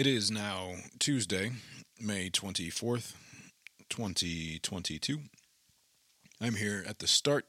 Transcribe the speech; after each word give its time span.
It 0.00 0.06
is 0.06 0.30
now 0.30 0.76
Tuesday, 0.98 1.52
May 2.00 2.30
24th, 2.30 3.12
2022. 3.90 5.18
I'm 6.40 6.54
here 6.54 6.82
at 6.88 7.00
the 7.00 7.06
start 7.06 7.44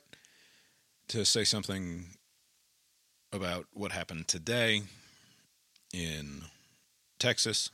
to 1.07 1.23
say 1.23 1.45
something 1.45 2.07
about 3.31 3.67
what 3.71 3.93
happened 3.93 4.27
today 4.27 4.81
in 5.93 6.41
Texas. 7.19 7.69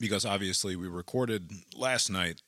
Because 0.00 0.26
obviously, 0.26 0.74
we 0.74 0.88
recorded 0.88 1.52
last 1.76 2.10
night 2.10 2.42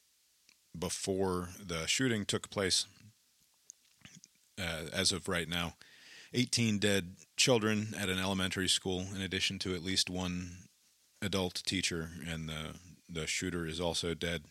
before 0.76 1.50
the 1.64 1.86
shooting 1.86 2.24
took 2.24 2.50
place. 2.50 2.86
Uh, 4.58 4.86
as 4.92 5.12
of 5.12 5.28
right 5.28 5.48
now, 5.48 5.74
18 6.34 6.78
dead 6.78 7.12
children 7.42 7.92
at 7.98 8.08
an 8.08 8.20
elementary 8.20 8.68
school, 8.68 9.04
in 9.12 9.20
addition 9.20 9.58
to 9.58 9.74
at 9.74 9.82
least 9.82 10.08
one 10.08 10.58
adult 11.20 11.60
teacher, 11.66 12.10
and 12.24 12.48
the, 12.48 12.76
the 13.10 13.26
shooter 13.26 13.66
is 13.66 13.80
also 13.80 14.14
dead. 14.14 14.44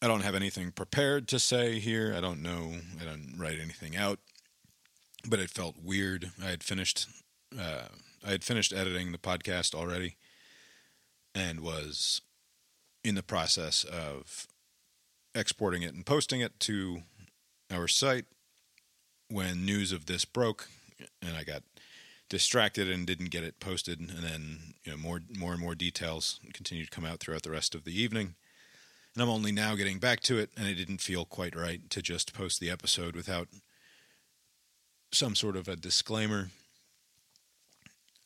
I 0.00 0.08
don't 0.08 0.22
have 0.22 0.34
anything 0.34 0.72
prepared 0.72 1.28
to 1.28 1.38
say 1.38 1.78
here. 1.78 2.14
I 2.16 2.22
don't 2.22 2.42
know. 2.42 2.72
I 2.98 3.04
don't 3.04 3.34
write 3.36 3.58
anything 3.60 3.94
out. 3.94 4.18
But 5.28 5.38
it 5.38 5.50
felt 5.50 5.76
weird. 5.82 6.30
I 6.42 6.48
had 6.48 6.62
finished. 6.62 7.06
Uh, 7.54 7.88
I 8.26 8.30
had 8.30 8.44
finished 8.44 8.72
editing 8.72 9.12
the 9.12 9.18
podcast 9.18 9.74
already, 9.74 10.16
and 11.34 11.60
was 11.60 12.22
in 13.04 13.14
the 13.14 13.22
process 13.22 13.84
of 13.84 14.46
exporting 15.34 15.82
it 15.82 15.92
and 15.92 16.06
posting 16.06 16.40
it 16.40 16.58
to 16.60 17.02
our 17.72 17.88
site 17.88 18.26
when 19.28 19.64
news 19.64 19.92
of 19.92 20.06
this 20.06 20.24
broke, 20.24 20.68
and 21.20 21.36
I 21.36 21.44
got 21.44 21.62
distracted 22.28 22.90
and 22.90 23.06
didn't 23.06 23.30
get 23.30 23.44
it 23.44 23.60
posted. 23.60 24.00
And 24.00 24.10
then 24.10 24.58
you 24.84 24.92
know 24.92 24.98
more 24.98 25.20
more 25.36 25.52
and 25.52 25.60
more 25.60 25.74
details 25.74 26.40
continued 26.52 26.90
to 26.90 26.94
come 26.94 27.04
out 27.04 27.20
throughout 27.20 27.42
the 27.42 27.50
rest 27.50 27.74
of 27.74 27.84
the 27.84 28.00
evening. 28.00 28.34
And 29.14 29.22
I'm 29.22 29.30
only 29.30 29.52
now 29.52 29.74
getting 29.74 29.98
back 29.98 30.20
to 30.20 30.38
it, 30.38 30.50
and 30.56 30.68
it 30.68 30.74
didn't 30.74 31.00
feel 31.00 31.24
quite 31.24 31.56
right 31.56 31.88
to 31.90 32.02
just 32.02 32.34
post 32.34 32.60
the 32.60 32.70
episode 32.70 33.16
without 33.16 33.48
some 35.12 35.34
sort 35.34 35.56
of 35.56 35.68
a 35.68 35.76
disclaimer. 35.76 36.50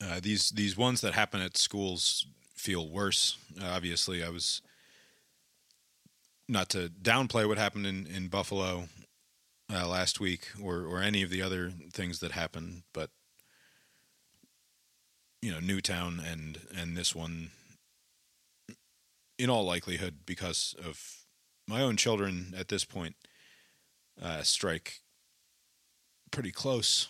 Uh, 0.02 0.18
these 0.20 0.50
these 0.50 0.76
ones 0.76 1.00
that 1.00 1.14
happen 1.14 1.40
at 1.40 1.56
schools 1.56 2.26
feel 2.54 2.88
worse. 2.88 3.36
Uh, 3.60 3.66
obviously, 3.66 4.24
I 4.24 4.30
was 4.30 4.62
not 6.48 6.68
to 6.70 6.90
downplay 6.90 7.46
what 7.46 7.58
happened 7.58 7.86
in 7.86 8.06
in 8.06 8.28
Buffalo 8.28 8.88
uh, 9.72 9.86
last 9.86 10.20
week 10.20 10.48
or 10.62 10.84
or 10.84 11.02
any 11.02 11.22
of 11.22 11.30
the 11.30 11.42
other 11.42 11.72
things 11.92 12.20
that 12.20 12.32
happened, 12.32 12.82
but 12.92 13.10
you 15.42 15.50
know, 15.50 15.60
Newtown 15.60 16.20
and 16.20 16.60
and 16.76 16.96
this 16.96 17.14
one 17.14 17.50
in 19.38 19.48
all 19.48 19.64
likelihood, 19.64 20.18
because 20.26 20.74
of 20.84 21.24
my 21.66 21.80
own 21.80 21.96
children 21.96 22.52
at 22.56 22.68
this 22.68 22.84
point, 22.84 23.16
uh, 24.20 24.42
strike 24.42 25.00
pretty 26.30 26.52
close. 26.52 27.08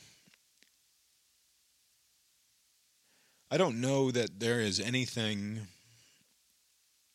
I 3.51 3.57
don't 3.57 3.81
know 3.81 4.13
that 4.13 4.39
there 4.39 4.61
is 4.61 4.79
anything. 4.79 5.67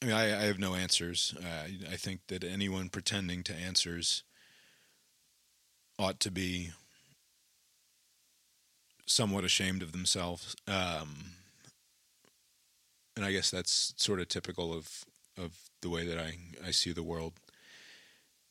I 0.01 0.05
mean, 0.05 0.15
I, 0.15 0.37
I 0.37 0.43
have 0.43 0.59
no 0.59 0.75
answers. 0.75 1.33
Uh, 1.39 1.69
I 1.89 1.95
think 1.95 2.19
that 2.27 2.43
anyone 2.43 2.89
pretending 2.89 3.41
to 3.43 3.55
answers 3.55 4.23
ought 5.97 6.19
to 6.21 6.31
be 6.31 6.71
somewhat 9.05 9.43
ashamed 9.43 9.81
of 9.81 9.91
themselves. 9.91 10.55
Um, 10.67 11.31
and 13.15 13.23
I 13.23 13.31
guess 13.31 13.49
that's 13.49 13.93
sort 13.97 14.19
of 14.19 14.27
typical 14.27 14.73
of 14.73 15.05
of 15.37 15.57
the 15.81 15.89
way 15.89 16.05
that 16.05 16.17
I, 16.17 16.37
I 16.65 16.71
see 16.71 16.93
the 16.93 17.03
world 17.03 17.33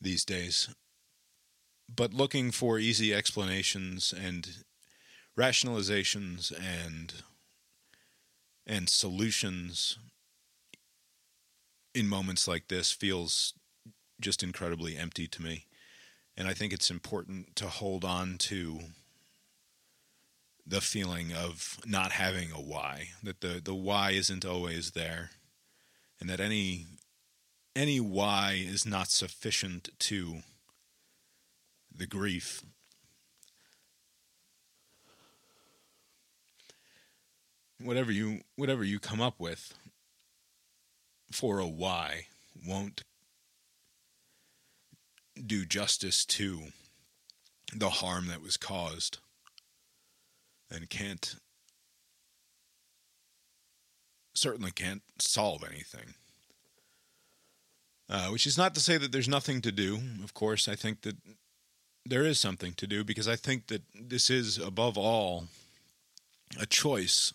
these 0.00 0.24
days. 0.24 0.68
But 1.94 2.12
looking 2.12 2.50
for 2.50 2.78
easy 2.78 3.14
explanations 3.14 4.12
and 4.12 4.48
rationalizations 5.38 6.52
and 6.52 7.12
and 8.66 8.88
solutions 8.88 9.98
in 11.94 12.08
moments 12.08 12.48
like 12.48 12.68
this 12.68 12.90
feels 12.90 13.54
just 14.20 14.42
incredibly 14.42 14.96
empty 14.96 15.26
to 15.28 15.42
me. 15.42 15.66
And 16.36 16.48
I 16.48 16.54
think 16.54 16.72
it's 16.72 16.90
important 16.90 17.54
to 17.56 17.68
hold 17.68 18.04
on 18.04 18.38
to 18.38 18.80
the 20.66 20.80
feeling 20.80 21.32
of 21.32 21.78
not 21.86 22.12
having 22.12 22.50
a 22.50 22.60
why, 22.60 23.08
that 23.22 23.40
the, 23.40 23.60
the 23.62 23.74
why 23.74 24.12
isn't 24.12 24.44
always 24.44 24.92
there, 24.92 25.30
and 26.20 26.28
that 26.28 26.40
any 26.40 26.86
any 27.76 28.00
why 28.00 28.52
is 28.52 28.86
not 28.86 29.08
sufficient 29.08 29.88
to 29.98 30.42
the 31.96 32.06
grief. 32.06 32.62
Whatever 37.80 38.12
you 38.12 38.40
whatever 38.56 38.84
you 38.84 38.98
come 38.98 39.20
up 39.20 39.38
with 39.38 39.74
for 41.30 41.58
a 41.58 41.66
why 41.66 42.26
won't 42.66 43.02
do 45.34 45.64
justice 45.64 46.24
to 46.24 46.60
the 47.74 47.90
harm 47.90 48.26
that 48.28 48.42
was 48.42 48.56
caused 48.56 49.18
and 50.70 50.88
can't 50.88 51.36
certainly 54.34 54.70
can't 54.70 55.02
solve 55.18 55.64
anything. 55.64 56.14
Uh, 58.10 58.28
which 58.28 58.46
is 58.46 58.58
not 58.58 58.74
to 58.74 58.80
say 58.80 58.98
that 58.98 59.12
there's 59.12 59.28
nothing 59.28 59.62
to 59.62 59.72
do. 59.72 59.98
Of 60.22 60.34
course, 60.34 60.68
I 60.68 60.74
think 60.74 61.02
that 61.02 61.16
there 62.04 62.24
is 62.24 62.38
something 62.38 62.74
to 62.74 62.86
do 62.86 63.02
because 63.02 63.26
I 63.26 63.36
think 63.36 63.68
that 63.68 63.82
this 63.94 64.28
is, 64.28 64.58
above 64.58 64.98
all, 64.98 65.44
a 66.60 66.66
choice 66.66 67.32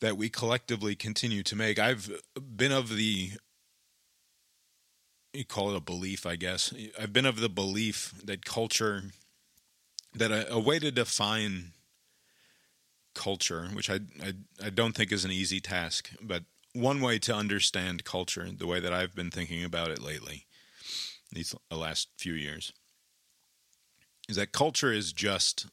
that 0.00 0.16
we 0.16 0.30
collectively 0.30 0.94
continue 0.94 1.42
to 1.42 1.56
make. 1.56 1.78
I've 1.78 2.10
been 2.56 2.72
of 2.72 2.96
the, 2.96 3.32
you 5.32 5.44
call 5.44 5.70
it 5.70 5.76
a 5.76 5.80
belief, 5.80 6.26
I 6.26 6.36
guess. 6.36 6.72
I've 6.98 7.12
been 7.12 7.26
of 7.26 7.40
the 7.40 7.48
belief 7.48 8.14
that 8.24 8.44
culture 8.44 9.04
that 10.14 10.30
a, 10.30 10.54
a 10.54 10.58
way 10.58 10.78
to 10.78 10.90
define 10.90 11.72
culture, 13.14 13.68
which 13.72 13.90
I, 13.90 14.00
I 14.22 14.32
I 14.64 14.70
don't 14.70 14.94
think 14.94 15.12
is 15.12 15.24
an 15.24 15.32
easy 15.32 15.60
task, 15.60 16.10
but 16.20 16.44
one 16.72 17.00
way 17.00 17.18
to 17.18 17.34
understand 17.34 18.04
culture, 18.04 18.48
the 18.50 18.66
way 18.66 18.80
that 18.80 18.92
I've 18.92 19.14
been 19.14 19.30
thinking 19.30 19.64
about 19.64 19.90
it 19.90 20.02
lately, 20.02 20.46
these 21.32 21.54
last 21.70 22.08
few 22.16 22.34
years, 22.34 22.72
is 24.28 24.36
that 24.36 24.52
culture 24.52 24.92
is 24.92 25.12
just 25.12 25.66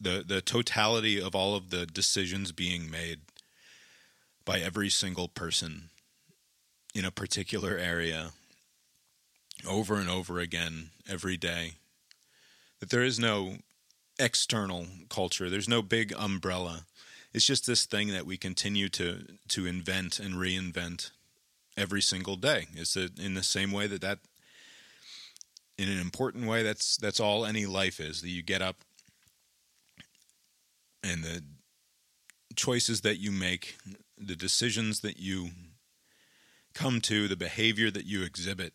the 0.00 0.24
the 0.26 0.40
totality 0.40 1.20
of 1.20 1.34
all 1.34 1.56
of 1.56 1.70
the 1.70 1.86
decisions 1.86 2.52
being 2.52 2.90
made 2.90 3.20
by 4.44 4.60
every 4.60 4.90
single 4.90 5.28
person 5.28 5.90
in 6.94 7.04
a 7.04 7.10
particular 7.10 7.78
area 7.78 8.32
over 9.66 9.96
and 9.96 10.08
over 10.08 10.38
again 10.38 10.90
every 11.08 11.36
day 11.36 11.74
that 12.80 12.90
there 12.90 13.02
is 13.02 13.18
no 13.18 13.58
external 14.18 14.86
culture. 15.08 15.48
There's 15.48 15.68
no 15.68 15.82
big 15.82 16.12
umbrella. 16.18 16.86
It's 17.32 17.46
just 17.46 17.66
this 17.66 17.86
thing 17.86 18.08
that 18.08 18.26
we 18.26 18.36
continue 18.36 18.88
to 18.90 19.24
to 19.48 19.66
invent 19.66 20.18
and 20.18 20.34
reinvent 20.34 21.10
every 21.76 22.02
single 22.02 22.36
day. 22.36 22.66
It's 22.74 22.96
in 22.96 23.34
the 23.34 23.42
same 23.42 23.72
way 23.72 23.86
that 23.86 24.00
that 24.00 24.18
in 25.78 25.88
an 25.88 26.00
important 26.00 26.46
way 26.46 26.62
that's 26.62 26.96
that's 26.96 27.20
all 27.20 27.46
any 27.46 27.66
life 27.66 28.00
is 28.00 28.20
that 28.22 28.28
you 28.28 28.42
get 28.42 28.62
up 28.62 28.76
and 31.02 31.24
the 31.24 31.42
choices 32.54 33.00
that 33.00 33.18
you 33.18 33.32
make, 33.32 33.76
the 34.18 34.36
decisions 34.36 35.00
that 35.00 35.18
you 35.18 35.50
come 36.74 37.00
to, 37.00 37.28
the 37.28 37.36
behavior 37.36 37.90
that 37.90 38.06
you 38.06 38.22
exhibit 38.22 38.72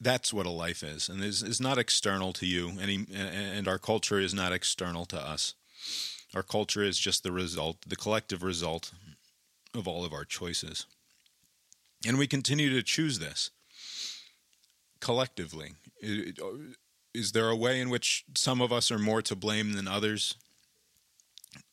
that's 0.00 0.32
what 0.32 0.46
a 0.46 0.50
life 0.50 0.82
is, 0.82 1.08
and 1.08 1.22
is 1.22 1.42
is 1.42 1.60
not 1.60 1.78
external 1.78 2.32
to 2.34 2.46
you. 2.46 2.72
Any 2.80 3.06
and 3.14 3.68
our 3.68 3.78
culture 3.78 4.18
is 4.18 4.32
not 4.32 4.52
external 4.52 5.04
to 5.06 5.20
us. 5.20 5.54
Our 6.34 6.42
culture 6.42 6.82
is 6.82 6.98
just 6.98 7.22
the 7.22 7.32
result, 7.32 7.78
the 7.86 7.96
collective 7.96 8.42
result 8.42 8.92
of 9.74 9.86
all 9.86 10.04
of 10.04 10.12
our 10.12 10.24
choices, 10.24 10.86
and 12.06 12.18
we 12.18 12.26
continue 12.26 12.70
to 12.70 12.82
choose 12.82 13.18
this 13.18 13.50
collectively. 15.00 15.72
Is 17.12 17.32
there 17.32 17.48
a 17.48 17.56
way 17.56 17.80
in 17.80 17.90
which 17.90 18.24
some 18.36 18.60
of 18.60 18.72
us 18.72 18.90
are 18.90 18.98
more 18.98 19.22
to 19.22 19.34
blame 19.34 19.72
than 19.72 19.88
others? 19.88 20.36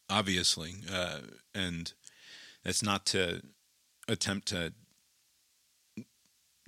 Obviously, 0.09 0.75
uh, 0.91 1.19
and 1.53 1.93
that's 2.63 2.81
not 2.81 3.05
to 3.07 3.41
attempt 4.07 4.47
to 4.47 4.73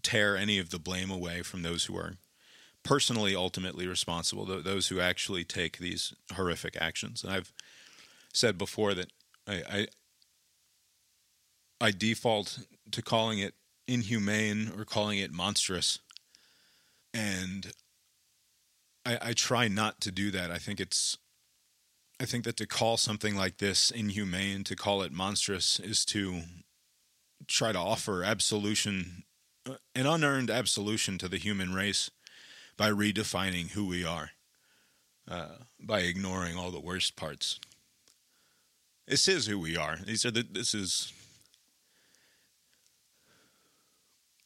tear 0.09 0.35
any 0.35 0.57
of 0.57 0.69
the 0.69 0.79
blame 0.79 1.11
away 1.11 1.41
from 1.41 1.61
those 1.61 1.85
who 1.85 1.95
are 1.95 2.15
personally 2.83 3.35
ultimately 3.35 3.88
responsible, 3.88 4.45
th- 4.45 4.63
those 4.63 4.88
who 4.88 5.00
actually 5.00 5.44
take 5.44 5.77
these 5.77 6.13
horrific 6.33 6.75
actions. 6.79 7.23
And 7.23 7.31
I've 7.31 7.53
said 8.33 8.57
before 8.57 8.94
that 8.94 9.11
I, 9.47 9.63
I, 9.69 9.88
I 11.81 11.91
default 11.91 12.59
to 12.91 13.01
calling 13.01 13.39
it 13.39 13.53
inhumane 13.88 14.71
or 14.75 14.85
calling 14.85 15.19
it 15.19 15.31
monstrous, 15.31 16.00
and 17.13 17.71
I, 19.06 19.17
I 19.21 19.33
try 19.33 19.67
not 19.67 20.01
to 20.01 20.11
do 20.11 20.31
that. 20.31 20.51
I 20.51 20.57
think 20.57 20.79
it's 20.79 21.17
I 22.19 22.25
think 22.25 22.44
that 22.44 22.57
to 22.57 22.67
call 22.67 22.97
something 22.97 23.35
like 23.35 23.57
this 23.57 23.91
inhumane, 23.91 24.63
to 24.65 24.75
call 24.75 25.01
it 25.03 25.11
monstrous, 25.11 25.79
is 25.79 26.03
to 26.06 26.41
try 27.47 27.71
to 27.71 27.79
offer 27.79 28.23
absolution, 28.23 29.23
an 29.65 30.06
unearned 30.06 30.50
absolution 30.50 31.17
to 31.17 31.27
the 31.27 31.38
human 31.38 31.73
race 31.73 32.09
by 32.77 32.89
redefining 32.89 33.71
who 33.71 33.85
we 33.85 34.06
are, 34.06 34.31
uh, 35.27 35.56
by 35.79 36.01
ignoring 36.01 36.57
all 36.57 36.71
the 36.71 36.79
worst 36.79 37.15
parts. 37.15 37.59
This 39.07 39.27
is 39.27 39.47
who 39.47 39.59
we 39.59 39.75
are. 39.75 39.97
These 39.97 40.25
are 40.25 40.31
the. 40.31 40.44
This 40.44 40.73
is. 40.73 41.11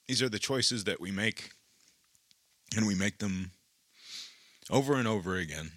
These 0.08 0.22
are 0.22 0.30
the 0.30 0.40
choices 0.40 0.86
that 0.86 1.00
we 1.00 1.12
make, 1.12 1.52
and 2.76 2.88
we 2.88 2.96
make 2.96 3.20
them 3.20 3.52
over 4.70 4.96
and 4.96 5.08
over 5.08 5.36
again. 5.36 5.72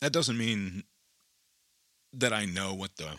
That 0.00 0.12
doesn't 0.12 0.36
mean 0.36 0.84
that 2.12 2.32
I 2.32 2.44
know 2.44 2.74
what 2.74 2.96
the 2.96 3.18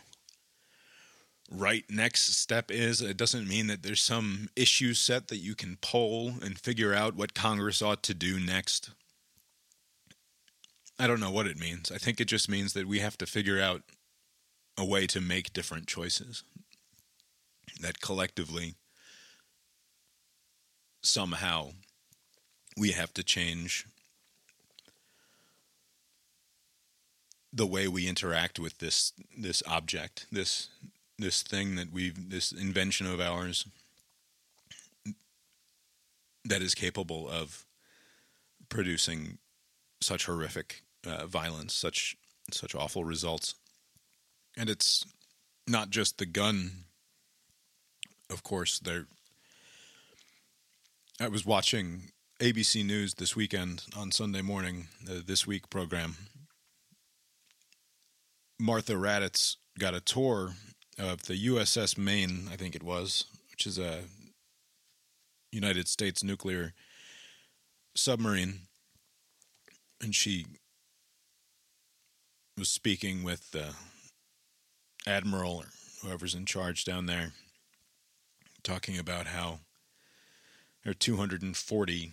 right 1.50 1.84
next 1.88 2.36
step 2.36 2.70
is. 2.70 3.00
It 3.00 3.16
doesn't 3.16 3.48
mean 3.48 3.66
that 3.68 3.82
there's 3.82 4.02
some 4.02 4.48
issue 4.56 4.94
set 4.94 5.28
that 5.28 5.38
you 5.38 5.54
can 5.54 5.78
poll 5.80 6.34
and 6.42 6.58
figure 6.58 6.94
out 6.94 7.16
what 7.16 7.34
Congress 7.34 7.82
ought 7.82 8.02
to 8.04 8.14
do 8.14 8.40
next. 8.40 8.90
I 10.98 11.06
don't 11.06 11.20
know 11.20 11.30
what 11.30 11.46
it 11.46 11.58
means. 11.58 11.92
I 11.92 11.98
think 11.98 12.20
it 12.20 12.26
just 12.26 12.48
means 12.48 12.72
that 12.72 12.88
we 12.88 13.00
have 13.00 13.18
to 13.18 13.26
figure 13.26 13.60
out 13.60 13.82
a 14.78 14.84
way 14.84 15.06
to 15.08 15.20
make 15.20 15.52
different 15.52 15.86
choices. 15.86 16.42
That 17.80 18.00
collectively, 18.00 18.74
somehow, 21.02 21.72
we 22.76 22.92
have 22.92 23.12
to 23.14 23.22
change 23.22 23.86
the 27.52 27.66
way 27.66 27.88
we 27.88 28.06
interact 28.06 28.58
with 28.58 28.78
this 28.78 29.12
this 29.36 29.62
object, 29.66 30.26
this 30.30 30.68
this 31.18 31.42
thing 31.42 31.76
that 31.76 31.92
we've 31.92 32.30
this 32.30 32.52
invention 32.52 33.06
of 33.06 33.20
ours 33.20 33.66
that 36.44 36.62
is 36.62 36.74
capable 36.74 37.28
of 37.28 37.64
producing 38.68 39.38
such 40.00 40.26
horrific 40.26 40.82
uh, 41.06 41.26
violence, 41.26 41.74
such 41.74 42.16
such 42.52 42.74
awful 42.74 43.04
results, 43.04 43.54
and 44.56 44.68
it's 44.68 45.04
not 45.66 45.90
just 45.90 46.18
the 46.18 46.26
gun. 46.26 46.84
Of 48.30 48.42
course, 48.42 48.78
there. 48.78 49.06
I 51.20 51.28
was 51.28 51.46
watching 51.46 52.10
ABC 52.40 52.84
News 52.84 53.14
this 53.14 53.34
weekend 53.34 53.84
on 53.96 54.12
Sunday 54.12 54.42
morning, 54.42 54.88
the 55.02 55.14
This 55.14 55.46
Week 55.46 55.70
program. 55.70 56.16
Martha 58.58 58.94
Raddatz 58.94 59.56
got 59.78 59.94
a 59.94 60.00
tour 60.00 60.54
of 60.98 61.22
the 61.24 61.46
USS 61.46 61.98
Maine, 61.98 62.48
I 62.50 62.56
think 62.56 62.74
it 62.74 62.82
was, 62.82 63.24
which 63.50 63.66
is 63.66 63.78
a 63.78 64.04
United 65.52 65.88
States 65.88 66.22
nuclear 66.22 66.72
submarine. 67.94 68.60
And 70.02 70.14
she 70.14 70.46
was 72.58 72.68
speaking 72.68 73.22
with 73.22 73.50
the 73.52 73.74
admiral 75.06 75.56
or 75.58 75.66
whoever's 76.02 76.34
in 76.34 76.46
charge 76.46 76.84
down 76.84 77.06
there, 77.06 77.32
talking 78.62 78.98
about 78.98 79.26
how 79.26 79.60
there 80.82 80.90
are 80.90 80.94
240 80.94 82.12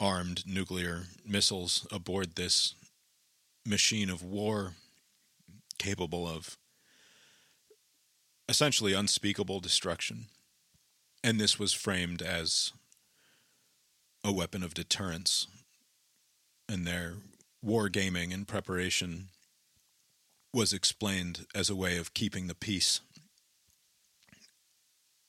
armed 0.00 0.44
nuclear 0.46 1.04
missiles 1.26 1.86
aboard 1.92 2.34
this 2.34 2.74
machine 3.66 4.10
of 4.10 4.22
war 4.22 4.74
capable 5.78 6.28
of 6.28 6.56
essentially 8.48 8.92
unspeakable 8.92 9.60
destruction. 9.60 10.26
And 11.22 11.40
this 11.40 11.58
was 11.58 11.72
framed 11.72 12.22
as 12.22 12.72
a 14.22 14.32
weapon 14.32 14.62
of 14.62 14.74
deterrence. 14.74 15.46
And 16.68 16.86
their 16.86 17.14
war 17.62 17.88
gaming 17.88 18.32
and 18.32 18.46
preparation 18.46 19.28
was 20.52 20.72
explained 20.72 21.46
as 21.54 21.68
a 21.68 21.76
way 21.76 21.96
of 21.96 22.14
keeping 22.14 22.46
the 22.46 22.54
peace 22.54 23.00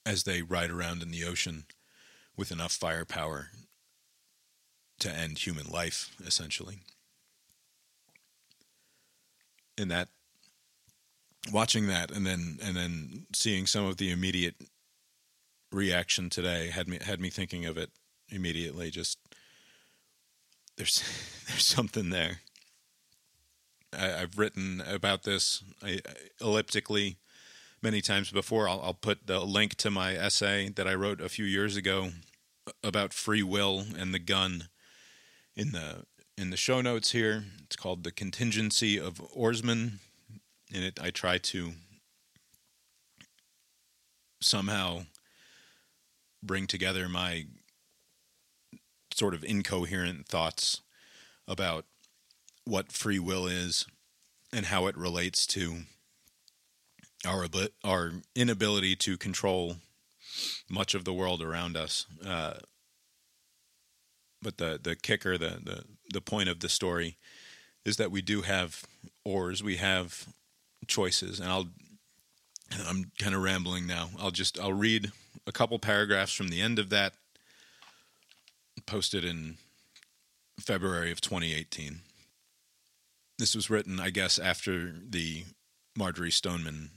as 0.05 0.23
they 0.23 0.41
ride 0.41 0.69
around 0.69 1.01
in 1.01 1.11
the 1.11 1.23
ocean 1.23 1.65
with 2.37 2.51
enough 2.51 2.73
firepower 2.73 3.47
to 4.99 5.09
end 5.09 5.39
human 5.39 5.67
life, 5.67 6.11
essentially. 6.25 6.79
And 9.77 9.89
that, 9.91 10.09
watching 11.51 11.87
that, 11.87 12.11
and 12.11 12.25
then 12.25 12.59
and 12.63 12.75
then 12.75 13.25
seeing 13.33 13.65
some 13.67 13.85
of 13.85 13.97
the 13.97 14.11
immediate 14.11 14.55
reaction 15.71 16.29
today 16.29 16.69
had 16.69 16.87
me 16.87 16.99
had 17.01 17.19
me 17.19 17.29
thinking 17.29 17.65
of 17.65 17.77
it 17.77 17.89
immediately. 18.29 18.91
Just 18.91 19.19
there's 20.77 21.03
there's 21.47 21.65
something 21.65 22.09
there. 22.09 22.39
I, 23.97 24.07
have 24.07 24.37
written 24.37 24.81
about 24.85 25.23
this 25.23 25.63
I, 25.81 26.01
elliptically 26.41 27.17
many 27.81 28.01
times 28.01 28.31
before. 28.31 28.67
I'll, 28.67 28.81
I'll 28.81 28.93
put 28.93 29.27
the 29.27 29.39
link 29.39 29.75
to 29.75 29.91
my 29.91 30.15
essay 30.15 30.69
that 30.69 30.87
I 30.87 30.95
wrote 30.95 31.21
a 31.21 31.29
few 31.29 31.45
years 31.45 31.77
ago 31.77 32.09
about 32.83 33.13
free 33.13 33.43
will 33.43 33.85
and 33.97 34.13
the 34.13 34.19
gun 34.19 34.65
in 35.55 35.71
the 35.71 36.05
in 36.37 36.49
the 36.49 36.57
show 36.57 36.81
notes 36.81 37.11
here. 37.11 37.45
It's 37.63 37.75
called 37.75 38.03
the 38.03 38.11
contingency 38.11 38.99
of 38.99 39.21
Orsman. 39.35 39.99
In 40.73 40.83
it, 40.83 40.99
I 41.01 41.11
try 41.11 41.37
to 41.37 41.73
somehow 44.41 45.05
bring 46.43 46.67
together 46.67 47.07
my 47.09 47.45
sort 49.13 49.33
of 49.33 49.43
incoherent 49.43 50.27
thoughts 50.27 50.81
about 51.47 51.85
what 52.65 52.91
free 52.91 53.19
will 53.19 53.47
is 53.47 53.85
and 54.51 54.65
how 54.65 54.87
it 54.87 54.97
relates 54.97 55.45
to 55.47 55.83
our 57.25 57.47
our 57.83 58.11
inability 58.35 58.95
to 58.95 59.17
control 59.17 59.77
much 60.69 60.93
of 60.93 61.05
the 61.05 61.13
world 61.13 61.41
around 61.41 61.77
us. 61.77 62.05
Uh, 62.25 62.55
but 64.41 64.57
the 64.57 64.79
the 64.81 64.95
kicker, 64.95 65.37
the, 65.37 65.59
the 65.63 65.83
the 66.13 66.21
point 66.21 66.49
of 66.49 66.59
the 66.59 66.69
story, 66.69 67.17
is 67.83 67.97
that 67.97 68.11
we 68.11 68.21
do 68.21 68.41
have 68.41 68.83
oars, 69.23 69.63
we 69.63 69.77
have 69.77 70.27
choices, 70.87 71.39
and 71.39 71.49
I'll. 71.49 71.67
I'm 72.87 73.11
kind 73.19 73.35
of 73.35 73.43
rambling 73.43 73.85
now. 73.85 74.09
I'll 74.19 74.31
just 74.31 74.59
I'll 74.59 74.73
read 74.73 75.11
a 75.45 75.51
couple 75.51 75.77
paragraphs 75.77 76.33
from 76.33 76.47
the 76.47 76.61
end 76.61 76.79
of 76.79 76.89
that 76.89 77.13
posted 78.85 79.23
in 79.23 79.57
February 80.59 81.11
of 81.11 81.21
2018. 81.21 81.99
This 83.37 83.55
was 83.55 83.69
written, 83.69 83.99
I 83.99 84.09
guess, 84.09 84.39
after 84.39 84.93
the 85.07 85.43
Marjory 85.97 86.31
Stoneman 86.31 86.91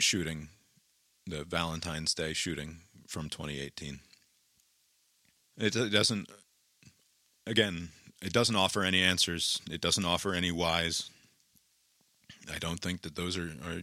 shooting, 0.00 0.48
the 1.26 1.44
Valentine's 1.44 2.14
Day 2.14 2.32
shooting 2.32 2.78
from 3.06 3.28
2018. 3.28 4.00
It, 5.58 5.76
it 5.76 5.90
doesn't, 5.90 6.28
again, 7.46 7.90
it 8.20 8.32
doesn't 8.32 8.56
offer 8.56 8.82
any 8.82 9.02
answers. 9.02 9.60
It 9.70 9.80
doesn't 9.80 10.04
offer 10.04 10.34
any 10.34 10.50
whys. 10.50 11.10
I 12.50 12.58
don't 12.58 12.80
think 12.80 13.02
that 13.02 13.16
those 13.16 13.36
are, 13.36 13.50
are 13.64 13.82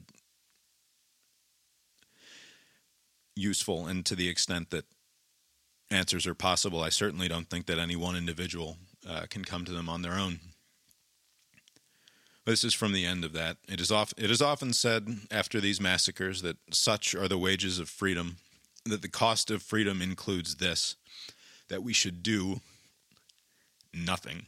useful. 3.36 3.88
And 3.88 4.06
to 4.06 4.16
the 4.16 4.30
extent 4.30 4.70
that 4.72 4.86
answers 5.92 6.28
are 6.28 6.36
possible, 6.36 6.82
I 6.82 6.90
certainly 6.90 7.28
don't 7.28 7.50
think 7.50 7.66
that 7.68 7.80
any 7.80 7.96
one 7.96 8.16
individual 8.16 8.78
uh, 9.08 9.26
can 9.30 9.44
come 9.44 9.66
to 9.66 9.72
them 9.72 9.90
on 9.90 10.02
their 10.02 10.14
own. 10.14 10.40
This 12.46 12.64
is 12.64 12.74
from 12.74 12.94
the 12.94 13.06
end 13.06 13.24
of 13.24 13.34
that. 13.34 13.58
It 13.68 13.80
is, 13.80 13.92
off, 13.92 14.14
it 14.18 14.32
is 14.32 14.42
often 14.42 14.74
said 14.74 15.08
after 15.30 15.62
these 15.62 15.80
massacres 15.80 16.42
that 16.42 16.58
such 16.72 17.14
are 17.14 17.28
the 17.28 17.38
wages 17.38 17.78
of 17.78 17.90
freedom, 17.90 18.38
that 18.86 19.04
the 19.04 19.10
cost 19.10 19.52
of 19.52 19.62
freedom 19.62 20.02
includes 20.02 20.56
this 20.56 20.96
that 21.68 21.84
we 21.84 21.94
should 21.94 22.24
do 22.24 22.62
nothing. 23.94 24.48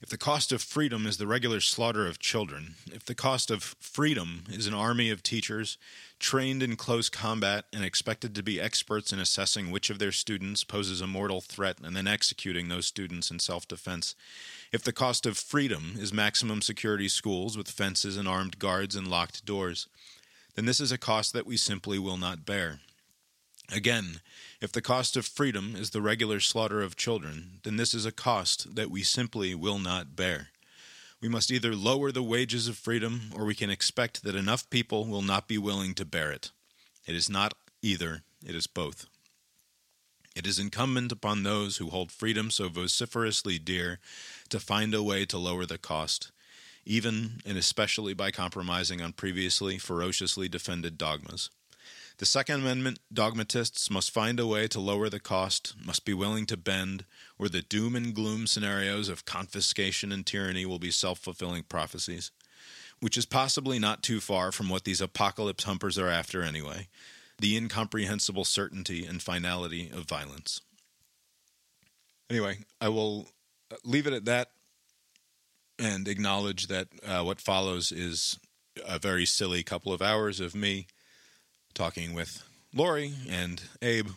If 0.00 0.10
the 0.10 0.18
cost 0.18 0.52
of 0.52 0.62
freedom 0.62 1.06
is 1.08 1.16
the 1.16 1.26
regular 1.26 1.60
slaughter 1.60 2.06
of 2.06 2.20
children, 2.20 2.76
if 2.92 3.04
the 3.04 3.16
cost 3.16 3.50
of 3.50 3.74
freedom 3.80 4.44
is 4.48 4.68
an 4.68 4.74
army 4.74 5.10
of 5.10 5.24
teachers 5.24 5.76
trained 6.20 6.62
in 6.62 6.76
close 6.76 7.08
combat 7.08 7.64
and 7.72 7.84
expected 7.84 8.32
to 8.36 8.42
be 8.44 8.60
experts 8.60 9.12
in 9.12 9.18
assessing 9.18 9.72
which 9.72 9.90
of 9.90 9.98
their 9.98 10.12
students 10.12 10.62
poses 10.62 11.00
a 11.00 11.08
mortal 11.08 11.40
threat 11.40 11.78
and 11.82 11.96
then 11.96 12.06
executing 12.06 12.68
those 12.68 12.86
students 12.86 13.28
in 13.28 13.40
self 13.40 13.66
defense, 13.66 14.14
if 14.70 14.84
the 14.84 14.92
cost 14.92 15.26
of 15.26 15.36
freedom 15.36 15.94
is 15.98 16.12
maximum 16.12 16.62
security 16.62 17.08
schools 17.08 17.58
with 17.58 17.68
fences 17.68 18.16
and 18.16 18.28
armed 18.28 18.60
guards 18.60 18.94
and 18.94 19.08
locked 19.08 19.44
doors, 19.44 19.88
then 20.54 20.64
this 20.64 20.78
is 20.78 20.92
a 20.92 20.98
cost 20.98 21.32
that 21.32 21.46
we 21.46 21.56
simply 21.56 21.98
will 21.98 22.16
not 22.16 22.46
bear. 22.46 22.78
Again, 23.72 24.20
if 24.60 24.72
the 24.72 24.82
cost 24.82 25.16
of 25.16 25.26
freedom 25.26 25.76
is 25.76 25.90
the 25.90 26.02
regular 26.02 26.40
slaughter 26.40 26.82
of 26.82 26.96
children, 26.96 27.60
then 27.62 27.76
this 27.76 27.94
is 27.94 28.04
a 28.04 28.12
cost 28.12 28.74
that 28.74 28.90
we 28.90 29.02
simply 29.02 29.54
will 29.54 29.78
not 29.78 30.16
bear. 30.16 30.48
We 31.20 31.28
must 31.28 31.50
either 31.50 31.74
lower 31.74 32.12
the 32.12 32.22
wages 32.22 32.68
of 32.68 32.76
freedom, 32.76 33.32
or 33.34 33.44
we 33.44 33.54
can 33.54 33.70
expect 33.70 34.22
that 34.22 34.34
enough 34.34 34.68
people 34.70 35.04
will 35.06 35.22
not 35.22 35.48
be 35.48 35.58
willing 35.58 35.94
to 35.94 36.04
bear 36.04 36.30
it. 36.30 36.50
It 37.06 37.14
is 37.14 37.28
not 37.28 37.54
either, 37.82 38.22
it 38.44 38.54
is 38.54 38.66
both. 38.66 39.06
It 40.34 40.46
is 40.46 40.58
incumbent 40.58 41.10
upon 41.10 41.42
those 41.42 41.78
who 41.78 41.90
hold 41.90 42.12
freedom 42.12 42.50
so 42.50 42.68
vociferously 42.68 43.58
dear 43.58 43.98
to 44.50 44.60
find 44.60 44.94
a 44.94 45.02
way 45.02 45.24
to 45.26 45.38
lower 45.38 45.66
the 45.66 45.78
cost, 45.78 46.30
even 46.84 47.40
and 47.44 47.58
especially 47.58 48.14
by 48.14 48.30
compromising 48.30 49.02
on 49.02 49.12
previously 49.12 49.78
ferociously 49.78 50.48
defended 50.48 50.96
dogmas. 50.96 51.50
The 52.18 52.26
Second 52.26 52.60
Amendment 52.60 52.98
dogmatists 53.12 53.90
must 53.90 54.10
find 54.10 54.40
a 54.40 54.46
way 54.46 54.66
to 54.68 54.80
lower 54.80 55.08
the 55.08 55.20
cost, 55.20 55.74
must 55.84 56.04
be 56.04 56.12
willing 56.12 56.46
to 56.46 56.56
bend, 56.56 57.04
or 57.38 57.48
the 57.48 57.62
doom 57.62 57.94
and 57.94 58.12
gloom 58.12 58.46
scenarios 58.46 59.08
of 59.08 59.24
confiscation 59.24 60.10
and 60.10 60.26
tyranny 60.26 60.66
will 60.66 60.80
be 60.80 60.90
self 60.90 61.20
fulfilling 61.20 61.62
prophecies, 61.62 62.32
which 63.00 63.16
is 63.16 63.24
possibly 63.24 63.78
not 63.78 64.02
too 64.02 64.20
far 64.20 64.50
from 64.50 64.68
what 64.68 64.84
these 64.84 65.00
apocalypse 65.00 65.64
humpers 65.64 65.96
are 65.96 66.08
after 66.08 66.42
anyway 66.42 66.88
the 67.38 67.56
incomprehensible 67.56 68.44
certainty 68.44 69.06
and 69.06 69.22
finality 69.22 69.90
of 69.90 70.04
violence. 70.04 70.60
Anyway, 72.28 72.58
I 72.80 72.88
will 72.88 73.28
leave 73.84 74.06
it 74.06 74.12
at 74.12 74.24
that 74.26 74.50
and 75.78 76.08
acknowledge 76.08 76.66
that 76.66 76.88
uh, 77.06 77.22
what 77.22 77.40
follows 77.40 77.92
is 77.92 78.38
a 78.86 78.98
very 78.98 79.24
silly 79.24 79.62
couple 79.62 79.92
of 79.92 80.02
hours 80.02 80.40
of 80.40 80.54
me 80.54 80.86
talking 81.74 82.14
with 82.14 82.42
Lori 82.74 83.12
and 83.28 83.62
Abe, 83.82 84.08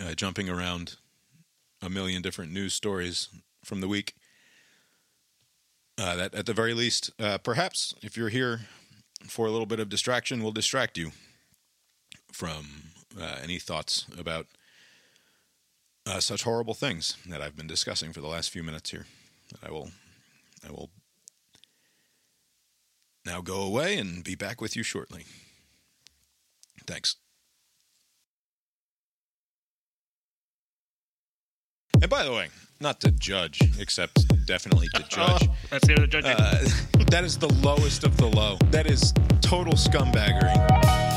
uh, 0.00 0.14
jumping 0.14 0.48
around 0.48 0.96
a 1.82 1.90
million 1.90 2.22
different 2.22 2.52
news 2.52 2.74
stories 2.74 3.28
from 3.64 3.80
the 3.80 3.88
week. 3.88 4.14
Uh, 5.98 6.14
that, 6.14 6.34
at 6.34 6.46
the 6.46 6.54
very 6.54 6.74
least, 6.74 7.10
uh, 7.18 7.38
perhaps 7.38 7.94
if 8.02 8.16
you're 8.16 8.28
here 8.28 8.60
for 9.26 9.46
a 9.46 9.50
little 9.50 9.66
bit 9.66 9.80
of 9.80 9.88
distraction, 9.88 10.42
will 10.42 10.52
distract 10.52 10.96
you 10.96 11.10
from 12.32 12.92
uh, 13.20 13.36
any 13.42 13.58
thoughts 13.58 14.06
about 14.16 14.46
uh, 16.06 16.20
such 16.20 16.44
horrible 16.44 16.74
things 16.74 17.16
that 17.26 17.42
I've 17.42 17.56
been 17.56 17.66
discussing 17.66 18.12
for 18.12 18.20
the 18.20 18.28
last 18.28 18.50
few 18.50 18.62
minutes 18.62 18.90
here. 18.90 19.06
I 19.62 19.70
will, 19.70 19.90
I 20.66 20.70
will 20.70 20.90
now 23.26 23.40
go 23.40 23.60
away 23.60 23.98
and 23.98 24.22
be 24.22 24.34
back 24.34 24.60
with 24.60 24.76
you 24.76 24.82
shortly. 24.82 25.24
Thanks. 26.88 27.16
And 32.00 32.08
by 32.08 32.24
the 32.24 32.32
way, 32.32 32.48
not 32.80 33.00
to 33.02 33.10
judge, 33.10 33.60
except 33.78 34.26
definitely 34.46 34.88
to 34.94 35.02
judge. 35.08 35.48
Oh, 35.48 35.54
let's 35.70 35.86
hear 35.86 35.98
the 35.98 36.06
judging. 36.06 36.30
Uh, 36.30 36.64
that 37.10 37.24
is 37.24 37.36
the 37.36 37.52
lowest 37.54 38.04
of 38.04 38.16
the 38.16 38.26
low. 38.26 38.56
That 38.70 38.86
is 38.86 39.12
total 39.42 39.74
scumbaggery. 39.74 41.07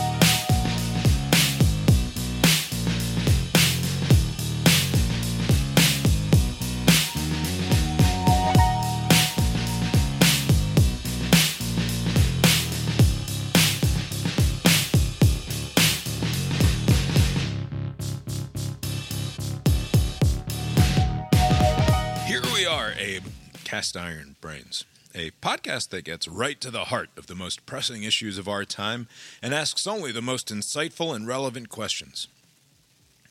Cast 23.72 23.96
Iron 23.96 24.36
Brains, 24.42 24.84
a 25.16 25.32
podcast 25.42 25.92
that 25.92 26.04
gets 26.04 26.28
right 26.28 26.60
to 26.60 26.70
the 26.70 26.84
heart 26.84 27.10
of 27.16 27.28
the 27.28 27.36
most 27.36 27.66
pressing 27.66 28.04
issues 28.04 28.38
of 28.38 28.50
our 28.50 28.66
time 28.66 29.08
and 29.42 29.54
asks 29.54 29.88
only 29.88 30.12
the 30.12 30.22
most 30.22 30.50
insightful 30.50 31.16
and 31.16 31.26
relevant 31.26 31.70
questions. 31.70 32.28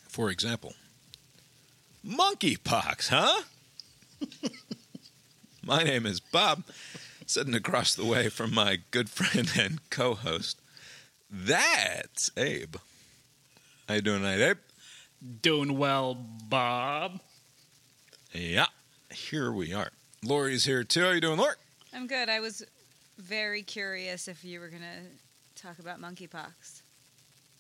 For 0.09 0.31
example, 0.31 0.73
monkeypox, 2.03 3.09
huh? 3.09 3.43
my 5.63 5.83
name 5.83 6.07
is 6.07 6.21
Bob, 6.21 6.65
sitting 7.27 7.55
across 7.55 7.95
the 7.95 8.07
way 8.07 8.31
from 8.31 8.55
my 8.55 8.79
good 8.93 9.11
friend 9.11 9.53
and 9.59 9.91
co 9.91 10.15
host. 10.15 10.59
That's 11.31 12.31
Abe. 12.39 12.77
How 13.87 13.97
you 13.97 14.01
doing 14.01 14.21
tonight, 14.21 14.41
Abe? 14.41 14.57
Doing 15.43 15.77
well, 15.77 16.15
Bob. 16.15 17.21
Yeah, 18.33 18.69
here 19.11 19.53
we 19.53 19.75
are. 19.75 19.91
Lori's 20.25 20.65
here 20.65 20.85
too. 20.85 21.01
How 21.03 21.09
are 21.09 21.15
you 21.15 21.21
doing, 21.21 21.39
Lori? 21.39 21.55
I'm 21.95 22.07
good. 22.07 22.29
I 22.29 22.41
was 22.41 22.63
very 23.19 23.63
curious 23.63 24.29
if 24.29 24.45
you 24.45 24.61
were 24.61 24.69
going 24.69 24.83
to 24.83 25.61
talk 25.63 25.79
about 25.79 26.01
monkeypox. 26.01 26.83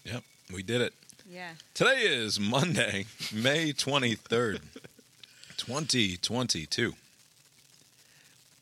Yep, 0.04 0.22
we 0.52 0.62
did 0.62 0.80
it. 0.80 0.94
Yeah. 1.28 1.50
Today 1.74 2.00
is 2.02 2.38
Monday, 2.40 3.06
May 3.34 3.72
23rd, 3.72 4.60
2022. 5.56 6.94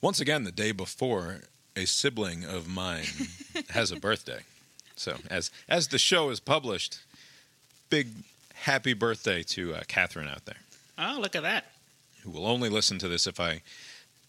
Once 0.01 0.21
again, 0.21 0.45
the 0.45 0.53
day 0.53 0.71
before 0.73 1.41
a 1.77 1.85
sibling 1.85 2.45
of 2.45 2.69
mine 2.69 3.05
has 3.71 3.91
a 3.91 3.97
birthday. 3.97 4.41
So, 4.97 5.17
as 5.31 5.51
as 5.69 5.89
the 5.89 5.99
show 5.99 6.31
is 6.31 6.41
published, 6.41 6.99
big 7.91 8.09
happy 8.55 8.93
birthday 8.95 9.43
to 9.45 9.75
uh, 9.75 9.81
Catherine 9.87 10.29
out 10.29 10.45
there, 10.45 10.57
Oh, 10.99 11.19
look 11.21 11.37
at 11.37 11.43
that. 11.43 11.67
who 12.25 12.31
will 12.31 12.47
only 12.47 12.69
listen 12.69 12.99
to 12.99 13.09
this 13.09 13.27
if 13.29 13.39
I 13.39 13.63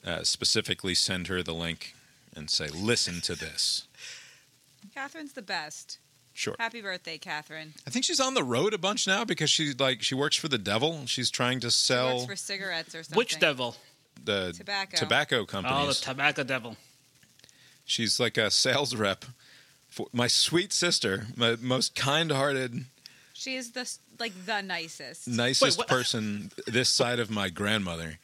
uh, 0.06 0.24
specifically 0.24 0.94
send 0.94 1.28
her 1.28 1.42
the 1.44 1.54
link 1.54 1.94
and 2.36 2.50
say, 2.50 2.68
"Listen 2.68 3.22
to 3.22 3.36
this." 3.36 3.88
Catherine's 4.96 5.34
the 5.34 5.42
best. 5.42 6.00
Sure. 6.34 6.56
Happy 6.58 6.82
birthday, 6.82 7.18
Catherine. 7.18 7.74
I 7.86 7.90
think 7.90 8.06
she's 8.06 8.20
on 8.22 8.34
the 8.34 8.44
road 8.44 8.74
a 8.74 8.78
bunch 8.78 9.06
now 9.08 9.26
because 9.26 9.50
she's 9.50 9.78
like 9.80 10.02
she 10.02 10.16
works 10.16 10.38
for 10.38 10.48
the 10.48 10.58
devil. 10.58 11.06
She's 11.06 11.30
trying 11.30 11.60
to 11.62 11.68
She 11.68 11.72
sell 11.72 12.16
works 12.20 12.26
for 12.28 12.36
cigarettes 12.38 12.96
or 12.96 13.04
something. 13.04 13.18
Which 13.18 13.40
devil? 13.40 13.76
the 14.24 14.54
Tobacco. 14.56 14.98
tobacco 14.98 15.46
company. 15.46 15.76
Oh, 15.78 15.88
the 15.88 15.94
tobacco 15.94 16.44
devil. 16.44 16.76
she's 17.86 18.20
like 18.20 18.38
a 18.38 18.52
sales 18.52 18.96
rep. 18.96 19.26
For 19.90 20.08
my 20.14 20.28
sweet 20.28 20.72
sister, 20.72 21.28
my 21.36 21.56
most 21.60 21.96
kind-hearted, 21.96 22.86
She 23.34 23.56
is 23.56 23.72
the 23.72 23.90
like 24.20 24.34
the 24.46 24.62
nicest. 24.62 25.28
nicest 25.28 25.78
what? 25.78 25.88
person 25.88 26.52
this 26.68 26.90
side 26.90 27.20
of 27.20 27.30
my 27.32 27.50
grandmother. 27.50 28.20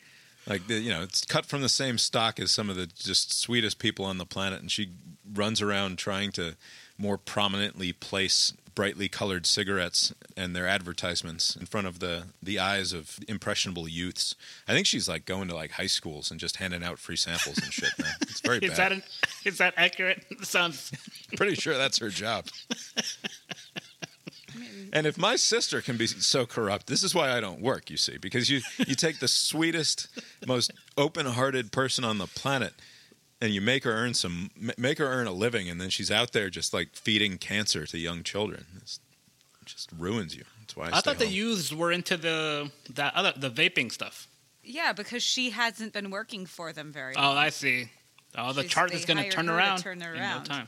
Like 0.47 0.67
the, 0.67 0.75
you 0.75 0.91
know, 0.91 1.01
it's 1.01 1.25
cut 1.25 1.45
from 1.45 1.61
the 1.61 1.69
same 1.69 1.97
stock 1.97 2.39
as 2.39 2.51
some 2.51 2.69
of 2.69 2.75
the 2.75 2.85
just 2.87 3.33
sweetest 3.33 3.79
people 3.79 4.05
on 4.05 4.17
the 4.17 4.25
planet, 4.25 4.61
and 4.61 4.71
she 4.71 4.89
runs 5.33 5.61
around 5.61 5.97
trying 5.97 6.31
to 6.33 6.55
more 6.97 7.17
prominently 7.17 7.91
place 7.91 8.53
brightly 8.75 9.07
colored 9.07 9.45
cigarettes 9.45 10.13
and 10.35 10.53
their 10.53 10.67
advertisements 10.67 11.55
in 11.55 11.65
front 11.65 11.87
of 11.87 11.99
the 11.99 12.25
the 12.43 12.59
eyes 12.59 12.91
of 12.93 13.17
impressionable 13.27 13.87
youths. 13.87 14.35
I 14.67 14.73
think 14.73 14.85
she's 14.85 15.07
like 15.07 15.25
going 15.25 15.47
to 15.47 15.55
like 15.55 15.71
high 15.71 15.87
schools 15.87 16.29
and 16.29 16.39
just 16.39 16.57
handing 16.57 16.83
out 16.83 16.99
free 16.99 17.15
samples 17.15 17.57
and 17.57 17.71
shit. 17.71 17.89
Now 17.97 18.11
it's 18.21 18.41
very 18.41 18.57
Is 18.61 18.71
bad. 18.71 18.77
that 18.77 18.91
an, 18.91 19.03
is 19.45 19.57
that 19.59 19.73
accurate? 19.77 20.25
Sounds. 20.45 20.91
Pretty 21.37 21.55
sure 21.55 21.77
that's 21.77 21.97
her 21.99 22.09
job. 22.09 22.47
And 24.93 25.05
if 25.05 25.17
my 25.17 25.35
sister 25.35 25.81
can 25.81 25.97
be 25.97 26.07
so 26.07 26.45
corrupt, 26.45 26.88
this 26.88 27.03
is 27.03 27.13
why 27.13 27.31
I 27.35 27.39
don't 27.41 27.59
work, 27.62 27.89
you 27.89 27.97
see, 27.97 28.17
because 28.17 28.50
you, 28.50 28.62
you 28.88 28.95
take 28.95 29.19
the 29.19 29.27
sweetest, 29.27 30.07
most 30.47 30.71
open 30.97 31.25
hearted 31.25 31.71
person 31.71 32.03
on 32.05 32.17
the 32.17 32.27
planet 32.27 32.74
and 33.41 33.53
you 33.53 33.59
make 33.62 33.83
her 33.83 33.91
earn 33.91 34.13
some, 34.13 34.51
make 34.77 34.97
her 34.97 35.05
earn 35.07 35.27
a 35.27 35.31
living, 35.33 35.69
and 35.69 35.81
then 35.81 35.89
she's 35.89 36.09
out 36.12 36.31
there 36.31 36.50
just 36.50 36.74
like 36.74 36.95
feeding 36.95 37.38
cancer 37.38 37.85
to 37.85 37.97
young 37.97 38.24
children. 38.24 38.65
It's, 38.77 39.00
it 39.62 39.65
just 39.67 39.89
ruins 39.97 40.35
you. 40.35 40.43
That's 40.62 40.75
why 40.77 40.85
I, 40.85 40.88
I 40.88 41.00
stay 41.00 41.01
thought 41.12 41.19
the 41.19 41.27
youths 41.27 41.74
were 41.74 41.91
into 41.91 42.15
the 42.17 42.71
that 42.93 43.13
other 43.15 43.33
the 43.35 43.50
vaping 43.51 43.91
stuff. 43.91 44.27
Yeah, 44.63 44.93
because 44.93 45.21
she 45.21 45.50
hasn't 45.51 45.91
been 45.93 46.09
working 46.09 46.45
for 46.45 46.71
them 46.74 46.91
very 46.91 47.13
Oh, 47.17 47.21
long. 47.21 47.38
I 47.38 47.50
see. 47.50 47.89
Oh, 48.38 48.51
the 48.53 48.62
She's- 48.63 48.74
chart 48.74 48.93
is 48.93 49.05
going 49.05 49.17
to 49.24 49.29
turn 49.29 49.47
around 49.50 49.79
turn 49.79 50.01
in 50.01 50.13
no 50.13 50.19
around. 50.19 50.45
time. 50.45 50.67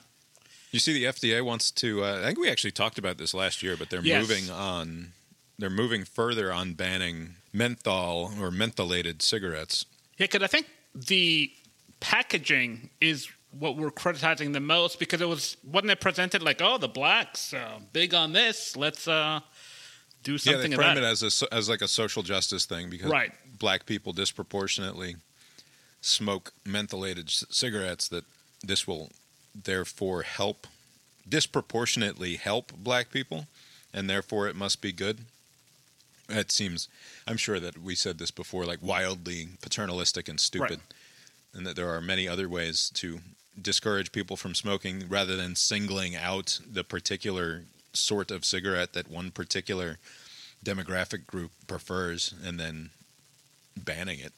You 0.71 0.79
see, 0.79 0.93
the 0.93 1.05
FDA 1.05 1.43
wants 1.43 1.71
to. 1.71 2.03
Uh, 2.03 2.19
I 2.21 2.25
think 2.27 2.39
we 2.39 2.50
actually 2.50 2.71
talked 2.71 2.97
about 2.97 3.17
this 3.17 3.33
last 3.33 3.63
year, 3.63 3.77
but 3.77 3.89
they're 3.89 4.01
Yes. 4.01 4.27
moving 4.27 4.50
on. 4.50 5.13
They're 5.57 5.69
moving 5.69 6.03
further 6.05 6.51
on 6.53 6.74
banning 6.74 7.36
menthol 7.53 8.33
or 8.39 8.51
mentholated 8.51 9.21
cigarettes 9.21 9.86
Yeah, 10.17 10.25
because 10.27 10.43
I 10.43 10.47
think 10.47 10.67
the 10.93 11.51
packaging 12.00 12.89
is 13.01 13.27
what 13.51 13.75
we're 13.77 13.89
criticizing 13.91 14.51
the 14.51 14.59
most 14.59 15.00
because 15.00 15.19
it 15.21 15.27
was 15.27 15.57
wasn't 15.63 15.89
it 15.91 16.00
presented 16.00 16.43
like 16.43 16.62
oh 16.62 16.77
the 16.77 16.88
blacks 16.88 17.53
uh, 17.53 17.79
big 17.93 18.13
on 18.13 18.33
this 18.33 18.75
let's 18.75 19.07
uh, 19.07 19.39
do 20.24 20.33
Yeah, 20.33 20.38
something 20.38 20.69
they 20.71 20.75
about 20.75 20.93
frame 20.95 21.03
it. 21.03 21.07
it 21.07 21.12
as 21.12 21.41
a 21.43 21.53
as 21.53 21.67
like 21.69 21.81
a 21.81 21.88
social 21.88 22.21
justice 22.21 22.65
thing 22.67 22.89
because 22.91 23.09
Right. 23.09 23.31
black 23.57 23.86
people 23.88 24.13
disproportionately 24.13 25.15
smoke 26.01 26.53
mentholated 26.65 27.29
c- 27.31 27.45
cigarettes. 27.50 28.07
That 28.09 28.25
this 28.63 28.86
will 28.86 29.12
therefore 29.64 30.24
help 30.24 30.68
disproportionately 31.28 32.36
help 32.36 32.72
black 32.74 33.12
people, 33.12 33.48
and 33.94 34.10
therefore 34.10 34.48
it 34.48 34.56
must 34.56 34.82
be 34.82 34.92
good. 34.92 35.20
It 36.30 36.52
seems. 36.52 36.88
I'm 37.28 37.38
sure 37.38 37.60
that 37.60 37.78
we 37.82 37.96
said 37.96 38.18
this 38.18 38.32
before, 38.32 38.66
like 38.66 38.80
wildly 38.82 39.50
paternalistic 39.62 40.28
and 40.28 40.40
stupid, 40.40 40.80
and 41.54 41.66
that 41.66 41.76
there 41.76 41.90
are 41.90 42.02
many 42.02 42.28
other 42.28 42.50
ways 42.50 42.92
to 42.96 43.20
discourage 43.60 44.12
people 44.12 44.38
from 44.38 44.54
smoking 44.54 45.06
rather 45.10 45.36
than 45.36 45.56
singling 45.56 46.16
out 46.16 46.60
the 46.70 46.84
particular 46.84 47.64
sort 47.94 48.30
of 48.30 48.46
cigarette 48.46 48.94
that 48.94 49.10
one 49.10 49.32
particular 49.32 49.98
demographic 50.64 51.26
group 51.26 51.52
prefers 51.66 52.34
and 52.44 52.60
then 52.60 52.90
banning 53.76 54.20
it. 54.20 54.34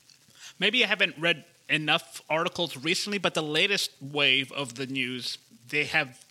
Maybe 0.57 0.83
I 0.83 0.87
haven't 0.87 1.15
read 1.17 1.43
enough 1.69 2.21
articles 2.29 2.75
recently, 2.75 3.17
but 3.17 3.33
the 3.33 3.43
latest 3.43 3.91
wave 4.01 4.51
of 4.51 4.75
the 4.75 4.87
news, 4.87 5.37
they 5.69 5.85
have 5.85 6.23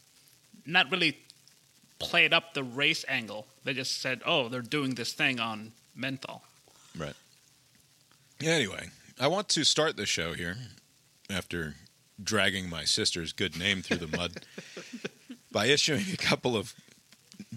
not 0.66 0.90
really 0.90 1.18
played 1.98 2.32
up 2.32 2.54
the 2.54 2.62
race 2.62 3.04
angle. 3.08 3.46
They 3.64 3.74
just 3.74 4.00
said, 4.00 4.20
oh, 4.26 4.48
they're 4.48 4.62
doing 4.62 4.94
this 4.94 5.12
thing 5.12 5.40
on 5.40 5.72
menthol. 5.94 6.42
Right. 6.96 7.14
Anyway, 8.40 8.90
I 9.18 9.28
want 9.28 9.48
to 9.50 9.64
start 9.64 9.96
the 9.96 10.06
show 10.06 10.34
here 10.34 10.56
after 11.30 11.74
dragging 12.22 12.68
my 12.68 12.84
sister's 12.84 13.32
good 13.32 13.58
name 13.58 13.82
through 13.82 13.98
the 13.98 14.16
mud 14.16 14.32
by 15.52 15.66
issuing 15.66 16.04
a 16.12 16.16
couple 16.16 16.56
of 16.56 16.74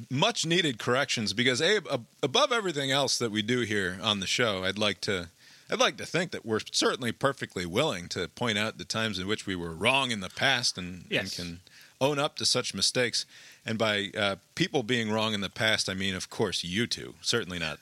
much 0.09 0.45
needed 0.45 0.77
corrections 0.77 1.33
because 1.33 1.61
Abe, 1.61 1.87
above 2.21 2.51
everything 2.51 2.91
else 2.91 3.17
that 3.17 3.31
we 3.31 3.41
do 3.41 3.61
here 3.61 3.97
on 4.01 4.19
the 4.19 4.27
show, 4.27 4.63
I'd 4.63 4.77
like 4.77 5.01
to 5.01 5.29
I'd 5.71 5.79
like 5.79 5.97
to 5.97 6.05
think 6.05 6.31
that 6.31 6.45
we're 6.45 6.59
certainly 6.71 7.11
perfectly 7.11 7.65
willing 7.65 8.09
to 8.09 8.27
point 8.27 8.57
out 8.57 8.77
the 8.77 8.83
times 8.83 9.17
in 9.17 9.27
which 9.27 9.45
we 9.45 9.55
were 9.55 9.73
wrong 9.73 10.11
in 10.11 10.19
the 10.19 10.29
past 10.29 10.77
and, 10.77 11.05
and 11.09 11.31
can 11.31 11.59
own 12.01 12.19
up 12.19 12.35
to 12.37 12.45
such 12.45 12.73
mistakes. 12.73 13.25
And 13.65 13.77
by 13.77 14.09
uh, 14.17 14.35
people 14.55 14.83
being 14.83 15.09
wrong 15.09 15.33
in 15.33 15.41
the 15.41 15.49
past, 15.49 15.87
I 15.87 15.93
mean, 15.93 16.13
of 16.13 16.29
course, 16.29 16.63
you 16.63 16.87
two. 16.87 17.15
Certainly 17.21 17.59
not, 17.59 17.79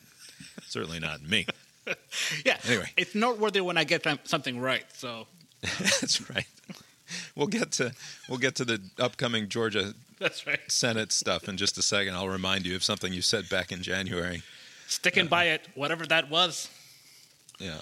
certainly 0.67 0.99
not 0.99 1.21
me. 1.23 1.47
Yeah. 2.45 2.57
Anyway. 2.67 2.91
It's 2.97 3.15
noteworthy 3.15 3.61
when 3.61 3.75
I 3.75 3.83
get 3.83 4.05
something 4.25 4.59
right. 4.59 4.83
So 4.93 5.25
That's 5.79 6.29
right. 6.29 6.45
We'll 7.35 7.47
get 7.47 7.71
to 7.73 7.93
we'll 8.27 8.37
get 8.37 8.53
to 8.55 8.65
the 8.65 8.79
upcoming 8.99 9.49
Georgia 9.49 9.95
that's 10.19 10.45
right. 10.45 10.59
Senate 10.67 11.11
stuff 11.11 11.49
in 11.49 11.57
just 11.57 11.77
a 11.77 11.81
second. 11.81 12.13
I'll 12.13 12.29
remind 12.29 12.65
you 12.65 12.75
of 12.75 12.83
something 12.83 13.11
you 13.11 13.21
said 13.21 13.49
back 13.49 13.71
in 13.71 13.81
January. 13.81 14.43
Sticking 14.87 15.27
by 15.27 15.45
it, 15.45 15.67
whatever 15.75 16.05
that 16.05 16.29
was. 16.29 16.69
Yeah. 17.59 17.81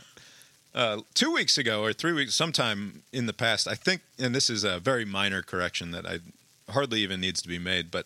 Uh, 0.75 1.01
two 1.13 1.31
weeks 1.31 1.57
ago, 1.57 1.83
or 1.83 1.93
three 1.93 2.13
weeks, 2.13 2.35
sometime 2.35 3.03
in 3.11 3.25
the 3.25 3.33
past, 3.33 3.67
I 3.67 3.73
think, 3.73 4.01
and 4.19 4.35
this 4.35 4.49
is 4.49 4.63
a 4.63 4.79
very 4.79 5.05
minor 5.05 5.41
correction 5.41 5.91
that 5.91 6.05
I 6.05 6.19
hardly 6.71 6.99
even 6.99 7.19
needs 7.19 7.41
to 7.41 7.47
be 7.47 7.57
made, 7.57 7.89
but 7.89 8.05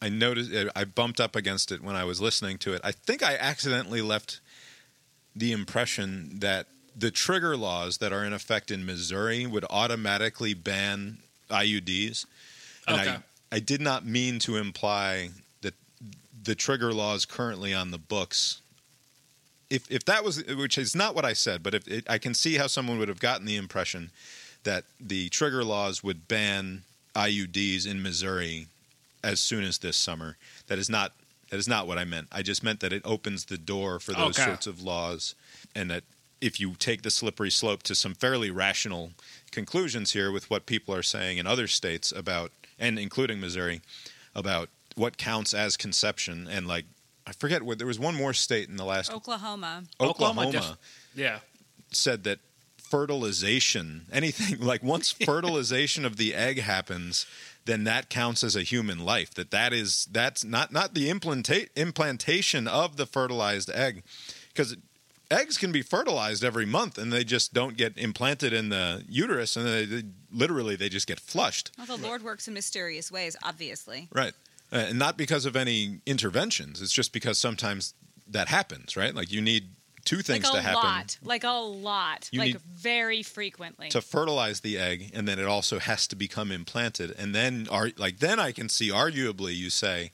I 0.00 0.10
noticed 0.10 0.52
I 0.76 0.84
bumped 0.84 1.20
up 1.20 1.34
against 1.34 1.72
it 1.72 1.82
when 1.82 1.96
I 1.96 2.04
was 2.04 2.20
listening 2.20 2.58
to 2.58 2.74
it. 2.74 2.82
I 2.84 2.92
think 2.92 3.22
I 3.22 3.36
accidentally 3.36 4.02
left 4.02 4.40
the 5.34 5.50
impression 5.50 6.38
that 6.40 6.66
the 6.96 7.10
trigger 7.10 7.56
laws 7.56 7.98
that 7.98 8.12
are 8.12 8.24
in 8.24 8.32
effect 8.32 8.70
in 8.70 8.86
Missouri 8.86 9.46
would 9.46 9.64
automatically 9.70 10.54
ban 10.54 11.18
IUDs. 11.50 12.26
And 12.86 13.00
Okay. 13.00 13.10
I, 13.10 13.56
I 13.56 13.58
did 13.60 13.80
not 13.80 14.04
mean 14.06 14.38
to 14.40 14.56
imply 14.56 15.30
that 15.62 15.74
the 16.44 16.54
trigger 16.54 16.92
laws 16.92 17.24
currently 17.24 17.74
on 17.74 17.90
the 17.90 17.98
books 17.98 18.60
if 19.70 19.90
if 19.90 20.04
that 20.04 20.24
was 20.24 20.44
which 20.44 20.78
is 20.78 20.94
not 20.94 21.14
what 21.14 21.24
I 21.24 21.32
said, 21.32 21.62
but 21.62 21.74
if 21.74 21.86
it, 21.88 22.04
I 22.08 22.18
can 22.18 22.34
see 22.34 22.54
how 22.54 22.66
someone 22.66 22.98
would 22.98 23.08
have 23.08 23.20
gotten 23.20 23.46
the 23.46 23.56
impression 23.56 24.10
that 24.64 24.84
the 25.00 25.28
trigger 25.28 25.64
laws 25.64 26.02
would 26.02 26.26
ban 26.28 26.82
IUDs 27.14 27.86
in 27.86 28.02
Missouri 28.02 28.66
as 29.22 29.40
soon 29.40 29.64
as 29.64 29.78
this 29.78 29.96
summer. 29.96 30.36
That 30.66 30.78
is 30.78 30.88
not 30.90 31.12
that 31.50 31.58
is 31.58 31.68
not 31.68 31.86
what 31.86 31.98
I 31.98 32.04
meant. 32.04 32.28
I 32.32 32.42
just 32.42 32.62
meant 32.62 32.80
that 32.80 32.92
it 32.92 33.02
opens 33.04 33.44
the 33.44 33.58
door 33.58 34.00
for 34.00 34.12
those 34.12 34.38
Okay. 34.38 34.44
sorts 34.44 34.66
of 34.66 34.82
laws, 34.82 35.34
and 35.74 35.90
that 35.90 36.04
if 36.40 36.58
you 36.58 36.74
take 36.78 37.02
the 37.02 37.10
slippery 37.10 37.50
slope 37.50 37.82
to 37.84 37.94
some 37.94 38.14
fairly 38.14 38.50
rational 38.50 39.12
conclusions 39.50 40.12
here 40.12 40.32
with 40.32 40.50
what 40.50 40.66
people 40.66 40.94
are 40.94 41.02
saying 41.02 41.38
in 41.38 41.46
other 41.46 41.66
states 41.68 42.12
about, 42.12 42.50
and 42.78 42.98
including 42.98 43.40
Missouri, 43.40 43.80
about 44.34 44.68
what 44.96 45.16
counts 45.16 45.54
as 45.54 45.76
conception, 45.76 46.48
and 46.50 46.66
like 46.66 46.84
I 47.26 47.32
forget 47.32 47.62
what 47.62 47.78
there 47.78 47.86
was 47.86 47.98
one 47.98 48.14
more 48.14 48.32
state 48.34 48.68
in 48.68 48.76
the 48.76 48.84
last 48.84 49.12
Oklahoma. 49.12 49.84
Oklahoma, 50.00 50.42
Oklahoma 50.48 50.52
just- 50.52 50.74
Yeah. 51.14 51.38
said 51.90 52.24
that 52.24 52.38
fertilization, 52.76 54.06
anything 54.12 54.60
like 54.66 54.82
once 54.82 55.10
fertilization 55.12 56.04
of 56.04 56.16
the 56.16 56.34
egg 56.34 56.60
happens, 56.60 57.26
then 57.64 57.84
that 57.84 58.10
counts 58.10 58.42
as 58.44 58.56
a 58.56 58.62
human 58.62 58.98
life. 59.04 59.32
That 59.34 59.50
that 59.50 59.72
is 59.72 60.06
that's 60.10 60.44
not 60.44 60.72
not 60.72 60.94
the 60.94 61.08
implanta- 61.10 61.68
implantation 61.76 62.68
of 62.68 62.96
the 62.96 63.06
fertilized 63.06 63.70
egg, 63.70 64.02
because 64.48 64.76
eggs 65.30 65.56
can 65.56 65.72
be 65.72 65.82
fertilized 65.82 66.44
every 66.44 66.66
month 66.66 66.98
and 66.98 67.12
they 67.12 67.24
just 67.24 67.54
don't 67.54 67.76
get 67.76 67.96
implanted 67.96 68.52
in 68.52 68.68
the 68.68 69.02
uterus 69.08 69.56
and 69.56 69.66
they, 69.66 69.84
they 69.86 70.02
literally 70.30 70.76
they 70.76 70.88
just 70.88 71.06
get 71.06 71.18
flushed. 71.18 71.70
Well, 71.78 71.86
the 71.86 71.96
Lord 71.96 72.22
works 72.22 72.46
in 72.48 72.54
mysterious 72.54 73.10
ways, 73.10 73.34
obviously. 73.42 74.08
Right. 74.12 74.34
Uh, 74.72 74.76
and 74.88 74.98
not 74.98 75.16
because 75.16 75.46
of 75.46 75.54
any 75.56 76.00
interventions. 76.06 76.82
It's 76.82 76.92
just 76.92 77.12
because 77.12 77.38
sometimes 77.38 77.94
that 78.28 78.48
happens, 78.48 78.96
right? 78.96 79.14
Like 79.14 79.30
you 79.30 79.40
need 79.40 79.68
two 80.04 80.20
things 80.22 80.44
like 80.44 80.52
a 80.54 80.56
to 80.56 80.62
happen. 80.62 80.82
lot. 80.82 81.18
Like 81.22 81.44
a 81.44 81.50
lot. 81.50 82.28
You 82.32 82.40
like 82.40 82.46
need- 82.54 82.60
very 82.60 83.22
frequently. 83.22 83.88
to 83.90 84.00
fertilize 84.00 84.60
the 84.60 84.76
egg 84.78 85.10
and 85.14 85.26
then 85.28 85.38
it 85.38 85.46
also 85.46 85.78
has 85.78 86.06
to 86.08 86.16
become 86.16 86.50
implanted 86.50 87.10
and 87.18 87.34
then 87.34 87.68
are 87.70 87.90
like 87.96 88.18
then 88.18 88.38
I 88.40 88.52
can 88.52 88.68
see 88.68 88.90
arguably 88.90 89.54
you 89.56 89.70
say 89.70 90.12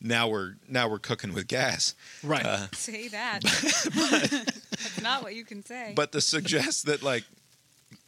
now 0.00 0.28
we're 0.28 0.54
now 0.68 0.88
we're 0.88 0.98
cooking 0.98 1.34
with 1.34 1.48
gas 1.48 1.94
Right. 2.22 2.46
Uh, 2.46 2.66
Say 2.72 3.08
that. 3.08 3.40
That's 4.70 5.02
not 5.02 5.22
what 5.22 5.34
you 5.34 5.44
can 5.44 5.64
say. 5.64 5.92
but 5.96 6.12
to 6.12 6.20
suggest 6.20 6.86
that 6.86 7.02
like 7.02 7.24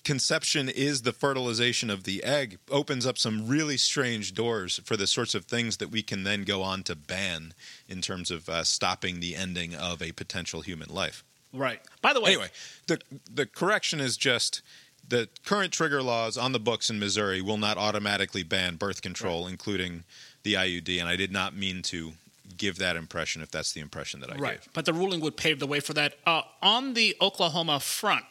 conception 0.04 0.68
is 0.68 1.02
the 1.02 1.12
fertilization 1.12 1.90
of 1.90 2.04
the 2.04 2.24
egg 2.24 2.58
opens 2.70 3.04
up 3.06 3.18
some 3.18 3.46
really 3.46 3.76
strange 3.76 4.32
doors 4.34 4.80
for 4.84 4.96
the 4.96 5.06
sorts 5.06 5.34
of 5.34 5.44
things 5.44 5.76
that 5.78 5.90
we 5.90 6.02
can 6.02 6.24
then 6.24 6.44
go 6.44 6.62
on 6.62 6.82
to 6.84 6.96
ban 6.96 7.52
in 7.88 8.00
terms 8.00 8.30
of 8.30 8.48
uh, 8.48 8.64
stopping 8.64 9.20
the 9.20 9.36
ending 9.36 9.74
of 9.74 10.00
a 10.02 10.12
potential 10.12 10.60
human 10.62 10.88
life 10.88 11.24
right. 11.52 11.80
By 12.02 12.12
the 12.12 12.20
way, 12.20 12.30
Anyway, 12.32 12.48
the 12.86 12.98
the 13.32 13.46
correction 13.46 14.00
is 14.00 14.16
just 14.16 14.62
the 15.08 15.28
current 15.44 15.72
trigger 15.72 16.02
laws 16.02 16.36
on 16.36 16.52
the 16.52 16.60
books 16.60 16.90
in 16.90 16.98
Missouri 16.98 17.40
will 17.40 17.56
not 17.56 17.78
automatically 17.78 18.42
ban 18.42 18.76
birth 18.76 19.00
control, 19.00 19.46
including 19.46 20.04
the 20.42 20.52
IUD. 20.54 21.00
And 21.00 21.08
I 21.08 21.16
did 21.16 21.32
not 21.32 21.56
mean 21.56 21.80
to 21.84 22.12
give 22.58 22.76
that 22.78 22.96
impression 22.96 23.40
if 23.40 23.50
that's 23.50 23.72
the 23.72 23.80
impression 23.80 24.20
that 24.20 24.30
I 24.30 24.36
Right. 24.36 24.60
gave. 24.60 24.68
But 24.74 24.84
the 24.84 24.92
ruling 24.92 25.20
would 25.20 25.36
pave 25.38 25.60
the 25.60 25.66
way 25.66 25.80
for 25.80 25.94
that. 25.94 26.18
Uh, 26.26 26.42
on 26.60 26.92
the 26.94 27.16
Oklahoma 27.22 27.80
front, 27.80 28.24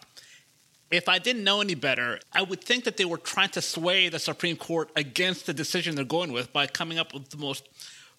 if 0.92 1.10
I 1.10 1.20
didn't 1.20 1.44
know 1.44 1.62
any 1.62 1.76
better, 1.76 2.20
I 2.32 2.44
would 2.44 2.64
think 2.64 2.86
that 2.86 2.98
they 2.98 3.06
were 3.06 3.18
trying 3.18 3.50
to 3.50 3.62
sway 3.62 4.10
the 4.10 4.20
Supreme 4.20 4.56
Court 4.56 4.90
against 4.96 5.46
the 5.46 5.54
decision 5.54 5.96
they're 5.96 6.06
going 6.06 6.32
with 6.32 6.54
by 6.54 6.68
coming 6.68 6.98
up 6.98 7.14
with 7.14 7.30
the 7.30 7.38
most 7.38 7.68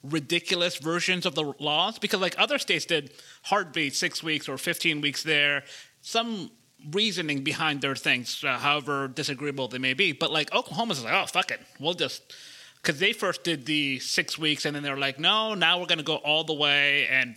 ridiculous 0.03 0.77
versions 0.77 1.27
of 1.27 1.35
the 1.35 1.55
laws. 1.59 1.99
Because, 1.99 2.21
like 2.21 2.35
other 2.39 2.59
states 2.59 2.85
did, 2.85 3.13
heartbeat 3.45 3.95
six 3.95 4.23
weeks 4.23 4.49
or 4.49 4.59
15 4.59 5.01
weeks 5.01 5.23
there, 5.23 5.65
some 6.03 6.51
reasoning 6.91 7.43
behind 7.43 7.81
their 7.81 7.97
things, 7.97 8.45
uh, 8.45 8.59
however 8.59 9.09
disagreeable 9.09 9.69
they 9.69 9.79
may 9.79 9.95
be. 9.95 10.13
But, 10.13 10.31
like, 10.31 10.55
Oklahoma's 10.55 11.03
like, 11.03 11.15
oh, 11.15 11.27
fuck 11.27 11.51
it. 11.51 11.61
We'll 11.81 11.95
just 11.95 12.35
because 12.83 13.01
they 13.01 13.13
first 13.13 13.45
did 13.45 13.67
the 13.67 13.99
six 13.99 14.39
weeks 14.39 14.65
and 14.65 14.75
then 14.75 14.83
they're 14.83 14.97
like, 14.97 15.19
no, 15.19 15.55
now 15.55 15.81
we're 15.81 15.87
going 15.87 15.99
to 15.99 16.05
go 16.05 16.17
all 16.17 16.45
the 16.45 16.55
way. 16.55 17.07
And 17.09 17.37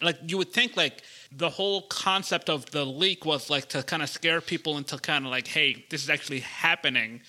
like 0.00 0.18
you 0.26 0.38
would 0.38 0.52
think, 0.52 0.76
like 0.76 1.02
the 1.32 1.50
whole 1.50 1.82
concept 1.82 2.48
of 2.48 2.70
the 2.70 2.84
leak 2.84 3.24
was 3.24 3.50
like 3.50 3.68
to 3.70 3.82
kind 3.82 4.02
of 4.02 4.08
scare 4.08 4.40
people 4.40 4.78
into 4.78 4.98
kind 4.98 5.24
of 5.24 5.30
like, 5.30 5.46
hey, 5.46 5.84
this 5.90 6.02
is 6.02 6.10
actually 6.10 6.40
happening. 6.40 7.20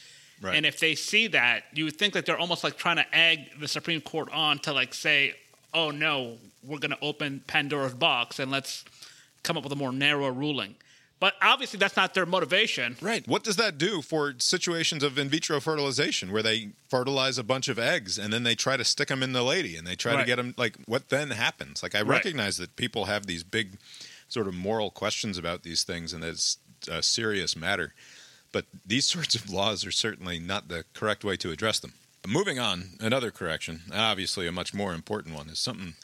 Right. 0.41 0.55
And 0.55 0.65
if 0.65 0.79
they 0.79 0.95
see 0.95 1.27
that, 1.27 1.63
you 1.73 1.85
would 1.85 1.97
think 1.97 2.13
that 2.13 2.25
they're 2.25 2.37
almost 2.37 2.63
like 2.63 2.77
trying 2.77 2.97
to 2.97 3.15
egg 3.15 3.49
the 3.59 3.67
Supreme 3.67 4.01
Court 4.01 4.29
on 4.31 4.59
to 4.59 4.73
like 4.73 4.93
say, 4.93 5.33
oh 5.73 5.89
no, 5.89 6.37
we're 6.63 6.79
going 6.79 6.91
to 6.91 6.99
open 7.01 7.43
Pandora's 7.47 7.93
box 7.93 8.39
and 8.39 8.51
let's 8.51 8.85
come 9.43 9.57
up 9.57 9.63
with 9.63 9.73
a 9.73 9.77
more 9.77 9.91
narrow 9.91 10.29
ruling. 10.29 10.75
But 11.19 11.33
obviously, 11.41 11.79
that's 11.79 11.95
not 11.97 12.13
their 12.13 12.27
motivation. 12.27 12.95
Right. 13.01 13.27
What 13.27 13.43
does 13.43 13.55
that 13.55 13.79
do 13.79 14.03
for 14.03 14.35
situations 14.37 15.01
of 15.01 15.17
in 15.17 15.29
vitro 15.29 15.59
fertilization 15.59 16.31
where 16.31 16.43
they 16.43 16.69
fertilize 16.89 17.39
a 17.39 17.43
bunch 17.43 17.69
of 17.69 17.79
eggs 17.79 18.19
and 18.19 18.31
then 18.31 18.43
they 18.43 18.53
try 18.53 18.77
to 18.77 18.83
stick 18.83 19.07
them 19.07 19.23
in 19.23 19.33
the 19.33 19.41
lady 19.41 19.75
and 19.75 19.87
they 19.87 19.95
try 19.95 20.15
to 20.15 20.23
get 20.23 20.35
them? 20.35 20.53
Like, 20.57 20.77
what 20.85 21.09
then 21.09 21.31
happens? 21.31 21.81
Like, 21.81 21.95
I 21.95 21.99
Right. 21.99 22.17
recognize 22.17 22.57
that 22.57 22.75
people 22.75 23.05
have 23.05 23.25
these 23.25 23.43
big 23.43 23.79
sort 24.29 24.47
of 24.47 24.53
moral 24.53 24.91
questions 24.91 25.37
about 25.39 25.63
these 25.63 25.83
things 25.83 26.13
and 26.13 26.23
it's 26.23 26.59
a 26.87 27.01
serious 27.01 27.55
matter. 27.55 27.93
But 28.51 28.65
these 28.85 29.07
sorts 29.13 29.33
of 29.33 29.49
laws 29.49 29.85
are 29.85 29.91
certainly 29.91 30.37
not 30.39 30.67
the 30.67 30.85
correct 30.93 31.23
way 31.23 31.35
to 31.37 31.49
address 31.51 31.79
them. 31.79 31.93
Moving 32.27 32.59
on, 32.59 32.91
another 32.99 33.31
correction, 33.31 33.81
obviously 33.91 34.45
a 34.47 34.51
much 34.51 34.73
more 34.73 34.93
important 34.93 35.33
one, 35.33 35.49
is 35.49 35.57
something 35.59 35.95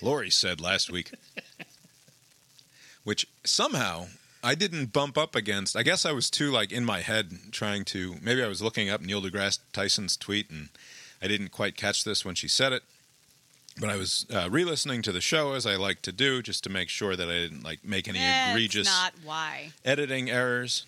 Lori 0.00 0.30
said 0.30 0.60
last 0.60 0.90
week, 0.90 1.10
which 3.04 3.26
somehow 3.44 4.06
I 4.42 4.54
didn't 4.54 4.92
bump 4.92 5.16
up 5.16 5.34
against. 5.36 5.76
I 5.76 5.82
guess 5.82 6.04
I 6.04 6.12
was 6.12 6.28
too 6.30 6.50
like 6.50 6.72
in 6.72 6.84
my 6.84 7.00
head 7.00 7.32
trying 7.52 7.84
to. 7.86 8.16
Maybe 8.20 8.42
I 8.42 8.48
was 8.48 8.60
looking 8.60 8.90
up 8.90 9.00
Neil 9.00 9.22
deGrasse 9.22 9.60
Tyson's 9.72 10.16
tweet 10.16 10.50
and 10.50 10.68
I 11.22 11.28
didn't 11.28 11.50
quite 11.50 11.76
catch 11.76 12.02
this 12.04 12.24
when 12.24 12.34
she 12.34 12.48
said 12.48 12.72
it. 12.72 12.82
But 13.80 13.88
I 13.88 13.96
was 13.96 14.26
uh, 14.34 14.48
re-listening 14.50 15.00
to 15.02 15.12
the 15.12 15.20
show 15.22 15.52
as 15.54 15.64
I 15.64 15.76
like 15.76 16.02
to 16.02 16.12
do, 16.12 16.42
just 16.42 16.62
to 16.64 16.70
make 16.70 16.90
sure 16.90 17.16
that 17.16 17.28
I 17.28 17.32
didn't 17.34 17.62
like 17.64 17.82
make 17.84 18.06
any 18.06 18.18
That's 18.18 18.50
egregious 18.50 18.86
not 18.86 19.14
why. 19.24 19.70
editing 19.84 20.28
errors. 20.28 20.84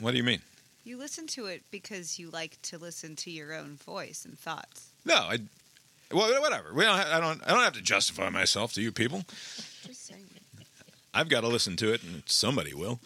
What 0.00 0.12
do 0.12 0.16
you 0.16 0.24
mean? 0.24 0.40
You 0.84 0.96
listen 0.96 1.26
to 1.28 1.44
it 1.46 1.62
because 1.70 2.18
you 2.18 2.30
like 2.30 2.56
to 2.62 2.78
listen 2.78 3.16
to 3.16 3.30
your 3.30 3.52
own 3.52 3.76
voice 3.76 4.24
and 4.24 4.38
thoughts. 4.38 4.88
No, 5.04 5.14
I. 5.16 5.38
Well, 6.10 6.40
whatever. 6.40 6.72
We 6.72 6.84
don't. 6.84 6.96
ha- 6.96 7.10
I 7.16 7.20
don't. 7.20 7.42
I 7.46 7.50
don't 7.50 7.62
have 7.64 7.74
to 7.74 7.82
justify 7.82 8.30
myself 8.30 8.72
to 8.74 8.80
you 8.80 8.90
people. 8.90 9.24
I've 11.18 11.28
got 11.28 11.40
to 11.40 11.48
listen 11.48 11.74
to 11.78 11.92
it, 11.92 12.04
and 12.04 12.22
somebody 12.26 12.72
will. 12.74 13.00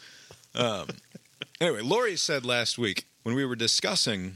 Um, 0.54 0.88
anyway, 1.62 1.80
Lori 1.80 2.16
said 2.16 2.44
last 2.44 2.76
week 2.76 3.06
when 3.22 3.34
we 3.34 3.42
were 3.46 3.56
discussing 3.56 4.34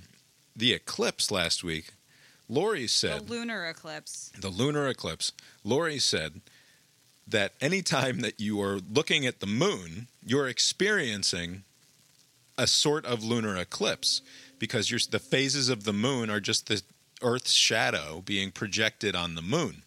the 0.56 0.72
eclipse 0.72 1.30
last 1.30 1.62
week. 1.62 1.90
Lori 2.48 2.86
said 2.86 3.26
The 3.26 3.32
lunar 3.34 3.66
eclipse. 3.66 4.32
the 4.40 4.48
lunar 4.48 4.88
eclipse. 4.88 5.32
Lori 5.62 5.98
said 5.98 6.40
that 7.28 7.52
anytime 7.60 8.20
that 8.20 8.40
you 8.40 8.62
are 8.62 8.78
looking 8.90 9.26
at 9.26 9.40
the 9.40 9.46
moon, 9.46 10.06
you're 10.24 10.48
experiencing 10.48 11.64
a 12.56 12.66
sort 12.66 13.04
of 13.04 13.22
lunar 13.22 13.58
eclipse 13.58 14.22
because 14.58 14.90
you're, 14.90 15.00
the 15.10 15.18
phases 15.18 15.68
of 15.68 15.84
the 15.84 15.92
moon 15.92 16.30
are 16.30 16.40
just 16.40 16.68
the 16.68 16.80
Earth's 17.20 17.52
shadow 17.52 18.22
being 18.24 18.52
projected 18.52 19.14
on 19.14 19.34
the 19.34 19.42
moon. 19.42 19.82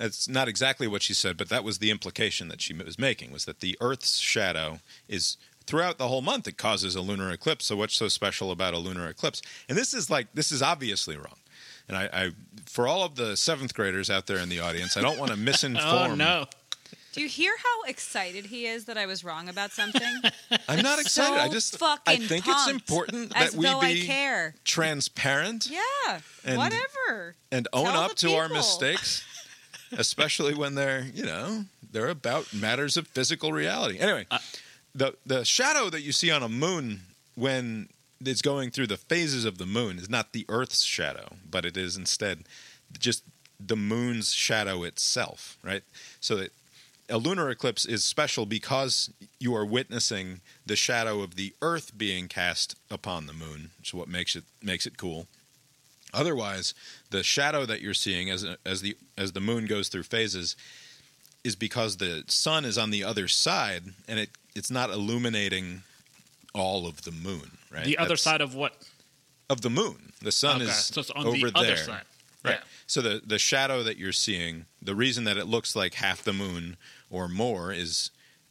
That's 0.00 0.28
not 0.28 0.48
exactly 0.48 0.88
what 0.88 1.02
she 1.02 1.12
said, 1.14 1.36
but 1.36 1.48
that 1.50 1.62
was 1.62 1.78
the 1.78 1.90
implication 1.90 2.48
that 2.48 2.60
she 2.62 2.72
was 2.72 2.98
making 2.98 3.32
was 3.32 3.44
that 3.44 3.60
the 3.60 3.76
Earth's 3.80 4.16
shadow 4.18 4.80
is 5.08 5.36
throughout 5.66 5.98
the 5.98 6.08
whole 6.08 6.22
month 6.22 6.48
it 6.48 6.56
causes 6.56 6.94
a 6.96 7.00
lunar 7.02 7.30
eclipse. 7.30 7.66
So 7.66 7.76
what's 7.76 7.94
so 7.94 8.08
special 8.08 8.50
about 8.50 8.72
a 8.74 8.78
lunar 8.78 9.08
eclipse? 9.08 9.42
And 9.68 9.76
this 9.76 9.92
is 9.94 10.08
like 10.10 10.28
this 10.34 10.50
is 10.50 10.62
obviously 10.62 11.16
wrong. 11.16 11.36
And 11.86 11.96
I, 11.98 12.08
I 12.12 12.30
for 12.66 12.88
all 12.88 13.04
of 13.04 13.16
the 13.16 13.36
seventh 13.36 13.74
graders 13.74 14.08
out 14.08 14.26
there 14.26 14.38
in 14.38 14.48
the 14.48 14.60
audience, 14.60 14.96
I 14.96 15.02
don't 15.02 15.18
want 15.18 15.32
to 15.32 15.36
misinform. 15.50 16.10
Oh 16.10 16.14
no! 16.14 16.46
Do 17.12 17.20
you 17.20 17.28
hear 17.28 17.52
how 17.62 17.82
excited 17.90 18.46
he 18.46 18.66
is 18.66 18.84
that 18.86 18.96
I 18.96 19.04
was 19.06 19.22
wrong 19.24 19.48
about 19.48 19.72
something? 19.72 20.22
I'm 20.68 20.80
not 20.82 20.98
excited. 21.00 21.36
I 21.38 21.48
So 21.48 21.52
just 21.52 21.74
I 21.74 21.78
fucking 21.78 22.22
think 22.28 22.44
it's 22.48 22.68
important 22.68 23.34
that 23.34 23.52
we 23.52 23.66
though 23.66 23.80
I 23.80 23.92
be 23.94 24.06
care. 24.06 24.54
transparent 24.64 25.68
Yeah. 25.70 26.20
And- 26.44 26.56
whatever. 26.56 27.34
and 27.52 27.66
own 27.72 27.84
Tell 27.86 28.00
up 28.02 28.10
the 28.12 28.28
to 28.28 28.34
our 28.34 28.48
mistakes, 28.48 29.24
especially 29.96 30.54
when 30.54 30.74
they're 30.74 31.06
you 31.14 31.24
know 31.24 31.64
they're 31.92 32.08
about 32.08 32.52
matters 32.54 32.96
of 32.96 33.06
physical 33.08 33.52
reality. 33.52 33.98
Anyway, 33.98 34.26
Uh, 34.30 34.38
the 34.94 35.14
the 35.26 35.44
shadow 35.44 35.90
that 35.90 36.02
you 36.02 36.12
see 36.12 36.30
on 36.30 36.42
a 36.42 36.48
moon 36.48 37.00
when 37.34 37.88
it's 38.24 38.42
going 38.42 38.70
through 38.70 38.86
the 38.86 38.96
phases 38.96 39.44
of 39.44 39.58
the 39.58 39.66
moon 39.66 39.98
is 39.98 40.08
not 40.10 40.32
the 40.32 40.44
Earth's 40.48 40.82
shadow, 40.82 41.36
but 41.50 41.64
it 41.64 41.76
is 41.76 41.96
instead 41.96 42.44
just 42.98 43.22
the 43.58 43.76
moon's 43.76 44.32
shadow 44.32 44.82
itself, 44.84 45.56
right? 45.62 45.82
So 46.20 46.36
that 46.36 46.52
a 47.08 47.18
lunar 47.18 47.50
eclipse 47.50 47.84
is 47.84 48.04
special 48.04 48.46
because 48.46 49.10
you 49.38 49.54
are 49.54 49.64
witnessing 49.64 50.40
the 50.66 50.76
shadow 50.76 51.22
of 51.22 51.34
the 51.34 51.54
Earth 51.60 51.96
being 51.96 52.28
cast 52.28 52.76
upon 52.90 53.26
the 53.26 53.32
moon, 53.32 53.70
So 53.82 53.98
what 53.98 54.08
makes 54.08 54.36
it 54.36 54.44
makes 54.62 54.86
it 54.86 54.96
cool. 54.96 55.26
Otherwise, 56.12 56.74
the 57.10 57.22
shadow 57.22 57.64
that 57.66 57.80
you're 57.80 57.94
seeing 57.94 58.30
as 58.30 58.44
as 58.64 58.80
the 58.82 58.96
as 59.16 59.32
the 59.32 59.40
moon 59.40 59.66
goes 59.66 59.88
through 59.88 60.02
phases 60.04 60.56
is 61.44 61.56
because 61.56 61.96
the 61.96 62.24
sun 62.26 62.64
is 62.64 62.76
on 62.76 62.90
the 62.90 63.02
other 63.04 63.28
side 63.28 63.82
and 64.08 64.18
it 64.18 64.30
it's 64.54 64.70
not 64.70 64.90
illuminating 64.90 65.82
all 66.54 66.86
of 66.86 67.02
the 67.02 67.12
moon, 67.12 67.58
right? 67.70 67.84
The 67.84 67.96
other 67.98 68.08
That's- 68.08 68.22
side 68.22 68.40
of 68.40 68.54
what? 68.54 68.74
of 69.48 69.62
the 69.62 69.70
moon. 69.70 70.12
The 70.22 70.32
sun 70.32 70.62
okay, 70.62 70.70
is 70.70 70.76
so 70.76 71.00
it's 71.00 71.10
on 71.10 71.26
over 71.26 71.36
the 71.36 71.50
there. 71.52 71.72
other 71.72 71.76
side. 71.76 72.02
Right. 72.44 72.54
Yeah. 72.54 72.60
So 72.86 73.00
the 73.02 73.22
the 73.24 73.38
shadow 73.38 73.82
that 73.82 73.96
you're 73.98 74.12
seeing, 74.12 74.66
the 74.80 74.94
reason 74.94 75.24
that 75.24 75.36
it 75.36 75.46
looks 75.46 75.74
like 75.76 75.94
half 75.94 76.22
the 76.22 76.32
moon 76.32 76.76
or 77.10 77.28
more 77.28 77.72
is 77.72 78.10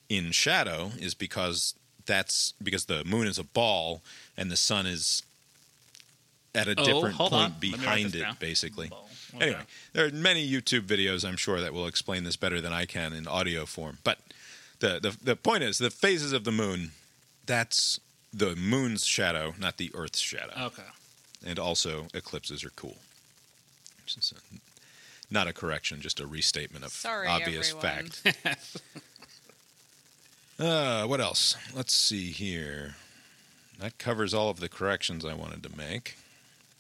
in 0.10 0.32
shadow 0.32 0.92
is 1.00 1.14
because 1.14 1.76
that's 2.06 2.54
because 2.62 2.86
the 2.86 3.04
moon 3.06 3.28
is 3.28 3.38
a 3.38 3.44
ball 3.44 4.02
and 4.36 4.50
the 4.52 4.58
sun 4.58 4.86
is 4.88 5.24
at 6.68 6.68
a 6.68 6.82
Oh, 6.82 6.84
different 6.86 7.16
point 7.18 7.34
on. 7.34 7.40
Let 7.42 7.62
me 7.62 7.72
write 7.72 7.80
behind 7.82 8.16
it 8.16 8.20
down. 8.22 8.38
basically. 8.40 8.88
Ball. 8.90 9.10
Okay. 9.36 9.46
Anyway, 9.46 9.62
there 9.94 10.06
are 10.08 10.12
many 10.12 10.50
YouTube 10.50 10.82
videos 10.88 11.24
I'm 11.28 11.38
sure 11.38 11.62
that 11.62 11.74
will 11.74 11.86
explain 11.88 12.24
this 12.24 12.36
better 12.36 12.60
than 12.62 12.74
I 12.74 12.86
can 12.86 13.14
in 13.14 13.28
audio 13.28 13.66
form. 13.66 14.00
But 14.04 14.18
the 14.80 15.00
the, 15.00 15.16
the 15.24 15.36
point 15.36 15.64
is 15.64 15.78
the 15.78 15.90
phases 15.92 16.34
of 16.34 16.44
the 16.44 16.52
moon 16.52 16.92
that's 17.46 18.00
the 18.34 18.56
moon's 18.56 19.06
shadow, 19.06 19.54
not 19.60 19.78
the 19.78 19.92
earth's 19.94 20.20
shadow 20.20 20.54
Okay. 20.66 20.84
and 21.46 21.58
also 21.60 22.08
eclipses 22.14 22.64
are 22.64 22.70
cool. 22.72 22.98
Which 24.04 24.18
is 24.18 24.34
a, 24.36 25.34
not 25.34 25.48
a 25.48 25.54
correction, 25.54 26.02
just 26.02 26.20
a 26.20 26.26
restatement 26.28 26.84
of 26.86 26.92
Sorry, 26.92 27.28
obvious 27.28 27.74
everyone. 27.76 28.08
fact. 28.10 28.78
uh, 30.60 31.06
what 31.06 31.22
else? 31.22 31.56
Let's 31.76 31.94
see 31.94 32.32
here. 32.32 32.96
That 33.80 33.98
covers 33.98 34.34
all 34.34 34.50
of 34.50 34.60
the 34.60 34.70
corrections 34.70 35.24
I 35.24 35.34
wanted 35.34 35.64
to 35.64 35.78
make. 35.78 36.18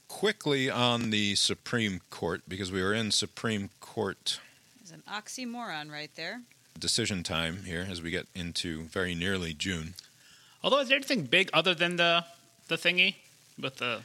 Quickly 0.09 0.69
on 0.69 1.11
the 1.11 1.35
Supreme 1.35 2.01
Court, 2.09 2.41
because 2.47 2.71
we 2.71 2.81
were 2.81 2.93
in 2.93 3.11
Supreme 3.11 3.69
Court 3.79 4.39
There's 4.79 4.91
an 4.91 5.03
oxymoron 5.09 5.89
right 5.91 6.09
there. 6.15 6.41
decision 6.77 7.23
time 7.23 7.63
here 7.63 7.87
as 7.89 8.01
we 8.01 8.09
get 8.11 8.27
into 8.35 8.83
very 8.91 9.15
nearly 9.15 9.53
June. 9.53 9.93
Although, 10.61 10.79
is 10.79 10.89
there 10.89 10.97
anything 10.97 11.23
big 11.25 11.49
other 11.53 11.73
than 11.73 11.95
the 11.95 12.25
the 12.67 12.75
thingy 12.75 13.15
with 13.57 13.77
the? 13.77 14.01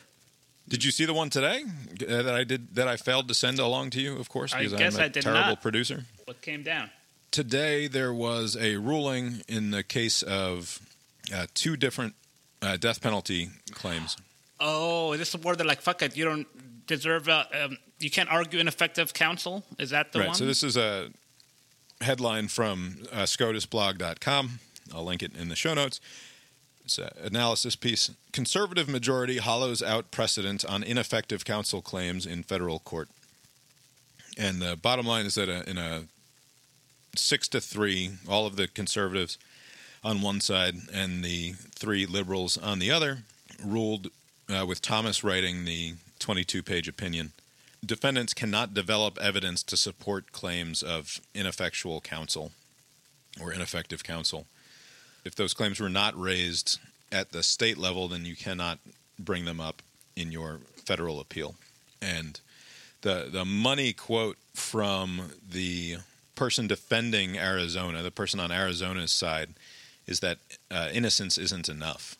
Did 0.68 0.84
you 0.84 0.90
see 0.92 1.04
the 1.04 1.14
one 1.14 1.30
today 1.30 1.64
uh, 2.08 2.22
that 2.22 2.34
I 2.34 2.44
did 2.44 2.74
that 2.76 2.86
I 2.86 2.96
failed 2.96 3.26
to 3.28 3.34
send 3.34 3.58
along 3.58 3.90
to 3.90 4.00
you? 4.00 4.16
Of 4.18 4.28
course, 4.28 4.54
I 4.54 4.58
because 4.58 4.78
guess 4.78 4.94
I'm 4.96 5.00
a 5.00 5.04
I 5.04 5.08
did 5.08 5.22
terrible 5.22 5.40
not. 5.56 5.62
producer. 5.62 6.04
What 6.26 6.42
came 6.42 6.62
down? 6.62 6.90
today 7.30 7.88
there 7.88 8.14
was 8.14 8.56
a 8.56 8.76
ruling 8.76 9.42
in 9.48 9.72
the 9.72 9.82
case 9.82 10.22
of 10.22 10.78
uh, 11.34 11.46
two 11.54 11.76
different 11.76 12.14
uh, 12.62 12.76
death 12.76 13.00
penalty 13.00 13.48
claims. 13.72 14.16
Oh, 14.60 15.16
this 15.16 15.34
is 15.34 15.42
where 15.42 15.56
they're 15.56 15.66
like, 15.66 15.80
"Fuck 15.80 16.02
it, 16.02 16.16
you 16.16 16.24
don't 16.24 16.46
deserve. 16.86 17.28
Uh, 17.28 17.44
um, 17.62 17.78
you 17.98 18.10
can't 18.10 18.30
argue 18.30 18.58
ineffective 18.58 19.12
counsel." 19.14 19.64
Is 19.78 19.90
that 19.90 20.12
the 20.12 20.20
right. 20.20 20.28
one? 20.28 20.36
So 20.36 20.46
this 20.46 20.62
is 20.62 20.76
a 20.76 21.10
headline 22.00 22.48
from 22.48 22.98
uh, 23.12 23.22
SCOTUSblog.com. 23.22 24.60
I'll 24.94 25.04
link 25.04 25.22
it 25.22 25.34
in 25.36 25.48
the 25.48 25.56
show 25.56 25.74
notes. 25.74 26.00
It's 26.84 26.98
an 26.98 27.10
analysis 27.22 27.76
piece. 27.76 28.10
Conservative 28.32 28.88
majority 28.88 29.38
hollows 29.38 29.82
out 29.82 30.10
precedent 30.10 30.64
on 30.66 30.82
ineffective 30.82 31.44
counsel 31.44 31.80
claims 31.80 32.26
in 32.26 32.42
federal 32.42 32.78
court. 32.78 33.08
And 34.36 34.60
the 34.60 34.76
bottom 34.76 35.06
line 35.06 35.24
is 35.24 35.36
that 35.36 35.48
uh, 35.48 35.62
in 35.66 35.78
a 35.78 36.04
six 37.16 37.48
to 37.48 37.60
three, 37.60 38.10
all 38.28 38.46
of 38.46 38.56
the 38.56 38.68
conservatives 38.68 39.38
on 40.02 40.20
one 40.20 40.40
side 40.40 40.74
and 40.92 41.24
the 41.24 41.52
three 41.74 42.04
liberals 42.04 42.58
on 42.58 42.78
the 42.78 42.90
other 42.90 43.20
ruled, 43.64 44.08
uh, 44.48 44.64
with 44.66 44.82
Thomas 44.82 45.24
writing 45.24 45.64
the 45.64 45.94
22 46.18 46.62
page 46.62 46.88
opinion. 46.88 47.32
Defendants 47.84 48.32
cannot 48.32 48.72
develop 48.72 49.18
evidence 49.20 49.62
to 49.64 49.76
support 49.76 50.32
claims 50.32 50.82
of 50.82 51.20
ineffectual 51.34 52.00
counsel 52.00 52.52
or 53.40 53.52
ineffective 53.52 54.02
counsel. 54.02 54.46
If 55.24 55.34
those 55.34 55.54
claims 55.54 55.80
were 55.80 55.88
not 55.88 56.18
raised 56.18 56.78
at 57.12 57.32
the 57.32 57.42
state 57.42 57.78
level, 57.78 58.08
then 58.08 58.24
you 58.24 58.36
cannot 58.36 58.78
bring 59.18 59.44
them 59.44 59.60
up 59.60 59.82
in 60.16 60.32
your 60.32 60.60
federal 60.84 61.20
appeal. 61.20 61.54
And 62.00 62.40
the 63.02 63.28
the 63.30 63.44
money 63.44 63.92
quote 63.92 64.36
from 64.54 65.32
the 65.48 65.98
person 66.34 66.66
defending 66.66 67.38
Arizona, 67.38 68.02
the 68.02 68.10
person 68.10 68.40
on 68.40 68.50
Arizona's 68.50 69.12
side, 69.12 69.50
is 70.06 70.20
that 70.20 70.38
uh, 70.70 70.88
innocence 70.92 71.38
isn't 71.38 71.68
enough. 71.68 72.16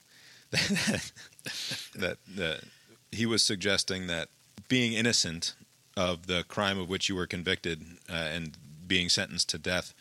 that 1.95 2.19
that 2.37 2.65
he 3.11 3.27
was 3.27 3.43
suggesting 3.43 4.07
that 4.09 4.29
being 4.69 4.93
innocent 4.93 5.55
of 5.97 6.27
the 6.27 6.45
crime 6.49 6.79
of 6.79 6.89
which 6.89 7.09
you 7.09 7.15
were 7.15 7.27
convicted 7.27 7.83
uh, 8.11 8.13
and 8.13 8.57
being 8.87 9.09
sentenced 9.09 9.49
to 9.51 9.59
death 9.59 9.95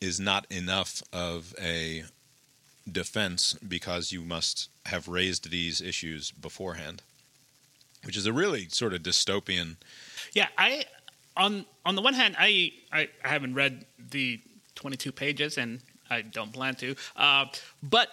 is 0.00 0.18
not 0.18 0.46
enough 0.50 1.02
of 1.12 1.54
a 1.60 2.04
defense 2.90 3.54
because 3.66 4.12
you 4.12 4.22
must 4.22 4.68
have 4.86 5.08
raised 5.08 5.50
these 5.50 5.80
issues 5.80 6.30
beforehand, 6.32 7.02
which 8.04 8.16
is 8.16 8.26
a 8.26 8.32
really 8.32 8.68
sort 8.68 8.92
of 8.92 9.02
dystopian. 9.02 9.76
Yeah, 10.32 10.48
I 10.58 10.84
on 11.36 11.64
on 11.86 11.94
the 11.94 12.02
one 12.02 12.14
hand, 12.14 12.36
I 12.38 12.72
I, 12.92 13.08
I 13.24 13.28
haven't 13.28 13.54
read 13.54 13.86
the 13.98 14.40
22 14.74 15.12
pages, 15.12 15.56
and 15.56 15.80
I 16.10 16.22
don't 16.22 16.52
plan 16.52 16.74
to. 16.76 16.96
Uh, 17.16 17.46
but 17.82 18.08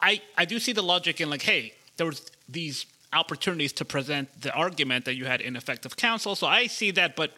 I 0.00 0.20
I 0.36 0.44
do 0.44 0.58
see 0.58 0.72
the 0.72 0.82
logic 0.82 1.20
in 1.20 1.30
like, 1.30 1.42
hey, 1.42 1.74
there 2.00 2.06
was 2.06 2.22
these 2.48 2.86
opportunities 3.12 3.74
to 3.74 3.84
present 3.84 4.40
the 4.40 4.50
argument 4.54 5.04
that 5.04 5.16
you 5.16 5.26
had 5.26 5.42
ineffective 5.42 5.98
counsel. 5.98 6.34
So 6.34 6.46
I 6.46 6.66
see 6.66 6.90
that, 6.92 7.14
but 7.14 7.32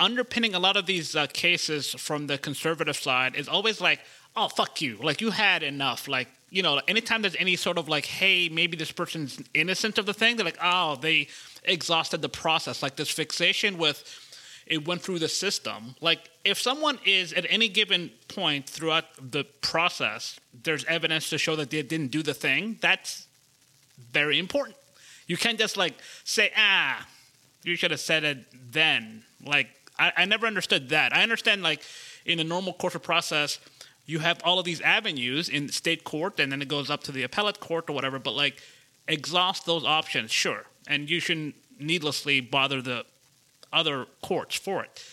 underpinning 0.00 0.56
a 0.56 0.58
lot 0.58 0.76
of 0.76 0.86
these 0.86 1.14
uh, 1.14 1.28
cases 1.28 1.92
from 1.92 2.26
the 2.26 2.38
conservative 2.38 2.96
side 2.96 3.36
is 3.36 3.48
always 3.48 3.80
like, 3.80 4.00
oh 4.34 4.48
fuck 4.48 4.82
you, 4.82 4.98
like 5.00 5.20
you 5.20 5.30
had 5.30 5.62
enough, 5.62 6.08
like 6.08 6.26
you 6.50 6.62
know, 6.62 6.80
anytime 6.88 7.22
there's 7.22 7.36
any 7.36 7.54
sort 7.54 7.78
of 7.78 7.88
like, 7.88 8.04
hey, 8.06 8.48
maybe 8.48 8.76
this 8.76 8.90
person's 8.90 9.40
innocent 9.54 9.96
of 9.98 10.06
the 10.06 10.14
thing, 10.14 10.36
they're 10.36 10.44
like, 10.44 10.58
oh, 10.60 10.96
they 10.96 11.28
exhausted 11.62 12.20
the 12.20 12.28
process, 12.28 12.82
like 12.82 12.96
this 12.96 13.10
fixation 13.10 13.78
with 13.78 14.02
it 14.66 14.86
went 14.86 15.02
through 15.02 15.18
the 15.18 15.28
system. 15.28 15.94
Like 16.00 16.30
if 16.44 16.60
someone 16.60 16.98
is 17.04 17.32
at 17.32 17.46
any 17.48 17.68
given 17.68 18.10
point 18.28 18.68
throughout 18.68 19.04
the 19.18 19.44
process, 19.60 20.38
there's 20.62 20.84
evidence 20.86 21.30
to 21.30 21.38
show 21.38 21.56
that 21.56 21.70
they 21.70 21.82
didn't 21.82 22.10
do 22.10 22.22
the 22.22 22.34
thing. 22.34 22.78
That's 22.80 23.26
very 24.12 24.38
important. 24.38 24.76
You 25.26 25.36
can't 25.36 25.58
just 25.58 25.76
like 25.76 25.94
say, 26.24 26.52
ah, 26.56 27.06
you 27.62 27.76
should 27.76 27.90
have 27.90 28.00
said 28.00 28.24
it 28.24 28.38
then. 28.72 29.22
Like 29.44 29.68
I, 29.98 30.12
I 30.18 30.24
never 30.24 30.46
understood 30.46 30.90
that. 30.90 31.14
I 31.14 31.22
understand 31.22 31.62
like 31.62 31.82
in 32.24 32.38
the 32.38 32.44
normal 32.44 32.72
course 32.72 32.94
of 32.94 33.02
process, 33.02 33.58
you 34.06 34.18
have 34.18 34.40
all 34.44 34.58
of 34.58 34.64
these 34.64 34.80
avenues 34.82 35.48
in 35.48 35.70
state 35.70 36.04
court, 36.04 36.38
and 36.38 36.52
then 36.52 36.60
it 36.60 36.68
goes 36.68 36.90
up 36.90 37.02
to 37.04 37.12
the 37.12 37.22
appellate 37.22 37.60
court 37.60 37.88
or 37.88 37.94
whatever. 37.94 38.18
But 38.18 38.32
like 38.32 38.60
exhaust 39.08 39.64
those 39.66 39.84
options, 39.84 40.30
sure, 40.30 40.64
and 40.86 41.08
you 41.08 41.20
shouldn't 41.20 41.54
needlessly 41.78 42.40
bother 42.40 42.82
the 42.82 43.04
other 43.74 44.06
courts 44.22 44.56
for 44.56 44.82
it. 44.84 45.04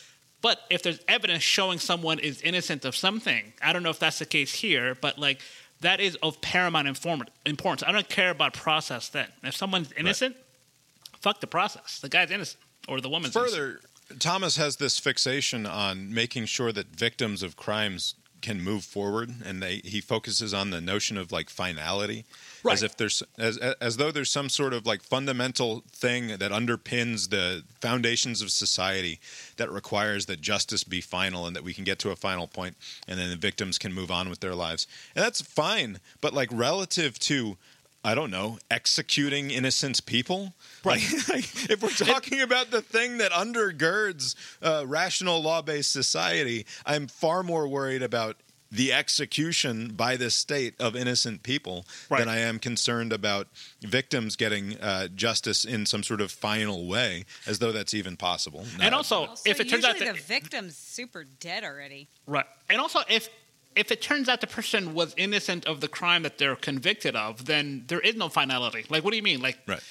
But 0.41 0.59
if 0.69 0.81
there's 0.81 0.99
evidence 1.07 1.43
showing 1.43 1.79
someone 1.79 2.19
is 2.19 2.41
innocent 2.41 2.85
of 2.85 2.95
something, 2.95 3.53
I 3.61 3.73
don't 3.73 3.83
know 3.83 3.91
if 3.91 3.99
that's 3.99 4.19
the 4.19 4.25
case 4.25 4.53
here, 4.53 4.95
but 4.95 5.19
like 5.19 5.41
that 5.81 5.99
is 5.99 6.15
of 6.23 6.41
paramount 6.41 6.87
importance. 6.87 7.83
I 7.85 7.91
don't 7.91 8.09
care 8.09 8.31
about 8.31 8.53
process 8.53 9.09
then. 9.09 9.27
If 9.43 9.55
someone's 9.55 9.91
innocent, 9.93 10.35
right. 10.35 11.21
fuck 11.21 11.41
the 11.41 11.47
process. 11.47 11.99
The 11.99 12.09
guy's 12.09 12.31
innocent 12.31 12.61
or 12.87 13.01
the 13.01 13.09
woman's 13.09 13.33
Further, 13.33 13.79
innocent. 14.09 14.21
Thomas 14.21 14.57
has 14.57 14.77
this 14.77 14.99
fixation 14.99 15.65
on 15.65 16.13
making 16.13 16.45
sure 16.45 16.71
that 16.71 16.87
victims 16.87 17.43
of 17.43 17.55
crimes 17.55 18.15
can 18.41 18.61
move 18.61 18.83
forward, 18.83 19.31
and 19.45 19.61
they, 19.61 19.81
he 19.83 20.01
focuses 20.01 20.53
on 20.53 20.71
the 20.71 20.81
notion 20.81 21.17
of 21.17 21.31
like 21.31 21.49
finality, 21.49 22.25
right. 22.63 22.73
as 22.73 22.83
if 22.83 22.97
there's 22.97 23.23
as 23.37 23.57
as 23.57 23.97
though 23.97 24.11
there's 24.11 24.31
some 24.31 24.49
sort 24.49 24.73
of 24.73 24.85
like 24.85 25.01
fundamental 25.01 25.83
thing 25.91 26.27
that 26.27 26.51
underpins 26.51 27.29
the 27.29 27.63
foundations 27.79 28.41
of 28.41 28.51
society 28.51 29.19
that 29.57 29.71
requires 29.71 30.25
that 30.27 30.41
justice 30.41 30.83
be 30.83 31.01
final 31.01 31.45
and 31.45 31.55
that 31.55 31.63
we 31.63 31.73
can 31.73 31.83
get 31.83 31.99
to 31.99 32.11
a 32.11 32.15
final 32.15 32.47
point, 32.47 32.75
and 33.07 33.19
then 33.19 33.29
the 33.29 33.35
victims 33.35 33.77
can 33.77 33.93
move 33.93 34.11
on 34.11 34.29
with 34.29 34.39
their 34.39 34.55
lives, 34.55 34.87
and 35.15 35.23
that's 35.23 35.41
fine. 35.41 35.99
But 36.21 36.33
like 36.33 36.49
relative 36.51 37.19
to 37.19 37.57
I 38.03 38.15
don't 38.15 38.31
know, 38.31 38.57
executing 38.71 39.51
innocent 39.51 40.05
people. 40.05 40.53
Right. 40.83 41.01
Like, 41.01 41.29
like, 41.29 41.69
if 41.69 41.83
we're 41.83 41.89
talking 41.89 42.41
about 42.41 42.71
the 42.71 42.81
thing 42.81 43.19
that 43.19 43.31
undergirds 43.31 44.35
uh, 44.61 44.85
rational 44.87 45.41
law 45.41 45.61
based 45.61 45.91
society, 45.91 46.65
I'm 46.85 47.07
far 47.07 47.43
more 47.43 47.67
worried 47.67 48.01
about 48.01 48.37
the 48.71 48.93
execution 48.93 49.89
by 49.89 50.15
the 50.15 50.31
state 50.31 50.79
of 50.79 50.95
innocent 50.95 51.43
people 51.43 51.85
right. 52.09 52.19
than 52.19 52.29
I 52.29 52.39
am 52.39 52.57
concerned 52.57 53.11
about 53.11 53.47
victims 53.81 54.35
getting 54.35 54.79
uh, 54.79 55.09
justice 55.09 55.65
in 55.65 55.85
some 55.85 56.03
sort 56.03 56.21
of 56.21 56.31
final 56.31 56.87
way, 56.87 57.25
as 57.45 57.59
though 57.59 57.71
that's 57.71 57.93
even 57.93 58.15
possible. 58.15 58.65
No. 58.77 58.85
And 58.85 58.95
also, 58.95 59.25
also, 59.25 59.49
if 59.49 59.59
it 59.59 59.69
turns 59.69 59.83
out 59.83 59.99
that 59.99 60.15
the 60.15 60.21
victim's 60.21 60.77
super 60.77 61.25
dead 61.39 61.63
already, 61.63 62.07
right? 62.25 62.45
And 62.69 62.79
also, 62.79 63.01
if 63.09 63.29
if 63.75 63.91
it 63.91 64.01
turns 64.01 64.27
out 64.27 64.41
the 64.41 64.47
person 64.47 64.93
was 64.93 65.13
innocent 65.17 65.65
of 65.65 65.79
the 65.81 65.87
crime 65.87 66.23
that 66.23 66.37
they're 66.37 66.55
convicted 66.55 67.15
of, 67.15 67.45
then 67.45 67.85
there 67.87 68.01
is 68.01 68.15
no 68.15 68.29
finality. 68.29 68.85
Like, 68.89 69.03
what 69.03 69.11
do 69.11 69.17
you 69.17 69.23
mean? 69.23 69.41
Like, 69.41 69.59
right. 69.67 69.81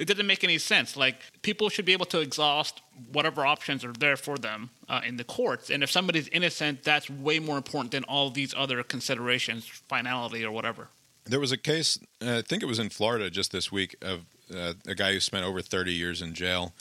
It 0.00 0.06
didn't 0.06 0.26
make 0.26 0.42
any 0.42 0.56
sense. 0.56 0.96
Like, 0.96 1.16
people 1.42 1.68
should 1.68 1.84
be 1.84 1.92
able 1.92 2.06
to 2.06 2.20
exhaust 2.20 2.80
whatever 3.12 3.44
options 3.44 3.84
are 3.84 3.92
there 3.92 4.16
for 4.16 4.38
them 4.38 4.70
uh, 4.88 5.02
in 5.04 5.18
the 5.18 5.24
courts. 5.24 5.68
And 5.68 5.82
if 5.82 5.90
somebody's 5.90 6.26
innocent, 6.28 6.82
that's 6.82 7.10
way 7.10 7.38
more 7.38 7.58
important 7.58 7.92
than 7.92 8.04
all 8.04 8.30
these 8.30 8.54
other 8.56 8.82
considerations, 8.82 9.66
finality 9.66 10.42
or 10.42 10.50
whatever. 10.50 10.88
There 11.24 11.38
was 11.38 11.52
a 11.52 11.58
case, 11.58 11.98
uh, 12.22 12.38
I 12.38 12.42
think 12.42 12.62
it 12.62 12.66
was 12.66 12.78
in 12.78 12.88
Florida 12.88 13.28
just 13.28 13.52
this 13.52 13.70
week, 13.70 13.94
of 14.00 14.22
uh, 14.54 14.72
a 14.88 14.94
guy 14.94 15.12
who 15.12 15.20
spent 15.20 15.44
over 15.44 15.60
30 15.60 15.92
years 15.92 16.22
in 16.22 16.32
jail 16.32 16.72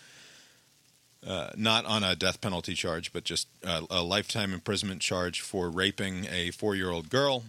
uh, 1.28 1.50
not 1.58 1.86
on 1.86 2.04
a 2.04 2.16
death 2.16 2.40
penalty 2.40 2.74
charge, 2.74 3.12
but 3.12 3.26
just 3.26 3.50
a, 3.64 3.84
a 3.90 4.02
lifetime 4.02 4.54
imprisonment 4.54 5.02
charge 5.02 5.42
for 5.42 5.70
raping 5.70 6.26
a 6.32 6.52
four 6.52 6.74
year 6.74 6.90
old 6.90 7.10
girl. 7.10 7.44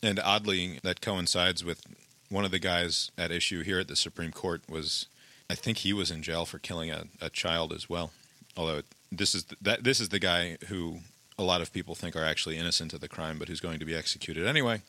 And 0.00 0.20
oddly, 0.20 0.78
that 0.84 1.00
coincides 1.00 1.64
with 1.64 1.84
one 2.32 2.44
of 2.46 2.50
the 2.50 2.58
guys 2.58 3.10
at 3.18 3.30
issue 3.30 3.62
here 3.62 3.78
at 3.78 3.88
the 3.88 3.96
Supreme 3.96 4.32
Court 4.32 4.62
was, 4.68 5.06
I 5.50 5.54
think 5.54 5.78
he 5.78 5.92
was 5.92 6.10
in 6.10 6.22
jail 6.22 6.46
for 6.46 6.58
killing 6.58 6.90
a, 6.90 7.04
a 7.20 7.28
child 7.28 7.72
as 7.72 7.88
well. 7.88 8.10
Although 8.56 8.82
this 9.10 9.34
is 9.34 9.44
the, 9.44 9.56
that 9.60 9.84
this 9.84 10.00
is 10.00 10.08
the 10.08 10.18
guy 10.18 10.56
who 10.68 11.00
a 11.38 11.42
lot 11.42 11.60
of 11.60 11.72
people 11.72 11.94
think 11.94 12.16
are 12.16 12.24
actually 12.24 12.56
innocent 12.56 12.94
of 12.94 13.00
the 13.00 13.08
crime, 13.08 13.38
but 13.38 13.48
who's 13.48 13.60
going 13.60 13.78
to 13.80 13.84
be 13.84 13.94
executed 13.94 14.46
anyway. 14.46 14.80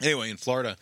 Anyway, 0.00 0.30
in 0.30 0.36
Florida, 0.36 0.76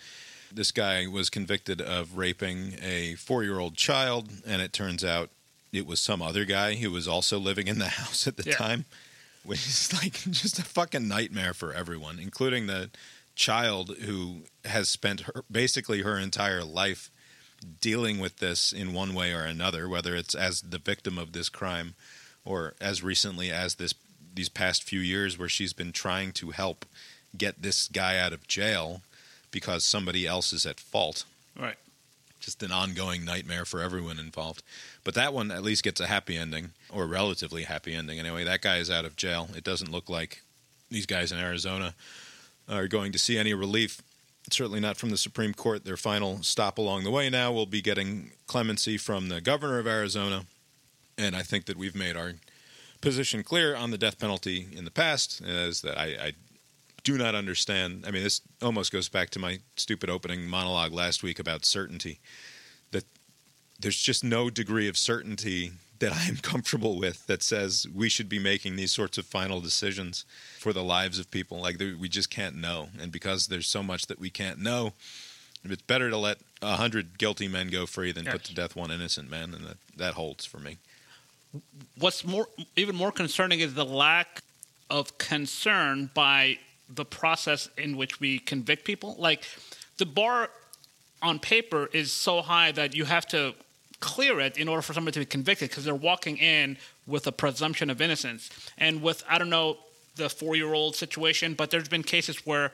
this 0.52 0.72
guy 0.72 1.06
was 1.06 1.30
convicted 1.30 1.80
of 1.80 2.18
raping 2.18 2.74
a 2.82 3.14
four 3.14 3.44
year 3.44 3.60
old 3.60 3.76
child, 3.76 4.28
and 4.44 4.60
it 4.60 4.72
turns 4.72 5.04
out 5.04 5.30
it 5.72 5.86
was 5.86 6.00
some 6.00 6.20
other 6.20 6.44
guy 6.44 6.74
who 6.74 6.90
was 6.90 7.06
also 7.06 7.38
living 7.38 7.68
in 7.68 7.78
the 7.78 7.88
house 8.00 8.26
at 8.26 8.36
the 8.36 8.50
yeah. 8.50 8.56
time, 8.56 8.84
which 9.44 9.66
is 9.66 9.92
like 9.92 10.12
just 10.30 10.58
a 10.58 10.64
fucking 10.64 11.06
nightmare 11.06 11.54
for 11.54 11.72
everyone, 11.72 12.18
including 12.18 12.66
the 12.66 12.90
child 13.36 13.96
who 13.98 14.38
has 14.66 14.88
spent 14.88 15.22
her, 15.22 15.44
basically 15.50 16.02
her 16.02 16.18
entire 16.18 16.64
life 16.64 17.10
dealing 17.80 18.18
with 18.18 18.38
this 18.38 18.72
in 18.72 18.92
one 18.92 19.14
way 19.14 19.32
or 19.32 19.42
another, 19.42 19.88
whether 19.88 20.14
it's 20.14 20.34
as 20.34 20.60
the 20.60 20.78
victim 20.78 21.18
of 21.18 21.32
this 21.32 21.48
crime 21.48 21.94
or 22.44 22.74
as 22.80 23.02
recently 23.02 23.50
as 23.50 23.76
this 23.76 23.94
these 24.34 24.48
past 24.50 24.82
few 24.84 25.00
years 25.00 25.38
where 25.38 25.48
she's 25.48 25.72
been 25.72 25.92
trying 25.92 26.30
to 26.30 26.50
help 26.50 26.84
get 27.36 27.62
this 27.62 27.88
guy 27.88 28.18
out 28.18 28.32
of 28.34 28.46
jail 28.46 29.00
because 29.50 29.84
somebody 29.84 30.26
else 30.26 30.52
is 30.52 30.66
at 30.66 30.78
fault. 30.78 31.24
Right. 31.58 31.76
Just 32.38 32.62
an 32.62 32.70
ongoing 32.70 33.24
nightmare 33.24 33.64
for 33.64 33.80
everyone 33.80 34.18
involved. 34.18 34.62
But 35.02 35.14
that 35.14 35.32
one 35.32 35.50
at 35.50 35.62
least 35.62 35.82
gets 35.82 36.00
a 36.00 36.06
happy 36.06 36.36
ending, 36.36 36.72
or 36.92 37.06
relatively 37.06 37.62
happy 37.62 37.94
ending 37.94 38.18
anyway. 38.18 38.44
That 38.44 38.60
guy 38.60 38.76
is 38.76 38.90
out 38.90 39.06
of 39.06 39.16
jail. 39.16 39.48
It 39.56 39.64
doesn't 39.64 39.90
look 39.90 40.10
like 40.10 40.42
these 40.90 41.06
guys 41.06 41.32
in 41.32 41.38
Arizona 41.38 41.94
are 42.68 42.88
going 42.88 43.12
to 43.12 43.18
see 43.18 43.38
any 43.38 43.54
relief. 43.54 44.02
Certainly 44.50 44.80
not 44.80 44.96
from 44.96 45.10
the 45.10 45.16
Supreme 45.16 45.54
Court. 45.54 45.84
Their 45.84 45.96
final 45.96 46.42
stop 46.42 46.78
along 46.78 47.04
the 47.04 47.10
way 47.10 47.28
now 47.28 47.50
will 47.52 47.66
be 47.66 47.82
getting 47.82 48.30
clemency 48.46 48.96
from 48.96 49.28
the 49.28 49.40
governor 49.40 49.78
of 49.78 49.86
Arizona. 49.86 50.44
And 51.18 51.34
I 51.34 51.42
think 51.42 51.64
that 51.66 51.76
we've 51.76 51.96
made 51.96 52.16
our 52.16 52.34
position 53.00 53.42
clear 53.42 53.74
on 53.74 53.90
the 53.90 53.98
death 53.98 54.18
penalty 54.18 54.68
in 54.72 54.84
the 54.84 54.90
past, 54.90 55.40
is 55.40 55.80
that 55.82 55.98
I, 55.98 56.04
I 56.04 56.32
do 57.02 57.18
not 57.18 57.34
understand. 57.34 58.04
I 58.06 58.10
mean, 58.10 58.22
this 58.22 58.40
almost 58.62 58.92
goes 58.92 59.08
back 59.08 59.30
to 59.30 59.38
my 59.38 59.58
stupid 59.76 60.10
opening 60.10 60.46
monologue 60.46 60.92
last 60.92 61.22
week 61.22 61.38
about 61.38 61.64
certainty 61.64 62.20
there's 63.80 64.00
just 64.00 64.24
no 64.24 64.50
degree 64.50 64.88
of 64.88 64.96
certainty 64.96 65.72
that 65.98 66.12
I 66.12 66.24
am 66.24 66.36
comfortable 66.42 66.98
with 66.98 67.26
that 67.26 67.42
says 67.42 67.86
we 67.94 68.08
should 68.08 68.28
be 68.28 68.38
making 68.38 68.76
these 68.76 68.92
sorts 68.92 69.18
of 69.18 69.26
final 69.26 69.60
decisions 69.60 70.24
for 70.58 70.72
the 70.72 70.82
lives 70.82 71.18
of 71.18 71.30
people. 71.30 71.60
Like 71.60 71.78
we 71.78 72.08
just 72.08 72.30
can't 72.30 72.56
know, 72.56 72.88
and 73.00 73.10
because 73.10 73.46
there's 73.46 73.66
so 73.66 73.82
much 73.82 74.06
that 74.06 74.18
we 74.18 74.30
can't 74.30 74.58
know, 74.58 74.92
it's 75.64 75.82
better 75.82 76.10
to 76.10 76.16
let 76.16 76.38
a 76.62 76.76
hundred 76.76 77.18
guilty 77.18 77.48
men 77.48 77.68
go 77.68 77.86
free 77.86 78.12
than 78.12 78.24
yes. 78.24 78.32
put 78.32 78.44
to 78.44 78.54
death 78.54 78.76
one 78.76 78.90
innocent 78.90 79.30
man, 79.30 79.54
and 79.54 79.64
that 79.64 79.76
that 79.96 80.14
holds 80.14 80.44
for 80.44 80.58
me. 80.58 80.78
What's 81.98 82.24
more, 82.24 82.48
even 82.76 82.94
more 82.96 83.12
concerning, 83.12 83.60
is 83.60 83.74
the 83.74 83.84
lack 83.84 84.42
of 84.90 85.18
concern 85.18 86.10
by 86.14 86.58
the 86.88 87.04
process 87.04 87.68
in 87.76 87.96
which 87.96 88.20
we 88.20 88.38
convict 88.38 88.84
people. 88.84 89.16
Like 89.18 89.44
the 89.98 90.06
bar 90.06 90.50
on 91.22 91.38
paper 91.38 91.88
is 91.92 92.12
so 92.12 92.42
high 92.42 92.72
that 92.72 92.94
you 92.94 93.04
have 93.04 93.26
to 93.28 93.54
clear 94.00 94.40
it 94.40 94.56
in 94.56 94.68
order 94.68 94.82
for 94.82 94.92
somebody 94.92 95.14
to 95.14 95.20
be 95.20 95.26
convicted 95.26 95.70
because 95.70 95.84
they're 95.84 95.94
walking 95.94 96.36
in 96.36 96.76
with 97.06 97.26
a 97.26 97.32
presumption 97.32 97.90
of 97.90 98.00
innocence. 98.00 98.50
And 98.78 99.02
with, 99.02 99.24
I 99.28 99.38
don't 99.38 99.50
know, 99.50 99.78
the 100.16 100.28
four 100.28 100.56
year 100.56 100.72
old 100.74 100.96
situation, 100.96 101.54
but 101.54 101.70
there's 101.70 101.88
been 101.88 102.02
cases 102.02 102.44
where 102.46 102.72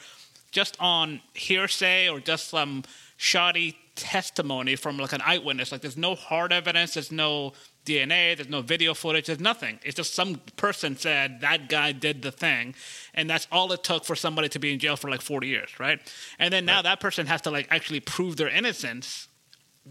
just 0.51 0.77
on 0.81 1.21
hearsay 1.35 2.09
or 2.09 2.21
just 2.21 2.49
some 2.49 2.85
shoddy 3.17 3.77
testimony 3.95 4.77
from 4.77 4.97
like 4.97 5.13
an 5.13 5.23
eyewitness, 5.25 5.73
like 5.73 5.81
there's 5.81 5.97
no 5.97 6.15
hard 6.15 6.53
evidence, 6.53 6.95
there's 6.95 7.13
no 7.13 7.53
DNA, 7.85 8.37
there's 8.37 8.49
no 8.49 8.63
video 8.63 8.95
footage, 8.95 9.27
there's 9.27 9.41
nothing. 9.41 9.79
It's 9.83 9.97
just 9.97 10.15
some 10.15 10.41
person 10.57 10.97
said 10.97 11.41
that 11.41 11.69
guy 11.69 11.93
did 11.93 12.23
the 12.23 12.31
thing, 12.31 12.75
and 13.15 13.29
that's 13.29 13.49
all 13.51 13.73
it 13.73 13.83
took 13.83 14.05
for 14.05 14.15
somebody 14.15 14.49
to 14.51 14.59
be 14.59 14.73
in 14.73 14.79
jail 14.79 14.97
for 14.97 15.11
like 15.11 15.21
40 15.21 15.49
years, 15.49 15.81
right? 15.81 16.01
And 16.39 16.53
then 16.53 16.65
now 16.65 16.77
right. 16.77 16.85
that 16.85 17.01
person 17.01 17.27
has 17.27 17.41
to 17.43 17.51
like 17.51 17.67
actually 17.71 18.01
prove 18.01 18.37
their 18.37 18.49
innocence, 18.49 19.29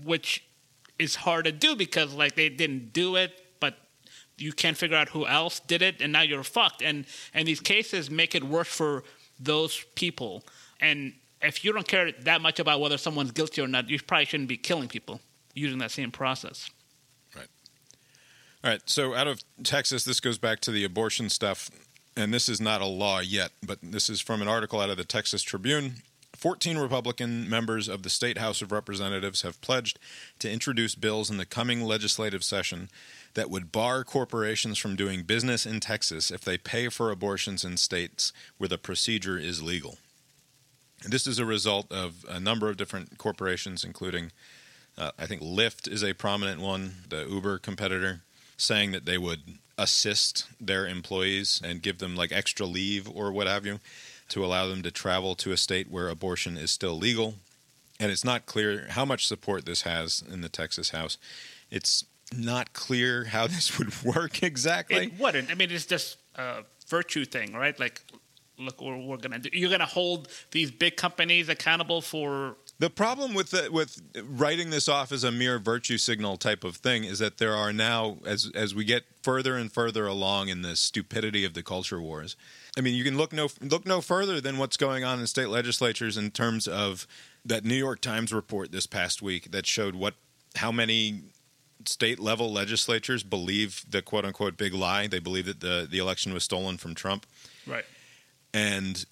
which 0.04 0.44
is 1.00 1.16
hard 1.16 1.46
to 1.46 1.52
do 1.52 1.76
because 1.76 2.14
like 2.14 2.36
they 2.36 2.50
didn't 2.50 2.94
do 2.94 3.16
it, 3.16 3.32
but 3.60 3.76
you 4.38 4.52
can't 4.54 4.78
figure 4.78 4.98
out 4.98 5.10
who 5.10 5.26
else 5.26 5.60
did 5.60 5.82
it, 5.82 6.02
and 6.02 6.12
now 6.12 6.22
you're 6.22 6.44
fucked. 6.44 6.82
And 6.82 7.06
and 7.34 7.48
these 7.48 7.60
cases 7.60 8.10
make 8.10 8.36
it 8.36 8.44
worse 8.44 8.68
for 8.68 9.04
those 9.40 9.84
people. 9.96 10.44
And 10.80 11.14
if 11.42 11.64
you 11.66 11.74
don't 11.74 11.88
care 11.88 12.12
that 12.12 12.42
much 12.42 12.60
about 12.60 12.80
whether 12.80 12.98
someone's 12.98 13.32
guilty 13.32 13.62
or 13.62 13.68
not, 13.68 13.90
you 13.90 14.00
probably 14.00 14.26
shouldn't 14.26 14.50
be 14.50 14.58
killing 14.58 14.88
people 14.88 15.20
using 15.54 15.80
that 15.80 15.92
same 15.92 16.12
process. 16.12 16.70
Right. 17.36 17.48
All 18.64 18.72
right. 18.72 18.82
So 18.86 19.14
out 19.14 19.28
of 19.28 19.42
Texas, 19.64 20.04
this 20.04 20.20
goes 20.20 20.38
back 20.38 20.60
to 20.62 20.72
the 20.72 20.84
abortion 20.84 21.30
stuff, 21.30 21.70
and 22.16 22.34
this 22.34 22.48
is 22.48 22.62
not 22.62 22.82
a 22.82 22.86
law 22.86 23.20
yet, 23.20 23.52
but 23.66 23.80
this 23.82 24.10
is 24.10 24.22
from 24.22 24.42
an 24.42 24.48
article 24.48 24.80
out 24.80 24.90
of 24.90 24.98
the 24.98 25.04
Texas 25.04 25.42
Tribune. 25.42 25.96
14 26.42 26.80
Republican 26.80 27.48
members 27.48 27.88
of 27.88 28.02
the 28.02 28.10
State 28.10 28.40
House 28.40 28.64
of 28.64 28.72
Representatives 28.72 29.44
have 29.44 29.62
pledged 29.62 30.00
to 30.40 30.52
introduce 30.52 30.96
bills 30.96 31.30
in 31.30 31.38
the 31.38 31.46
coming 31.46 31.84
legislative 31.84 32.44
session 32.44 32.90
that 33.36 33.52
would 33.52 33.72
bar 33.72 34.04
corporations 34.04 34.80
from 34.80 34.96
doing 34.96 35.22
business 35.22 35.68
in 35.68 35.80
Texas 35.80 36.32
if 36.32 36.42
they 36.42 36.58
pay 36.58 36.90
for 36.90 37.12
abortions 37.12 37.64
in 37.64 37.78
states 37.78 38.34
where 38.58 38.68
the 38.68 38.80
procedure 38.80 39.38
is 39.38 39.62
legal. 39.62 40.00
This 41.08 41.28
is 41.28 41.38
a 41.38 41.46
result 41.46 41.92
of 41.92 42.26
a 42.28 42.40
number 42.40 42.70
of 42.70 42.78
different 42.78 43.20
corporations, 43.20 43.84
including, 43.84 44.32
uh, 44.98 45.12
I 45.20 45.28
think 45.28 45.44
Lyft 45.44 45.88
is 45.88 46.04
a 46.04 46.14
prominent 46.14 46.60
one, 46.60 46.94
the 47.08 47.24
Uber 47.30 47.60
competitor, 47.60 48.22
saying 48.58 48.94
that 48.94 49.06
they 49.06 49.20
would 49.20 49.42
assist 49.78 50.48
their 50.60 50.88
employees 50.88 51.62
and 51.64 51.84
give 51.84 52.00
them 52.00 52.16
like 52.16 52.32
extra 52.32 52.66
leave 52.66 53.08
or 53.08 53.32
what 53.32 53.46
have 53.46 53.64
you 53.64 53.80
to 54.32 54.44
allow 54.44 54.68
them 54.68 54.82
to 54.82 54.92
travel 54.92 55.36
to 55.36 55.52
a 55.52 55.58
state 55.58 55.90
where 55.90 56.10
abortion 56.10 56.58
is 56.58 56.72
still 56.72 56.98
legal. 56.98 57.36
And 58.00 58.12
it's 58.12 58.26
not 58.26 58.46
clear 58.46 58.88
how 58.90 59.06
much 59.06 59.28
support 59.28 59.66
this 59.66 59.84
has 59.84 60.24
in 60.32 60.42
the 60.42 60.50
Texas 60.50 60.90
House. 60.90 61.18
It's 61.70 62.06
not 62.36 62.74
clear 62.74 63.26
how 63.26 63.48
this 63.56 63.78
would 63.78 64.04
work 64.04 64.42
exactly. 64.44 65.06
It 65.06 65.20
wouldn't. 65.20 65.52
I 65.52 65.56
mean, 65.56 65.70
it's 65.72 65.86
just 65.86 66.18
a 66.36 66.64
virtue 66.88 67.26
thing, 67.26 67.54
right? 67.54 67.80
Like, 67.80 68.02
look 68.58 68.82
what 68.82 68.98
we're 68.98 69.18
going 69.18 69.32
to 69.32 69.40
do. 69.40 69.50
You're 69.52 69.70
going 69.70 69.80
to 69.82 69.86
hold 69.86 70.28
these 70.52 70.72
big 70.72 70.96
companies 70.96 71.50
accountable 71.50 72.02
for. 72.02 72.56
The 72.80 72.90
problem 72.90 73.34
with 73.34 73.52
the, 73.52 73.70
with 73.72 74.02
writing 74.24 74.70
this 74.70 74.88
off 74.88 75.12
as 75.12 75.24
a 75.24 75.32
mere 75.32 75.60
virtue 75.60 75.98
signal 75.98 76.38
type 76.38 76.64
of 76.64 76.78
thing 76.78 77.04
is 77.04 77.20
that 77.20 77.38
there 77.38 77.56
are 77.56 77.72
now, 77.74 78.18
as 78.26 78.50
as 78.56 78.74
we 78.74 78.86
get 78.86 79.04
further 79.22 79.56
and 79.56 79.72
further 79.72 80.08
along 80.08 80.50
in 80.50 80.62
the 80.62 80.76
stupidity 80.76 81.46
of 81.46 81.54
the 81.54 81.62
culture 81.62 82.02
wars, 82.02 82.36
I 82.78 82.82
mean, 82.82 82.96
you 82.96 83.04
can 83.04 83.18
look 83.18 83.34
no 83.34 83.50
look 83.62 83.86
no 83.86 84.02
further 84.02 84.40
than 84.40 84.58
what's 84.58 84.78
going 84.78 85.04
on 85.04 85.20
in 85.20 85.28
state 85.28 85.50
legislatures 85.50 86.18
in 86.18 86.32
terms 86.32 86.68
of 86.68 87.06
that 87.46 87.66
New 87.66 87.76
York 87.76 88.02
Times 88.02 88.32
report 88.32 88.72
this 88.72 88.86
past 88.86 89.22
week 89.22 89.52
that 89.52 89.66
showed 89.66 89.96
what 89.96 90.14
how 90.56 90.72
many 90.72 91.22
state 91.86 92.20
level 92.20 92.52
legislatures 92.52 93.24
believe 93.24 93.86
the 93.90 94.02
quote 94.02 94.26
unquote 94.26 94.58
big 94.58 94.74
lie. 94.74 95.08
They 95.08 95.20
believe 95.20 95.46
that 95.46 95.60
the 95.60 95.88
the 95.90 96.00
election 96.00 96.34
was 96.34 96.44
stolen 96.44 96.78
from 96.78 96.96
Trump. 96.96 97.26
Right. 97.68 97.86
And 98.54 99.06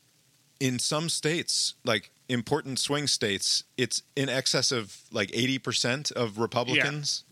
in 0.60 0.80
some 0.80 1.10
states, 1.10 1.76
like 1.84 2.12
important 2.28 2.80
swing 2.80 3.08
states, 3.08 3.64
it's 3.78 4.04
in 4.16 4.30
excess 4.30 4.72
of 4.72 5.02
like 5.12 5.30
80% 5.32 6.12
of 6.12 6.38
Republicans 6.38 7.24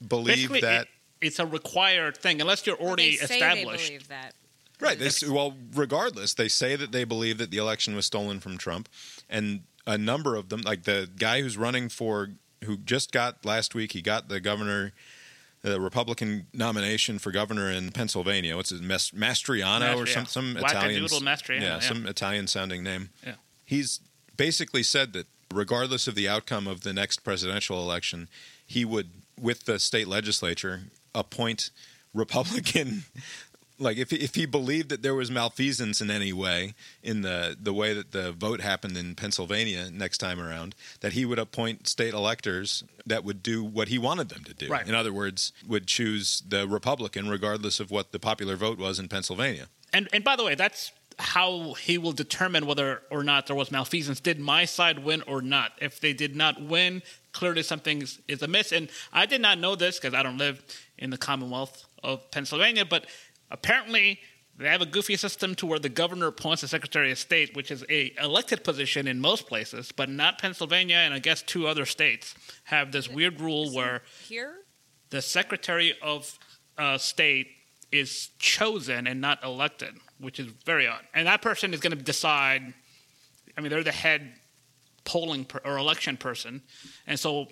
yeah. 0.00 0.06
believe 0.06 0.36
Basically, 0.36 0.60
that 0.60 0.82
it, 0.82 0.88
it's 1.26 1.38
a 1.38 1.46
required 1.46 2.16
thing 2.16 2.40
unless 2.40 2.66
you're 2.66 2.76
already 2.76 3.18
well, 3.20 3.28
they 3.28 3.34
established. 3.34 3.88
They 3.88 3.88
believe 3.88 4.08
that. 4.08 4.34
Right. 4.80 4.98
They, 4.98 5.10
well, 5.28 5.56
regardless, 5.74 6.34
they 6.34 6.48
say 6.48 6.76
that 6.76 6.92
they 6.92 7.04
believe 7.04 7.38
that 7.38 7.50
the 7.50 7.56
election 7.56 7.96
was 7.96 8.06
stolen 8.06 8.40
from 8.40 8.58
Trump, 8.58 8.88
and 9.28 9.62
a 9.86 9.96
number 9.96 10.36
of 10.36 10.48
them, 10.48 10.62
like 10.62 10.84
the 10.84 11.08
guy 11.16 11.40
who's 11.40 11.56
running 11.56 11.88
for, 11.88 12.30
who 12.64 12.76
just 12.76 13.12
got 13.12 13.44
last 13.44 13.74
week, 13.74 13.92
he 13.92 14.02
got 14.02 14.28
the 14.28 14.40
governor, 14.40 14.92
the 15.62 15.80
Republican 15.80 16.46
nomination 16.52 17.18
for 17.18 17.30
governor 17.32 17.70
in 17.70 17.90
Pennsylvania. 17.90 18.56
What's 18.56 18.72
it, 18.72 18.82
Mastriano 18.82 19.14
Mastri- 19.14 19.96
or 19.96 20.06
some 20.06 20.26
some 20.26 20.56
Italian, 20.56 21.04
Mastriano, 21.04 21.60
yeah, 21.60 21.66
yeah, 21.74 21.78
some 21.80 22.06
Italian 22.06 22.46
sounding 22.46 22.82
name. 22.82 23.10
Yeah. 23.24 23.34
He's 23.64 24.00
basically 24.36 24.82
said 24.82 25.12
that 25.14 25.26
regardless 25.52 26.06
of 26.06 26.14
the 26.14 26.28
outcome 26.28 26.66
of 26.66 26.82
the 26.82 26.92
next 26.92 27.24
presidential 27.24 27.80
election, 27.80 28.28
he 28.66 28.84
would, 28.84 29.10
with 29.40 29.64
the 29.64 29.78
state 29.78 30.08
legislature, 30.08 30.82
appoint 31.14 31.70
Republican 32.12 33.04
like 33.78 33.96
if 33.96 34.12
if 34.12 34.34
he 34.34 34.46
believed 34.46 34.88
that 34.88 35.02
there 35.02 35.14
was 35.14 35.30
malfeasance 35.30 36.00
in 36.00 36.10
any 36.10 36.32
way 36.32 36.74
in 37.02 37.22
the 37.22 37.56
the 37.60 37.72
way 37.72 37.92
that 37.92 38.12
the 38.12 38.32
vote 38.32 38.60
happened 38.60 38.96
in 38.96 39.14
Pennsylvania 39.14 39.90
next 39.90 40.18
time 40.18 40.40
around, 40.40 40.74
that 41.00 41.12
he 41.12 41.24
would 41.24 41.38
appoint 41.38 41.88
state 41.88 42.14
electors 42.14 42.84
that 43.04 43.24
would 43.24 43.42
do 43.42 43.62
what 43.64 43.88
he 43.88 43.98
wanted 43.98 44.28
them 44.28 44.44
to 44.44 44.54
do. 44.54 44.68
Right. 44.68 44.86
In 44.86 44.94
other 44.94 45.12
words, 45.12 45.52
would 45.66 45.86
choose 45.86 46.42
the 46.46 46.66
Republican 46.66 47.28
regardless 47.28 47.80
of 47.80 47.90
what 47.90 48.12
the 48.12 48.18
popular 48.18 48.56
vote 48.56 48.78
was 48.78 48.98
in 48.98 49.08
Pennsylvania. 49.08 49.68
And 49.92 50.08
and 50.12 50.24
by 50.24 50.36
the 50.36 50.44
way, 50.44 50.54
that's 50.54 50.92
how 51.18 51.72
he 51.74 51.96
will 51.96 52.12
determine 52.12 52.66
whether 52.66 53.02
or 53.10 53.24
not 53.24 53.46
there 53.46 53.56
was 53.56 53.70
malfeasance. 53.70 54.20
Did 54.20 54.38
my 54.38 54.64
side 54.66 54.98
win 54.98 55.22
or 55.26 55.40
not? 55.40 55.72
If 55.80 56.00
they 56.00 56.12
did 56.12 56.36
not 56.36 56.60
win, 56.60 57.02
clearly 57.32 57.62
something 57.62 58.02
is 58.28 58.42
amiss. 58.42 58.72
And 58.72 58.90
I 59.12 59.24
did 59.26 59.40
not 59.40 59.58
know 59.58 59.76
this 59.76 59.98
because 59.98 60.14
I 60.14 60.22
don't 60.22 60.38
live 60.38 60.62
in 60.98 61.10
the 61.10 61.18
Commonwealth 61.18 61.86
of 62.02 62.30
Pennsylvania, 62.30 62.84
but 62.84 63.06
Apparently, 63.50 64.20
they 64.58 64.68
have 64.68 64.80
a 64.80 64.86
goofy 64.86 65.16
system 65.16 65.54
to 65.56 65.66
where 65.66 65.78
the 65.78 65.88
governor 65.88 66.28
appoints 66.28 66.62
the 66.62 66.68
secretary 66.68 67.10
of 67.12 67.18
state, 67.18 67.54
which 67.54 67.70
is 67.70 67.84
a 67.90 68.12
elected 68.20 68.64
position 68.64 69.06
in 69.06 69.20
most 69.20 69.46
places, 69.46 69.92
but 69.92 70.08
not 70.08 70.38
Pennsylvania 70.38 70.96
and 70.96 71.12
I 71.12 71.18
guess 71.18 71.42
two 71.42 71.66
other 71.66 71.84
states 71.84 72.34
have 72.64 72.90
this 72.90 73.08
weird 73.08 73.40
rule 73.40 73.74
where 73.74 74.02
here 74.26 74.54
the 75.10 75.20
secretary 75.20 75.94
of 76.02 76.38
uh, 76.78 76.96
state 76.96 77.48
is 77.92 78.30
chosen 78.38 79.06
and 79.06 79.20
not 79.20 79.42
elected, 79.44 79.94
which 80.18 80.40
is 80.40 80.46
very 80.64 80.86
odd. 80.86 81.02
And 81.14 81.26
that 81.26 81.42
person 81.42 81.74
is 81.74 81.80
going 81.80 81.96
to 81.96 82.02
decide. 82.02 82.74
I 83.56 83.60
mean, 83.60 83.70
they're 83.70 83.84
the 83.84 83.92
head 83.92 84.32
polling 85.04 85.44
per, 85.44 85.60
or 85.64 85.76
election 85.78 86.16
person, 86.16 86.62
and 87.06 87.18
so 87.18 87.46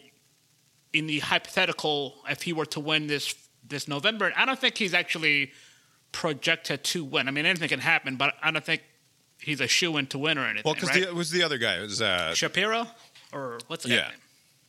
in 0.93 1.07
the 1.07 1.21
hypothetical, 1.21 2.15
if 2.29 2.43
he 2.43 2.53
were 2.53 2.67
to 2.67 2.81
win 2.81 3.07
this 3.07 3.35
this 3.67 3.89
November, 3.89 4.33
I 4.37 4.45
don't 4.45 4.59
think 4.59 4.77
he's 4.77 4.95
actually 4.95 5.53
projected 6.15 6.85
to 6.85 7.05
win. 7.05 7.27
I 7.27 7.33
mean, 7.33 7.45
anything 7.45 7.69
can 7.69 7.81
happen, 7.81 8.15
but 8.15 8.35
I 8.41 8.53
don't 8.53 8.65
think 8.65 8.83
he's 9.41 9.61
a 9.61 9.67
shoe 9.67 9.97
in 9.97 10.07
to 10.07 10.19
win 10.19 10.39
or 10.39 10.45
anything. 10.45 10.63
Well, 10.65 10.75
because 10.75 10.91
right? 10.91 11.03
it 11.03 11.15
was 11.15 11.31
the 11.33 11.43
other 11.43 11.59
guy. 11.59 11.79
It 11.79 11.83
was 11.83 12.01
uh, 12.01 12.33
Shapiro 12.35 12.87
or 13.33 13.59
what's 13.67 13.83
the 13.83 13.91
yeah. 13.91 14.03
name? 14.03 14.19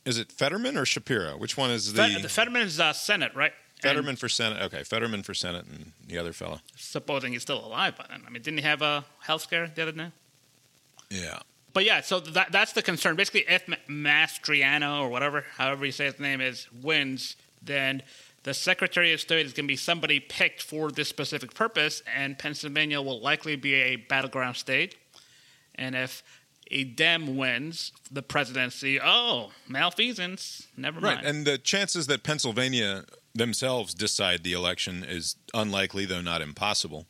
Is 0.04 0.18
it 0.18 0.32
Fetterman 0.32 0.76
or 0.76 0.84
Shapiro? 0.84 1.38
Which 1.38 1.56
one 1.56 1.70
is 1.70 1.92
the 1.92 2.02
Fe- 2.02 2.20
the 2.20 2.28
Fetterman 2.28 2.62
is 2.62 2.80
uh, 2.80 2.92
Senate, 2.92 3.32
right? 3.34 3.52
Fetterman 3.80 4.10
And 4.10 4.18
for 4.18 4.28
Senate? 4.28 4.60
Okay, 4.62 4.82
Fetterman 4.82 5.22
for 5.22 5.34
Senate, 5.34 5.66
and 5.66 5.92
the 6.06 6.18
other 6.18 6.32
fellow. 6.32 6.60
supposing 6.76 7.32
he's 7.32 7.42
still 7.42 7.64
alive 7.64 7.96
by 7.96 8.06
then. 8.08 8.22
I 8.26 8.30
mean, 8.30 8.42
didn't 8.42 8.58
he 8.58 8.64
have 8.64 8.82
a 8.82 9.04
health 9.20 9.42
scare 9.42 9.70
the 9.72 9.82
other 9.82 9.92
day? 9.92 10.10
Yeah. 11.10 11.38
But 11.72 11.84
yeah, 11.84 12.00
so 12.00 12.20
that, 12.20 12.52
that's 12.52 12.72
the 12.72 12.82
concern. 12.82 13.16
Basically, 13.16 13.44
if 13.46 13.66
Mastriano 13.86 15.02
or 15.02 15.10
whatever, 15.10 15.44
however 15.56 15.84
you 15.84 15.92
say 15.92 16.06
his 16.06 16.18
name 16.18 16.40
is, 16.40 16.66
wins, 16.82 17.36
then 17.62 18.02
the 18.46 18.54
Secretary 18.54 19.12
of 19.12 19.20
State 19.20 19.44
is 19.44 19.52
going 19.52 19.64
to 19.64 19.68
be 19.72 19.74
somebody 19.74 20.20
picked 20.20 20.62
for 20.62 20.92
this 20.92 21.08
specific 21.08 21.52
purpose, 21.52 22.00
and 22.16 22.38
Pennsylvania 22.38 23.02
will 23.02 23.20
likely 23.20 23.56
be 23.56 23.74
a 23.74 23.96
battleground 23.96 24.54
state. 24.54 24.94
And 25.74 25.96
if 25.96 26.22
a 26.70 26.84
Dem 26.84 27.36
wins 27.36 27.90
the 28.08 28.22
presidency, 28.22 29.00
oh, 29.02 29.50
malfeasance, 29.66 30.68
never 30.76 31.00
mind. 31.00 31.16
Right, 31.16 31.26
and 31.26 31.44
the 31.44 31.58
chances 31.58 32.06
that 32.06 32.22
Pennsylvania 32.22 33.04
themselves 33.34 33.94
decide 33.94 34.44
the 34.44 34.52
election 34.52 35.02
is 35.02 35.34
unlikely, 35.52 36.04
though 36.04 36.22
not 36.22 36.40
impossible. 36.40 37.08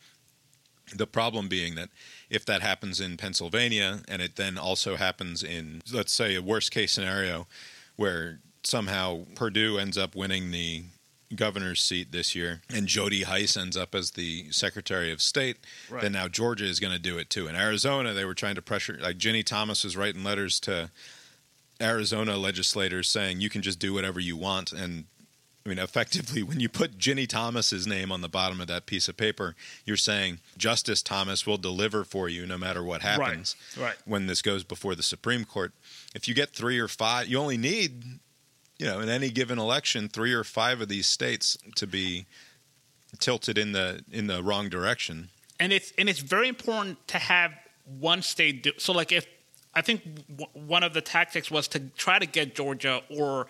The 0.94 1.06
problem 1.06 1.48
being 1.48 1.74
that 1.74 1.90
if 2.30 2.46
that 2.46 2.62
happens 2.62 2.98
in 2.98 3.18
Pennsylvania 3.18 4.00
and 4.08 4.22
it 4.22 4.36
then 4.36 4.56
also 4.56 4.96
happens 4.96 5.42
in, 5.42 5.82
let's 5.92 6.14
say, 6.14 6.34
a 6.34 6.40
worst 6.40 6.70
case 6.70 6.92
scenario 6.92 7.46
where 7.96 8.40
somehow 8.64 9.26
Perdue 9.34 9.76
ends 9.76 9.98
up 9.98 10.16
winning 10.16 10.50
the 10.50 10.84
governor's 11.34 11.82
seat 11.82 12.12
this 12.12 12.34
year 12.36 12.60
and 12.72 12.86
Jody 12.86 13.22
Hice 13.24 13.56
ends 13.56 13.76
up 13.76 13.94
as 13.94 14.12
the 14.12 14.50
Secretary 14.52 15.10
of 15.12 15.20
State, 15.20 15.56
Right. 15.90 16.02
then 16.02 16.12
now 16.12 16.28
Georgia 16.28 16.64
is 16.66 16.78
going 16.78 16.92
to 16.92 16.98
do 17.00 17.18
it 17.18 17.30
too. 17.30 17.48
In 17.48 17.56
Arizona, 17.56 18.12
they 18.12 18.24
were 18.24 18.34
trying 18.34 18.54
to 18.54 18.62
pressure, 18.62 18.96
like 19.00 19.18
Ginny 19.18 19.42
Thomas 19.42 19.82
was 19.82 19.96
writing 19.96 20.22
letters 20.22 20.60
to 20.60 20.90
Arizona 21.80 22.36
legislators 22.36 23.08
saying 23.08 23.40
you 23.40 23.50
can 23.50 23.62
just 23.62 23.78
do 23.78 23.92
whatever 23.92 24.20
you 24.20 24.36
want. 24.36 24.72
And 24.72 25.04
I 25.64 25.68
mean, 25.68 25.78
effectively, 25.80 26.42
when 26.44 26.60
you 26.60 26.68
put 26.68 26.96
Ginny 26.96 27.26
Thomas's 27.26 27.86
name 27.88 28.12
on 28.12 28.20
the 28.20 28.28
bottom 28.28 28.60
of 28.60 28.68
that 28.68 28.86
piece 28.86 29.08
of 29.08 29.16
paper, 29.16 29.56
you're 29.84 29.96
saying 29.96 30.38
Justice 30.56 31.02
Thomas 31.02 31.44
will 31.44 31.58
deliver 31.58 32.04
for 32.04 32.28
you 32.28 32.46
no 32.46 32.56
matter 32.56 32.82
what 32.84 33.02
happens. 33.02 33.56
right. 33.76 33.96
When 34.04 34.26
this 34.28 34.42
goes 34.42 34.62
before 34.62 34.94
the 34.94 35.02
Supreme 35.02 35.44
Court, 35.44 35.72
if 36.14 36.28
you 36.28 36.34
get 36.34 36.50
three 36.50 36.78
or 36.78 36.86
five, 36.88 37.26
you 37.26 37.36
only 37.38 37.56
need, 37.56 38.20
you 38.78 38.86
know, 38.86 39.00
in 39.00 39.08
any 39.08 39.30
given 39.30 39.58
election, 39.58 40.08
three 40.08 40.32
or 40.32 40.44
five 40.44 40.80
of 40.80 40.88
these 40.88 41.06
states 41.06 41.56
to 41.76 41.86
be 41.86 42.26
tilted 43.18 43.56
in 43.56 43.72
the 43.72 44.04
in 44.10 44.26
the 44.26 44.42
wrong 44.42 44.68
direction. 44.68 45.28
and 45.58 45.72
it's 45.72 45.92
and 45.96 46.08
it's 46.08 46.18
very 46.18 46.48
important 46.48 46.98
to 47.08 47.18
have 47.18 47.52
one 47.98 48.20
state 48.20 48.62
do 48.64 48.72
so 48.78 48.92
like 48.92 49.12
if 49.12 49.24
i 49.74 49.80
think 49.80 50.02
w- 50.28 50.66
one 50.66 50.82
of 50.82 50.92
the 50.92 51.00
tactics 51.00 51.50
was 51.50 51.68
to 51.68 51.78
try 51.96 52.18
to 52.18 52.26
get 52.26 52.54
georgia 52.54 53.00
or 53.08 53.46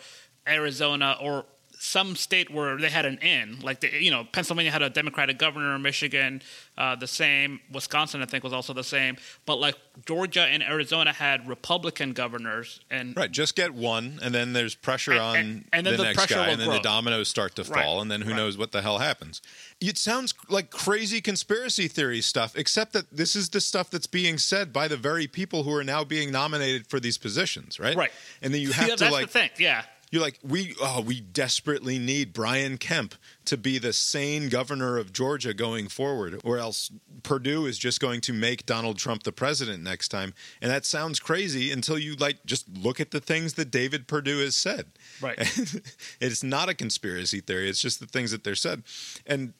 arizona 0.47 1.17
or 1.21 1.47
some 1.87 2.17
state 2.17 2.51
where 2.51 2.77
they 2.77 2.91
had 2.91 3.07
an 3.07 3.19
in, 3.19 3.61
like 3.61 3.81
the, 3.81 3.89
you 4.03 4.11
know, 4.11 4.25
Pennsylvania 4.33 4.73
had 4.73 4.83
a 4.83 4.91
Democratic 4.91 5.39
governor, 5.39 5.79
Michigan 5.79 6.43
uh, 6.79 6.95
the 6.97 7.07
same, 7.07 7.61
Wisconsin 7.73 8.23
I 8.23 8.27
think 8.27 8.45
was 8.45 8.53
also 8.53 8.73
the 8.75 8.85
same, 8.85 9.17
but 9.47 9.57
like 9.57 9.77
Georgia 10.05 10.43
and 10.43 10.63
Arizona 10.63 11.13
had 11.13 11.49
Republican 11.49 12.13
governors, 12.13 12.81
and 12.91 13.17
Right, 13.17 13.31
just 13.31 13.57
get 13.57 13.73
one, 13.73 14.19
and 14.23 14.35
then 14.35 14.53
there's 14.53 14.75
pressure 14.75 15.13
And- 15.13 15.21
on 15.21 15.37
and- 15.37 15.65
and 15.73 15.87
then 15.87 15.93
the, 15.93 15.99
the 15.99 16.03
next 16.05 16.17
pressure 16.19 16.35
guy, 16.35 16.49
and 16.49 16.61
then 16.61 16.69
grow. 16.69 16.77
the 16.77 16.83
dominoes 16.83 17.29
start 17.29 17.55
to 17.57 17.63
Right, 17.63 17.83
fall, 17.85 18.01
and 18.03 18.11
then 18.11 18.21
who 18.23 18.31
right. 18.31 18.37
knows 18.37 18.59
what 18.59 18.73
the 18.73 18.83
hell 18.83 18.99
happens. 18.99 19.41
It 19.81 19.97
sounds 19.97 20.35
like 20.49 20.71
crazy 20.71 21.21
conspiracy 21.21 21.89
theory 21.89 22.21
stuff, 22.21 22.55
except 22.57 22.93
that 22.93 23.07
this 23.17 23.35
is 23.37 23.49
the 23.51 23.61
stuff 23.61 23.89
that's 23.91 24.07
being 24.07 24.37
said 24.39 24.73
by 24.73 24.89
the 24.89 24.97
very 24.99 25.27
people 25.27 25.63
who 25.63 25.73
are 25.75 25.85
now 25.85 26.05
being 26.05 26.31
nominated 26.33 26.87
for 26.89 27.01
these 27.01 27.17
positions, 27.17 27.79
right? 27.81 27.97
right, 27.97 28.13
And 28.43 28.53
then 28.53 28.61
you 28.61 28.73
have 28.81 28.89
yeah, 28.89 28.97
to 28.97 29.05
that's 29.05 29.13
like 29.13 29.27
the 29.27 29.33
thing, 29.39 29.51
yeah. 29.59 29.85
You're 30.11 30.23
like 30.23 30.39
we 30.43 30.75
oh 30.81 31.01
we 31.01 31.21
desperately 31.21 31.99
need 31.99 32.33
Brian 32.33 32.79
Kemp 32.79 33.15
to 33.47 33.57
be 33.57 33.79
the 33.79 33.93
sane 33.93 34.49
governor 34.49 34.99
of 34.99 35.13
Georgia 35.13 35.53
going 35.53 35.89
forward 35.89 36.41
or 36.45 36.59
else 36.59 36.91
Perdue 37.23 37.67
is 37.67 37.77
just 37.77 38.01
going 38.01 38.21
to 38.23 38.33
make 38.33 38.67
Donald 38.67 38.99
Trump 38.99 39.25
the 39.25 39.33
president 39.33 39.83
next 39.83 40.09
time. 40.09 40.33
And 40.61 40.71
that 40.71 40.85
sounds 40.85 41.19
crazy 41.19 41.73
until 41.73 41.99
you 41.99 42.15
like 42.15 42.45
just 42.47 42.67
look 42.69 43.01
at 43.01 43.11
the 43.11 43.21
things 43.21 43.55
that 43.55 43.71
David 43.71 44.07
Perdue 44.07 44.39
has 44.39 44.55
said. 44.55 44.87
Right. 45.21 45.39
it's 46.21 46.43
not 46.43 46.69
a 46.69 46.75
conspiracy 46.75 47.41
theory. 47.41 47.69
It's 47.69 47.83
just 47.83 47.99
the 47.99 48.07
things 48.07 48.31
that 48.31 48.45
they're 48.45 48.55
said. 48.55 48.85
And 49.27 49.55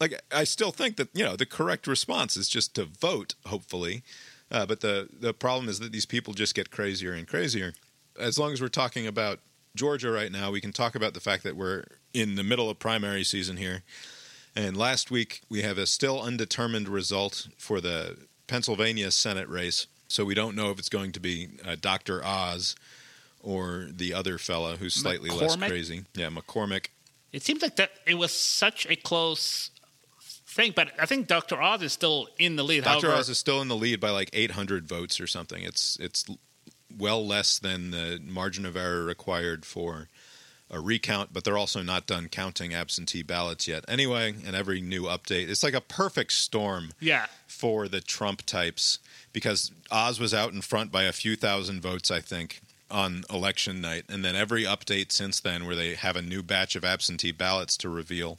like 0.00 0.20
I 0.32 0.44
still 0.44 0.72
think 0.72 0.96
that 0.96 1.08
you 1.14 1.24
know 1.24 1.36
the 1.36 1.46
correct 1.46 1.86
response 1.86 2.36
is 2.36 2.48
just 2.48 2.74
to 2.74 2.84
vote 2.84 3.34
hopefully. 3.46 4.02
Uh, 4.50 4.66
but 4.66 4.80
the 4.80 5.08
the 5.12 5.32
problem 5.32 5.68
is 5.68 5.78
that 5.78 5.92
these 5.92 6.06
people 6.06 6.34
just 6.34 6.54
get 6.54 6.70
crazier 6.70 7.12
and 7.12 7.26
crazier. 7.26 7.72
As 8.18 8.38
long 8.38 8.52
as 8.52 8.60
we're 8.62 8.68
talking 8.68 9.06
about 9.06 9.40
Georgia 9.76 10.10
right 10.10 10.32
now, 10.32 10.50
we 10.50 10.60
can 10.60 10.72
talk 10.72 10.94
about 10.94 11.14
the 11.14 11.20
fact 11.20 11.42
that 11.44 11.56
we're 11.56 11.84
in 12.12 12.34
the 12.34 12.42
middle 12.42 12.68
of 12.68 12.78
primary 12.78 13.24
season 13.24 13.56
here. 13.56 13.82
And 14.56 14.76
last 14.76 15.10
week, 15.10 15.42
we 15.48 15.62
have 15.62 15.76
a 15.76 15.86
still 15.86 16.20
undetermined 16.20 16.88
result 16.88 17.48
for 17.58 17.80
the 17.80 18.16
Pennsylvania 18.46 19.10
Senate 19.10 19.48
race. 19.48 19.86
So 20.08 20.24
we 20.24 20.34
don't 20.34 20.56
know 20.56 20.70
if 20.70 20.78
it's 20.78 20.88
going 20.88 21.12
to 21.12 21.20
be 21.20 21.48
uh, 21.64 21.76
Dr. 21.80 22.24
Oz 22.24 22.74
or 23.42 23.88
the 23.90 24.14
other 24.14 24.38
fella 24.38 24.76
who's 24.76 24.94
slightly 24.94 25.30
less 25.30 25.56
crazy. 25.56 26.04
Yeah, 26.14 26.30
McCormick. 26.30 26.86
It 27.32 27.42
seems 27.42 27.60
like 27.60 27.76
that 27.76 27.90
it 28.06 28.14
was 28.14 28.32
such 28.32 28.86
a 28.88 28.96
close 28.96 29.70
thing, 30.46 30.72
but 30.74 30.92
I 30.98 31.06
think 31.06 31.26
Dr. 31.26 31.60
Oz 31.60 31.82
is 31.82 31.92
still 31.92 32.28
in 32.38 32.56
the 32.56 32.64
lead. 32.64 32.84
Dr. 32.84 33.08
However, 33.08 33.20
Oz 33.20 33.28
is 33.28 33.38
still 33.38 33.60
in 33.60 33.68
the 33.68 33.76
lead 33.76 34.00
by 34.00 34.10
like 34.10 34.30
800 34.32 34.86
votes 34.86 35.20
or 35.20 35.26
something. 35.26 35.62
It's 35.62 35.98
it's 36.00 36.24
well 36.96 37.26
less 37.26 37.58
than 37.58 37.90
the 37.90 38.20
margin 38.24 38.66
of 38.66 38.76
error 38.76 39.04
required 39.04 39.64
for 39.64 40.08
a 40.70 40.80
recount, 40.80 41.32
but 41.32 41.44
they're 41.44 41.58
also 41.58 41.82
not 41.82 42.06
done 42.06 42.28
counting 42.28 42.74
absentee 42.74 43.22
ballots 43.22 43.68
yet. 43.68 43.84
Anyway, 43.88 44.34
and 44.44 44.56
every 44.56 44.80
new 44.80 45.02
update, 45.02 45.48
it's 45.48 45.62
like 45.62 45.74
a 45.74 45.80
perfect 45.80 46.32
storm 46.32 46.90
yeah, 46.98 47.26
for 47.46 47.88
the 47.88 48.00
Trump 48.00 48.42
types 48.46 48.98
because 49.32 49.70
Oz 49.90 50.18
was 50.18 50.34
out 50.34 50.52
in 50.52 50.60
front 50.60 50.90
by 50.90 51.04
a 51.04 51.12
few 51.12 51.36
thousand 51.36 51.82
votes, 51.82 52.10
I 52.10 52.20
think, 52.20 52.62
on 52.90 53.22
election 53.30 53.80
night. 53.80 54.04
And 54.08 54.24
then 54.24 54.34
every 54.34 54.64
update 54.64 55.12
since 55.12 55.40
then, 55.40 55.66
where 55.66 55.76
they 55.76 55.94
have 55.94 56.16
a 56.16 56.22
new 56.22 56.42
batch 56.42 56.74
of 56.74 56.84
absentee 56.84 57.32
ballots 57.32 57.76
to 57.78 57.88
reveal, 57.88 58.38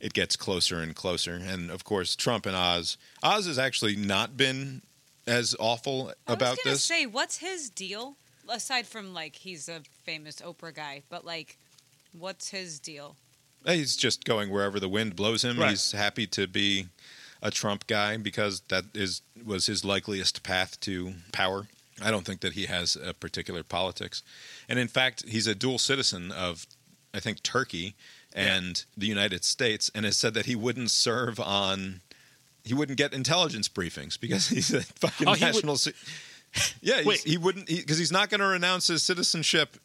it 0.00 0.12
gets 0.12 0.34
closer 0.34 0.80
and 0.80 0.94
closer. 0.94 1.34
And 1.34 1.70
of 1.70 1.84
course, 1.84 2.16
Trump 2.16 2.46
and 2.46 2.56
Oz. 2.56 2.96
Oz 3.22 3.46
has 3.46 3.58
actually 3.58 3.96
not 3.96 4.36
been 4.36 4.82
as 5.30 5.54
awful 5.58 6.12
I 6.26 6.32
about 6.32 6.50
was 6.50 6.60
gonna 6.64 6.74
this. 6.74 6.82
say, 6.82 7.06
what's 7.06 7.38
his 7.38 7.70
deal? 7.70 8.16
Aside 8.48 8.86
from 8.86 9.14
like 9.14 9.36
he's 9.36 9.68
a 9.68 9.80
famous 10.04 10.36
Oprah 10.36 10.74
guy, 10.74 11.02
but 11.08 11.24
like, 11.24 11.56
what's 12.12 12.48
his 12.48 12.80
deal? 12.80 13.16
He's 13.64 13.96
just 13.96 14.24
going 14.24 14.50
wherever 14.50 14.80
the 14.80 14.88
wind 14.88 15.14
blows 15.14 15.44
him. 15.44 15.58
Right. 15.58 15.70
He's 15.70 15.92
happy 15.92 16.26
to 16.28 16.46
be 16.46 16.86
a 17.42 17.50
Trump 17.50 17.86
guy 17.86 18.16
because 18.16 18.62
that 18.68 18.84
is 18.94 19.22
was 19.44 19.66
his 19.66 19.84
likeliest 19.84 20.42
path 20.42 20.80
to 20.80 21.14
power. 21.32 21.68
I 22.02 22.10
don't 22.10 22.24
think 22.24 22.40
that 22.40 22.54
he 22.54 22.66
has 22.66 22.96
a 22.96 23.12
particular 23.12 23.62
politics. 23.62 24.22
And 24.68 24.78
in 24.78 24.88
fact, 24.88 25.24
he's 25.28 25.46
a 25.46 25.54
dual 25.54 25.78
citizen 25.78 26.32
of 26.32 26.66
I 27.14 27.20
think 27.20 27.42
Turkey 27.42 27.94
and 28.32 28.84
the 28.96 29.06
United 29.06 29.44
States 29.44 29.90
and 29.94 30.04
has 30.04 30.16
said 30.16 30.34
that 30.34 30.46
he 30.46 30.56
wouldn't 30.56 30.90
serve 30.90 31.38
on 31.38 32.00
he 32.64 32.74
wouldn't 32.74 32.98
get 32.98 33.12
intelligence 33.12 33.68
briefings 33.68 34.18
because 34.20 34.48
he's 34.48 34.72
a 34.72 34.82
fucking 35.00 35.28
Oh, 35.28 35.34
he 35.34 35.44
would- 35.44 35.54
national 35.54 35.76
se- 35.76 35.92
Yeah, 36.80 37.02
he's, 37.02 37.22
he 37.22 37.38
wouldn't 37.38 37.66
because 37.66 37.98
he's 37.98 38.12
not 38.12 38.28
going 38.30 38.40
to 38.40 38.46
renounce 38.46 38.88
his 38.88 39.02
citizenship 39.02 39.76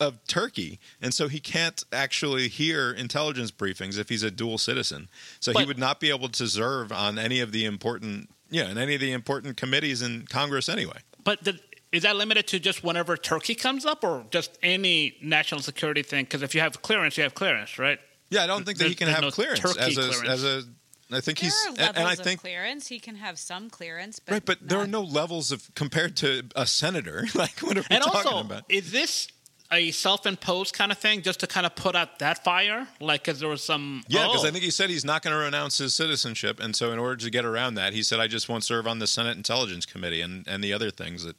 of 0.00 0.24
Turkey, 0.28 0.78
and 1.02 1.12
so 1.12 1.26
he 1.26 1.40
can't 1.40 1.82
actually 1.92 2.46
hear 2.48 2.92
intelligence 2.92 3.50
briefings 3.50 3.98
if 3.98 4.08
he's 4.08 4.22
a 4.22 4.30
dual 4.30 4.56
citizen. 4.56 5.08
So 5.40 5.52
he 5.52 5.64
would 5.64 5.78
not 5.78 5.98
be 5.98 6.08
able 6.10 6.28
to 6.28 6.46
serve 6.46 6.92
on 6.92 7.18
any 7.18 7.40
of 7.40 7.50
the 7.50 7.64
important, 7.64 8.30
yeah, 8.48 8.70
in 8.70 8.78
any 8.78 8.94
of 8.94 9.00
the 9.00 9.10
important 9.12 9.56
committees 9.56 10.00
in 10.00 10.24
Congress 10.30 10.68
anyway. 10.68 10.98
but 11.24 11.42
the, 11.42 11.58
is 11.90 12.04
that 12.04 12.14
limited 12.16 12.46
to 12.48 12.60
just 12.60 12.84
whenever 12.84 13.16
Turkey 13.16 13.54
comes 13.56 13.84
up, 13.84 14.04
or 14.04 14.24
just 14.30 14.56
any 14.62 15.16
national 15.20 15.62
security 15.62 16.02
thing? 16.02 16.24
Because 16.26 16.42
if 16.42 16.54
you 16.54 16.60
have 16.60 16.80
clearance, 16.82 17.16
you 17.16 17.22
have 17.24 17.34
clearance, 17.34 17.76
right? 17.78 17.98
Yeah, 18.30 18.44
I 18.44 18.46
don't 18.46 18.64
think 18.64 18.78
that 18.78 18.88
he 18.88 18.94
can 18.94 19.08
have 19.08 19.22
no 19.22 19.30
clearance 19.30 19.58
Turkey 19.58 19.80
as 19.80 19.96
a 19.98 20.02
clearance. 20.08 20.28
as 20.28 20.44
a. 20.44 20.62
I 21.10 21.20
think 21.20 21.38
There 21.38 21.46
he's 21.48 21.66
are 21.66 21.68
and, 21.70 21.78
levels 21.78 21.96
and 21.96 22.08
I 22.08 22.12
of 22.12 22.18
think 22.20 22.40
clearance. 22.40 22.86
He 22.88 22.98
can 22.98 23.14
have 23.16 23.38
some 23.38 23.70
clearance, 23.70 24.18
but 24.18 24.32
right, 24.32 24.44
but 24.44 24.58
there 24.68 24.78
are 24.78 24.86
no 24.86 25.02
levels 25.02 25.50
of 25.52 25.70
compared 25.74 26.16
to 26.18 26.44
a 26.54 26.66
senator. 26.66 27.26
like 27.34 27.58
what 27.60 27.76
are 27.78 27.80
we 27.80 27.86
And 27.90 28.02
talking 28.04 28.32
also, 28.32 28.40
about? 28.40 28.64
is 28.68 28.92
this 28.92 29.28
a 29.70 29.90
self-imposed 29.90 30.74
kind 30.74 30.90
of 30.90 30.96
thing, 30.96 31.20
just 31.20 31.40
to 31.40 31.46
kind 31.46 31.66
of 31.66 31.74
put 31.76 31.94
out 31.94 32.20
that 32.20 32.42
fire? 32.42 32.88
Like, 33.00 33.22
because 33.22 33.38
there 33.40 33.50
was 33.50 33.62
some 33.62 34.02
Yeah, 34.08 34.26
because 34.26 34.44
oh, 34.44 34.48
I 34.48 34.50
think 34.50 34.64
he 34.64 34.70
said 34.70 34.88
he's 34.88 35.04
not 35.04 35.22
going 35.22 35.36
to 35.36 35.42
renounce 35.42 35.76
his 35.78 35.94
citizenship, 35.94 36.58
and 36.58 36.74
so 36.74 36.90
in 36.92 36.98
order 36.98 37.16
to 37.16 37.30
get 37.30 37.44
around 37.44 37.74
that, 37.74 37.92
he 37.92 38.02
said, 38.02 38.18
"I 38.18 38.28
just 38.28 38.48
won't 38.48 38.64
serve 38.64 38.86
on 38.86 38.98
the 38.98 39.06
Senate 39.06 39.36
Intelligence 39.36 39.84
Committee 39.86 40.20
and 40.22 40.46
and 40.48 40.64
the 40.64 40.72
other 40.72 40.90
things 40.90 41.24
that, 41.24 41.36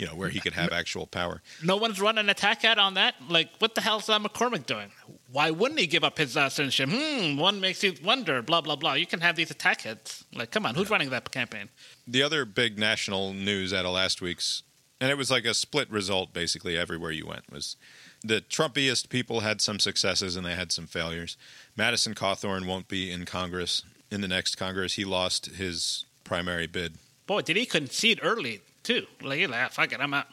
you 0.00 0.06
know, 0.06 0.14
where 0.14 0.28
he 0.28 0.40
could 0.40 0.54
have 0.54 0.72
actual 0.72 1.06
power." 1.06 1.42
no 1.62 1.76
one's 1.76 2.00
run 2.00 2.18
an 2.18 2.28
attack 2.30 2.64
ad 2.64 2.78
on 2.78 2.94
that. 2.94 3.14
Like, 3.28 3.50
what 3.58 3.74
the 3.74 3.80
hell 3.80 3.98
is 3.98 4.08
uh, 4.08 4.18
McCormick 4.18 4.66
doing? 4.66 4.90
Why 5.30 5.50
wouldn't 5.50 5.78
he 5.78 5.86
give 5.86 6.02
up 6.02 6.18
his 6.18 6.36
uh, 6.36 6.48
citizenship? 6.48 6.90
Hmm, 6.90 7.36
one 7.36 7.60
makes 7.60 7.82
you 7.84 7.94
wonder. 8.02 8.42
Blah 8.42 8.62
blah 8.62 8.76
blah. 8.76 8.94
You 8.94 9.06
can 9.06 9.20
have 9.20 9.36
these 9.36 9.50
attack 9.50 9.86
ads. 9.86 10.24
Like, 10.34 10.50
come 10.50 10.66
on, 10.66 10.74
who's 10.74 10.90
running 10.90 11.10
that 11.10 11.30
campaign? 11.30 11.68
The 12.06 12.22
other 12.22 12.44
big 12.44 12.78
national 12.78 13.32
news 13.32 13.72
out 13.72 13.84
of 13.84 13.92
last 13.92 14.20
week's, 14.20 14.62
and 15.00 15.10
it 15.10 15.16
was 15.16 15.30
like 15.30 15.44
a 15.44 15.54
split 15.54 15.90
result 15.90 16.32
basically 16.32 16.76
everywhere 16.76 17.12
you 17.12 17.26
went, 17.26 17.50
was 17.52 17.76
the 18.22 18.40
Trumpiest 18.40 19.08
people 19.08 19.40
had 19.40 19.60
some 19.60 19.78
successes 19.78 20.36
and 20.36 20.44
they 20.44 20.54
had 20.54 20.72
some 20.72 20.86
failures. 20.86 21.36
Madison 21.76 22.14
Cawthorn 22.14 22.66
won't 22.66 22.88
be 22.88 23.10
in 23.10 23.24
Congress 23.24 23.82
in 24.10 24.20
the 24.20 24.28
next 24.28 24.56
Congress. 24.56 24.94
He 24.94 25.04
lost 25.04 25.46
his 25.46 26.04
primary 26.24 26.66
bid. 26.66 26.96
Boy, 27.26 27.42
did 27.42 27.56
he 27.56 27.64
concede 27.64 28.20
early 28.22 28.60
too? 28.94 29.06
Like, 29.22 29.38
he 29.38 29.46
laughed. 29.46 29.74
Fuck 29.74 29.92
it, 29.92 30.00
I'm 30.00 30.14
out. 30.14 30.26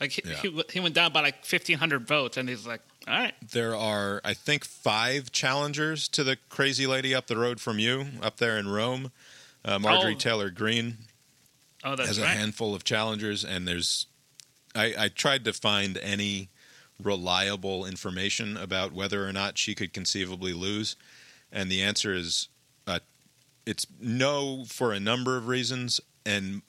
Like 0.00 0.12
he, 0.12 0.22
Yeah. 0.24 0.36
he, 0.36 0.62
he 0.72 0.80
went 0.80 0.94
down 0.94 1.12
by 1.12 1.20
like 1.20 1.44
fifteen 1.44 1.78
hundred 1.78 2.06
votes, 2.06 2.36
and 2.38 2.48
he's 2.48 2.66
like, 2.66 2.80
all 3.06 3.14
right. 3.14 3.34
There 3.52 3.76
are, 3.76 4.20
I 4.24 4.32
think, 4.34 4.64
five 4.64 5.30
challengers 5.30 6.08
to 6.08 6.24
the 6.24 6.36
crazy 6.48 6.86
lady 6.86 7.14
up 7.14 7.26
the 7.26 7.36
road 7.36 7.60
from 7.60 7.78
you, 7.78 8.06
up 8.22 8.38
there 8.38 8.56
in 8.58 8.68
Rome. 8.68 9.12
Uh, 9.64 9.78
Marjorie 9.78 10.14
Oh. 10.14 10.18
Taylor 10.18 10.48
Greene 10.50 10.96
Oh, 11.84 11.96
that's 11.96 12.08
has 12.08 12.18
a 12.18 12.22
right. 12.22 12.30
handful 12.36 12.74
of 12.74 12.82
challengers, 12.84 13.44
and 13.44 13.68
there's. 13.68 14.06
I, 14.74 14.94
I 14.98 15.08
tried 15.08 15.44
to 15.44 15.52
find 15.52 15.98
any 15.98 16.48
reliable 17.02 17.84
information 17.86 18.56
about 18.56 18.92
whether 18.92 19.26
or 19.26 19.32
not 19.32 19.58
she 19.58 19.74
could 19.74 19.92
conceivably 19.92 20.52
lose, 20.52 20.96
and 21.52 21.70
the 21.70 21.82
answer 21.82 22.14
is, 22.14 22.48
uh, 22.86 23.00
it's 23.66 23.86
no 24.00 24.64
for 24.66 24.92
a 24.92 25.00
number 25.00 25.36
of 25.36 25.48
reasons, 25.48 26.00
and 26.24 26.62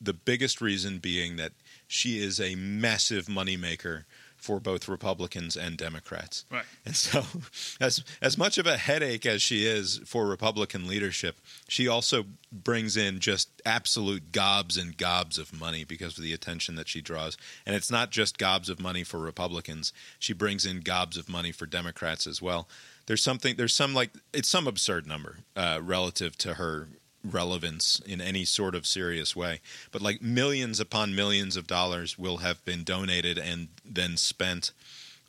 the 0.00 0.14
biggest 0.14 0.60
reason 0.60 0.98
being 0.98 1.36
that 1.36 1.52
she 1.86 2.22
is 2.22 2.40
a 2.40 2.54
massive 2.54 3.26
moneymaker 3.26 4.04
for 4.38 4.60
both 4.60 4.88
Republicans 4.88 5.56
and 5.56 5.76
Democrats. 5.76 6.44
Right. 6.50 6.64
And 6.86 6.94
so, 6.96 7.24
as 7.80 8.04
as 8.22 8.38
much 8.38 8.56
of 8.56 8.66
a 8.66 8.76
headache 8.76 9.26
as 9.26 9.42
she 9.42 9.66
is 9.66 10.00
for 10.06 10.26
Republican 10.26 10.86
leadership, 10.86 11.40
she 11.68 11.88
also 11.88 12.24
brings 12.52 12.96
in 12.96 13.18
just 13.18 13.50
absolute 13.66 14.32
gobs 14.32 14.76
and 14.76 14.96
gobs 14.96 15.38
of 15.38 15.58
money 15.58 15.84
because 15.84 16.16
of 16.16 16.22
the 16.22 16.32
attention 16.32 16.76
that 16.76 16.88
she 16.88 17.00
draws. 17.00 17.36
And 17.66 17.74
it's 17.74 17.90
not 17.90 18.10
just 18.10 18.38
gobs 18.38 18.68
of 18.68 18.80
money 18.80 19.02
for 19.02 19.18
Republicans; 19.18 19.92
she 20.18 20.32
brings 20.32 20.64
in 20.64 20.80
gobs 20.80 21.16
of 21.16 21.28
money 21.28 21.52
for 21.52 21.66
Democrats 21.66 22.26
as 22.26 22.40
well. 22.40 22.68
There's 23.06 23.22
something. 23.22 23.56
There's 23.56 23.74
some 23.74 23.92
like 23.92 24.10
it's 24.32 24.48
some 24.48 24.68
absurd 24.68 25.06
number 25.06 25.38
uh, 25.56 25.80
relative 25.82 26.38
to 26.38 26.54
her 26.54 26.88
relevance 27.24 28.00
in 28.06 28.20
any 28.20 28.44
sort 28.44 28.74
of 28.74 28.86
serious 28.86 29.34
way. 29.34 29.60
But 29.90 30.02
like 30.02 30.22
millions 30.22 30.80
upon 30.80 31.14
millions 31.14 31.56
of 31.56 31.66
dollars 31.66 32.18
will 32.18 32.38
have 32.38 32.64
been 32.64 32.84
donated 32.84 33.38
and 33.38 33.68
then 33.84 34.16
spent 34.16 34.72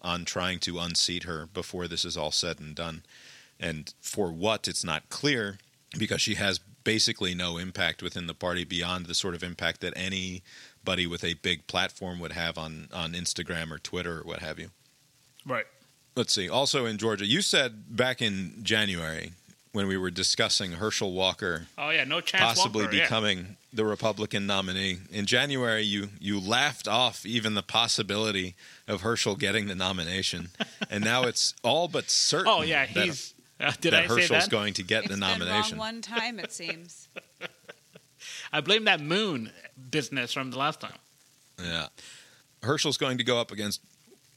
on 0.02 0.26
trying 0.26 0.60
to 0.60 0.80
unseat 0.80 1.24
her 1.24 1.48
before 1.54 1.88
this 1.88 2.06
is 2.06 2.16
all 2.16 2.32
said 2.32 2.60
and 2.60 2.76
done. 2.76 3.04
And 3.60 3.94
for 4.02 4.32
what, 4.32 4.68
it's 4.68 4.84
not 4.84 5.10
clear 5.10 5.58
because 5.98 6.22
she 6.22 6.36
has 6.36 6.60
basically 6.84 7.36
no 7.36 7.58
impact 7.58 8.02
within 8.02 8.28
the 8.28 8.34
party 8.34 8.64
beyond 8.64 9.06
the 9.06 9.14
sort 9.14 9.36
of 9.36 9.44
impact 9.44 9.82
that 9.82 9.94
anybody 9.96 11.06
with 11.06 11.24
a 11.24 11.34
big 11.36 11.68
platform 11.68 12.20
would 12.20 12.32
have 12.32 12.58
on, 12.58 12.88
on 12.94 13.14
Instagram 13.14 13.72
or 13.72 13.80
Twitter 13.80 14.20
or 14.20 14.24
what 14.24 14.40
have 14.40 14.60
you. 14.60 14.70
Right. 15.46 15.66
let's 16.16 16.34
see. 16.34 16.50
Also 16.50 16.86
in 16.86 16.98
Georgia, 16.98 17.26
you 17.26 17.42
said 17.42 17.96
back 17.96 18.22
in 18.22 18.60
January 18.62 19.34
when 19.72 19.88
we 19.88 19.98
were 19.98 20.10
discussing 20.12 20.74
Herschel 20.74 21.12
Walker 21.14 21.68
Oh 21.78 21.90
yeah, 21.92 22.04
no 22.04 22.22
chance. 22.22 22.44
possibly 22.44 22.84
Walker, 22.84 22.96
yeah. 22.96 23.04
becoming 23.04 23.58
the 23.72 23.86
Republican 23.86 24.48
nominee. 24.48 24.98
In 25.12 25.26
January, 25.26 25.84
you 25.84 26.10
you 26.20 26.40
laughed 26.40 26.88
off 26.88 27.26
even 27.26 27.54
the 27.54 27.62
possibility 27.64 28.56
of 28.88 29.02
Herschel 29.02 29.36
getting 29.36 29.68
the 29.68 29.76
nomination, 29.76 30.50
and 30.90 31.04
now 31.04 31.24
it's 31.24 31.54
all 31.64 31.88
but 31.88 32.10
certain. 32.10 32.48
Oh 32.48 32.62
yeah, 32.64 32.86
that- 32.94 33.06
he's. 33.06 33.34
Uh, 33.62 33.74
did 33.82 33.92
that 33.92 34.10
I 34.10 34.22
say 34.22 34.28
that? 34.28 34.50
going 34.50 34.74
to 34.76 34.84
get 34.84 35.00
It's 35.04 35.10
the 35.10 35.14
been 35.16 35.22
wrong 35.22 35.40
nomination. 35.40 35.78
one 35.78 36.02
time, 36.02 36.40
it 36.40 36.54
seems. 36.54 37.10
I 38.54 38.62
blame 38.62 38.86
that 38.86 39.02
moon 39.02 39.52
business 39.92 40.32
from 40.32 40.52
the 40.52 40.58
last 40.58 40.80
time. 40.80 40.94
Yeah, 41.62 41.88
Herschel's 42.64 42.98
going 42.98 43.18
to 43.18 43.24
go 43.26 43.38
up 43.40 43.52
against 43.52 43.82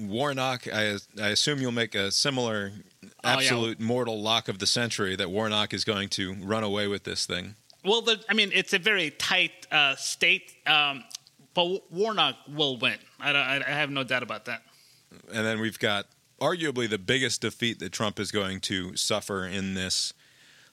Warnock. 0.09 0.67
I 0.73 0.97
I 1.21 1.29
assume 1.29 1.61
you'll 1.61 1.73
make 1.73 1.95
a 1.95 2.11
similar 2.11 2.73
Oh, 3.25 3.29
yeah. 3.29 3.37
absolute 3.37 3.79
mortal 3.81 4.21
lock 4.21 4.49
of 4.49 4.59
the 4.59 4.67
century 4.67 5.15
that 5.15 5.31
Warnock 5.31 5.73
is 5.73 5.85
going 5.85 6.09
to 6.11 6.35
run 6.35 6.65
away 6.65 6.89
with 6.89 7.05
this 7.05 7.25
thing. 7.25 7.55
Well, 7.85 8.01
the, 8.03 8.21
I 8.29 8.35
mean, 8.35 8.51
it's 8.53 8.73
a 8.73 8.81
very 8.81 9.11
tight 9.11 9.67
uh, 9.71 9.95
state, 9.95 10.53
um, 10.67 11.05
but 11.55 11.93
Warnock 11.93 12.37
will 12.49 12.79
win. 12.79 12.99
I, 13.21 13.31
I, 13.31 13.57
I 13.59 13.71
have 13.71 13.91
no 13.91 14.03
doubt 14.03 14.25
about 14.25 14.47
that. 14.47 14.63
And 15.33 15.47
then 15.47 15.61
we've 15.61 15.79
got 15.79 16.07
arguably 16.41 16.89
the 16.91 16.99
biggest 16.99 17.43
defeat 17.43 17.79
that 17.79 17.93
Trump 17.93 18.19
is 18.19 18.33
going 18.33 18.61
to 18.63 18.97
suffer 18.97 19.47
in 19.47 19.75
this 19.75 20.13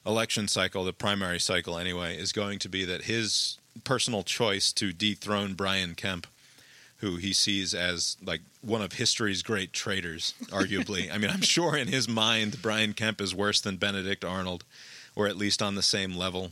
election 0.05 0.47
cycle, 0.47 0.84
the 0.84 0.93
primary 0.93 1.39
cycle 1.39 1.77
anyway, 1.77 2.17
is 2.17 2.32
going 2.32 2.57
to 2.59 2.69
be 2.69 2.84
that 2.86 3.03
his 3.03 3.59
personal 3.84 4.23
choice 4.23 4.73
to 4.73 4.91
dethrone 4.91 5.53
Brian 5.53 5.93
Kemp, 5.93 6.25
who 7.00 7.16
he 7.16 7.32
sees 7.34 7.74
as 7.74 8.18
like 8.24 8.41
one 8.62 8.82
of 8.82 8.93
history's 8.93 9.41
great 9.41 9.72
traitors, 9.74 10.34
arguably. 10.50 11.12
I 11.14 11.18
mean, 11.18 11.30
I'm 11.32 11.41
sure 11.41 11.76
in 11.76 11.88
his 11.88 12.08
mind, 12.10 12.62
Brian 12.62 12.93
Kemp 12.93 13.22
is 13.22 13.34
worse 13.34 13.62
than 13.62 13.78
Benedict 13.78 14.24
Arnold, 14.26 14.64
or 15.16 15.28
at 15.28 15.38
least 15.38 15.62
on 15.62 15.76
the 15.76 15.82
same 15.84 16.14
level. 16.16 16.52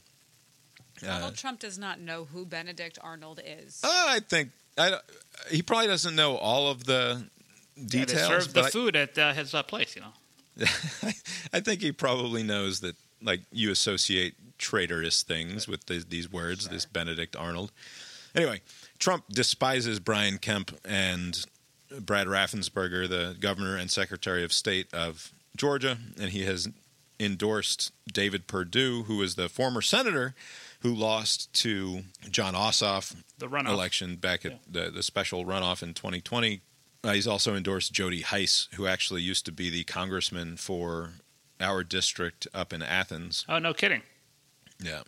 Uh, 1.04 1.08
Donald 1.08 1.36
Trump 1.36 1.60
does 1.60 1.78
not 1.78 2.00
know 2.00 2.26
who 2.26 2.45
Benedict 2.45 2.98
Arnold 3.02 3.39
is. 3.45 3.82
Uh, 3.84 3.88
I 3.91 4.20
think 4.20 4.50
I, 4.78 4.98
he 5.52 5.62
probably 5.62 5.88
doesn't 5.88 6.16
know 6.16 6.36
all 6.38 6.70
of 6.72 6.86
the 6.86 7.26
Yeah, 7.76 7.84
details. 7.86 8.12
they 8.14 8.18
serve 8.28 8.48
the 8.54 8.62
but 8.62 8.66
I- 8.66 8.70
food 8.70 8.95
at 8.95 9.18
uh, 9.18 9.34
his 9.34 9.54
uh, 9.54 9.64
place, 9.64 9.95
you 9.95 10.02
know. 10.02 10.14
I 11.54 11.60
think 11.60 11.82
he 11.82 11.91
probably 11.91 12.41
knows 12.41 12.80
that, 12.80 12.95
like, 13.22 13.41
you 13.52 13.70
associate 13.72 14.34
traitorous 14.58 15.22
things 15.22 15.68
with 15.68 15.86
the, 15.86 16.04
these 16.08 16.32
words, 16.32 16.68
this 16.70 16.86
Benedict 16.86 17.36
Arnold. 17.36 17.72
Anyway, 18.34 18.62
Trump 19.00 19.26
despises 19.30 20.00
Brian 20.00 20.38
Kemp 20.38 20.78
and 20.86 21.45
Brad 22.00 22.28
Raffensperger, 22.28 23.08
the 23.08 23.36
governor 23.39 23.76
and 23.78 23.89
secretary 23.89 24.43
of 24.43 24.52
state 24.52 24.93
of 24.93 25.32
Georgia, 25.56 25.98
and 26.20 26.32
he 26.32 26.43
has 26.45 26.68
endorsed 27.20 27.91
David 28.12 28.48
Perdue, 28.48 29.04
who 29.04 29.22
is 29.22 29.36
the 29.36 29.50
former 29.50 29.82
senator 29.82 30.36
who 30.82 30.93
lost 30.93 31.52
to 31.62 32.02
Jon 32.30 32.54
Ossoff 32.54 33.16
The 33.39 33.48
runoff. 33.48 33.70
election 33.70 34.16
back 34.18 34.45
at 34.45 34.60
the, 34.72 34.91
the 34.91 35.02
special 35.02 35.43
runoff 35.45 35.82
in 35.82 35.93
2020. 35.95 36.62
Uh, 37.04 37.14
he's 37.14 37.26
also 37.28 37.56
endorsed 37.56 37.93
Jody 37.93 38.22
Hice, 38.22 38.68
who 38.76 38.86
actually 38.86 39.22
used 39.24 39.45
to 39.45 39.52
be 39.52 39.70
the 39.72 39.84
congressman 39.86 40.58
for 40.58 41.12
our 41.60 41.84
district 41.84 42.48
up 42.54 42.72
in 42.74 42.84
Athens. 42.84 43.45
Oh, 43.50 43.58
no 43.58 43.74
kidding. 43.74 44.02
Yeah. 44.80 45.02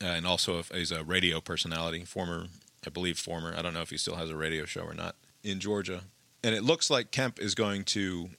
Uh, 0.00 0.06
and 0.06 0.26
also 0.26 0.58
if 0.60 0.70
he's 0.70 0.92
a 0.92 1.02
radio 1.02 1.40
personality, 1.40 2.04
former, 2.04 2.46
I 2.86 2.90
believe 2.90 3.18
former, 3.18 3.54
I 3.56 3.62
don't 3.62 3.74
know 3.74 3.82
if 3.82 3.90
he 3.90 3.98
still 3.98 4.16
has 4.16 4.30
a 4.30 4.36
radio 4.36 4.64
show 4.64 4.82
or 4.82 4.94
not, 4.94 5.16
in 5.42 5.60
Georgia. 5.60 6.04
And 6.42 6.54
it 6.54 6.62
looks 6.62 6.88
like 6.90 7.10
Kemp 7.10 7.38
is 7.38 7.54
going 7.54 7.84
to 7.84 8.30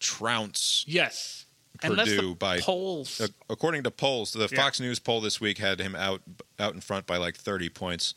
trounce, 0.00 0.84
Yes. 0.86 1.46
Perdue 1.80 2.34
by- 2.36 2.60
polls. 2.60 3.20
uh, 3.20 3.28
according 3.50 3.82
to 3.82 3.90
polls, 3.90 4.32
the 4.32 4.48
Yeah. 4.50 4.56
Fox 4.62 4.78
News 4.80 4.98
poll 5.00 5.20
this 5.20 5.40
week 5.40 5.58
had 5.58 5.80
him 5.80 5.94
out 5.96 6.22
out 6.58 6.72
in 6.74 6.80
front 6.80 7.04
by 7.06 7.16
like 7.16 7.36
30 7.36 7.68
points, 7.68 8.14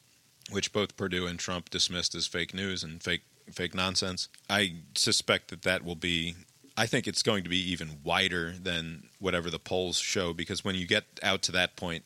which 0.52 0.72
both 0.72 0.96
Perdue 0.96 1.26
and 1.26 1.40
Trump 1.40 1.70
dismissed 1.72 2.14
as 2.14 2.28
fake 2.28 2.54
news 2.54 2.84
and 2.84 3.02
fake 3.02 3.24
fake 3.52 3.74
nonsense. 3.74 4.30
I 4.50 4.76
suspect 4.96 5.48
that 5.50 5.64
that 5.64 5.84
will 5.84 5.96
be 5.96 6.36
I 6.78 6.86
think 6.86 7.08
it's 7.08 7.24
going 7.24 7.44
to 7.44 7.50
be 7.50 7.58
even 7.72 8.02
wider 8.04 8.52
than 8.52 9.10
whatever 9.18 9.50
the 9.50 9.58
polls 9.60 9.98
show 9.98 10.34
because 10.34 10.64
when 10.64 10.76
you 10.76 10.86
get 10.86 11.06
out 11.24 11.42
to 11.44 11.52
that 11.54 11.76
point 11.76 12.06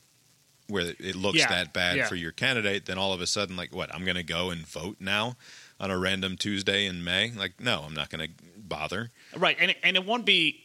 where 0.72 0.94
it 1.00 1.16
looks 1.16 1.38
Yeah, 1.38 1.50
that 1.50 1.74
bad 1.74 1.98
yeah. 1.98 2.08
for 2.08 2.16
your 2.16 2.32
candidate, 2.32 2.86
then 2.86 2.98
all 2.98 3.14
of 3.14 3.22
a 3.22 3.28
sudden, 3.28 3.56
like, 3.56 3.76
what? 3.76 3.94
I'm 3.94 4.04
going 4.06 4.16
to 4.16 4.24
go 4.24 4.50
and 4.50 4.66
vote 4.66 4.98
now 5.00 5.36
on 5.80 5.92
a 5.92 5.98
random 5.98 6.38
Tuesday 6.38 6.86
in 6.86 7.04
May? 7.04 7.32
Like, 7.32 7.60
no, 7.60 7.84
I'm 7.86 7.94
not 7.94 8.10
going 8.10 8.28
to 8.28 8.34
bother. 8.56 9.12
Right, 9.36 9.58
and 9.60 9.72
it, 9.72 9.78
and 9.84 9.98
it 9.98 10.06
won't 10.06 10.26
be. 10.26 10.64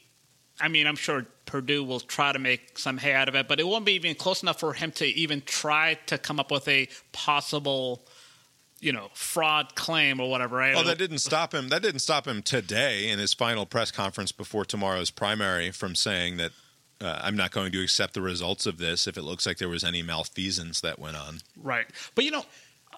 I 0.61 0.69
mean, 0.69 0.87
I'm 0.87 0.97
sure 0.97 1.27
Perdue 1.45 1.85
will 1.85 2.01
try 2.01 2.33
to 2.33 2.39
make 2.39 2.79
some 2.79 2.97
hay 2.97 3.13
out 3.13 3.29
of 3.29 3.35
it, 3.35 3.47
but 3.47 3.61
it 3.61 3.67
won't 3.67 3.85
be 3.85 3.93
even 3.93 4.15
close 4.15 4.43
enough 4.43 4.61
for 4.61 4.73
him 4.73 4.91
to 4.93 5.07
even 5.07 5.43
try 5.45 5.99
to 6.07 6.17
come 6.17 6.41
up 6.41 6.51
with 6.51 6.67
a 6.67 6.89
possible, 7.13 8.07
you 8.81 8.91
know, 8.93 9.09
fraud 9.13 9.75
claim 9.75 10.19
or 10.19 10.31
whatever. 10.31 10.57
Right? 10.57 10.75
Oh, 10.75 10.83
that 10.83 10.97
didn't 10.97 11.19
stop 11.19 11.53
him. 11.53 11.69
That 11.69 11.83
didn't 11.83 12.01
stop 12.01 12.27
him 12.27 12.43
today 12.43 13.11
in 13.11 13.19
his 13.19 13.35
final 13.35 13.67
press 13.67 13.91
conference 13.91 14.33
before 14.33 14.65
tomorrow's 14.65 15.11
primary 15.11 15.71
from 15.73 15.95
saying 15.95 16.39
that 16.39 16.53
uh, 17.01 17.20
I'm 17.22 17.36
not 17.36 17.51
going 17.51 17.72
to 17.72 17.82
accept 17.82 18.14
the 18.14 18.22
results 18.22 18.66
of 18.66 18.78
this 18.78 19.07
if 19.07 19.16
it 19.16 19.22
looks 19.22 19.47
like 19.47 19.59
there 19.59 19.68
was 19.68 19.84
any 19.84 20.03
malfeasance 20.03 20.80
that 20.80 20.99
went 20.99 21.16
on. 21.16 21.40
Right. 21.62 21.86
But 22.14 22.24
you 22.24 22.30
know, 22.30 22.44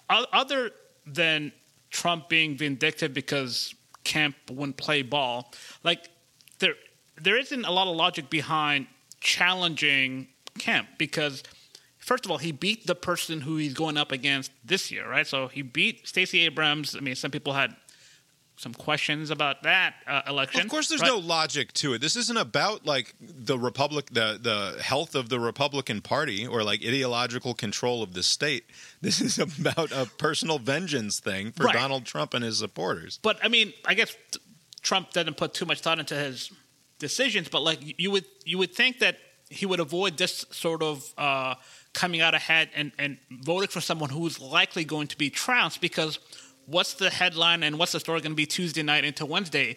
other 0.09 0.71
than 1.05 1.51
Trump 1.89 2.29
being 2.29 2.57
vindictive 2.57 3.13
because 3.13 3.73
Kemp 4.03 4.35
wouldn't 4.49 4.77
play 4.77 5.01
ball, 5.01 5.51
like 5.83 6.09
there 6.59 6.75
there 7.21 7.37
isn't 7.37 7.65
a 7.65 7.71
lot 7.71 7.87
of 7.87 7.95
logic 7.95 8.29
behind 8.29 8.87
challenging 9.19 10.27
Kemp 10.57 10.87
because 10.97 11.43
first 11.97 12.25
of 12.25 12.31
all, 12.31 12.37
he 12.37 12.51
beat 12.51 12.87
the 12.87 12.95
person 12.95 13.41
who 13.41 13.57
he's 13.57 13.73
going 13.73 13.97
up 13.97 14.11
against 14.11 14.51
this 14.63 14.91
year, 14.91 15.07
right? 15.07 15.27
So 15.27 15.47
he 15.47 15.61
beat 15.61 16.07
Stacey 16.07 16.39
Abrams. 16.41 16.95
I 16.95 17.01
mean, 17.01 17.15
some 17.15 17.31
people 17.31 17.53
had 17.53 17.75
some 18.59 18.73
questions 18.73 19.29
about 19.29 19.63
that 19.63 19.93
uh, 20.05 20.21
election. 20.27 20.61
Of 20.61 20.67
course, 20.67 20.89
there's 20.89 21.01
right? 21.01 21.07
no 21.07 21.17
logic 21.17 21.71
to 21.75 21.93
it. 21.93 22.01
This 22.01 22.17
isn't 22.17 22.37
about 22.37 22.85
like 22.85 23.15
the 23.21 23.57
republic, 23.57 24.07
the 24.11 24.37
the 24.41 24.81
health 24.83 25.15
of 25.15 25.29
the 25.29 25.39
Republican 25.39 26.01
Party 26.01 26.45
or 26.45 26.63
like 26.63 26.81
ideological 26.83 27.53
control 27.53 28.03
of 28.03 28.13
the 28.13 28.23
state. 28.23 28.65
This 29.01 29.21
is 29.21 29.39
about 29.39 29.93
a 29.93 30.07
personal 30.17 30.59
vengeance 30.59 31.21
thing 31.21 31.53
for 31.53 31.63
Right. 31.63 31.73
Donald 31.73 32.03
Trump 32.05 32.33
and 32.33 32.43
his 32.43 32.59
supporters. 32.59 33.17
But 33.21 33.39
I 33.41 33.47
mean, 33.47 33.71
I 33.85 33.93
guess 33.93 34.13
t- 34.31 34.39
Trump 34.81 35.11
doesn't 35.13 35.37
put 35.37 35.53
too 35.53 35.65
much 35.65 35.79
thought 35.79 35.99
into 35.99 36.15
his 36.15 36.51
decisions. 36.99 37.47
But 37.47 37.61
like 37.61 37.79
you 37.81 38.11
would, 38.11 38.25
you 38.43 38.57
would 38.57 38.73
think 38.75 38.99
that 38.99 39.15
he 39.49 39.65
would 39.65 39.79
avoid 39.79 40.17
this 40.17 40.45
sort 40.51 40.83
of 40.83 41.13
uh, 41.17 41.55
coming 41.93 42.19
out 42.19 42.35
ahead 42.35 42.69
and 42.75 42.91
and 42.99 43.17
voting 43.31 43.69
for 43.69 43.79
someone 43.81 44.09
who's 44.09 44.39
likely 44.39 44.83
going 44.83 45.07
to 45.07 45.17
be 45.17 45.29
trounced 45.29 45.79
because 45.79 46.19
what's 46.69 46.93
the 46.93 47.09
headline 47.09 47.63
and 47.63 47.77
what's 47.79 47.91
the 47.91 47.99
story 47.99 48.21
going 48.21 48.31
to 48.31 48.35
be 48.35 48.45
Tuesday 48.45 48.83
night 48.83 49.05
into 49.05 49.25
Wednesday? 49.25 49.75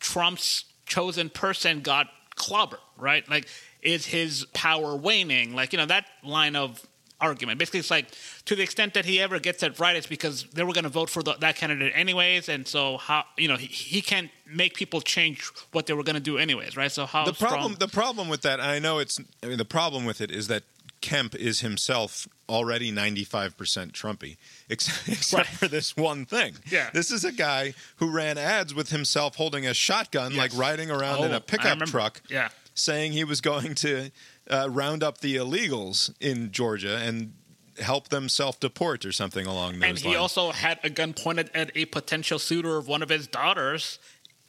Trump's 0.00 0.64
chosen 0.86 1.30
person 1.30 1.80
got 1.80 2.08
clobbered, 2.36 2.80
right? 2.96 3.28
Like, 3.28 3.46
is 3.82 4.06
his 4.06 4.44
power 4.52 4.96
waning? 4.96 5.54
Like, 5.54 5.72
you 5.72 5.78
know, 5.78 5.86
that 5.86 6.06
line 6.24 6.56
of 6.56 6.84
argument. 7.22 7.58
Basically, 7.58 7.80
it's 7.80 7.90
like 7.90 8.06
to 8.46 8.56
the 8.56 8.62
extent 8.62 8.94
that 8.94 9.04
he 9.04 9.20
ever 9.20 9.38
gets 9.38 9.62
it 9.62 9.78
right, 9.78 9.94
it's 9.94 10.06
because 10.06 10.44
they 10.52 10.64
were 10.64 10.72
going 10.72 10.84
to 10.84 10.90
vote 10.90 11.08
for 11.08 11.22
the, 11.22 11.34
that 11.34 11.56
candidate 11.56 11.92
anyways, 11.94 12.48
and 12.48 12.66
so 12.66 12.96
how 12.96 13.24
you 13.38 13.48
know 13.48 13.56
he, 13.56 13.66
he 13.66 14.02
can't 14.02 14.30
make 14.44 14.74
people 14.74 15.00
change 15.00 15.48
what 15.70 15.86
they 15.86 15.94
were 15.94 16.02
going 16.02 16.16
to 16.16 16.20
do 16.20 16.36
anyways, 16.36 16.76
right? 16.76 16.90
So 16.90 17.06
how 17.06 17.24
the 17.24 17.32
problem 17.32 17.74
strong- 17.74 17.88
the 17.88 17.88
problem 17.88 18.28
with 18.28 18.42
that 18.42 18.58
and 18.58 18.68
i 18.68 18.78
know 18.78 18.98
it's 18.98 19.20
i 19.42 19.46
mean 19.46 19.58
the 19.58 19.64
problem 19.64 20.04
with 20.04 20.20
it 20.20 20.30
is 20.30 20.48
that 20.48 20.64
kemp 21.02 21.34
is 21.34 21.60
himself 21.60 22.26
already 22.48 22.90
95% 22.92 23.92
trumpy 23.92 24.36
except, 24.68 25.08
except 25.08 25.48
Right. 25.48 25.58
for 25.58 25.68
this 25.68 25.96
one 25.96 26.24
thing 26.24 26.54
Yeah. 26.70 26.90
this 26.94 27.10
is 27.10 27.24
a 27.24 27.32
guy 27.32 27.74
who 27.96 28.10
ran 28.10 28.38
ads 28.38 28.72
with 28.74 28.90
himself 28.90 29.36
holding 29.36 29.66
a 29.66 29.74
shotgun 29.74 30.36
like 30.36 30.56
riding 30.56 30.90
around 30.90 31.24
in 31.24 31.32
a 31.32 31.40
pickup 31.40 31.80
truck 31.80 32.22
Yeah. 32.30 32.48
saying 32.74 33.12
he 33.12 33.24
was 33.24 33.40
going 33.40 33.74
to 33.76 34.10
uh, 34.50 34.68
round 34.70 35.02
up 35.02 35.18
the 35.18 35.36
illegals 35.36 36.14
in 36.20 36.50
georgia 36.52 36.96
and 36.96 37.32
help 37.80 38.08
them 38.08 38.28
self-deport 38.28 39.04
or 39.04 39.12
something 39.12 39.46
along 39.46 39.72
those 39.74 39.80
lines. 39.82 40.02
and 40.02 40.10
he 40.10 40.16
also 40.16 40.52
had 40.52 40.78
a 40.84 40.90
gun 40.90 41.12
pointed 41.14 41.50
at 41.54 41.70
a 41.74 41.84
potential 41.86 42.38
suitor 42.38 42.76
of 42.76 42.86
one 42.86 43.02
of 43.02 43.08
his 43.08 43.26
daughters, 43.26 43.98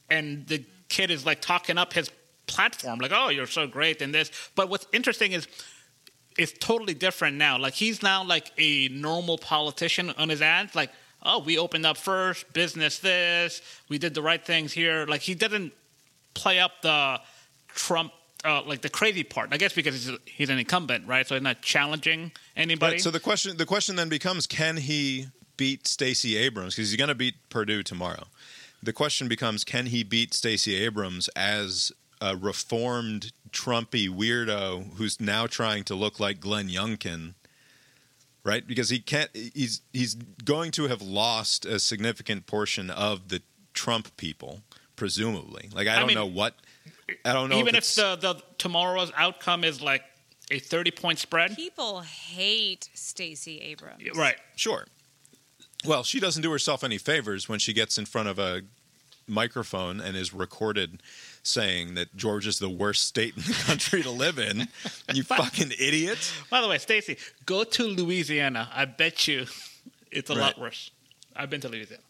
and 0.09 0.45
the 0.47 0.65
kid 0.89 1.09
is 1.09 1.25
like 1.25 1.39
talking 1.39 1.77
up 1.77 1.93
his 1.93 2.11
platform, 2.47 2.99
like, 2.99 3.13
"Oh, 3.13 3.29
you're 3.29 3.47
so 3.47 3.65
great," 3.65 4.01
in 4.01 4.11
this. 4.11 4.29
But 4.55 4.67
what's 4.67 4.85
interesting 4.91 5.31
is 5.31 5.47
it's 6.37 6.53
totally 6.59 6.93
different 6.93 7.37
now. 7.37 7.57
Like 7.57 7.73
he's 7.73 8.01
now 8.03 8.23
like 8.23 8.51
a 8.57 8.87
normal 8.89 9.37
politician 9.37 10.11
on 10.17 10.29
his 10.29 10.41
ads, 10.41 10.75
like. 10.75 10.91
Oh, 11.25 11.39
we 11.39 11.57
opened 11.57 11.85
up 11.85 11.95
first, 11.95 12.51
business 12.51 12.99
this, 12.99 13.61
we 13.87 13.97
did 13.97 14.13
the 14.13 14.21
right 14.21 14.45
things 14.45 14.73
here. 14.73 15.05
Like 15.05 15.21
he 15.21 15.35
didn't 15.35 15.71
play 16.33 16.59
up 16.59 16.81
the 16.81 17.21
Trump, 17.69 18.11
uh, 18.43 18.61
like 18.63 18.81
the 18.81 18.89
crazy 18.89 19.23
part. 19.23 19.47
I 19.53 19.57
guess 19.57 19.71
because 19.71 19.93
he's, 19.95 20.17
he's 20.25 20.49
an 20.49 20.59
incumbent, 20.59 21.07
right? 21.07 21.25
So 21.25 21.35
he's 21.35 21.41
not 21.41 21.61
challenging 21.61 22.33
anybody. 22.57 22.95
Right, 22.95 23.01
so 23.01 23.09
the 23.09 23.21
question 23.21 23.55
the 23.55 23.65
question 23.65 23.95
then 23.95 24.09
becomes 24.09 24.45
can 24.45 24.75
he 24.75 25.27
beat 25.57 25.87
Stacey 25.87 26.35
Abrams 26.35 26.75
because 26.75 26.89
he's 26.89 26.97
going 26.97 27.09
to 27.09 27.15
beat 27.15 27.35
Perdue 27.49 27.83
tomorrow. 27.83 28.25
the 28.81 28.93
question 28.93 29.27
becomes: 29.27 29.63
Can 29.63 29.87
he 29.87 30.03
beat 30.03 30.33
Stacey 30.33 30.75
Abrams 30.75 31.29
as 31.29 31.91
a 32.21 32.35
reformed 32.35 33.31
Trumpy 33.53 34.09
weirdo 34.09 34.95
who's 34.95 35.21
now 35.21 35.47
trying 35.47 35.83
to 35.85 35.95
look 35.95 36.19
like 36.19 36.39
Glenn 36.39 36.67
Youngkin? 36.67 37.35
Right, 38.43 38.67
because 38.67 38.89
he 38.89 38.99
can't. 38.99 39.29
He's 39.33 39.79
he's 39.93 40.15
going 40.15 40.71
to 40.71 40.87
have 40.89 41.01
lost 41.01 41.65
a 41.65 41.79
significant 41.79 42.45
portion 42.45 42.89
of 42.89 43.29
the 43.29 43.41
Trump 43.73 44.17
people, 44.17 44.59
presumably. 44.97 45.69
Like 45.73 45.87
I 45.87 45.95
I 45.95 45.99
don't 45.99 46.07
mean, 46.07 46.15
know 46.15 46.25
what. 46.25 46.55
I 47.23 47.31
don't 47.31 47.49
know. 47.49 47.55
Even 47.55 47.75
if, 47.75 47.83
it's- 47.85 47.95
the, 47.95 48.17
the 48.17 48.43
tomorrow's 48.57 49.13
outcome 49.15 49.63
is 49.63 49.81
like 49.81 50.03
a 50.51 50.59
30 50.59 50.91
point 50.91 51.19
spread. 51.19 51.55
People 51.55 52.01
hate 52.01 52.89
Stacey 52.93 53.59
Abrams. 53.61 54.03
Right. 54.13 54.35
Sure. 54.57 54.85
Well, 55.85 56.03
she 56.03 56.19
doesn't 56.19 56.41
do 56.41 56.51
herself 56.51 56.83
any 56.83 56.97
favors 56.97 57.47
when 57.47 57.59
she 57.59 57.71
gets 57.71 57.97
in 57.97 58.05
front 58.05 58.27
of 58.27 58.39
a 58.39 58.63
microphone 59.27 59.99
and 59.99 60.15
is 60.15 60.33
recorded 60.33 61.01
saying 61.43 61.95
that 61.95 62.15
Georgia's 62.15 62.59
the 62.59 62.69
worst 62.69 63.05
state 63.05 63.35
in 63.35 63.43
the 63.43 63.53
country 63.65 64.01
to 64.03 64.09
live 64.09 64.39
in. 64.39 64.67
You 65.13 65.23
fucking 65.23 65.71
idiot. 65.79 66.31
By 66.49 66.61
the 66.61 66.67
way, 66.67 66.77
Stacey, 66.77 67.17
go 67.45 67.63
to 67.63 67.83
Louisiana. 67.83 68.69
I 68.73 68.85
bet 68.85 69.27
you 69.27 69.45
it's 70.11 70.29
a 70.29 70.35
lot 70.35 70.59
worse. 70.59 70.91
I've 71.35 71.49
been 71.49 71.61
to 71.61 71.69
Louisiana. 71.69 72.03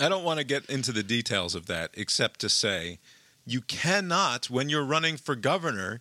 I 0.00 0.08
don't 0.08 0.24
want 0.24 0.38
to 0.38 0.44
get 0.44 0.66
into 0.66 0.92
the 0.92 1.02
details 1.02 1.54
of 1.54 1.66
that 1.66 1.90
except 1.94 2.40
to 2.40 2.48
say 2.48 2.98
you 3.46 3.60
cannot, 3.60 4.50
when 4.50 4.68
you're 4.68 4.84
running 4.84 5.16
for 5.16 5.36
governor, 5.36 6.00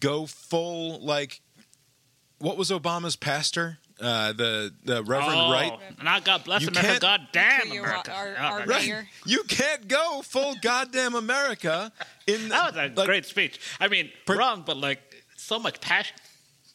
go 0.00 0.26
full 0.26 1.00
like 1.00 1.40
what 2.38 2.56
was 2.56 2.70
Obama's 2.70 3.16
pastor? 3.16 3.78
Uh, 3.98 4.32
the 4.34 4.74
the 4.84 5.02
Reverend 5.04 5.32
oh, 5.40 5.50
Wright. 5.52 5.72
And 5.98 6.06
I 6.08 6.20
God 6.20 6.44
bless 6.44 6.60
You 6.62 6.68
America. 6.68 6.88
can't- 6.88 7.00
God 7.00 7.28
damn 7.32 7.70
America. 7.70 8.12
our- 8.12 8.34
Oh, 8.38 8.40
our 8.42 8.58
right. 8.66 8.92
Right. 8.92 9.04
You 9.24 9.42
can't 9.44 9.88
go 9.88 10.20
full 10.22 10.54
goddamn 10.60 11.14
America 11.14 11.90
in 12.26 12.50
That 12.50 12.74
was 12.74 12.76
a 12.76 12.94
like, 12.94 13.06
great 13.06 13.24
speech. 13.24 13.58
I 13.80 13.88
mean, 13.88 14.10
Per- 14.26 14.36
wrong, 14.36 14.64
but 14.66 14.76
like 14.76 15.00
so 15.36 15.58
much 15.58 15.80
passion. 15.80 16.14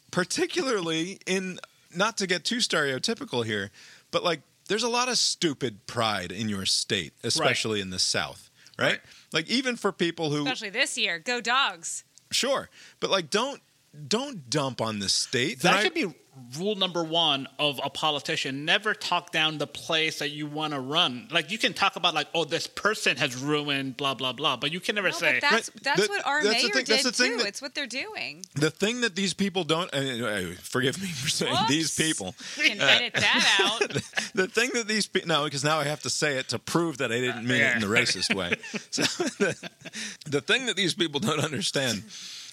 particularly 0.10 1.20
in 1.26 1.60
not 1.94 2.18
to 2.18 2.28
get 2.28 2.44
too 2.46 2.58
stereotypical 2.58 3.46
here, 3.46 3.70
but 4.12 4.24
like 4.24 4.42
there's 4.68 4.84
a 4.84 4.90
lot 4.90 5.10
of 5.10 5.18
stupid 5.18 5.86
pride 5.88 6.32
in 6.32 6.48
your 6.50 6.66
state, 6.66 7.14
especially 7.24 7.82
in 7.82 7.90
the 7.90 8.00
South, 8.00 8.50
right? 8.80 8.92
Right. 8.94 9.00
Like 9.34 9.50
even 9.50 9.76
for 9.76 9.92
people 9.92 10.32
who 10.32 10.44
Especially 10.44 10.70
this 10.70 10.98
year. 10.98 11.20
Go 11.20 11.42
dogs. 11.42 12.04
sure, 12.32 12.70
but 13.00 13.10
like 13.10 13.30
don't 13.30 13.62
don't 14.08 14.50
dump 14.50 14.82
on 14.82 15.00
the 15.00 15.10
state. 15.10 15.62
That 15.62 15.70
And 15.70 15.78
I- 15.80 15.84
should 15.84 15.94
be 15.94 16.14
rule 16.58 16.76
number 16.76 17.04
one 17.04 17.46
of 17.60 17.80
a 17.84 17.90
politician. 17.90 18.64
Never 18.64 18.94
talk 18.94 19.32
down 19.34 19.58
the 19.58 19.68
place 19.68 20.20
that 20.20 20.30
you 20.30 20.48
want 20.48 20.74
to 20.74 20.80
run. 20.80 21.28
Like 21.30 21.52
you 21.52 21.58
can 21.58 21.74
talk 21.74 21.98
about 21.98 22.14
like, 22.14 22.28
oh, 22.34 22.46
this 22.46 22.68
person 22.68 23.18
has 23.18 23.36
ruined 23.36 23.98
blah 23.98 24.14
blah 24.14 24.32
blah, 24.32 24.56
but 24.56 24.72
you 24.72 24.80
can 24.80 24.96
never 24.96 25.10
No, 25.10 25.14
say. 25.14 25.34
but 25.34 25.42
that's 25.42 25.70
Right. 25.70 25.84
that's 25.84 26.02
The- 26.04 26.08
what 26.08 26.26
our 26.26 26.42
that's 26.42 26.56
the 26.62 26.68
mayor 26.70 26.74
thing- 26.74 26.86
that's 26.86 27.04
did 27.04 27.14
the 27.14 27.18
thing 27.18 27.32
too. 27.34 27.38
that- 27.40 27.48
it's 27.48 27.62
what 27.62 27.76
they're 27.76 27.86
doing. 27.86 28.46
the 28.56 28.72
thing 28.72 29.02
that 29.02 29.16
these 29.16 29.34
people 29.34 29.66
don't 29.66 29.94
and, 29.94 30.24
uh, 30.24 30.56
forgive 30.64 31.02
me 31.02 31.10
for 31.10 31.30
saying 31.30 31.56
these 31.68 31.94
people. 31.94 32.34
You 32.58 32.64
can 32.64 32.82
edit 32.82 33.14
that 33.16 33.58
out. 33.60 33.90
the 34.34 34.48
thing 34.48 34.70
that 34.74 34.88
these 34.88 35.08
people 35.08 35.28
no 35.28 35.44
because 35.44 35.66
now 35.66 35.80
i 35.80 35.84
have 35.84 36.02
to 36.04 36.10
say 36.10 36.38
it 36.38 36.48
to 36.50 36.60
prove 36.60 36.98
that 37.00 37.12
i 37.12 37.20
didn't 37.20 37.46
mean 37.46 37.62
it 37.62 37.76
in 37.76 37.82
the 37.82 37.88
racist 37.88 38.34
way 38.34 38.56
so 38.90 39.02
the, 39.38 39.70
the 40.28 40.42
thing 40.42 40.66
that 40.68 40.76
these 40.78 40.94
people 40.94 41.20
don't 41.20 41.40
understand 41.44 42.04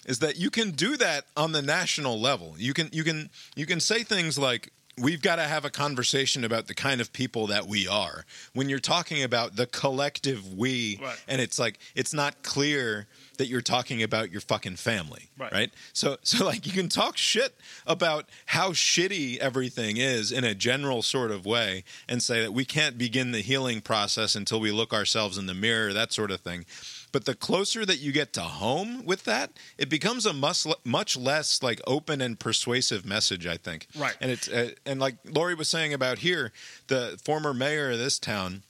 is 0.09 0.19
that 0.19 0.37
you 0.37 0.49
can 0.49 0.71
do 0.71 0.97
that 0.97 1.23
on 1.37 1.51
the 1.53 1.61
national 1.61 2.19
level 2.19 2.55
you 2.57 2.73
can 2.73 2.89
you 2.91 3.03
can 3.03 3.29
you 3.55 3.65
can 3.65 3.79
say 3.79 4.03
things 4.03 4.37
like 4.37 4.71
we've 4.97 5.21
got 5.21 5.37
to 5.37 5.43
have 5.43 5.63
a 5.63 5.69
conversation 5.69 6.43
about 6.43 6.67
the 6.67 6.73
kind 6.73 6.99
of 6.99 7.13
people 7.13 7.47
that 7.47 7.65
we 7.67 7.87
are 7.87 8.25
when 8.53 8.67
you're 8.67 8.79
talking 8.79 9.23
about 9.23 9.55
the 9.55 9.65
collective 9.67 10.41
we 10.53 10.99
Right. 11.01 11.23
and 11.27 11.39
it's 11.39 11.57
like 11.57 11.79
it's 11.95 12.13
not 12.13 12.43
clear 12.43 13.07
that 13.37 13.47
you're 13.47 13.61
talking 13.61 14.03
about 14.03 14.29
your 14.31 14.41
fucking 14.41 14.75
family 14.75 15.29
Right. 15.37 15.53
right 15.53 15.71
so 15.93 16.17
so 16.23 16.43
like 16.45 16.65
you 16.65 16.73
can 16.73 16.89
talk 16.89 17.15
shit 17.15 17.53
about 17.87 18.25
how 18.47 18.71
shitty 18.71 19.37
everything 19.37 19.95
is 19.97 20.31
in 20.33 20.43
a 20.43 20.53
general 20.55 21.01
sort 21.01 21.31
of 21.31 21.45
way 21.45 21.83
and 22.09 22.21
say 22.21 22.41
that 22.41 22.51
we 22.51 22.65
can't 22.65 22.97
begin 22.97 23.31
the 23.31 23.41
healing 23.41 23.79
process 23.81 24.35
until 24.35 24.59
we 24.59 24.71
look 24.71 24.91
ourselves 24.91 25.37
in 25.37 25.45
the 25.45 25.53
mirror 25.53 25.93
that 25.93 26.11
sort 26.11 26.31
of 26.31 26.41
thing 26.41 26.65
but 27.11 27.25
the 27.25 27.35
closer 27.35 27.85
that 27.85 27.97
you 27.99 28.11
get 28.11 28.33
to 28.33 28.41
home 28.41 29.05
with 29.05 29.23
that 29.25 29.51
it 29.77 29.89
becomes 29.89 30.25
a 30.25 30.33
much, 30.33 30.65
much 30.83 31.17
less 31.17 31.61
like 31.63 31.81
open 31.87 32.21
and 32.21 32.39
persuasive 32.39 33.05
message 33.05 33.45
i 33.47 33.57
think 33.57 33.87
Right. 33.97 34.15
and 34.21 34.31
it's 34.31 34.47
uh, 34.47 34.71
and 34.85 34.99
like 34.99 35.15
lori 35.25 35.55
was 35.55 35.67
saying 35.67 35.93
about 35.93 36.19
here 36.19 36.51
the 36.87 37.19
former 37.23 37.53
mayor 37.53 37.91
of 37.91 37.97
this 37.99 38.19
town 38.19 38.63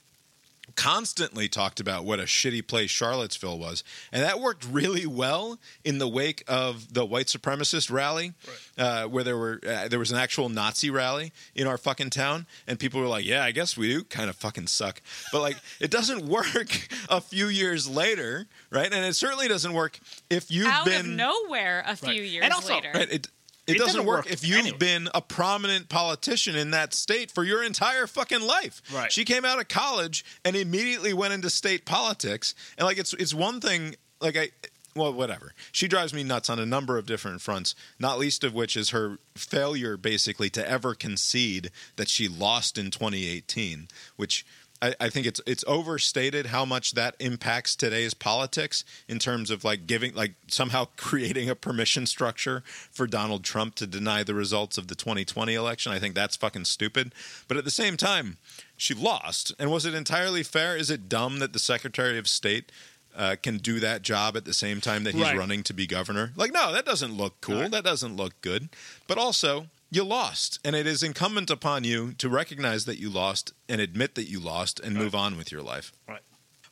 constantly 0.75 1.47
talked 1.47 1.79
about 1.79 2.05
what 2.05 2.19
a 2.19 2.23
shitty 2.23 2.65
place 2.67 2.89
Charlottesville 2.89 3.57
was, 3.59 3.83
and 4.11 4.23
that 4.23 4.39
worked 4.39 4.65
really 4.65 5.05
well 5.05 5.59
in 5.83 5.97
the 5.97 6.07
wake 6.07 6.43
of 6.47 6.93
the 6.93 7.05
white 7.05 7.27
supremacist 7.27 7.91
rally, 7.91 8.33
uh, 8.77 9.05
where 9.05 9.23
there 9.23 9.37
were 9.37 9.59
uh, 9.67 9.87
there 9.87 9.99
was 9.99 10.11
an 10.11 10.17
actual 10.17 10.49
Nazi 10.49 10.89
rally 10.89 11.31
in 11.55 11.67
our 11.67 11.77
fucking 11.77 12.09
town, 12.09 12.45
and 12.67 12.79
people 12.79 12.99
were 13.01 13.07
like, 13.07 13.25
"Yeah, 13.25 13.43
I 13.43 13.51
guess 13.51 13.77
we 13.77 13.87
do 13.89 14.03
kind 14.03 14.29
of 14.29 14.35
fucking 14.35 14.67
suck," 14.67 15.01
but 15.31 15.41
like 15.41 15.57
it 15.79 15.91
doesn't 15.91 16.25
work 16.25 16.87
a 17.09 17.21
few 17.21 17.47
years 17.47 17.87
later, 17.89 18.47
right? 18.71 18.91
And 18.91 19.05
it 19.05 19.15
certainly 19.15 19.47
doesn't 19.47 19.73
work 19.73 19.99
if 20.29 20.49
you've 20.51 20.67
out 20.67 20.85
been 20.85 20.99
of 21.01 21.05
nowhere 21.07 21.83
a 21.87 21.95
few 21.95 22.09
Right. 22.09 22.21
years 22.23 22.43
And 22.45 22.53
also- 22.53 22.73
later. 22.73 22.91
Right. 22.93 23.11
It, 23.11 23.27
it, 23.69 23.75
It 23.75 23.77
doesn't, 23.77 23.95
doesn't 23.95 24.05
work, 24.05 24.25
work 24.25 24.33
if 24.33 24.45
you've 24.47 24.59
anyway. 24.59 24.77
been 24.77 25.09
a 25.13 25.21
prominent 25.21 25.89
politician 25.89 26.55
in 26.55 26.71
that 26.71 26.93
state 26.93 27.31
for 27.31 27.43
your 27.43 27.63
entire 27.63 28.07
fucking 28.07 28.41
life. 28.41 28.81
Right. 28.93 29.11
She 29.11 29.23
came 29.25 29.45
out 29.45 29.59
of 29.59 29.67
college 29.67 30.25
and 30.43 30.55
immediately 30.55 31.13
went 31.13 31.33
into 31.33 31.49
state 31.49 31.85
politics. 31.85 32.55
And 32.77 32.85
like 32.85 32.97
it's 32.97 33.13
it's 33.13 33.33
one 33.33 33.61
thing 33.61 33.95
like 34.19 34.35
I 34.37 34.49
well 34.95 35.13
whatever. 35.13 35.53
She 35.71 35.87
drives 35.87 36.13
me 36.13 36.23
nuts 36.23 36.49
on 36.49 36.59
a 36.59 36.65
number 36.65 36.97
of 36.97 37.05
different 37.05 37.41
fronts, 37.41 37.75
not 37.99 38.17
least 38.19 38.43
of 38.43 38.53
which 38.53 38.75
is 38.75 38.89
her 38.89 39.19
failure 39.35 39.95
basically 39.97 40.49
to 40.51 40.67
ever 40.69 40.95
concede 40.95 41.71
that 41.95 42.09
she 42.09 42.27
lost 42.27 42.77
in 42.77 42.91
2018, 42.91 43.87
which 44.17 44.45
I, 44.81 44.95
I 44.99 45.09
think 45.09 45.25
it's 45.25 45.41
it's 45.45 45.63
overstated 45.67 46.47
how 46.47 46.63
much 46.65 46.93
that 46.93 47.15
impacts 47.19 47.75
today's 47.75 48.13
politics 48.13 48.85
in 49.07 49.19
terms 49.19 49.51
of 49.51 49.63
like 49.63 49.87
giving 49.87 50.13
like 50.15 50.35
somehow 50.47 50.85
creating 50.97 51.49
a 51.49 51.55
permission 51.55 52.05
structure 52.05 52.63
for 52.91 53.05
Donald 53.07 53.43
Trump 53.43 53.75
to 53.75 53.87
deny 53.87 54.23
the 54.23 54.33
results 54.33 54.77
of 54.77 54.87
the 54.87 54.95
2020 54.95 55.53
election. 55.53 55.91
I 55.91 55.99
think 55.99 56.15
that's 56.15 56.35
fucking 56.37 56.65
stupid. 56.65 57.13
But 57.47 57.57
at 57.57 57.65
the 57.65 57.71
same 57.71 57.97
time, 57.97 58.37
she 58.77 58.93
lost. 58.93 59.53
And 59.59 59.69
was 59.69 59.85
it 59.85 59.93
entirely 59.93 60.43
fair? 60.43 60.77
Is 60.77 60.89
it 60.89 61.09
dumb 61.09 61.39
that 61.39 61.51
the 61.53 61.59
Secretary 61.59 62.17
of 62.17 62.27
State 62.27 62.71
uh, 63.17 63.35
can 63.41 63.57
do 63.57 63.79
that 63.81 64.01
job 64.01 64.37
at 64.37 64.45
the 64.45 64.53
same 64.53 64.79
time 64.79 65.03
that 65.03 65.13
he's 65.13 65.23
Right. 65.23 65.37
running 65.37 65.63
to 65.63 65.73
be 65.73 65.87
governor? 65.87 66.31
Like, 66.37 66.53
no, 66.53 66.71
that 66.71 66.85
doesn't 66.85 67.17
look 67.17 67.41
cool. 67.41 67.61
Right. 67.61 67.71
That 67.71 67.83
doesn't 67.83 68.15
look 68.15 68.39
good. 68.41 68.69
But 69.07 69.17
also, 69.17 69.67
you 69.91 70.03
lost, 70.03 70.59
and 70.63 70.75
it 70.75 70.85
is 70.85 71.01
incumbent 71.01 71.49
upon 71.49 71.83
you 71.83 72.13
to 72.13 72.29
recognize 72.29 72.85
that 72.85 72.99
you 72.99 73.09
lost 73.09 73.53
and 73.67 73.81
admit 73.81 74.15
that 74.15 74.29
you 74.29 74.39
lost 74.39 74.79
and 74.79 74.95
move 74.95 75.15
on 75.15 75.37
with 75.37 75.51
your 75.51 75.61
life. 75.61 75.91
Right. 76.07 76.21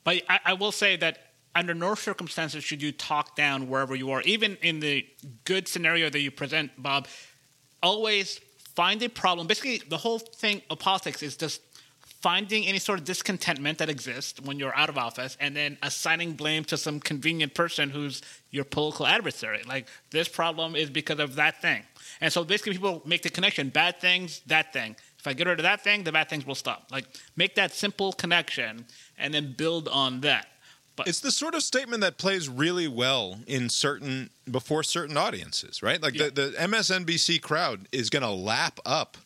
But 0.03 0.21
I, 0.29 0.39
I 0.45 0.53
will 0.53 0.71
say 0.71 0.95
that 0.97 1.19
under 1.55 1.73
no 1.73 1.95
circumstances 1.95 2.63
should 2.63 2.81
you 2.81 2.91
talk 2.91 3.35
down 3.35 3.67
wherever 3.67 3.95
you 3.95 4.11
are. 4.11 4.21
Even 4.21 4.57
in 4.61 4.79
the 4.79 5.05
good 5.43 5.67
scenario 5.67 6.09
that 6.09 6.19
you 6.19 6.29
present, 6.29 6.71
Bob, 6.77 7.07
always 7.81 8.39
find 8.75 9.01
a 9.01 9.09
problem. 9.09 9.47
Basically, 9.47 9.81
the 9.89 9.97
whole 9.97 10.19
thing 10.19 10.61
of 10.69 10.77
politics 10.77 11.23
is 11.23 11.35
just 11.35 11.61
finding 12.21 12.65
any 12.65 12.79
sort 12.79 12.99
of 12.99 13.05
discontentment 13.05 13.79
that 13.79 13.89
exists 13.89 14.39
when 14.41 14.59
you're 14.59 14.75
out 14.75 14.89
of 14.89 14.97
office 14.97 15.37
and 15.39 15.55
then 15.55 15.77
assigning 15.81 16.33
blame 16.33 16.63
to 16.63 16.77
some 16.77 16.99
convenient 16.99 17.53
person 17.53 17.89
who's 17.89 18.21
your 18.51 18.63
political 18.63 19.07
adversary. 19.07 19.63
Like, 19.67 19.87
this 20.11 20.27
problem 20.27 20.75
is 20.75 20.89
because 20.89 21.19
of 21.19 21.35
that 21.35 21.61
thing. 21.61 21.83
And 22.21 22.31
so 22.33 22.43
basically, 22.43 22.73
people 22.73 23.01
make 23.05 23.21
the 23.21 23.29
connection 23.29 23.69
bad 23.69 23.99
things, 23.99 24.41
that 24.47 24.73
thing. 24.73 24.95
If 25.19 25.27
I 25.27 25.33
get 25.33 25.47
rid 25.47 25.59
of 25.59 25.63
that 25.63 25.83
thing, 25.83 26.03
the 26.03 26.11
bad 26.11 26.29
things 26.29 26.45
will 26.45 26.55
stop. 26.55 26.87
Like, 26.91 27.05
make 27.35 27.55
that 27.55 27.73
simple 27.73 28.13
connection 28.13 28.85
and 29.17 29.33
then 29.33 29.53
build 29.57 29.87
on 29.87 30.21
that. 30.21 30.47
But 30.95 31.07
It's 31.07 31.19
the 31.19 31.31
sort 31.31 31.53
of 31.53 31.61
statement 31.61 32.01
that 32.01 32.17
plays 32.17 32.49
really 32.49 32.87
well 32.87 33.39
in 33.45 33.69
certain 33.69 34.31
before 34.49 34.81
certain 34.83 35.15
audiences, 35.15 35.83
right? 35.83 36.01
Like 36.01 36.15
Yeah. 36.15 36.25
the, 36.25 36.31
the 36.31 36.55
MSNBC 36.57 37.39
crowd 37.41 37.87
is 37.91 38.09
going 38.09 38.23
to 38.23 38.31
lap 38.31 38.79
up 38.85 39.17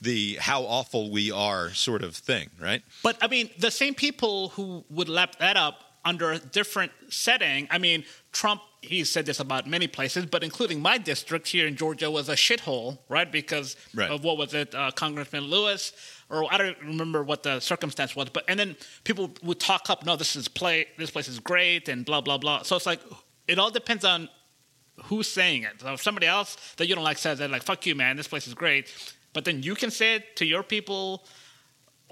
the 0.00 0.34
how 0.34 0.62
awful 0.64 1.10
we 1.10 1.30
are 1.30 1.70
sort 1.72 2.02
of 2.02 2.14
thing, 2.14 2.50
right? 2.60 2.82
But 3.02 3.16
I 3.22 3.28
mean, 3.28 3.48
the 3.58 3.70
same 3.70 3.94
people 3.94 4.50
who 4.50 4.84
would 4.90 5.08
lap 5.08 5.36
that 5.38 5.56
up 5.56 5.83
under 6.04 6.32
a 6.32 6.38
different 6.38 6.92
setting. 7.08 7.66
I 7.70 7.78
mean, 7.78 8.04
Trump. 8.32 8.60
He 8.82 9.02
said 9.04 9.24
this 9.24 9.40
about 9.40 9.66
many 9.66 9.86
places, 9.86 10.26
but 10.26 10.44
including 10.44 10.82
my 10.82 10.98
district 10.98 11.48
here 11.48 11.66
in 11.66 11.74
Georgia 11.74 12.10
was 12.10 12.28
a 12.28 12.34
shithole, 12.34 12.98
right? 13.08 13.32
Because 13.32 13.76
Right. 13.94 14.10
of 14.10 14.22
what 14.24 14.36
was 14.36 14.52
it, 14.52 14.74
uh, 14.74 14.90
Congressman 14.90 15.44
Lewis, 15.44 15.92
or 16.28 16.52
I 16.52 16.58
don't 16.58 16.78
remember 16.80 17.22
what 17.22 17.44
the 17.44 17.60
circumstance 17.60 18.14
was. 18.14 18.28
But 18.28 18.44
and 18.46 18.60
then 18.60 18.76
people 19.04 19.30
would 19.42 19.58
talk 19.58 19.88
up, 19.88 20.04
no, 20.04 20.16
this 20.16 20.36
is 20.36 20.48
play, 20.48 20.86
this 20.98 21.10
place 21.10 21.28
is 21.28 21.38
great, 21.40 21.88
and 21.88 22.04
blah 22.04 22.20
blah 22.20 22.36
blah. 22.36 22.60
So 22.62 22.76
it's 22.76 22.84
like 22.84 23.00
it 23.48 23.58
all 23.58 23.70
depends 23.70 24.04
on 24.04 24.28
who's 25.04 25.28
saying 25.28 25.62
it. 25.62 25.80
So 25.80 25.94
if 25.94 26.02
somebody 26.02 26.26
else 26.26 26.74
that 26.76 26.86
you 26.86 26.94
don't 26.94 27.04
like 27.04 27.16
says 27.18 27.38
that, 27.38 27.50
like, 27.50 27.62
fuck 27.62 27.86
you, 27.86 27.94
man, 27.94 28.16
this 28.18 28.28
place 28.28 28.46
is 28.46 28.52
great. 28.52 28.92
But 29.32 29.46
then 29.46 29.62
you 29.62 29.74
can 29.74 29.90
say 29.90 30.16
it 30.16 30.36
to 30.36 30.44
your 30.44 30.62
people 30.62 31.24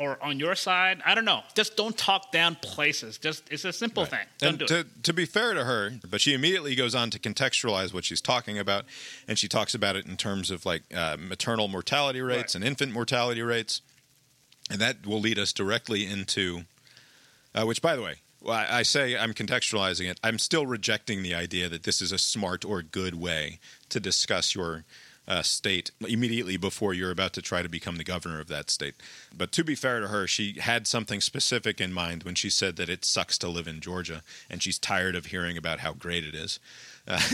or 0.03 0.19
on 0.23 0.39
your 0.41 0.55
side. 0.55 1.01
I 1.07 1.15
don't 1.15 1.25
know. 1.25 1.41
Just 1.55 1.77
don't 1.77 1.97
talk 1.97 2.33
down 2.33 2.57
places. 2.57 3.19
Just 3.19 3.45
it's 3.51 3.65
a 3.65 3.73
simple 3.73 4.05
thing. 4.05 4.27
Don't 4.39 4.49
and 4.51 4.59
do 4.59 4.67
to, 4.67 4.79
it. 4.81 5.05
to 5.05 5.13
be 5.13 5.25
fair 5.25 5.55
to 5.55 5.65
her, 5.65 5.93
but 6.11 6.21
she 6.21 6.35
immediately 6.35 6.75
goes 6.75 6.95
on 6.95 7.11
to 7.11 7.19
contextualize 7.19 7.95
what 7.95 8.05
she's 8.05 8.21
talking 8.21 8.59
about, 8.59 8.85
and 9.29 9.39
she 9.39 9.49
talks 9.49 9.75
about 9.75 9.95
it 9.97 10.07
in 10.07 10.17
terms 10.17 10.51
of 10.51 10.67
like 10.67 10.83
uh, 10.95 11.17
maternal 11.19 11.69
mortality 11.69 12.21
rates 12.21 12.55
Right. 12.55 12.55
and 12.57 12.65
infant 12.65 12.93
mortality 12.93 13.43
rates, 13.43 13.81
and 14.71 14.81
that 14.81 15.07
will 15.07 15.21
lead 15.21 15.39
us 15.39 15.53
directly 15.53 16.05
into, 16.07 16.63
uh, 17.55 17.65
which 17.65 17.81
by 17.81 17.95
the 17.97 18.03
way, 18.03 18.17
I 18.49 18.83
say 18.83 19.17
I'm 19.17 19.35
contextualizing 19.35 20.11
it. 20.11 20.19
I'm 20.25 20.39
still 20.41 20.67
rejecting 20.67 21.23
the 21.23 21.33
idea 21.35 21.69
that 21.69 21.85
this 21.85 22.03
is 22.03 22.11
a 22.11 22.19
smart 22.19 22.65
or 22.65 22.83
good 22.83 23.15
way 23.15 23.61
to 23.91 24.01
discuss 24.01 24.55
your 24.57 24.83
uh, 25.29 25.43
state 25.43 25.91
immediately 26.01 26.57
before 26.57 26.95
you're 26.95 27.11
about 27.11 27.33
to 27.35 27.43
try 27.43 27.63
to 27.63 27.69
become 27.69 27.97
the 27.97 28.05
governor 28.05 28.41
of 28.41 28.49
that 28.49 28.71
state. 28.71 28.95
But 29.37 29.53
to 29.53 29.65
be 29.65 29.75
fair 29.75 30.01
to 30.01 30.09
her, 30.09 30.27
she 30.27 30.59
had 30.61 30.87
something 30.87 31.21
specific 31.21 31.81
in 31.81 31.93
mind 31.93 32.25
when 32.25 32.35
she 32.35 32.51
said 32.51 32.77
that 32.77 32.89
it 32.89 33.05
sucks 33.05 33.39
to 33.39 33.49
live 33.49 33.69
in 33.69 33.81
Georgia, 33.81 34.23
and 34.51 34.63
she's 34.63 34.79
tired 34.79 35.15
of 35.15 35.27
hearing 35.27 35.57
about 35.57 35.81
how 35.81 35.93
great 35.93 36.25
it 36.25 36.35
is. 36.35 36.59
Uh, 37.07 37.21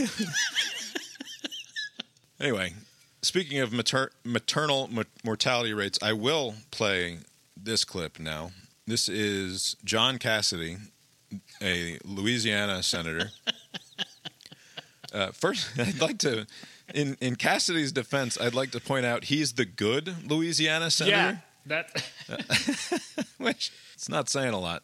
anyway, 2.39 2.73
speaking 3.21 3.59
of 3.59 3.73
mater- 3.73 4.11
maternal 4.23 4.87
mo- 4.87 5.03
mortality 5.23 5.73
rates, 5.73 5.99
I 6.01 6.13
will 6.13 6.55
play 6.71 7.19
this 7.57 7.83
clip 7.83 8.19
now. 8.19 8.51
This 8.85 9.09
is 9.09 9.75
John 9.83 10.17
Cassidy, 10.17 10.77
a 11.61 11.97
Louisiana 12.03 12.83
senator. 12.83 13.31
Uh, 15.13 15.31
first, 15.31 15.67
I'd 15.79 16.01
like 16.01 16.17
to, 16.19 16.45
in 16.93 17.17
in 17.21 17.35
Cassidy's 17.35 17.91
defense, 17.91 18.39
I'd 18.39 18.53
like 18.55 18.71
to 18.71 18.79
point 18.79 19.05
out 19.05 19.25
he's 19.25 19.53
the 19.53 19.65
good 19.65 20.29
Louisiana 20.29 20.89
senator. 20.91 21.15
Yeah, 21.17 21.37
that 21.65 22.03
which 23.37 23.71
it's 23.93 24.09
not 24.09 24.29
saying 24.29 24.53
a 24.53 24.59
lot 24.59 24.83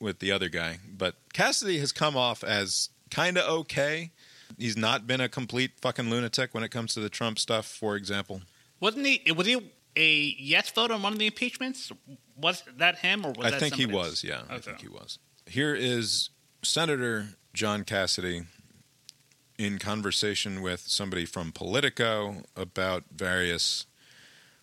with 0.00 0.18
the 0.18 0.32
other 0.32 0.48
guy. 0.48 0.78
But 0.88 1.14
Cassidy 1.32 1.78
has 1.78 1.92
come 1.92 2.16
off 2.16 2.42
as 2.44 2.90
kind 3.10 3.38
of 3.38 3.48
okay. 3.60 4.10
He's 4.58 4.76
not 4.76 5.06
been 5.06 5.20
a 5.20 5.28
complete 5.28 5.72
fucking 5.80 6.10
lunatic 6.10 6.52
when 6.54 6.62
it 6.62 6.70
comes 6.70 6.92
to 6.94 7.00
the 7.00 7.08
Trump 7.08 7.38
stuff, 7.38 7.66
for 7.66 7.96
example. 7.96 8.42
wasn't 8.80 9.06
he. 9.06 9.32
Was 9.32 9.46
he 9.46 9.72
a 9.96 10.36
yes 10.38 10.70
vote 10.70 10.90
on 10.90 11.02
one 11.02 11.12
of 11.12 11.18
the 11.18 11.26
impeachments? 11.26 11.90
Was 12.36 12.62
that 12.76 12.98
him 12.98 13.24
or 13.24 13.28
was 13.30 13.38
that? 13.38 13.46
I 13.46 13.50
that 13.50 13.60
think 13.60 13.74
he 13.76 13.84
else? 13.84 13.92
was, 13.92 14.24
yeah. 14.24 14.42
I 14.50 14.58
think 14.58 14.80
he 14.80 14.88
was. 14.88 15.18
Here 15.46 15.74
is 15.74 16.30
Senator 16.62 17.28
John 17.54 17.84
Cassidy 17.84 18.42
in 19.62 19.78
conversation 19.78 20.60
with 20.60 20.80
somebody 20.80 21.24
from 21.24 21.52
Politico 21.52 22.42
about 22.56 23.04
various 23.14 23.86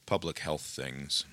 public 0.06 0.40
health 0.40 0.62
things. 0.62 1.26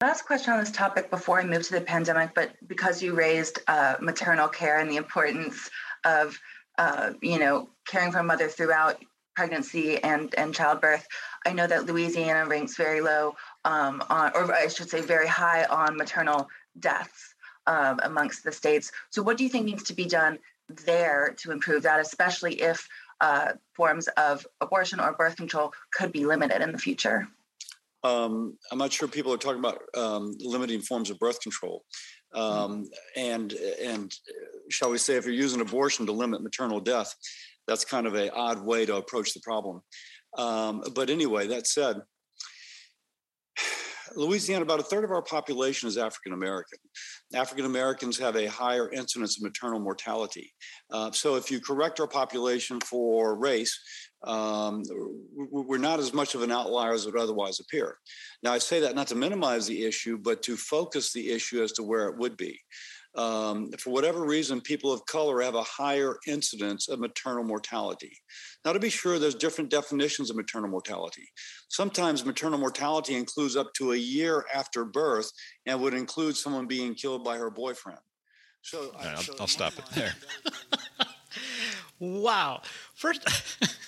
Last 0.00 0.22
question 0.22 0.52
on 0.52 0.58
this 0.58 0.72
topic 0.72 1.10
before 1.10 1.38
I 1.40 1.44
move 1.44 1.62
to 1.68 1.74
the 1.74 1.80
pandemic, 1.80 2.34
but 2.34 2.50
because 2.66 3.00
you 3.00 3.14
raised 3.14 3.60
uh, 3.68 3.94
maternal 4.00 4.48
care 4.48 4.78
and 4.78 4.90
the 4.90 4.96
importance 4.96 5.70
of, 6.04 6.36
uh, 6.78 7.12
you 7.22 7.38
know, 7.38 7.68
caring 7.86 8.10
for 8.10 8.18
a 8.18 8.24
mother 8.24 8.48
throughout 8.48 9.00
pregnancy 9.36 10.02
and, 10.02 10.34
and 10.36 10.52
childbirth, 10.52 11.06
I 11.46 11.52
know 11.52 11.68
that 11.68 11.86
Louisiana 11.86 12.48
ranks 12.48 12.76
very 12.76 13.00
low 13.00 13.36
um, 13.64 14.02
on, 14.10 14.32
or 14.34 14.52
I 14.52 14.66
should 14.66 14.90
say 14.90 15.00
very 15.00 15.28
high 15.28 15.64
on 15.66 15.96
maternal 15.96 16.48
deaths 16.80 17.34
um, 17.68 18.00
amongst 18.02 18.42
the 18.42 18.50
states. 18.50 18.90
So 19.10 19.22
what 19.22 19.36
do 19.36 19.44
you 19.44 19.50
think 19.50 19.66
needs 19.66 19.84
to 19.84 19.94
be 19.94 20.06
done 20.06 20.40
there 20.84 21.34
to 21.38 21.52
improve 21.52 21.82
that, 21.84 22.00
especially 22.00 22.60
if 22.60 22.88
uh, 23.22 23.52
forms 23.72 24.08
of 24.18 24.46
abortion 24.60 25.00
or 25.00 25.12
birth 25.12 25.36
control 25.36 25.72
could 25.94 26.12
be 26.12 26.26
limited 26.26 26.60
in 26.60 26.72
the 26.72 26.78
future? 26.78 27.28
um, 28.04 28.56
I'm 28.70 28.78
not 28.78 28.92
sure 28.92 29.08
people 29.08 29.32
are 29.32 29.38
talking 29.38 29.60
about 29.60 29.80
um, 29.96 30.36
limiting 30.40 30.80
forms 30.80 31.10
of 31.10 31.18
birth 31.18 31.40
control. 31.40 31.84
Um, 32.34 32.88
and 33.16 33.52
and 33.52 34.12
shall 34.70 34.90
we 34.90 34.98
say, 34.98 35.16
if 35.16 35.24
you're 35.24 35.34
using 35.34 35.60
abortion 35.60 36.06
to 36.06 36.12
limit 36.12 36.42
maternal 36.42 36.80
death, 36.80 37.14
that's 37.68 37.84
kind 37.84 38.06
of 38.06 38.14
a 38.14 38.32
odd 38.32 38.64
way 38.64 38.86
to 38.86 38.96
approach 38.96 39.34
the 39.34 39.40
problem. 39.40 39.82
Um, 40.36 40.82
but 40.94 41.10
anyway, 41.10 41.46
that 41.48 41.66
said, 41.66 42.00
Louisiana, 44.16 44.62
about 44.62 44.80
a 44.80 44.84
third 44.84 45.04
of 45.04 45.10
our 45.10 45.22
population 45.22 45.88
is 45.88 45.98
African 45.98 46.32
American. 46.32 46.78
African 47.34 47.64
Americans 47.64 48.18
have 48.18 48.36
a 48.36 48.46
higher 48.46 48.90
incidence 48.90 49.36
of 49.36 49.42
maternal 49.42 49.80
mortality. 49.80 50.52
Uh, 50.90 51.10
so, 51.10 51.36
if 51.36 51.50
you 51.50 51.60
correct 51.60 52.00
our 52.00 52.06
population 52.06 52.80
for 52.80 53.36
race, 53.36 53.78
um, 54.24 54.82
we're 55.34 55.78
not 55.78 55.98
as 55.98 56.12
much 56.12 56.34
of 56.34 56.42
an 56.42 56.52
outlier 56.52 56.92
as 56.92 57.06
it 57.06 57.12
would 57.12 57.20
otherwise 57.20 57.58
appear. 57.60 57.98
Now, 58.42 58.52
I 58.52 58.58
say 58.58 58.80
that 58.80 58.94
not 58.94 59.08
to 59.08 59.14
minimize 59.14 59.66
the 59.66 59.84
issue, 59.84 60.18
but 60.18 60.42
to 60.44 60.56
focus 60.56 61.12
the 61.12 61.30
issue 61.30 61.62
as 61.62 61.72
to 61.72 61.82
where 61.82 62.08
it 62.08 62.16
would 62.18 62.36
be. 62.36 62.60
Um, 63.14 63.70
for 63.78 63.90
whatever 63.90 64.24
reason, 64.24 64.60
people 64.60 64.92
of 64.92 65.04
color 65.06 65.42
have 65.42 65.54
a 65.54 65.62
higher 65.62 66.16
incidence 66.26 66.88
of 66.88 66.98
maternal 66.98 67.44
mortality. 67.44 68.16
Now, 68.64 68.72
to 68.72 68.78
be 68.78 68.90
sure, 68.90 69.18
there's 69.18 69.34
different 69.34 69.70
definitions 69.70 70.30
of 70.30 70.36
maternal 70.36 70.70
mortality. 70.70 71.28
Sometimes 71.68 72.24
maternal 72.24 72.58
mortality 72.58 73.14
includes 73.16 73.56
up 73.56 73.72
to 73.74 73.92
a 73.92 73.96
year 73.96 74.44
after 74.54 74.84
birth 74.84 75.30
and 75.66 75.80
would 75.82 75.94
include 75.94 76.36
someone 76.36 76.66
being 76.66 76.94
killed 76.94 77.24
by 77.24 77.36
her 77.38 77.50
boyfriend. 77.50 77.98
So, 78.62 78.90
uh, 78.94 78.98
right, 78.98 79.06
I'll- 79.08 79.22
so 79.22 79.32
I'll 79.40 79.42
in 79.42 79.48
stop 79.48 79.72
it 79.78 79.84
there. 79.94 80.14
Wow. 81.98 82.62
First, 82.94 83.22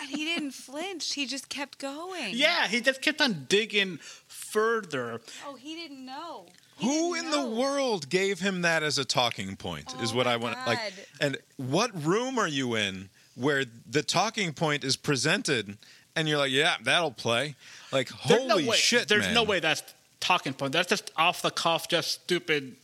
And 0.00 0.08
he 0.10 0.24
didn't 0.24 0.52
flinch. 0.52 1.12
He 1.12 1.26
just 1.26 1.48
kept 1.48 1.78
going. 1.78 2.30
yeah, 2.32 2.66
he 2.66 2.80
just 2.80 3.02
kept 3.02 3.20
on 3.20 3.44
digging 3.48 3.98
further. 4.26 5.20
Oh, 5.46 5.54
he 5.54 5.74
didn't 5.74 6.04
know. 6.04 6.46
Who 6.78 7.14
in 7.14 7.30
the 7.30 7.46
world 7.46 8.08
gave 8.08 8.40
him 8.40 8.62
that 8.62 8.82
as 8.82 8.98
a 8.98 9.04
talking 9.04 9.54
point? 9.56 9.94
Oh 9.96 10.02
is 10.02 10.12
Oh 10.12 10.16
what 10.16 10.26
I 10.26 10.36
want. 10.36 10.56
Like, 10.66 10.80
and 11.20 11.36
what 11.58 11.90
room 12.04 12.38
are 12.38 12.48
you 12.48 12.74
in 12.74 13.10
where 13.34 13.64
the 13.88 14.02
talking 14.02 14.52
point 14.52 14.84
is 14.84 14.96
presented, 14.96 15.78
and 16.14 16.28
you're 16.28 16.38
like, 16.38 16.50
"Yeah, 16.52 16.76
that'll 16.82 17.10
play." 17.12 17.56
Like, 17.90 18.08
There's 18.26 18.40
holy 18.42 18.64
no 18.64 18.70
way, 18.70 18.76
shit! 18.76 19.08
There's 19.08 19.24
man. 19.24 19.34
no 19.34 19.44
way 19.44 19.60
that's 19.60 19.82
talking 20.20 20.54
point. 20.54 20.72
That's 20.72 20.88
just 20.88 21.10
off 21.16 21.42
the 21.42 21.50
cuff, 21.50 21.88
just 21.88 22.10
stupid 22.10 22.76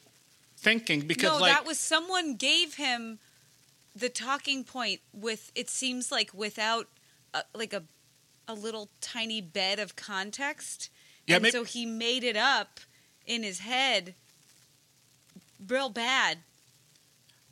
thinking. 0.57 1.03
Because 1.03 1.33
no, 1.33 1.39
like 1.39 1.53
that 1.53 1.67
was 1.67 1.79
someone 1.79 2.35
gave 2.37 2.75
him 2.75 3.19
the 3.95 4.09
talking 4.09 4.65
point 4.65 5.01
with. 5.13 5.53
It 5.55 5.69
seems 5.71 6.11
like 6.11 6.33
without 6.35 6.89
a, 7.35 7.43
like 7.55 7.73
a 7.73 7.83
a 8.47 8.55
little 8.55 8.89
tiny 9.01 9.41
bed 9.41 9.79
of 9.79 9.97
context. 9.97 10.91
Yeah, 11.27 11.37
and 11.37 11.43
maybe- 11.43 11.53
so 11.53 11.65
he 11.65 11.85
made 11.85 12.25
it 12.25 12.37
up 12.37 12.81
in 13.27 13.43
his 13.43 13.61
head, 13.61 14.15
real 15.67 15.91
bad. 15.91 16.39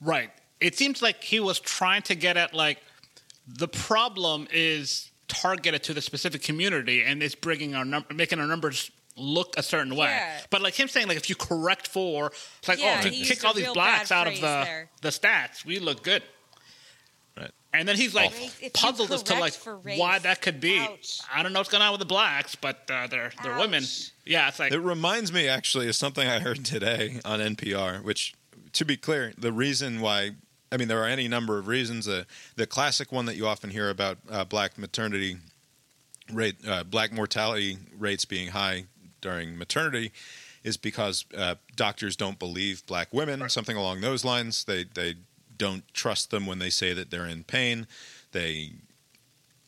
Right. 0.01 0.30
It 0.61 0.76
seems 0.76 1.03
like 1.03 1.22
he 1.22 1.38
was 1.38 1.61
trying 1.61 2.03
to 2.03 2.14
get 2.14 2.36
at 2.36 2.55
like 2.55 2.78
the 3.47 3.68
problem 3.68 4.49
is 4.53 5.11
targeted 5.28 5.82
to 5.84 5.94
the 5.94 6.01
specific 6.03 6.42
community 6.42 7.03
and 7.03 7.22
it's 7.22 7.34
bringing 7.34 7.74
our 7.74 7.84
number, 7.84 8.12
making 8.14 8.38
our 8.38 8.47
numbers 8.47 8.90
look 9.16 9.55
a 9.57 9.62
certain 9.62 9.97
way. 9.97 10.09
Yeah. 10.09 10.38
But 10.51 10.62
like 10.62 10.74
him 10.74 10.88
saying 10.88 11.09
like 11.09 11.16
if 11.16 11.28
you 11.28 11.34
correct 11.36 11.88
for, 11.88 12.26
it's 12.59 12.68
like 12.68 12.80
Yeah, 12.80 12.97
oh 13.01 13.03
to 13.03 13.11
kick 13.11 13.44
all 13.44 13.55
these 13.55 13.68
blacks 13.72 14.12
out 14.12 14.26
of 14.26 14.34
the 14.34 14.40
there. 14.40 14.90
the 15.03 15.09
stats, 15.09 15.64
we 15.64 15.78
look 15.78 16.03
good. 16.03 16.22
Right. 17.36 17.51
And 17.72 17.88
then 17.88 17.97
he's 17.97 18.14
like 18.14 18.28
Awful. 18.30 18.49
If 18.61 18.72
puzzled 18.72 19.12
as 19.12 19.22
to 19.24 19.34
like 19.38 19.55
race, 19.84 19.99
why 19.99 20.18
that 20.20 20.40
could 20.42 20.61
be. 20.61 20.78
ouch. 20.78 21.20
I 21.32 21.42
don't 21.42 21.53
know 21.53 21.61
what's 21.61 21.70
going 21.70 21.82
on 21.82 21.92
with 21.92 22.01
the 22.01 22.07
blacks, 22.07 22.55
but 22.55 22.88
uh, 22.90 23.07
they're 23.09 23.32
they're 23.42 23.59
women. 23.59 23.84
Yeah, 24.24 24.49
it's 24.49 24.59
like 24.59 24.72
It 24.72 24.80
reminds 24.80 25.32
me 25.32 25.49
actually 25.49 25.88
of 25.88 25.94
something 25.97 26.26
I 26.26 26.38
heard 26.40 26.64
today 26.64 27.20
on 27.24 27.40
NPR, 27.40 28.03
which, 28.03 28.34
to 28.72 28.84
be 28.84 28.97
clear, 28.97 29.32
the 29.38 29.53
reason 29.53 30.01
why, 30.01 30.32
I 30.72 30.76
mean, 30.76 30.88
there 30.88 31.02
are 31.02 31.06
any 31.06 31.28
number 31.28 31.58
of 31.58 31.68
reasons. 31.68 32.08
Uh, 32.08 32.24
the 32.56 32.66
classic 32.66 33.12
one 33.12 33.26
that 33.26 33.36
you 33.36 33.46
often 33.46 33.70
hear 33.70 33.88
about 33.90 34.18
uh, 34.30 34.44
black 34.44 34.76
maternity 34.78 35.36
rate, 36.32 36.56
uh, 36.66 36.84
black 36.84 37.12
mortality 37.12 37.78
rates 37.96 38.24
being 38.24 38.48
high 38.48 38.84
during 39.20 39.56
maternity 39.56 40.12
is 40.64 40.76
because 40.76 41.24
uh, 41.36 41.54
doctors 41.76 42.16
don't 42.16 42.38
believe 42.38 42.84
black 42.86 43.08
women, 43.12 43.48
something 43.48 43.76
along 43.76 44.00
those 44.00 44.24
lines. 44.24 44.64
They, 44.64 44.84
they 44.84 45.14
don't 45.56 45.84
trust 45.94 46.30
them 46.30 46.46
when 46.46 46.58
they 46.58 46.70
say 46.70 46.92
that 46.92 47.10
they're 47.10 47.26
in 47.26 47.44
pain. 47.44 47.86
They, 48.32 48.72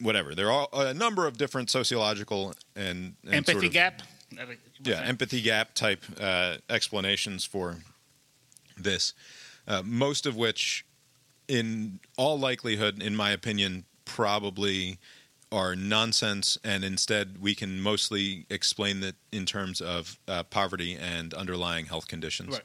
whatever. 0.00 0.34
There 0.34 0.50
are 0.50 0.68
a 0.72 0.92
number 0.94 1.28
of 1.28 1.38
different 1.38 1.70
sociological 1.70 2.54
and, 2.74 3.14
and 3.24 3.34
empathy 3.34 3.52
sort 3.52 3.64
of- 3.66 3.72
gap. 3.72 4.02
yeah, 4.82 5.00
empathy 5.02 5.40
gap 5.40 5.74
type 5.74 6.04
uh, 6.20 6.56
explanations 6.68 7.44
for 7.44 7.76
this. 8.76 9.14
Uh, 9.66 9.82
most 9.84 10.26
of 10.26 10.34
which, 10.34 10.84
in 11.48 11.98
all 12.16 12.38
likelihood, 12.38 13.02
in 13.02 13.16
my 13.16 13.30
opinion, 13.30 13.84
probably 14.04 14.98
are 15.50 15.74
nonsense, 15.74 16.58
and 16.62 16.84
instead 16.84 17.40
we 17.40 17.54
can 17.54 17.80
mostly 17.80 18.44
explain 18.50 19.00
that 19.00 19.14
in 19.32 19.46
terms 19.46 19.80
of 19.80 20.18
uh, 20.28 20.42
poverty 20.44 20.94
and 20.94 21.32
underlying 21.32 21.86
health 21.86 22.06
conditions, 22.06 22.54
Right. 22.54 22.62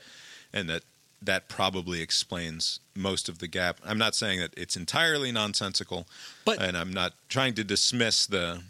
and 0.52 0.70
that 0.70 0.84
that 1.22 1.48
probably 1.48 2.02
explains 2.02 2.82
most 2.94 3.30
of 3.30 3.40
the 3.40 3.48
gap. 3.48 3.80
I'm 3.86 3.98
not 3.98 4.14
saying 4.14 4.42
that 4.42 4.54
it's 4.58 4.76
entirely 4.76 5.32
nonsensical, 5.32 6.06
But- 6.44 6.62
and 6.62 6.78
I'm 6.78 6.92
not 6.92 7.14
trying 7.30 7.54
to 7.54 7.64
dismiss 7.64 8.26
the 8.26 8.62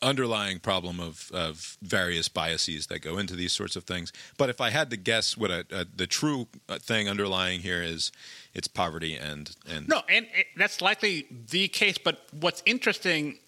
underlying 0.00 0.58
problem 0.58 1.00
of, 1.00 1.30
of 1.32 1.76
various 1.82 2.28
biases 2.28 2.86
that 2.88 3.00
go 3.00 3.18
into 3.18 3.34
these 3.36 3.52
sorts 3.52 3.76
of 3.76 3.84
things. 3.84 4.12
But 4.36 4.50
if 4.50 4.60
I 4.60 4.70
had 4.70 4.90
to 4.90 4.96
guess 4.96 5.36
what 5.36 5.50
a, 5.50 5.64
a, 5.70 5.84
the 5.84 6.06
true 6.06 6.48
uh, 6.68 6.78
thing 6.78 7.08
underlying 7.08 7.60
here 7.60 7.82
is, 7.82 8.12
it's 8.54 8.68
poverty 8.68 9.16
and 9.16 9.54
and 9.68 9.88
No, 9.88 10.02
and 10.08 10.26
it, 10.34 10.46
that's 10.56 10.80
likely 10.80 11.26
the 11.50 11.68
case. 11.68 11.98
But 11.98 12.26
what's 12.38 12.62
interesting 12.66 13.38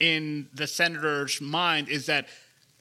in 0.00 0.48
the 0.54 0.66
senator's 0.66 1.40
mind 1.40 1.88
is 1.88 2.06
that 2.06 2.28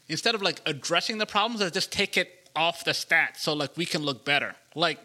instead 0.07 0.35
of 0.35 0.41
like 0.41 0.61
addressing 0.65 1.17
the 1.17 1.25
problems, 1.25 1.59
they 1.59 1.69
just 1.69 1.91
take 1.91 2.17
it 2.17 2.49
off 2.55 2.83
the 2.83 2.91
stats 2.91 3.37
so 3.37 3.53
like 3.53 3.77
we 3.77 3.85
can 3.85 4.01
look 4.01 4.25
better. 4.25 4.55
Like 4.75 4.99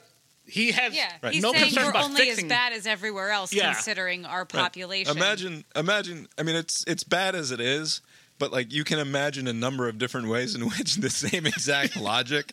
he 0.46 0.72
has 0.72 0.94
Yeah, 0.94 1.10
Right. 1.22 1.34
he's 1.34 1.42
no 1.42 1.52
saying 1.52 1.64
concern 1.66 1.84
we're 1.84 1.90
about 1.90 2.04
only 2.04 2.20
fixing. 2.26 2.46
as 2.46 2.48
bad 2.48 2.72
as 2.72 2.86
everywhere 2.86 3.30
else, 3.30 3.52
Yeah. 3.52 3.72
considering 3.74 4.24
our 4.24 4.40
Right. 4.40 4.48
population. 4.48 5.16
Imagine, 5.16 5.64
imagine. 5.76 6.28
I 6.38 6.42
mean, 6.42 6.56
it's 6.56 6.84
it's 6.86 7.04
bad 7.04 7.34
as 7.34 7.50
it 7.52 7.60
is, 7.60 8.00
but 8.38 8.52
like 8.52 8.72
you 8.72 8.82
can 8.84 8.98
imagine 8.98 9.46
a 9.46 9.52
number 9.52 9.88
of 9.88 9.98
different 9.98 10.28
ways 10.28 10.54
in 10.54 10.62
which 10.68 10.96
the 10.96 11.10
same 11.10 11.46
exact 11.46 11.96
logic 11.96 12.52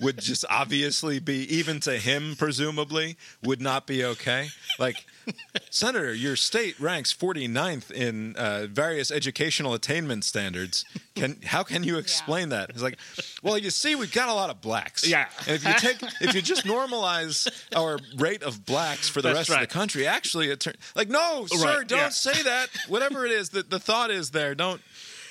would 0.00 0.18
just 0.18 0.44
obviously 0.48 1.18
be, 1.18 1.46
even 1.54 1.78
to 1.80 1.98
him, 1.98 2.36
presumably, 2.36 3.16
would 3.42 3.60
not 3.60 3.86
be 3.86 4.02
okay. 4.04 4.48
Like, 4.78 5.04
Senator, 5.70 6.12
your 6.12 6.36
state 6.36 6.78
ranks 6.80 7.12
49th 7.14 7.90
in 7.90 8.34
uh, 8.36 8.66
various 8.70 9.10
educational 9.10 9.74
attainment 9.74 10.24
standards. 10.24 10.84
Can 11.14 11.40
how 11.44 11.62
can 11.62 11.84
you 11.84 11.98
explain 11.98 12.48
that? 12.50 12.70
It's 12.70 12.82
like, 12.82 12.98
well, 13.42 13.58
you 13.58 13.70
see, 13.70 13.94
we've 13.94 14.12
got 14.12 14.28
a 14.28 14.34
lot 14.34 14.50
of 14.50 14.60
blacks. 14.60 15.06
Yeah. 15.06 15.28
and 15.46 15.56
if 15.56 15.64
you 15.64 15.72
take, 15.74 16.02
if 16.20 16.34
you 16.34 16.42
just 16.42 16.64
normalize 16.64 17.48
our 17.74 17.98
rate 18.16 18.42
of 18.42 18.64
blacks 18.64 19.08
for 19.08 19.22
the 19.22 19.28
That's 19.28 19.48
rest 19.48 19.50
of 19.50 19.60
the 19.60 19.72
country, 19.72 20.06
actually, 20.06 20.50
it 20.50 20.60
turns 20.60 20.76
like, 20.94 21.08
no, 21.08 21.46
sir, 21.46 21.78
Right, 21.78 21.88
don't 21.88 21.98
yeah. 21.98 22.08
say 22.08 22.42
that. 22.42 22.68
Whatever 22.88 23.24
it 23.26 23.32
is, 23.32 23.50
the, 23.50 23.62
the 23.62 23.78
thought 23.78 24.10
is 24.10 24.30
there. 24.30 24.54
Don't 24.54 24.80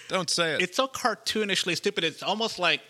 don't 0.08 0.30
say 0.30 0.56
it. 0.56 0.62
it's 0.62 0.78
so 0.78 0.88
cartoonishly 0.88 1.76
stupid. 1.76 2.04
It's 2.04 2.24
almost 2.24 2.60
like 2.60 2.82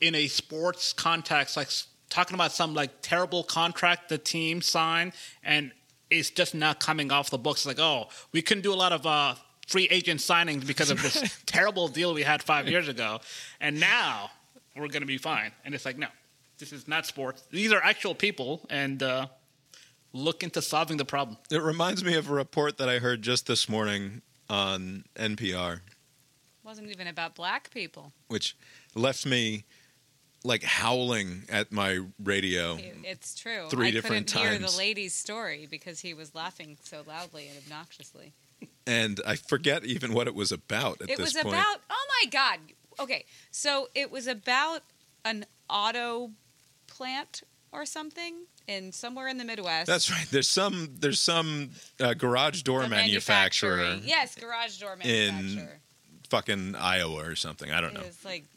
in 0.00 0.14
a 0.14 0.26
sports 0.26 0.92
context, 0.92 1.56
like 1.56 1.68
talking 2.10 2.34
about 2.34 2.52
some 2.52 2.74
like 2.74 2.90
terrible 3.02 3.42
contract 3.44 4.08
the 4.08 4.18
team 4.18 4.60
signed, 4.62 5.12
and 5.42 5.72
it's 6.18 6.30
just 6.30 6.54
not 6.54 6.80
coming 6.80 7.10
off 7.12 7.30
the 7.30 7.38
books. 7.38 7.66
Like, 7.66 7.78
oh, 7.78 8.08
we 8.32 8.42
couldn't 8.42 8.62
do 8.62 8.72
a 8.72 8.76
lot 8.76 8.92
of 8.92 9.06
uh, 9.06 9.34
free 9.66 9.88
agent 9.90 10.20
signings 10.20 10.66
because 10.66 10.90
of 10.90 11.02
this 11.02 11.42
terrible 11.46 11.88
deal 11.88 12.14
we 12.14 12.22
had 12.22 12.42
five 12.42 12.68
years 12.68 12.88
ago, 12.88 13.20
and 13.60 13.80
now 13.80 14.30
we're 14.76 14.88
going 14.88 15.02
to 15.02 15.06
be 15.06 15.18
fine. 15.18 15.52
And 15.64 15.74
it's 15.74 15.84
like, 15.84 15.98
no, 15.98 16.08
this 16.58 16.72
is 16.72 16.88
not 16.88 17.06
sports. 17.06 17.44
These 17.50 17.72
are 17.72 17.82
actual 17.82 18.14
people, 18.14 18.66
and 18.70 19.02
uh, 19.02 19.26
look 20.12 20.42
into 20.42 20.62
solving 20.62 20.96
the 20.96 21.04
problem. 21.04 21.36
It 21.50 21.62
reminds 21.62 22.04
me 22.04 22.14
of 22.14 22.30
a 22.30 22.34
report 22.34 22.78
that 22.78 22.88
I 22.88 22.98
heard 22.98 23.22
just 23.22 23.46
this 23.46 23.68
morning 23.68 24.22
on 24.48 25.04
NPR, 25.16 25.80
wasn't 26.62 26.90
even 26.90 27.06
about 27.06 27.34
black 27.34 27.70
people. 27.70 28.12
which 28.28 28.56
left 28.94 29.26
me 29.26 29.64
like 30.44 30.62
howling 30.62 31.44
at 31.48 31.72
my 31.72 32.00
radio. 32.22 32.76
It's 33.02 33.34
true. 33.34 33.66
Three 33.70 33.88
I 33.88 33.90
different 33.90 34.26
couldn't 34.26 34.42
hear 34.50 34.58
times. 34.58 34.72
the 34.72 34.78
lady's 34.78 35.14
story 35.14 35.66
because 35.70 36.00
he 36.00 36.12
was 36.14 36.34
laughing 36.34 36.76
so 36.84 37.02
loudly 37.06 37.48
and 37.48 37.56
obnoxiously. 37.58 38.32
and 38.86 39.20
I 39.26 39.36
forget 39.36 39.84
even 39.84 40.12
what 40.12 40.26
it 40.26 40.34
was 40.34 40.52
about 40.52 41.00
at 41.00 41.08
it 41.10 41.16
this 41.16 41.34
was 41.34 41.42
point. 41.42 41.54
about. 41.54 41.80
Oh 41.90 42.06
my 42.22 42.28
god. 42.30 42.58
Okay, 43.00 43.24
so 43.50 43.88
it 43.94 44.10
was 44.10 44.26
about 44.26 44.82
an 45.24 45.46
auto 45.70 46.30
plant 46.86 47.42
or 47.72 47.86
something 47.86 48.44
in 48.68 48.92
somewhere 48.92 49.26
in 49.28 49.38
the 49.38 49.44
Midwest. 49.44 49.86
That's 49.86 50.10
right. 50.10 50.26
There's 50.30 50.48
some 50.48 50.90
there's 51.00 51.18
some 51.20 51.70
uh, 51.98 52.14
garage 52.14 52.62
door 52.62 52.86
manufacturer 52.86 53.98
Yes, 54.02 54.34
garage 54.36 54.78
door 54.78 54.92
in- 55.02 55.34
manufacturer. 55.34 55.80
fucking 56.28 56.74
Iowa 56.76 57.24
or 57.30 57.34
something. 57.34 57.70
I 57.72 57.80
don't 57.80 57.90
It 57.92 58.00
know. 58.00 58.06
was 58.06 58.24
like 58.24 58.44
in 58.44 58.53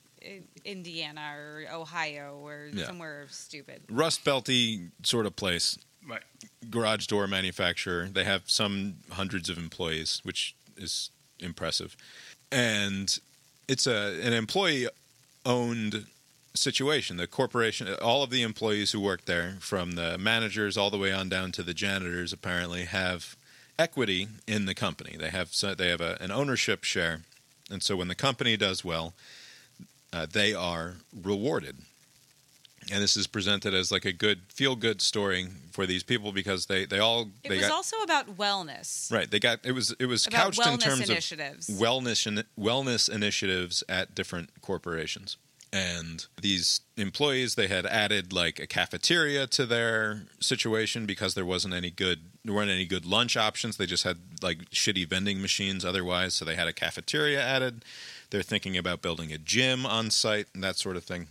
Indiana 0.66 1.34
or 1.38 1.66
Ohio 1.72 2.38
or 2.44 2.70
Yeah. 2.74 2.86
somewhere 2.86 3.28
stupid. 3.30 3.84
Rust 3.90 4.24
Belty 4.26 4.92
sort 5.04 5.26
of 5.26 5.36
place. 5.36 5.78
Right. 6.06 6.24
garage 6.70 7.06
door 7.08 7.28
manufacturer. 7.28 8.08
They 8.08 8.24
have 8.24 8.44
some 8.50 9.00
hundreds 9.12 9.50
of 9.50 9.58
employees, 9.58 10.22
which 10.24 10.56
is 10.78 11.10
impressive. 11.40 11.98
And 12.52 13.20
it's 13.68 13.86
a 13.88 14.18
an 14.22 14.32
employee 14.34 14.88
owned 15.46 16.06
situation. 16.54 17.18
The 17.18 17.28
corporation, 17.28 17.94
all 18.02 18.24
of 18.24 18.30
the 18.30 18.42
employees 18.42 18.92
who 18.92 19.02
work 19.02 19.26
there, 19.26 19.58
from 19.60 19.94
the 19.96 20.18
managers 20.18 20.78
all 20.78 20.90
the 20.90 20.98
way 20.98 21.12
on 21.12 21.28
down 21.30 21.52
to 21.54 21.64
the 21.64 21.74
janitors, 21.74 22.32
apparently 22.34 22.86
have 22.86 23.36
equity 23.78 24.28
in 24.48 24.66
the 24.66 24.74
company. 24.74 25.16
They 25.18 25.30
have 25.30 25.54
so 25.54 25.76
they 25.76 25.90
have 25.90 26.02
a, 26.02 26.18
an 26.22 26.32
ownership 26.32 26.84
share, 26.84 27.24
and 27.70 27.84
so 27.84 27.96
when 27.98 28.08
the 28.08 28.16
company 28.16 28.56
does 28.58 28.84
well, 28.86 29.14
uh, 30.14 30.26
they 30.32 30.54
are 30.54 30.96
rewarded 31.24 31.76
and 32.92 33.04
this 33.04 33.18
is 33.18 33.28
presented 33.28 33.74
as 33.74 33.92
like 33.92 34.06
a 34.06 34.14
good 34.14 34.40
feel 34.48 34.76
good 34.76 35.02
story 35.02 35.48
for 35.72 35.86
these 35.86 36.04
people 36.04 36.32
because 36.32 36.68
they 36.68 36.86
they 36.86 37.00
all 37.00 37.24
It 37.44 37.50
they 37.50 37.58
was 37.58 37.68
got 37.68 37.72
also 37.76 37.98
about 38.02 38.38
wellness. 38.38 39.12
right 39.12 39.30
they 39.30 39.40
got 39.40 39.60
it 39.66 39.74
was 39.74 39.94
it 40.00 40.06
was 40.06 40.26
About 40.26 40.56
couched 40.56 40.66
in 40.68 40.78
terms 40.78 41.10
initiatives. 41.10 41.68
of 41.70 41.76
wellness 41.76 42.26
in, 42.26 42.44
wellness 42.58 43.10
initiatives 43.10 43.84
at 43.90 44.16
different 44.16 44.50
corporations 44.62 45.36
and 45.74 46.28
these 46.42 46.80
employees 46.96 47.56
they 47.56 47.68
had 47.68 47.86
added 47.86 48.32
like 48.32 48.58
a 48.58 48.66
cafeteria 48.68 49.46
to 49.48 49.66
their 49.66 50.22
situation 50.40 51.06
because 51.06 51.34
there 51.34 51.46
wasn't 51.46 51.74
any 51.74 51.92
good 51.92 52.20
there 52.46 52.54
weren't 52.56 52.72
any 52.72 52.86
good 52.86 53.06
lunch 53.06 53.36
options 53.36 53.76
they 53.76 53.86
just 53.86 54.06
had 54.06 54.18
like 54.42 54.60
shitty 54.70 55.06
vending 55.06 55.42
machines 55.42 55.84
otherwise 55.84 56.34
so 56.36 56.46
they 56.46 56.56
had 56.56 56.70
a 56.70 56.74
cafeteria 56.74 57.42
added 57.44 57.84
they're 58.30 58.42
thinking 58.42 58.78
about 58.78 59.02
building 59.02 59.32
a 59.32 59.38
gym 59.38 59.86
on 59.86 60.10
site 60.10 60.48
and 60.54 60.64
that 60.64 60.76
sort 60.76 60.98
of 60.98 61.04
thing 61.04 61.28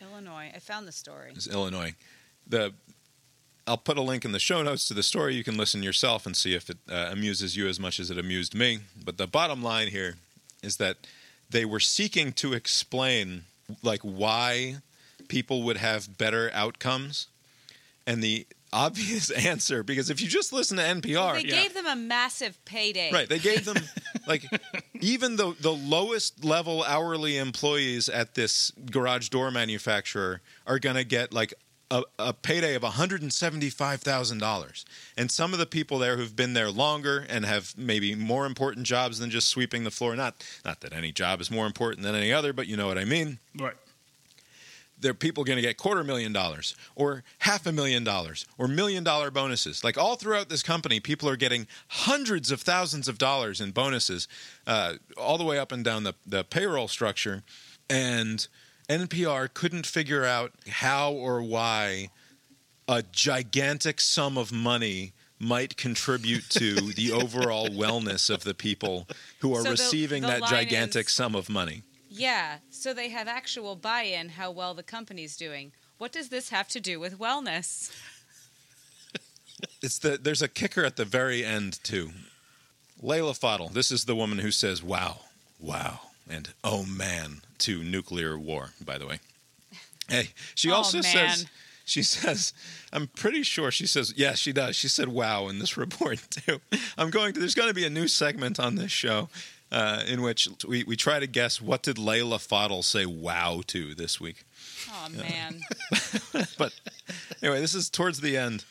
Illinois. 0.00 0.50
I 0.54 0.58
found 0.58 0.86
the 0.86 0.92
story. 0.92 1.32
is 1.34 1.46
Illinois. 1.48 1.94
The 2.46 2.74
I'll 3.66 3.76
put 3.76 3.98
a 3.98 4.02
link 4.02 4.24
in 4.24 4.32
the 4.32 4.38
show 4.38 4.62
notes 4.62 4.88
to 4.88 4.94
the 4.94 5.02
story. 5.02 5.34
You 5.34 5.44
can 5.44 5.56
listen 5.56 5.82
yourself 5.82 6.26
and 6.26 6.36
see 6.36 6.54
if 6.54 6.68
it 6.70 6.78
uh, 6.90 7.10
amuses 7.12 7.56
you 7.56 7.68
as 7.68 7.78
much 7.78 8.00
as 8.00 8.10
it 8.10 8.18
amused 8.18 8.54
me. 8.54 8.80
But 9.04 9.16
the 9.16 9.26
bottom 9.26 9.62
line 9.62 9.88
here 9.88 10.16
is 10.62 10.78
that 10.78 11.06
they 11.48 11.64
were 11.64 11.80
seeking 11.80 12.32
to 12.34 12.52
explain 12.52 13.44
like 13.82 14.00
why 14.00 14.76
people 15.28 15.62
would 15.62 15.76
have 15.76 16.18
better 16.18 16.50
outcomes, 16.52 17.28
and 18.06 18.22
the 18.22 18.46
obvious 18.72 19.30
answer 19.46 19.82
because 19.82 20.10
if 20.10 20.20
you 20.20 20.28
just 20.28 20.52
listen 20.52 20.76
to 20.76 20.82
NPR, 20.82 21.34
They 21.34 21.42
gave 21.42 21.74
them 21.74 21.86
a 21.86 21.96
massive 21.96 22.62
payday. 22.64 23.12
Right. 23.12 23.28
They 23.28 23.38
gave 23.38 23.64
them 23.64 23.76
like 24.26 24.44
even 25.00 25.36
the 25.36 25.54
the 25.60 25.72
lowest 25.72 26.44
level 26.44 26.84
hourly 26.84 27.38
employees 27.38 28.08
at 28.08 28.34
this 28.34 28.72
garage 28.90 29.28
door 29.28 29.50
manufacturer 29.50 30.40
are 30.66 30.78
going 30.78 30.96
to 30.96 31.04
get 31.04 31.32
like 31.32 31.54
a, 31.90 32.02
a 32.20 32.32
payday 32.32 32.76
of 32.76 32.82
$175,000. 32.82 34.84
And 35.16 35.30
some 35.30 35.52
of 35.52 35.58
the 35.58 35.66
people 35.66 35.98
there 35.98 36.16
who've 36.16 36.36
been 36.36 36.52
there 36.54 36.70
longer 36.70 37.26
and 37.28 37.44
have 37.44 37.74
maybe 37.76 38.14
more 38.14 38.46
important 38.46 38.86
jobs 38.86 39.18
than 39.18 39.30
just 39.30 39.48
sweeping 39.48 39.82
the 39.84 39.90
floor, 39.90 40.14
not 40.16 40.44
not 40.64 40.80
that 40.80 40.92
any 40.92 41.12
job 41.12 41.40
is 41.40 41.50
more 41.50 41.66
important 41.66 42.04
than 42.04 42.14
any 42.14 42.32
other, 42.32 42.52
but 42.52 42.66
you 42.68 42.76
know 42.76 42.86
what 42.86 42.98
I 42.98 43.04
mean 43.04 43.38
Right. 43.58 43.74
There 45.00 45.10
are 45.12 45.14
people 45.14 45.44
going 45.44 45.56
to 45.56 45.62
get 45.62 45.76
quarter 45.76 46.04
million 46.04 46.32
dollars 46.32 46.74
or 46.94 47.24
half 47.38 47.66
a 47.66 47.72
million 47.72 48.04
dollars 48.04 48.46
or 48.58 48.68
million 48.68 49.02
dollar 49.02 49.30
bonuses. 49.30 49.82
Like 49.82 49.96
all 49.98 50.16
throughout 50.16 50.48
this 50.48 50.62
company, 50.62 51.00
people 51.00 51.28
are 51.28 51.36
getting 51.36 51.66
hundreds 51.88 52.50
of 52.50 52.60
thousands 52.60 53.08
of 53.08 53.18
dollars 53.18 53.60
in 53.60 53.70
bonuses, 53.70 54.28
uh, 54.66 54.94
all 55.16 55.38
the 55.38 55.44
way 55.44 55.58
up 55.58 55.72
and 55.72 55.84
down 55.84 56.04
the, 56.04 56.14
the 56.26 56.44
payroll 56.44 56.88
structure. 56.88 57.42
And 57.88 58.46
NPR 58.88 59.52
couldn't 59.52 59.86
figure 59.86 60.24
out 60.24 60.52
how 60.68 61.12
or 61.12 61.42
why 61.42 62.10
a 62.88 63.02
gigantic 63.02 64.00
sum 64.00 64.36
of 64.36 64.52
money 64.52 65.12
might 65.38 65.76
contribute 65.76 66.48
to 66.50 66.74
the 66.74 67.10
overall 67.22 67.68
wellness 67.68 68.28
of 68.28 68.44
the 68.44 68.52
people 68.54 69.08
who 69.38 69.54
are 69.54 69.58
So 69.58 69.64
the- 69.64 69.70
receiving 69.70 70.22
the 70.22 70.28
that 70.28 70.42
gigantic 70.44 71.06
is- 71.06 71.12
sum 71.12 71.34
of 71.34 71.48
money. 71.48 71.82
Yeah, 72.12 72.58
so 72.70 72.92
they 72.92 73.08
have 73.10 73.28
actual 73.28 73.76
buy-in 73.76 74.30
how 74.30 74.50
well 74.50 74.74
the 74.74 74.82
company's 74.82 75.36
doing. 75.36 75.70
What 75.98 76.10
does 76.12 76.28
this 76.28 76.50
have 76.50 76.66
to 76.68 76.80
do 76.80 76.98
with 76.98 77.18
wellness? 77.18 77.92
It's 79.82 79.98
the 79.98 80.18
there's 80.20 80.42
a 80.42 80.48
kicker 80.48 80.84
at 80.84 80.96
the 80.96 81.04
very 81.04 81.44
end 81.44 81.82
too. 81.84 82.10
Leila 83.02 83.32
Fadel, 83.32 83.72
this 83.72 83.90
is 83.90 84.04
the 84.06 84.16
woman 84.16 84.38
who 84.38 84.50
says 84.50 84.82
"wow, 84.82 85.20
wow," 85.58 86.00
and 86.28 86.50
"oh 86.64 86.84
man" 86.84 87.42
to 87.58 87.82
nuclear 87.82 88.38
war. 88.38 88.70
By 88.84 88.98
the 88.98 89.06
way, 89.06 89.20
hey, 90.08 90.30
she 90.54 90.70
Oh, 90.70 90.76
also 90.76 91.00
says 91.02 91.46
she 91.84 92.02
says 92.02 92.52
I'm 92.92 93.06
pretty 93.08 93.42
sure 93.42 93.70
she 93.70 93.86
says 93.86 94.14
yes, 94.16 94.38
she 94.38 94.52
does. 94.52 94.76
She 94.76 94.88
said 94.88 95.08
"wow" 95.08 95.48
in 95.48 95.58
this 95.58 95.76
report 95.84 96.18
too. 96.30 96.60
I'm 96.96 97.10
going 97.10 97.34
to. 97.34 97.40
There's 97.40 97.54
going 97.54 97.68
to 97.68 97.74
be 97.74 97.84
a 97.86 97.90
new 97.90 98.08
segment 98.08 98.58
on 98.58 98.76
this 98.76 98.90
show. 98.92 99.28
Uh, 99.72 100.02
in 100.08 100.20
which 100.20 100.48
we, 100.66 100.82
we 100.82 100.96
try 100.96 101.20
to 101.20 101.28
guess 101.28 101.60
what 101.60 101.84
did 101.84 101.96
Leila 101.96 102.38
Fadel 102.38 102.82
say 102.82 103.06
wow 103.06 103.62
to 103.68 103.94
this 103.94 104.20
week. 104.20 104.42
Oh 104.90 105.08
man. 105.10 105.60
but 106.58 106.72
anyway, 107.40 107.60
this 107.60 107.76
is 107.76 107.88
towards 107.88 108.20
the 108.20 108.36
end. 108.36 108.64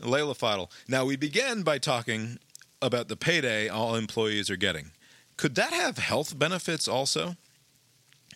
Leila 0.00 0.34
Fadel. 0.34 0.70
Now 0.86 1.04
we 1.04 1.16
began 1.16 1.62
by 1.62 1.78
talking 1.78 2.38
about 2.80 3.08
the 3.08 3.16
payday 3.16 3.68
all 3.68 3.94
employees 3.94 4.50
are 4.50 4.56
getting, 4.56 4.92
Could 5.36 5.54
that 5.56 5.72
have 5.72 5.98
health 5.98 6.38
benefits 6.38 6.86
also? 6.86 7.36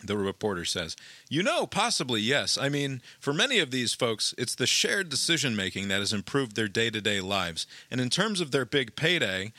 The 0.05 0.17
reporter 0.17 0.65
says, 0.65 0.97
You 1.29 1.43
know, 1.43 1.67
possibly 1.67 2.21
yes. 2.21 2.59
I 2.59 2.69
mean, 2.69 3.03
for 3.21 3.33
many 3.33 3.61
of 3.61 3.71
these 3.71 3.95
folks, 3.95 4.35
it's 4.37 4.55
the 4.55 4.67
shared 4.67 5.09
decision 5.09 5.55
making 5.55 5.89
that 5.89 6.01
has 6.01 6.13
improved 6.13 6.57
their 6.57 6.69
day 6.69 6.91
to 6.91 7.01
day 7.01 7.21
lives. 7.21 7.67
And 7.91 8.01
in 8.01 8.11
terms 8.11 8.41
of 8.41 8.51
their 8.51 8.65
big 8.65 8.97
payday, 8.97 9.53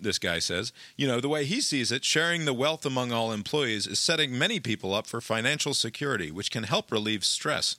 this 0.00 0.18
guy 0.18 0.38
says, 0.38 0.72
you 0.96 1.06
know, 1.06 1.20
the 1.20 1.28
way 1.28 1.44
he 1.44 1.60
sees 1.60 1.90
it, 1.90 2.04
sharing 2.04 2.44
the 2.44 2.52
wealth 2.54 2.84
among 2.84 3.12
all 3.12 3.32
employees 3.32 3.86
is 3.86 3.98
setting 3.98 4.36
many 4.36 4.60
people 4.60 4.94
up 4.94 5.06
for 5.06 5.20
financial 5.20 5.74
security, 5.74 6.30
which 6.30 6.50
can 6.50 6.64
help 6.64 6.92
relieve 6.92 7.24
stress. 7.24 7.76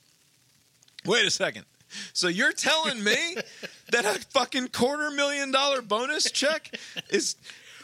Wait 1.06 1.26
a 1.26 1.32
second. 1.32 1.66
So 2.14 2.28
you're 2.28 2.54
telling 2.54 3.04
me 3.04 3.38
that 3.92 4.06
a 4.06 4.20
fucking 4.32 4.70
quarter 4.70 5.12
million 5.12 5.52
dollar 5.52 5.82
bonus 5.82 6.30
check 6.32 6.78
is 7.10 7.36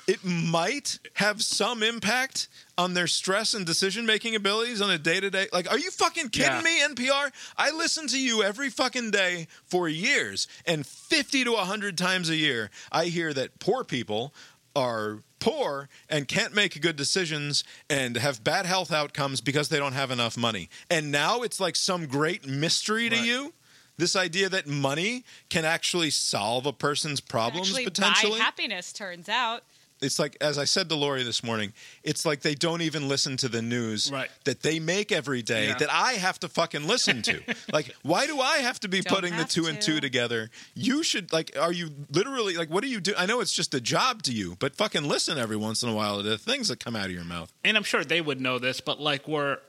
it 0.08 0.24
might 0.24 1.00
have 1.14 1.42
some 1.42 1.82
impact 1.84 2.48
on 2.78 2.94
their 2.94 3.08
stress 3.08 3.54
and 3.54 3.66
decision 3.66 4.06
making 4.06 4.36
abilities 4.36 4.82
on 4.82 4.90
a 4.90 4.98
day 4.98 5.20
to 5.20 5.30
day. 5.30 5.48
Like, 5.54 5.70
are 5.72 5.78
you 5.80 5.92
fucking 5.92 6.30
kidding 6.30 6.52
Yeah. 6.52 6.62
me, 6.62 6.82
NPR? 6.82 7.32
I 7.58 7.72
listen 7.72 8.08
to 8.08 8.20
you 8.20 8.44
every 8.44 8.70
fucking 8.70 9.12
day 9.12 9.48
for 9.66 9.88
years, 9.88 10.48
and 10.66 10.86
50 10.86 11.44
to 11.46 11.52
100 11.54 11.98
times 11.98 12.30
a 12.30 12.36
year, 12.36 12.70
I 12.92 13.06
hear 13.06 13.34
that 13.34 13.60
poor 13.60 13.84
people 13.84 14.34
are 14.76 15.20
poor 15.40 15.88
and 16.10 16.28
can't 16.28 16.54
make 16.54 16.82
good 16.82 16.96
decisions 16.96 17.64
and 17.90 18.16
have 18.18 18.44
bad 18.44 18.66
health 18.66 18.92
outcomes 18.92 19.40
because 19.42 19.70
they 19.70 19.78
don't 19.78 19.94
have 19.94 20.10
enough 20.10 20.36
money. 20.36 20.70
And 20.90 21.12
now 21.12 21.42
it's 21.44 21.60
like 21.60 21.76
some 21.76 22.08
great 22.08 22.46
mystery 22.48 23.10
to 23.10 23.16
Right. 23.16 23.26
you. 23.26 23.54
This 23.98 24.16
idea 24.16 24.50
that 24.50 24.66
money 24.66 25.24
can 25.50 25.66
actually 25.66 26.10
solve 26.10 26.66
a 26.66 26.74
person's 26.74 27.20
problems 27.22 27.72
potentially. 27.78 28.40
buy 28.40 28.44
happiness 28.46 28.92
turns 28.92 29.30
out. 29.30 29.64
It's 30.04 30.20
like 30.20 30.38
as 30.42 30.58
I 30.58 30.66
said 30.66 30.90
to 30.90 30.96
Lori 30.96 31.24
this 31.24 31.44
morning, 31.44 31.74
it's 32.04 32.26
like 32.26 32.42
they 32.42 32.56
don't 32.56 32.82
even 32.82 33.08
listen 33.08 33.38
to 33.38 33.48
the 33.50 33.62
news 33.62 34.12
Right. 34.12 34.30
that 34.44 34.62
they 34.62 34.80
make 34.80 35.12
every 35.12 35.42
day 35.42 35.68
Yeah. 35.68 35.78
that 35.78 35.92
I 35.92 36.14
have 36.14 36.40
to 36.40 36.50
fucking 36.50 36.86
listen 36.88 37.22
to. 37.24 37.42
like, 37.74 37.96
why 38.04 38.28
do 38.28 38.40
I 38.40 38.58
have 38.58 38.80
to 38.82 38.88
be 38.88 39.02
Don't 39.02 39.14
putting 39.16 39.32
the 39.32 39.38
have 39.44 39.50
two 39.50 39.66
and 39.68 39.82
two 39.82 40.00
together? 40.00 40.50
You 40.76 41.04
should 41.04 41.32
like 41.34 41.58
are 41.60 41.72
you 41.72 41.90
literally 42.12 42.56
like 42.56 42.70
what 42.70 42.84
do 42.84 42.90
you 42.90 43.00
do? 43.00 43.14
I 43.18 43.26
know 43.26 43.40
it's 43.42 43.54
just 43.54 43.74
a 43.74 43.82
job 43.82 44.24
to 44.24 44.32
you, 44.34 44.56
but 44.60 44.76
fucking 44.76 45.04
listen 45.08 45.38
every 45.38 45.58
once 45.58 45.84
in 45.84 45.90
a 45.90 45.94
while 45.94 46.18
to 46.18 46.24
the 46.24 46.38
things 46.38 46.68
that 46.68 46.80
come 46.84 46.96
out 46.96 47.06
of 47.06 47.12
your 47.12 47.24
mouth. 47.24 47.52
and 47.64 47.78
I'm 47.78 47.84
sure 47.84 48.04
they 48.04 48.22
would 48.22 48.42
know 48.42 48.60
this, 48.60 48.82
but 48.82 49.00
like 49.00 49.28
where 49.28 49.60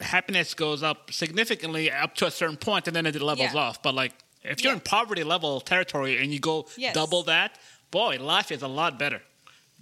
happiness 0.00 0.54
goes 0.54 0.82
up 0.82 1.12
significantly 1.12 1.90
up 1.90 2.14
to 2.16 2.26
a 2.26 2.30
certain 2.30 2.56
point 2.56 2.86
and 2.86 2.94
then 2.96 3.06
it 3.06 3.20
levels 3.20 3.52
Yeah. 3.54 3.60
off. 3.60 3.82
But 3.82 3.94
like 3.94 4.12
if 4.42 4.62
you're 4.62 4.72
Yeah. 4.72 4.76
in 4.76 4.80
poverty 4.80 5.24
level 5.24 5.60
territory 5.60 6.22
and 6.22 6.32
you 6.32 6.38
go 6.38 6.68
Yes. 6.76 6.94
double 6.94 7.22
that, 7.24 7.58
boy, 7.90 8.18
life 8.20 8.50
is 8.52 8.62
a 8.62 8.68
lot 8.68 8.98
better 8.98 9.22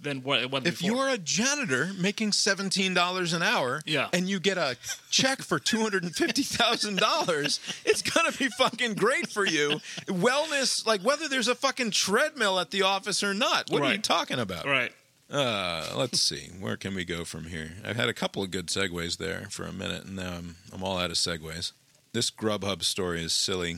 than 0.01 0.21
what 0.23 0.41
it 0.41 0.51
was 0.51 0.63
If 0.65 0.79
before. 0.79 0.95
you're 0.97 1.09
a 1.09 1.17
janitor 1.17 1.91
making 1.97 2.31
seventeen 2.33 2.93
dollars 2.93 3.33
an 3.33 3.41
hour, 3.41 3.81
Yeah. 3.85 4.09
and 4.13 4.29
you 4.29 4.39
get 4.39 4.57
a 4.57 4.77
check 5.09 5.41
for 5.41 5.57
two 5.59 5.79
hundred 5.81 6.03
and 6.03 6.15
fifty 6.15 6.43
thousand 6.43 6.97
dollars, 6.99 7.59
it's 7.85 8.01
gonna 8.01 8.31
be 8.33 8.47
fucking 8.49 8.95
great 8.95 9.29
for 9.29 9.45
you. 9.45 9.79
Wellness, 10.07 10.85
like 10.85 11.01
whether 11.01 11.27
there's 11.27 11.47
a 11.47 11.55
fucking 11.55 11.91
treadmill 11.91 12.59
at 12.59 12.71
the 12.71 12.81
office 12.83 13.23
or 13.23 13.33
not. 13.33 13.69
What 13.69 13.81
are 13.83 13.91
you 13.93 13.97
talking 13.99 14.39
about? 14.39 14.65
right. 14.65 14.91
Uh, 15.31 15.91
let's 15.95 16.21
see. 16.21 16.49
Where 16.59 16.77
can 16.77 16.93
we 16.93 17.03
go 17.03 17.25
from 17.25 17.45
here? 17.45 17.71
I've 17.83 17.95
had 17.95 18.09
a 18.09 18.13
couple 18.13 18.43
of 18.43 18.51
good 18.51 18.67
segues 18.67 19.17
there 19.17 19.47
for 19.49 19.63
a 19.63 19.73
minute, 19.73 20.05
and 20.05 20.17
now 20.17 20.33
I'm 20.35 20.55
I'm 20.71 20.83
all 20.83 20.99
out 20.99 21.09
of 21.09 21.17
segues. 21.17 21.71
This 22.13 22.29
Grubhub 22.29 22.83
story 22.83 23.23
is 23.23 23.33
silly. 23.33 23.77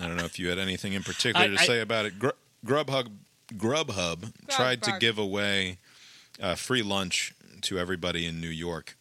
I 0.00 0.06
don't 0.08 0.16
know 0.16 0.24
if 0.24 0.38
you 0.38 0.48
had 0.48 0.58
anything 0.58 0.94
in 0.94 1.02
particular 1.02 1.44
I- 1.44 1.48
to 1.48 1.60
I- 1.60 1.66
say 1.66 1.80
about 1.80 2.06
it. 2.06 2.18
Gr- 2.18 2.30
Grubhub 2.64 3.08
Grubhub 3.52 4.32
tried 4.48 4.82
to 4.84 4.96
give 4.98 5.18
away 5.18 5.78
uh, 6.40 6.54
free 6.54 6.82
lunch 6.82 7.34
to 7.62 7.78
everybody 7.78 8.26
in 8.26 8.40
New 8.40 8.48
York, 8.48 8.96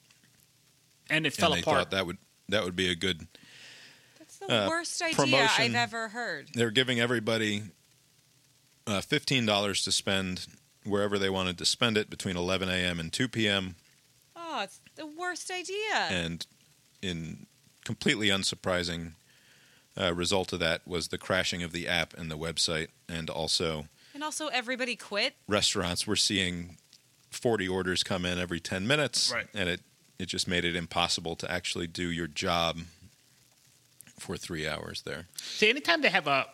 And 1.09 1.25
it 1.25 1.29
and 1.29 1.33
fell 1.35 1.53
they 1.53 1.61
apart. 1.61 1.77
thought 1.77 1.91
that 1.91 2.05
would 2.05 2.17
that 2.49 2.63
would 2.63 2.75
be 2.75 2.89
a 2.89 2.95
good. 2.95 3.27
That's 4.19 4.37
the 4.37 4.65
Uh, 4.65 4.69
worst 4.69 5.01
idea 5.01 5.15
promotion. 5.15 5.63
I've 5.65 5.75
ever 5.75 6.09
heard. 6.09 6.49
They're 6.53 6.69
giving 6.71 6.99
everybody 6.99 7.63
uh, 8.87 9.01
fifteen 9.01 9.45
dollars 9.45 9.83
to 9.85 9.91
spend 9.91 10.47
wherever 10.83 11.17
they 11.19 11.29
wanted 11.29 11.57
to 11.59 11.65
spend 11.65 11.95
it 11.97 12.09
between 12.09 12.35
11 12.35 12.67
a.m. 12.67 12.99
and 12.99 13.13
2 13.13 13.27
p.m. 13.27 13.75
Oh, 14.35 14.61
it's 14.63 14.81
the 14.95 15.05
worst 15.05 15.51
idea. 15.51 15.95
and 16.09 16.45
in 17.03 17.45
completely 17.85 18.29
unsurprising 18.29 19.11
uh, 19.99 20.11
result 20.13 20.53
of 20.53 20.59
that 20.59 20.87
was 20.87 21.09
the 21.09 21.17
crashing 21.19 21.61
of 21.61 21.71
the 21.71 21.87
app 21.87 22.15
and 22.15 22.31
the 22.31 22.37
website 22.37 22.87
and 23.07 23.29
also 23.29 23.85
and 24.13 24.23
also, 24.23 24.47
everybody 24.47 24.95
quit. 24.95 25.33
restaurants 25.47 26.05
were 26.07 26.15
seeing 26.15 26.77
40 27.31 27.67
orders 27.69 28.03
come 28.03 28.25
in 28.25 28.37
every 28.39 28.59
10 28.59 28.85
minutes 28.85 29.31
Right. 29.33 29.47
and 29.53 29.69
it 29.69 29.81
it 30.19 30.25
just 30.27 30.47
made 30.47 30.65
it 30.65 30.75
impossible 30.75 31.35
to 31.37 31.49
actually 31.51 31.87
do 31.87 32.11
your 32.11 32.27
job 32.27 32.77
for 34.19 34.37
three 34.37 34.67
hours 34.67 35.01
there 35.01 35.27
See, 35.37 35.69
anytime 35.69 36.01
they 36.01 36.09
have 36.09 36.27
a, 36.27 36.45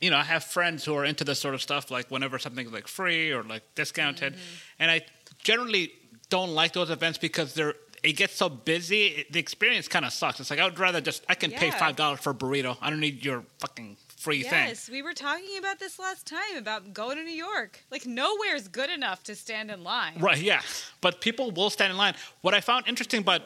you 0.00 0.10
know, 0.10 0.16
I 0.16 0.22
have 0.22 0.44
friends 0.44 0.84
who 0.84 0.94
are 0.94 1.04
into 1.04 1.22
this 1.24 1.38
sort 1.38 1.54
of 1.54 1.60
stuff, 1.60 1.90
like 1.90 2.10
whenever 2.10 2.38
something's 2.38 2.72
like 2.72 2.88
free 2.88 3.30
or 3.32 3.42
like 3.42 3.62
discounted, 3.74 4.32
mm-hmm. 4.34 4.42
and 4.78 4.90
I 4.90 5.02
generally 5.42 5.92
don't 6.30 6.50
like 6.54 6.72
those 6.72 6.88
events 6.90 7.18
because 7.18 7.52
they're 7.54 7.74
it 8.02 8.14
gets 8.14 8.34
so 8.34 8.48
busy. 8.48 9.06
It, 9.08 9.32
the 9.32 9.38
experience 9.38 9.86
kind 9.86 10.04
of 10.04 10.12
sucks. 10.12 10.40
It's 10.40 10.50
like 10.50 10.58
I 10.58 10.64
would 10.64 10.78
rather 10.78 11.00
just 11.00 11.22
I 11.28 11.34
can 11.34 11.50
pay 11.52 11.70
five 11.70 11.94
dollars 11.96 12.18
for 12.20 12.30
a 12.30 12.34
burrito. 12.34 12.76
I 12.80 12.90
don't 12.90 12.98
need 13.00 13.24
your 13.24 13.44
fucking 13.60 13.96
free 14.22 14.42
thing. 14.42 14.68
Yes, 14.68 14.88
we 14.88 15.02
were 15.02 15.14
talking 15.14 15.58
about 15.58 15.78
this 15.78 15.98
last 15.98 16.26
time 16.26 16.56
about 16.56 16.94
going 16.94 17.16
to 17.16 17.24
New 17.24 17.30
York. 17.30 17.84
Like 17.90 18.06
nowhere's 18.06 18.68
good 18.68 18.90
enough 18.90 19.22
to 19.24 19.34
stand 19.34 19.70
in 19.70 19.82
line. 19.82 20.18
Right, 20.20 20.40
yeah. 20.40 20.62
But 21.00 21.20
people 21.20 21.50
will 21.50 21.70
stand 21.70 21.90
in 21.90 21.96
line. 21.96 22.14
What 22.42 22.54
I 22.54 22.60
found 22.60 22.86
interesting 22.86 23.20
about 23.20 23.42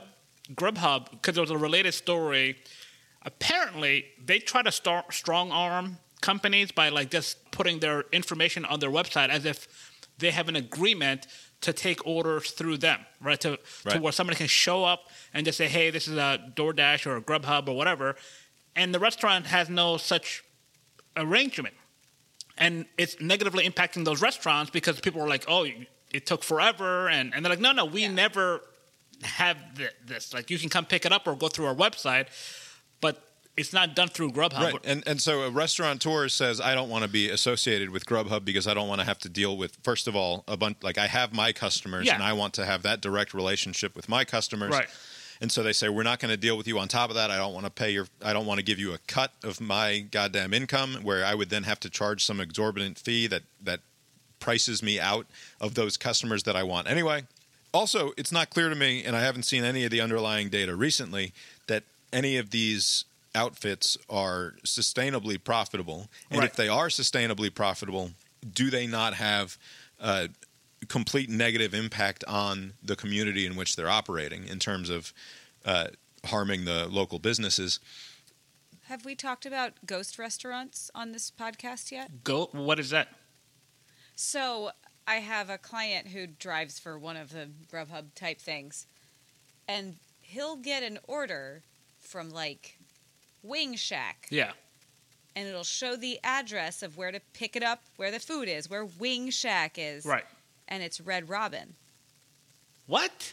Grubhub, 0.55 1.11
because 1.11 1.35
there 1.35 1.43
was 1.43 1.51
a 1.51 1.59
related 1.59 1.93
story, 1.93 2.59
apparently 3.23 4.07
they 4.25 4.39
try 4.39 4.63
to 4.63 4.73
star- 4.73 5.05
strong 5.11 5.51
arm 5.51 5.99
companies 6.21 6.73
by 6.73 6.91
like 6.91 7.11
just 7.11 7.51
putting 7.51 7.81
their 7.81 8.05
information 8.13 8.65
on 8.65 8.81
their 8.81 8.91
website 8.91 9.29
as 9.29 9.45
if 9.45 9.69
they 10.19 10.31
have 10.31 10.49
an 10.49 10.57
agreement 10.57 11.27
to 11.63 11.73
take 11.73 12.07
orders 12.07 12.51
through 12.51 12.77
them, 12.77 13.01
right? 13.21 13.41
To, 13.41 13.59
to 13.89 13.99
where 13.99 14.13
somebody 14.13 14.37
can 14.37 14.47
show 14.47 14.85
up 14.85 15.09
and 15.33 15.45
just 15.47 15.57
say, 15.59 15.69
hey, 15.69 15.91
this 15.91 16.07
is 16.07 16.17
a 16.17 16.53
DoorDash 16.55 17.07
or 17.07 17.17
a 17.17 17.23
Grubhub 17.23 17.69
or 17.69 17.77
whatever. 17.77 18.17
And 18.75 18.95
the 18.95 18.99
restaurant 18.99 19.47
has 19.47 19.71
no 19.71 19.97
such 19.97 20.45
arrangement 21.17 21.75
and 22.59 22.87
it's 22.97 23.21
negatively 23.21 23.69
impacting 23.69 24.05
those 24.05 24.23
restaurants 24.23 24.71
because 24.71 24.99
people 25.01 25.21
are 25.21 25.29
like, 25.29 25.45
"Oh, 25.49 25.67
it 26.13 26.25
took 26.27 26.43
forever," 26.43 27.09
and, 27.09 27.35
and 27.35 27.45
they're 27.45 27.51
like, 27.51 27.61
"No, 27.61 27.73
no, 27.73 27.85
we 27.85 28.03
Yeah. 28.03 28.13
never 28.13 28.63
have 29.23 29.57
th- 29.77 29.91
this. 30.07 30.33
Like, 30.33 30.51
you 30.51 30.59
can 30.59 30.69
come 30.69 30.85
pick 30.87 31.05
it 31.05 31.13
up 31.13 31.27
or 31.27 31.35
go 31.37 31.49
through 31.49 31.67
our 31.67 31.75
website, 31.75 32.29
but 33.01 33.23
it's 33.57 33.73
not 33.73 33.95
done 33.95 34.09
through 34.09 34.33
Grubhub." 34.33 34.63
right 34.73 34.75
and 34.85 35.03
and 35.07 35.21
so 35.21 35.43
a 35.43 35.51
restaurateur 35.51 36.29
says 36.29 36.61
i 36.61 36.75
don't 36.75 36.91
want 36.91 37.03
to 37.05 37.09
be 37.09 37.31
associated 37.31 37.89
with 37.89 38.05
grubhub 38.05 38.45
because 38.45 38.67
i 38.67 38.75
don't 38.75 38.87
want 38.89 39.01
to 39.01 39.07
have 39.07 39.19
to 39.19 39.31
deal 39.31 39.57
with 39.57 39.77
first 39.83 40.07
of 40.07 40.15
all 40.15 40.45
a 40.47 40.59
bunch 40.59 40.77
like 40.83 40.99
i 40.99 41.07
have 41.07 41.33
my 41.33 41.53
customers 41.53 42.05
Yeah. 42.07 42.15
and 42.17 42.23
i 42.23 42.35
want 42.35 42.53
to 42.55 42.67
have 42.67 42.83
that 42.83 43.01
direct 43.01 43.33
relationship 43.33 43.97
with 43.97 44.11
my 44.11 44.27
customers 44.27 44.73
Right. 44.73 44.89
And 45.41 45.51
so 45.53 45.63
they 45.63 45.73
say 45.73 45.89
we're 45.89 46.03
not 46.03 46.19
going 46.19 46.31
to 46.31 46.37
deal 46.37 46.57
with 46.57 46.67
you 46.67 46.79
on 46.79 46.89
top 46.89 47.11
of 47.11 47.17
that. 47.17 47.31
I 47.31 47.37
don't 47.37 47.53
want 47.55 47.67
to 47.67 47.71
pay 47.71 47.91
your 47.91 48.07
i 48.25 48.33
don't 48.33 48.47
want 48.47 48.59
to 48.59 48.65
give 48.65 48.79
you 48.79 48.93
a 48.95 48.99
cut 49.07 49.33
of 49.45 49.61
my 49.61 50.01
goddamn 50.11 50.53
income 50.55 50.95
where 51.03 51.25
i 51.25 51.35
would 51.35 51.51
then 51.51 51.65
have 51.65 51.81
to 51.81 51.91
charge 51.91 52.25
some 52.25 52.41
exorbitant 52.41 52.99
fee 52.99 53.27
that 53.27 53.43
that 53.63 53.81
prices 54.41 54.83
me 54.83 55.01
out 55.01 55.27
of 55.61 55.75
those 55.75 55.97
customers 55.97 56.43
that 56.45 56.57
i 56.57 56.63
want. 56.63 56.89
Anyway 56.89 57.25
also 57.73 58.13
it's 58.17 58.33
not 58.33 58.49
clear 58.51 58.69
to 58.69 58.75
me 58.75 59.03
and 59.05 59.15
i 59.17 59.21
haven't 59.21 59.43
seen 59.43 59.65
any 59.65 59.85
of 59.85 59.91
the 59.91 60.01
underlying 60.01 60.49
data 60.49 60.75
recently 60.77 61.33
that 61.67 61.83
any 62.13 62.37
of 62.39 62.51
these 62.51 63.05
outfits 63.35 63.99
are 64.09 64.55
sustainably 64.65 65.43
profitable. 65.43 66.09
And 66.31 66.41
Right. 66.41 66.49
if 66.49 66.57
they 66.57 66.69
are 66.69 66.89
sustainably 66.89 67.55
profitable 67.55 68.13
do 68.55 68.71
they 68.71 68.87
not 68.87 69.15
have 69.15 69.59
a 70.01 70.29
complete 70.89 71.29
negative 71.31 71.75
impact 71.75 72.25
on 72.29 72.75
the 72.83 72.97
community 72.97 73.47
in 73.47 73.57
which 73.57 73.77
they're 73.77 73.89
operating 73.91 74.47
in 74.47 74.59
terms 74.59 74.89
of 74.91 75.13
uh, 75.65 75.89
harming 76.27 76.65
the 76.65 76.87
local 76.89 77.19
businesses 77.19 77.81
Have 78.89 79.05
we 79.05 79.15
talked 79.17 79.45
about 79.47 79.73
ghost 79.85 80.19
restaurants 80.19 80.91
on 80.95 81.13
this 81.13 81.31
podcast 81.31 81.91
yet? 81.91 82.23
Go. 82.25 82.49
What 82.53 82.79
is 82.79 82.91
that? 82.91 83.09
So 84.15 84.71
I 85.07 85.17
have 85.17 85.51
a 85.51 85.59
client 85.59 86.09
who 86.09 86.27
drives 86.27 86.79
for 86.79 86.99
one 86.99 87.17
of 87.17 87.31
the 87.33 87.49
Grubhub 87.73 88.15
type 88.15 88.41
things, 88.41 88.87
and 89.69 89.97
he'll 90.21 90.57
get 90.57 90.83
an 90.83 90.99
order 91.07 91.63
from 92.01 92.31
like 92.31 92.79
Wing 93.43 93.75
Shack, 93.77 94.27
Yeah. 94.31 94.53
and 95.35 95.47
it'll 95.49 95.65
show 95.65 95.97
the 95.97 96.19
address 96.25 96.83
of 96.83 96.97
where 96.97 97.13
to 97.13 97.21
pick 97.35 97.57
it 97.57 97.63
up, 97.63 97.83
where 97.97 98.11
the 98.11 98.21
food 98.21 98.49
is, 98.49 98.71
where 98.71 98.85
Wing 98.85 99.31
Shack 99.31 99.79
is, 99.79 100.05
Right. 100.07 100.25
And 100.69 100.83
it's 100.83 101.01
Red 101.01 101.29
Robin. 101.29 101.75
What? 102.87 103.33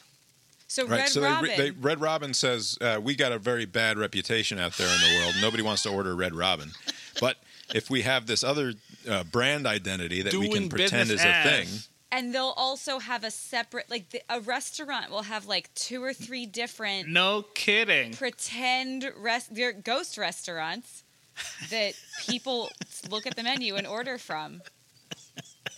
So 0.68 0.88
right 0.88 1.02
Red 1.02 1.10
so 1.10 1.22
Robin, 1.22 1.50
They, 1.50 1.70
they, 1.70 1.72
red 1.72 2.02
robin 2.02 2.34
says 2.34 2.80
uh, 2.82 3.00
we 3.02 3.16
got 3.16 3.32
a 3.32 3.38
very 3.38 3.66
bad 3.66 4.00
reputation 4.00 4.58
out 4.58 4.74
there 4.74 4.88
in 4.88 5.02
the 5.02 5.20
world 5.20 5.36
nobody 5.40 5.62
wants 5.62 5.84
to 5.84 5.90
order 5.90 6.16
red 6.16 6.34
robin 6.34 6.72
but 7.20 7.38
if 7.76 7.92
we 7.92 8.02
have 8.02 8.26
this 8.26 8.44
other 8.44 8.74
uh, 9.08 9.24
brand 9.26 9.68
identity 9.68 10.24
that 10.24 10.34
we 10.34 10.50
can 10.50 10.70
pretend 10.70 11.12
is 11.12 11.22
business 11.22 11.46
a 11.46 11.48
thing 11.48 11.68
and 12.14 12.34
they'll 12.34 12.54
also 12.56 13.00
have 13.00 13.24
a 13.24 13.32
separate 13.32 13.90
like 13.90 14.10
the, 14.12 14.22
a 14.30 14.40
restaurant 14.40 15.10
will 15.10 15.24
have 15.24 15.48
like 15.48 15.74
two 15.74 16.04
or 16.04 16.14
three 16.14 16.46
different 16.46 17.08
No 17.10 17.44
kidding. 17.56 18.14
pretend 18.14 19.12
rest 19.18 19.54
they're 19.54 19.74
ghost 19.74 20.18
restaurants 20.18 21.04
that 21.72 21.94
people 22.28 22.70
look 23.10 23.26
at 23.26 23.36
the 23.36 23.44
menu 23.44 23.76
and 23.76 23.88
order 23.88 24.18
from. 24.20 24.62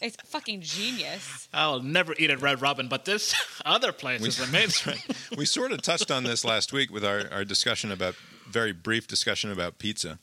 It's 0.01 0.17
fucking 0.25 0.61
genius. 0.61 1.47
I'll 1.53 1.81
never 1.81 2.13
eat 2.17 2.29
at 2.29 2.41
Red 2.41 2.61
Robin, 2.61 2.87
but 2.87 3.05
this 3.05 3.35
other 3.65 3.91
place 3.91 4.25
is 4.25 4.39
amazing. 4.49 4.97
we 5.37 5.45
sort 5.45 5.71
of 5.71 5.81
touched 5.81 6.11
on 6.11 6.23
this 6.23 6.43
last 6.45 6.73
week 6.73 6.91
with 6.91 7.03
our, 7.05 7.23
our 7.31 7.45
discussion 7.45 7.91
about 7.91 8.15
very 8.49 8.71
brief 8.71 9.07
discussion 9.07 9.51
about 9.51 9.79
pizza. 9.79 10.19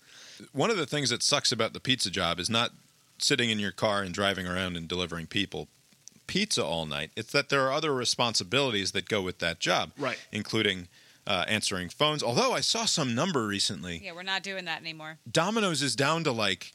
One 0.53 0.71
of 0.71 0.77
the 0.77 0.87
things 0.87 1.11
that 1.11 1.23
sucks 1.23 1.53
about 1.53 1.73
the 1.73 1.81
pizza 1.81 2.11
job 2.11 2.39
is 2.39 2.49
not 2.51 2.71
sitting 3.19 3.51
in 3.51 3.59
your 3.59 3.73
car 3.73 4.03
and 4.03 4.13
driving 4.15 4.47
around 4.47 4.77
and 4.77 4.89
delivering 4.89 5.27
people 5.27 5.69
pizza 6.27 6.65
all 6.65 6.87
night. 6.87 7.11
It's 7.17 7.33
that 7.33 7.49
there 7.49 7.63
are 7.67 7.73
other 7.73 7.93
responsibilities 7.95 8.93
that 8.93 9.09
go 9.09 9.21
with 9.23 9.39
that 9.41 9.61
job, 9.61 9.91
Right. 9.99 10.19
Including 10.33 10.89
uh, 11.27 11.45
answering 11.47 11.89
phones. 11.89 12.23
Although 12.23 12.53
I 12.53 12.61
saw 12.61 12.85
some 12.85 13.15
number 13.15 13.47
recently, 13.47 14.01
Yeah, 14.05 14.13
we're 14.13 14.23
not 14.23 14.43
doing 14.43 14.65
that 14.65 14.81
anymore. 14.81 15.19
Domino's 15.31 15.83
is 15.83 15.95
down 15.95 16.25
to 16.25 16.33
like 16.33 16.73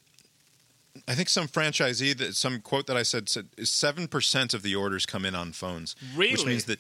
I 1.08 1.16
think 1.16 1.30
some 1.30 1.48
franchisee 1.48 2.18
that 2.18 2.36
some 2.36 2.62
quote 2.62 2.88
that 2.88 2.98
I 2.98 3.04
said 3.04 3.30
said 3.30 3.48
seven 3.64 4.08
percent 4.08 4.54
of 4.54 4.64
the 4.64 4.76
orders 4.76 5.06
come 5.06 5.26
in 5.26 5.36
on 5.36 5.52
phones, 5.52 5.96
which 6.16 6.46
means 6.46 6.66
that 6.66 6.80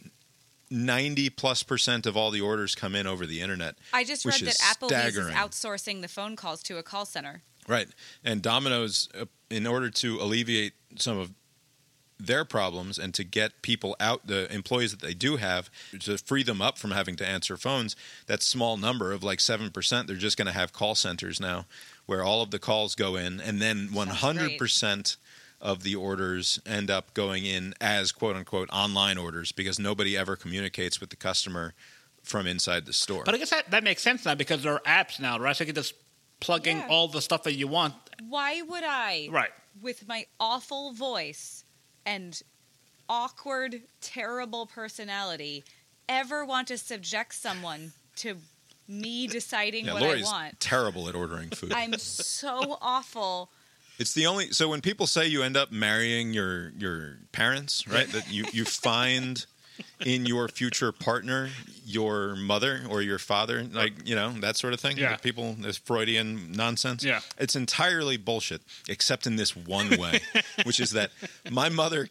ninety 0.69 1.29
plus 1.29 1.63
percent 1.63 2.05
of 2.05 2.17
all 2.17 2.31
the 2.31 2.41
orders 2.41 2.75
come 2.75 2.95
in 2.95 3.07
over 3.07 3.25
the 3.25 3.41
internet. 3.41 3.75
I 3.93 4.03
just 4.03 4.25
read 4.25 4.41
that 4.41 4.55
Applebee's 4.55 4.89
staggering. 4.89 5.29
is 5.29 5.35
outsourcing 5.35 6.01
the 6.01 6.07
phone 6.07 6.35
calls 6.35 6.61
to 6.63 6.77
a 6.77 6.83
call 6.83 7.05
center. 7.05 7.41
Right, 7.67 7.87
and 8.23 8.41
Domino's, 8.41 9.09
uh, 9.19 9.25
in 9.49 9.67
order 9.67 9.89
to 9.89 10.19
alleviate 10.21 10.73
some 10.97 11.17
of 11.17 11.33
their 12.19 12.45
problems 12.45 12.97
and 12.97 13.13
to 13.13 13.23
get 13.23 13.61
people 13.61 13.95
out, 13.99 14.25
the 14.25 14.51
employees 14.51 14.91
that 14.91 15.01
they 15.01 15.13
do 15.13 15.35
have, 15.35 15.69
to 15.99 16.17
free 16.17 16.43
them 16.43 16.61
up 16.61 16.77
from 16.77 16.91
having 16.91 17.15
to 17.17 17.27
answer 17.27 17.57
phones, 17.57 17.95
that 18.25 18.41
small 18.41 18.77
number 18.77 19.11
of 19.11 19.23
like 19.23 19.39
seven 19.39 19.69
percent, 19.69 20.07
they're 20.07 20.15
just 20.15 20.37
going 20.37 20.47
to 20.47 20.53
have 20.53 20.73
call 20.73 20.95
centers 20.95 21.39
now, 21.39 21.65
where 22.07 22.23
all 22.23 22.41
of 22.41 22.49
the 22.51 22.57
calls 22.59 22.95
go 22.95 23.15
in, 23.15 23.39
and 23.39 23.61
then 23.61 23.89
one 23.93 24.07
hundred 24.07 24.57
percent 24.57 25.17
of 25.61 25.83
the 25.83 25.95
orders 25.95 26.59
end 26.65 26.89
up 26.89 27.13
going 27.13 27.45
in 27.45 27.73
as 27.79 28.11
quote 28.11 28.35
unquote 28.35 28.69
online 28.71 29.17
orders 29.17 29.51
because 29.51 29.79
nobody 29.79 30.17
ever 30.17 30.35
communicates 30.35 30.99
with 30.99 31.09
the 31.09 31.15
customer 31.15 31.73
from 32.23 32.45
inside 32.45 32.85
the 32.85 32.93
store. 32.93 33.23
but 33.23 33.33
I 33.33 33.37
guess 33.37 33.49
that, 33.51 33.71
that 33.71 33.83
makes 33.83 34.01
sense 34.01 34.25
now 34.25 34.35
because 34.35 34.61
there 34.63 34.73
are 34.73 34.81
apps 34.81 35.19
now, 35.19 35.39
right? 35.39 35.55
So 35.55 35.63
you 35.63 35.67
can 35.67 35.75
just 35.75 35.93
plug 36.41 36.67
in 36.67 36.77
Yeah. 36.77 36.87
all 36.89 37.07
the 37.07 37.21
stuff 37.21 37.43
that 37.43 37.53
you 37.53 37.67
want. 37.67 37.93
Why 38.27 38.61
would 38.61 38.83
I, 38.83 39.29
Right. 39.31 39.49
with 39.81 40.07
my 40.07 40.25
awful 40.39 40.91
voice 40.91 41.63
and 42.05 42.39
awkward, 43.09 43.81
terrible 44.01 44.65
personality, 44.65 45.63
ever 46.09 46.45
want 46.45 46.67
to 46.67 46.77
subject 46.77 47.33
someone 47.33 47.93
to 48.17 48.37
me 48.87 49.27
deciding 49.27 49.85
yeah, 49.85 49.93
what 49.93 50.01
Lori's 50.01 50.27
I 50.27 50.31
want? 50.31 50.59
terrible 50.59 51.09
at 51.09 51.15
ordering 51.15 51.49
food. 51.49 51.73
I'm 51.73 51.97
so 51.97 52.77
awful. 52.81 53.49
It's 53.99 54.13
the 54.13 54.27
only 54.27 54.51
so 54.51 54.69
when 54.69 54.81
people 54.81 55.07
say 55.07 55.27
you 55.27 55.43
end 55.43 55.57
up 55.57 55.71
marrying 55.71 56.33
your 56.33 56.69
your 56.77 57.17
parents, 57.31 57.87
right? 57.87 58.07
that 58.09 58.31
you 58.31 58.45
you 58.51 58.63
find 58.63 59.45
in 60.05 60.25
your 60.25 60.47
future 60.47 60.91
partner 60.91 61.49
your 61.85 62.35
mother 62.35 62.81
or 62.89 63.01
your 63.01 63.17
father, 63.17 63.63
like 63.63 63.93
you 64.07 64.15
know 64.15 64.31
that 64.41 64.57
sort 64.57 64.73
of 64.73 64.79
thing. 64.79 64.97
Yeah. 64.97 65.15
People 65.17 65.55
this 65.59 65.77
Freudian 65.77 66.51
nonsense. 66.51 67.03
Yeah. 67.03 67.21
it's 67.37 67.55
entirely 67.55 68.17
bullshit, 68.17 68.61
except 68.87 69.25
in 69.25 69.35
this 69.35 69.55
one 69.55 69.97
way, 69.97 70.19
which 70.63 70.79
is 70.79 70.91
that 70.91 71.11
my 71.49 71.69
mother. 71.69 72.09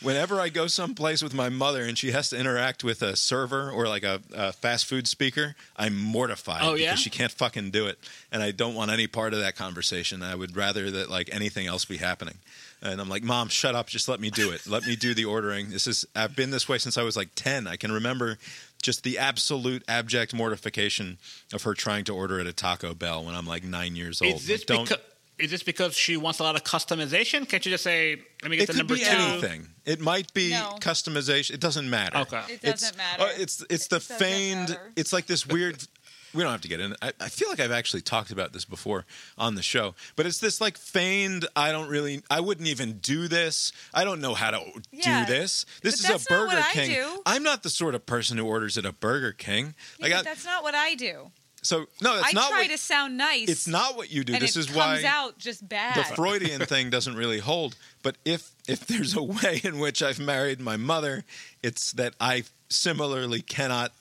Whenever 0.00 0.40
I 0.40 0.48
go 0.48 0.66
someplace 0.68 1.22
with 1.22 1.34
my 1.34 1.48
mother 1.48 1.82
and 1.82 1.98
she 1.98 2.12
has 2.12 2.30
to 2.30 2.36
interact 2.38 2.84
with 2.84 3.02
a 3.02 3.16
server 3.16 3.70
or 3.70 3.88
like 3.88 4.04
a, 4.04 4.20
a 4.32 4.52
fast 4.52 4.86
food 4.86 5.08
speaker, 5.08 5.56
I'm 5.76 5.96
mortified 6.00 6.60
Oh, 6.62 6.74
yeah? 6.74 6.90
because 6.90 7.00
she 7.00 7.10
can't 7.10 7.32
fucking 7.32 7.70
do 7.72 7.86
it, 7.88 7.98
and 8.30 8.42
I 8.42 8.52
don't 8.52 8.74
want 8.74 8.90
any 8.90 9.06
part 9.08 9.34
of 9.34 9.40
that 9.40 9.56
conversation. 9.56 10.22
I 10.22 10.34
would 10.34 10.56
rather 10.56 10.90
that 10.92 11.10
like 11.10 11.28
anything 11.32 11.66
else 11.66 11.84
be 11.84 11.96
happening. 11.96 12.34
And 12.80 13.00
I'm 13.00 13.08
like, 13.08 13.24
Mom, 13.24 13.48
shut 13.48 13.74
up, 13.74 13.88
just 13.88 14.08
let 14.08 14.20
me 14.20 14.30
do 14.30 14.50
it. 14.52 14.64
Let 14.68 14.86
me 14.86 14.94
do 14.94 15.12
the 15.12 15.24
ordering. 15.24 15.70
This 15.70 15.88
is 15.88 16.04
I've 16.14 16.36
been 16.36 16.50
this 16.50 16.68
way 16.68 16.78
since 16.78 16.96
I 16.96 17.02
was 17.02 17.16
like 17.16 17.30
ten. 17.34 17.66
I 17.66 17.74
can 17.74 17.90
remember 17.90 18.38
just 18.80 19.02
the 19.02 19.18
absolute 19.18 19.82
abject 19.88 20.32
mortification 20.32 21.18
of 21.52 21.64
her 21.64 21.74
trying 21.74 22.04
to 22.04 22.14
order 22.14 22.38
at 22.38 22.46
a 22.46 22.52
Taco 22.52 22.94
Bell 22.94 23.24
when 23.24 23.34
I'm 23.34 23.46
like 23.46 23.64
nine 23.64 23.96
years 23.96 24.22
old. 24.22 24.34
Is 24.34 24.46
this 24.46 24.60
Like, 24.60 24.66
don't. 24.68 24.88
because 24.88 25.04
is 25.38 25.50
this 25.50 25.62
because 25.62 25.96
she 25.96 26.16
wants 26.16 26.38
a 26.40 26.42
lot 26.42 26.56
of 26.56 26.64
customization? 26.64 27.48
Can't 27.48 27.64
you 27.64 27.70
just 27.72 27.84
say, 27.84 28.20
"Let 28.42 28.50
me 28.50 28.56
get 28.56 28.64
it 28.64 28.66
the 28.66 28.72
could 28.72 28.78
number 28.78 28.94
be 28.94 29.00
two"? 29.00 29.06
anything. 29.10 29.68
It 29.84 30.00
might 30.00 30.32
be 30.34 30.50
No. 30.50 30.76
customization. 30.80 31.52
It 31.52 31.60
doesn't 31.60 31.88
matter. 31.88 32.18
Okay. 32.18 32.42
It 32.48 32.60
It's- 32.62 32.80
doesn't 32.80 32.96
matter. 32.96 33.22
uh, 33.22 33.32
it's 33.36 33.64
it's 33.70 33.86
the 33.86 33.96
doesn't 33.98 34.18
feigned. 34.18 34.68
matter. 34.70 34.92
It's 34.96 35.12
like 35.12 35.26
this 35.26 35.46
weird. 35.46 35.82
We 36.34 36.42
don't 36.42 36.52
have 36.52 36.60
to 36.60 36.68
get 36.68 36.78
in. 36.80 36.94
I, 37.00 37.12
I 37.20 37.30
feel 37.30 37.48
like 37.48 37.58
I've 37.58 37.72
actually 37.72 38.02
talked 38.02 38.30
about 38.30 38.52
this 38.52 38.66
before 38.66 39.06
on 39.38 39.54
the 39.54 39.62
show, 39.62 39.94
but 40.14 40.26
it's 40.26 40.36
this 40.36 40.60
like 40.60 40.76
feigned. 40.76 41.46
I 41.56 41.72
don't 41.72 41.88
really. 41.88 42.22
I 42.30 42.40
wouldn't 42.40 42.68
even 42.68 42.98
do 42.98 43.28
this. 43.28 43.72
I 43.94 44.04
don't 44.04 44.20
know 44.20 44.34
how 44.34 44.50
to 44.50 44.60
Yeah, 44.92 45.24
do 45.24 45.32
this. 45.32 45.64
This 45.82 45.94
but 45.94 46.00
is 46.00 46.02
that's 46.02 46.26
a 46.30 46.32
not 46.34 46.40
what 46.48 46.50
Burger 46.56 46.64
I 46.68 46.72
King. 46.74 46.90
do. 46.90 47.22
I'm 47.24 47.42
not 47.42 47.62
the 47.62 47.70
sort 47.70 47.94
of 47.94 48.04
person 48.04 48.36
who 48.36 48.44
orders 48.44 48.76
at 48.76 48.84
a 48.84 48.92
Burger 48.92 49.32
King. 49.32 49.74
Yeah, 49.98 50.02
Like 50.04 50.12
but 50.12 50.18
I, 50.18 50.22
that's 50.22 50.44
not 50.44 50.62
what 50.62 50.74
I 50.74 50.94
do. 50.96 51.30
So 51.62 51.86
no, 52.00 52.14
that's 52.16 52.28
I 52.28 52.32
not 52.32 52.50
try 52.50 52.62
what. 52.62 52.70
to 52.70 52.78
sound 52.78 53.16
nice. 53.16 53.48
it's 53.48 53.66
not 53.68 53.96
what 53.96 54.10
you 54.12 54.24
do. 54.24 54.32
and 54.34 54.42
this 54.42 54.56
it 54.56 54.60
is 54.60 54.66
comes 54.66 54.76
why 54.76 55.02
out 55.06 55.38
just 55.38 55.68
bad. 55.68 55.96
the 55.96 56.04
Freudian 56.16 56.60
thing 56.66 56.90
doesn't 56.90 57.16
really 57.16 57.38
hold. 57.40 57.76
But 58.02 58.16
if 58.24 58.50
if 58.66 58.86
there's 58.86 59.16
a 59.16 59.22
way 59.22 59.60
in 59.64 59.78
which 59.78 60.02
I've 60.02 60.18
married 60.20 60.60
my 60.60 60.76
mother, 60.76 61.24
it's 61.62 61.92
that 61.92 62.14
I 62.20 62.44
similarly 62.68 63.40
cannot 63.42 63.92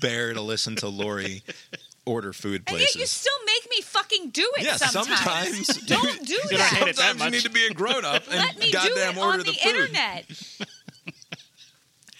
bear 0.00 0.32
to 0.34 0.40
listen 0.40 0.76
to 0.76 0.88
Lori 0.88 1.42
order 2.06 2.32
food 2.32 2.66
places. 2.66 2.66
and 2.66 2.78
places. 2.78 2.96
yet 2.96 3.00
you 3.00 3.06
still 3.06 3.46
make 3.46 3.70
me 3.70 3.80
fucking 3.82 4.30
do 4.30 4.50
it 4.58 4.64
yeah, 4.64 4.76
sometimes. 4.76 5.66
sometimes 5.66 5.66
Don't 5.86 6.26
do 6.26 6.32
You 6.34 6.40
don't 6.50 6.58
that. 6.58 6.72
hate 6.74 6.88
it 6.88 6.96
that 6.96 7.02
Sometimes 7.16 7.24
you 7.24 7.30
need 7.30 7.42
to 7.44 7.50
be 7.50 7.66
a 7.66 7.70
grown 7.74 8.04
up 8.04 8.24
and 8.28 8.36
Let 8.36 8.58
me 8.58 8.66
do 8.66 8.72
goddamn 8.72 9.16
it 9.16 9.20
order 9.20 9.32
on 9.32 9.38
the, 9.38 9.44
the, 9.44 9.52
food. 9.52 9.68
internet. 9.70 10.24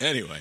Anyway, 0.01 0.40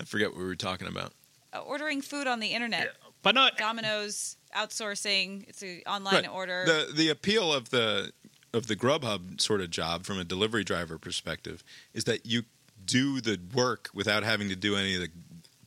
I 0.00 0.04
forget 0.04 0.30
what 0.30 0.38
we 0.38 0.44
were 0.44 0.56
talking 0.56 0.88
about. 0.88 1.12
Uh, 1.52 1.58
ordering 1.60 2.00
food 2.02 2.26
on 2.26 2.40
the 2.40 2.48
internet. 2.48 2.94
But 3.24 3.34
no, 3.34 3.48
Domino's 3.58 4.36
outsourcing. 4.54 5.48
It's 5.48 5.62
an 5.62 5.82
online 5.86 6.14
Right. 6.22 6.28
order. 6.28 6.64
The 6.64 6.92
the 6.94 7.08
appeal 7.08 7.52
of 7.52 7.70
the 7.70 8.12
of 8.52 8.68
the 8.68 8.76
Grubhub 8.76 9.40
sort 9.40 9.60
of 9.60 9.70
job 9.70 10.04
from 10.04 10.18
a 10.20 10.24
delivery 10.24 10.62
driver 10.62 10.96
perspective 10.98 11.64
is 11.92 12.04
that 12.04 12.24
you 12.24 12.44
do 12.84 13.20
the 13.20 13.40
work 13.52 13.88
without 13.92 14.22
having 14.22 14.48
to 14.50 14.54
do 14.56 14.76
any 14.76 14.94
of 14.94 15.00
the 15.00 15.10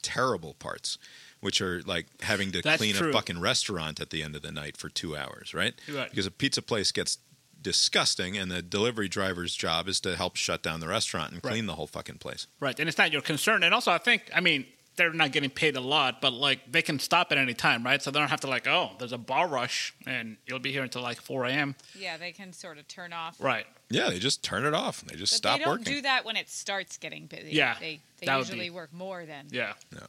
terrible 0.01 0.53
parts, 0.53 0.97
which 1.41 1.59
are 1.59 1.81
like 1.85 2.05
having 2.21 2.51
to 2.53 2.61
That's 2.61 2.77
clean 2.77 2.95
true. 2.95 3.09
a 3.09 3.13
fucking 3.13 3.39
restaurant 3.41 3.99
at 3.99 4.11
the 4.11 4.23
end 4.23 4.35
of 4.37 4.41
the 4.41 4.51
night 4.51 4.77
for 4.77 4.87
two 4.87 5.17
hours, 5.17 5.53
right? 5.53 5.73
Right. 5.89 6.09
Because 6.09 6.25
a 6.25 6.31
pizza 6.31 6.61
place 6.61 6.91
gets 6.93 7.17
disgusting, 7.61 8.37
and 8.37 8.49
the 8.51 8.61
delivery 8.61 9.09
driver's 9.09 9.53
job 9.55 9.87
is 9.89 9.99
to 10.01 10.15
help 10.15 10.35
shut 10.37 10.61
down 10.63 10.79
the 10.79 10.87
restaurant 10.87 11.33
and 11.33 11.43
Right. 11.43 11.51
clean 11.53 11.65
the 11.65 11.75
whole 11.75 11.87
fucking 11.87 12.19
place. 12.19 12.47
right, 12.61 12.79
and 12.79 12.87
it's 12.87 12.97
not 12.99 13.11
your 13.11 13.21
concern. 13.23 13.63
And 13.63 13.73
also, 13.73 13.91
I 13.91 13.97
think, 13.97 14.29
I 14.33 14.39
mean, 14.39 14.65
they're 14.97 15.13
not 15.13 15.31
getting 15.31 15.49
paid 15.49 15.75
a 15.77 15.81
lot, 15.81 16.19
but 16.21 16.33
like 16.33 16.71
they 16.71 16.81
can 16.81 16.99
stop 16.99 17.31
at 17.31 17.37
any 17.37 17.53
time, 17.53 17.83
right? 17.83 18.01
So 18.01 18.11
they 18.11 18.19
don't 18.19 18.29
have 18.29 18.41
to 18.41 18.47
like, 18.47 18.67
oh, 18.67 18.91
there's 18.99 19.13
a 19.13 19.17
bar 19.17 19.47
rush, 19.47 19.93
and 20.05 20.37
you'll 20.45 20.59
be 20.59 20.71
here 20.71 20.83
until 20.83 21.01
like 21.03 21.21
4 21.21 21.45
a.m. 21.45 21.75
yeah, 21.97 22.17
they 22.17 22.31
can 22.31 22.51
sort 22.51 22.77
of 22.77 22.87
turn 22.87 23.13
off. 23.13 23.39
Right. 23.39 23.65
Yeah, 23.89 24.09
they 24.09 24.19
just 24.19 24.43
turn 24.43 24.65
it 24.65 24.73
off. 24.73 25.01
They 25.01 25.15
just 25.15 25.31
But 25.33 25.37
stop 25.37 25.59
they 25.59 25.63
don't 25.65 25.79
working. 25.79 25.93
do 25.93 26.01
that 26.01 26.25
when 26.25 26.35
it 26.35 26.49
starts 26.49 26.97
getting 26.97 27.27
busy. 27.27 27.51
Yeah, 27.51 27.75
they 27.79 27.99
they 28.19 28.25
that 28.25 28.35
would 28.37 28.47
usually 28.47 28.65
be- 28.65 28.71
work 28.71 28.91
more 28.91 29.25
than. 29.25 29.45
Yeah. 29.51 29.73
Yeah. 29.93 29.99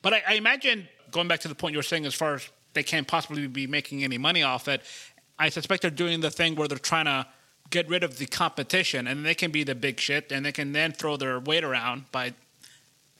But 0.00 0.14
I, 0.14 0.22
I 0.28 0.32
imagine 0.34 0.88
going 1.10 1.28
back 1.28 1.40
to 1.40 1.48
the 1.48 1.54
point 1.54 1.72
you 1.72 1.78
were 1.78 1.82
saying, 1.84 2.06
as 2.06 2.14
far 2.14 2.34
as 2.34 2.48
they 2.72 2.82
can't 2.82 3.06
possibly 3.06 3.46
be 3.46 3.66
making 3.66 4.02
any 4.02 4.16
money 4.18 4.42
off 4.42 4.66
it, 4.68 4.82
I 5.38 5.50
suspect 5.50 5.82
they're 5.82 5.90
doing 5.90 6.20
the 6.20 6.30
thing 6.30 6.54
where 6.54 6.66
they're 6.66 6.78
trying 6.78 7.04
to 7.04 7.26
get 7.70 7.88
rid 7.88 8.02
of 8.04 8.18
the 8.18 8.26
competition, 8.26 9.06
and 9.06 9.24
they 9.24 9.34
can 9.34 9.50
be 9.50 9.64
the 9.64 9.74
big 9.74 10.00
shit, 10.00 10.32
and 10.32 10.44
they 10.46 10.52
can 10.52 10.72
then 10.72 10.92
throw 10.92 11.16
their 11.16 11.38
weight 11.38 11.64
around 11.64 12.10
by 12.10 12.32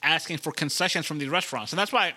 asking 0.03 0.37
for 0.37 0.51
concessions 0.51 1.05
from 1.05 1.17
these 1.17 1.29
restaurants, 1.29 1.71
and 1.71 1.79
that's 1.79 1.91
why 1.91 2.13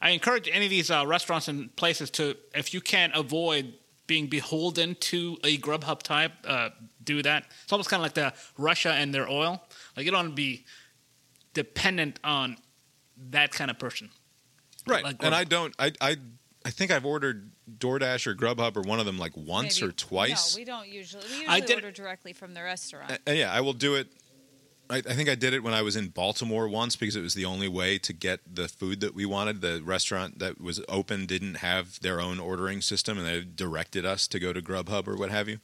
I 0.00 0.10
encourage 0.10 0.48
any 0.52 0.64
of 0.64 0.70
these 0.70 0.90
uh, 0.90 1.04
restaurants 1.06 1.46
and 1.48 1.74
places 1.76 2.10
to, 2.12 2.36
if 2.54 2.74
you 2.74 2.80
can't 2.80 3.14
avoid 3.14 3.74
being 4.08 4.26
beholden 4.26 4.96
to 4.96 5.38
a 5.44 5.56
Grubhub 5.58 6.02
type, 6.02 6.32
uh, 6.44 6.70
do 7.04 7.22
that. 7.22 7.46
It's 7.62 7.72
almost 7.72 7.88
kind 7.88 8.00
of 8.00 8.04
like 8.04 8.14
the 8.14 8.32
Russia 8.58 8.92
and 8.92 9.14
their 9.14 9.28
oil. 9.28 9.62
Like 9.96 10.04
you 10.04 10.10
don't 10.10 10.18
want 10.24 10.30
to 10.30 10.34
be 10.34 10.64
dependent 11.54 12.18
on 12.24 12.56
that 13.30 13.52
kind 13.52 13.70
of 13.70 13.78
person. 13.78 14.10
Right. 14.86 15.04
Like 15.04 15.16
and 15.22 15.34
I 15.34 15.44
don't 15.44 15.74
I 15.78 15.92
I 16.00 16.16
I 16.64 16.70
think 16.70 16.90
I've 16.90 17.06
ordered 17.06 17.50
DoorDash 17.78 18.26
or 18.26 18.34
Grubhub 18.34 18.76
or 18.76 18.82
one 18.82 18.98
of 18.98 19.06
them 19.06 19.18
like 19.18 19.36
once 19.36 19.80
Maybe- 19.80 19.90
or 19.90 19.92
twice. 19.92 20.56
No, 20.56 20.60
we 20.60 20.64
don't 20.64 20.88
usually. 20.88 21.24
We 21.30 21.46
I 21.46 21.60
did- 21.60 21.76
order 21.76 21.92
directly 21.92 22.32
from 22.32 22.54
the 22.54 22.62
restaurant. 22.62 23.12
A- 23.12 23.18
and 23.26 23.38
yeah, 23.38 23.52
I 23.52 23.60
will 23.60 23.72
do 23.72 23.94
it. 23.94 24.08
I, 24.92 24.96
I 24.98 25.14
think 25.14 25.28
I 25.28 25.34
did 25.34 25.54
it 25.54 25.62
when 25.62 25.72
I 25.74 25.82
was 25.82 25.96
in 25.96 26.08
Baltimore 26.08 26.68
once 26.68 26.96
because 26.96 27.16
it 27.16 27.22
was 27.22 27.34
the 27.34 27.44
only 27.46 27.68
way 27.68 27.98
to 27.98 28.12
get 28.12 28.40
the 28.54 28.68
food 28.68 29.00
that 29.00 29.14
we 29.14 29.24
wanted. 29.24 29.60
The 29.60 29.80
restaurant 29.82 30.38
that 30.40 30.60
was 30.60 30.80
open 30.88 31.26
didn't 31.26 31.56
have 31.56 31.98
their 32.00 32.20
own 32.20 32.38
ordering 32.38 32.80
system, 32.82 33.18
and 33.18 33.26
they 33.26 33.40
directed 33.40 34.04
us 34.04 34.28
to 34.28 34.38
go 34.38 34.52
to 34.52 34.60
Grubhub 34.60 35.08
or 35.08 35.16
what 35.16 35.30
have 35.30 35.48
you. 35.48 35.58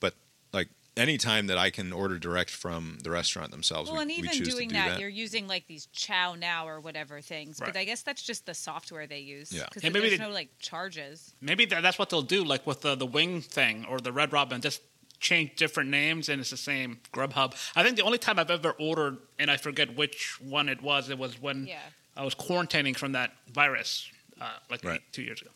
But 0.00 0.14
like 0.52 0.68
anytime 0.96 1.46
that 1.48 1.58
I 1.58 1.70
can 1.70 1.92
order 1.92 2.18
direct 2.18 2.50
from 2.50 2.98
the 3.02 3.10
restaurant 3.10 3.50
themselves, 3.50 3.90
Well, 3.90 3.96
we, 3.98 4.02
and 4.02 4.08
we 4.10 4.14
even 4.16 4.30
choose 4.30 4.54
doing 4.54 4.68
to 4.70 4.74
do 4.74 4.80
that, 4.80 4.88
that. 4.90 5.00
you're 5.00 5.08
using 5.08 5.46
like 5.48 5.66
these 5.66 5.86
ChowNow 5.94 6.64
or 6.66 6.80
whatever 6.80 7.20
things. 7.20 7.60
Right. 7.60 7.72
But 7.72 7.78
I 7.78 7.84
guess 7.84 8.02
that's 8.02 8.22
just 8.22 8.46
the 8.46 8.54
software 8.54 9.06
they 9.06 9.20
use. 9.20 9.52
Yeah. 9.52 9.64
Because 9.68 9.82
Yeah, 9.84 9.90
maybe 9.90 10.08
there's 10.08 10.18
they- 10.20 10.24
no 10.26 10.32
like 10.32 10.50
charges. 10.58 11.34
Maybe 11.40 11.64
that's 11.66 11.98
what 11.98 12.10
they'll 12.10 12.22
do, 12.22 12.44
like 12.44 12.66
with 12.66 12.82
the 12.82 12.94
the 12.94 13.06
wing 13.06 13.40
thing 13.42 13.86
or 13.88 13.98
the 14.00 14.12
Red 14.12 14.32
Robin, 14.32 14.60
just 14.60 14.82
change 15.20 15.56
different 15.56 15.90
names 15.90 16.28
and 16.28 16.40
it's 16.40 16.50
the 16.50 16.56
same 16.56 17.00
Grubhub. 17.12 17.54
I 17.74 17.82
think 17.82 17.96
the 17.96 18.02
only 18.04 18.18
time 18.18 18.38
I've 18.38 18.50
ever 18.50 18.72
ordered, 18.78 19.18
and 19.38 19.50
I 19.50 19.56
forget 19.56 19.96
which 19.96 20.40
one 20.40 20.68
it 20.68 20.80
was, 20.82 21.10
it 21.10 21.18
was 21.18 21.40
when 21.40 21.66
Yeah. 21.66 21.80
I 22.16 22.24
was 22.24 22.34
quarantining 22.34 22.96
from 22.96 23.12
that 23.12 23.32
virus, 23.52 24.08
uh, 24.40 24.48
like 24.70 24.84
Right. 24.84 25.00
two 25.12 25.22
years 25.22 25.40
ago. 25.42 25.50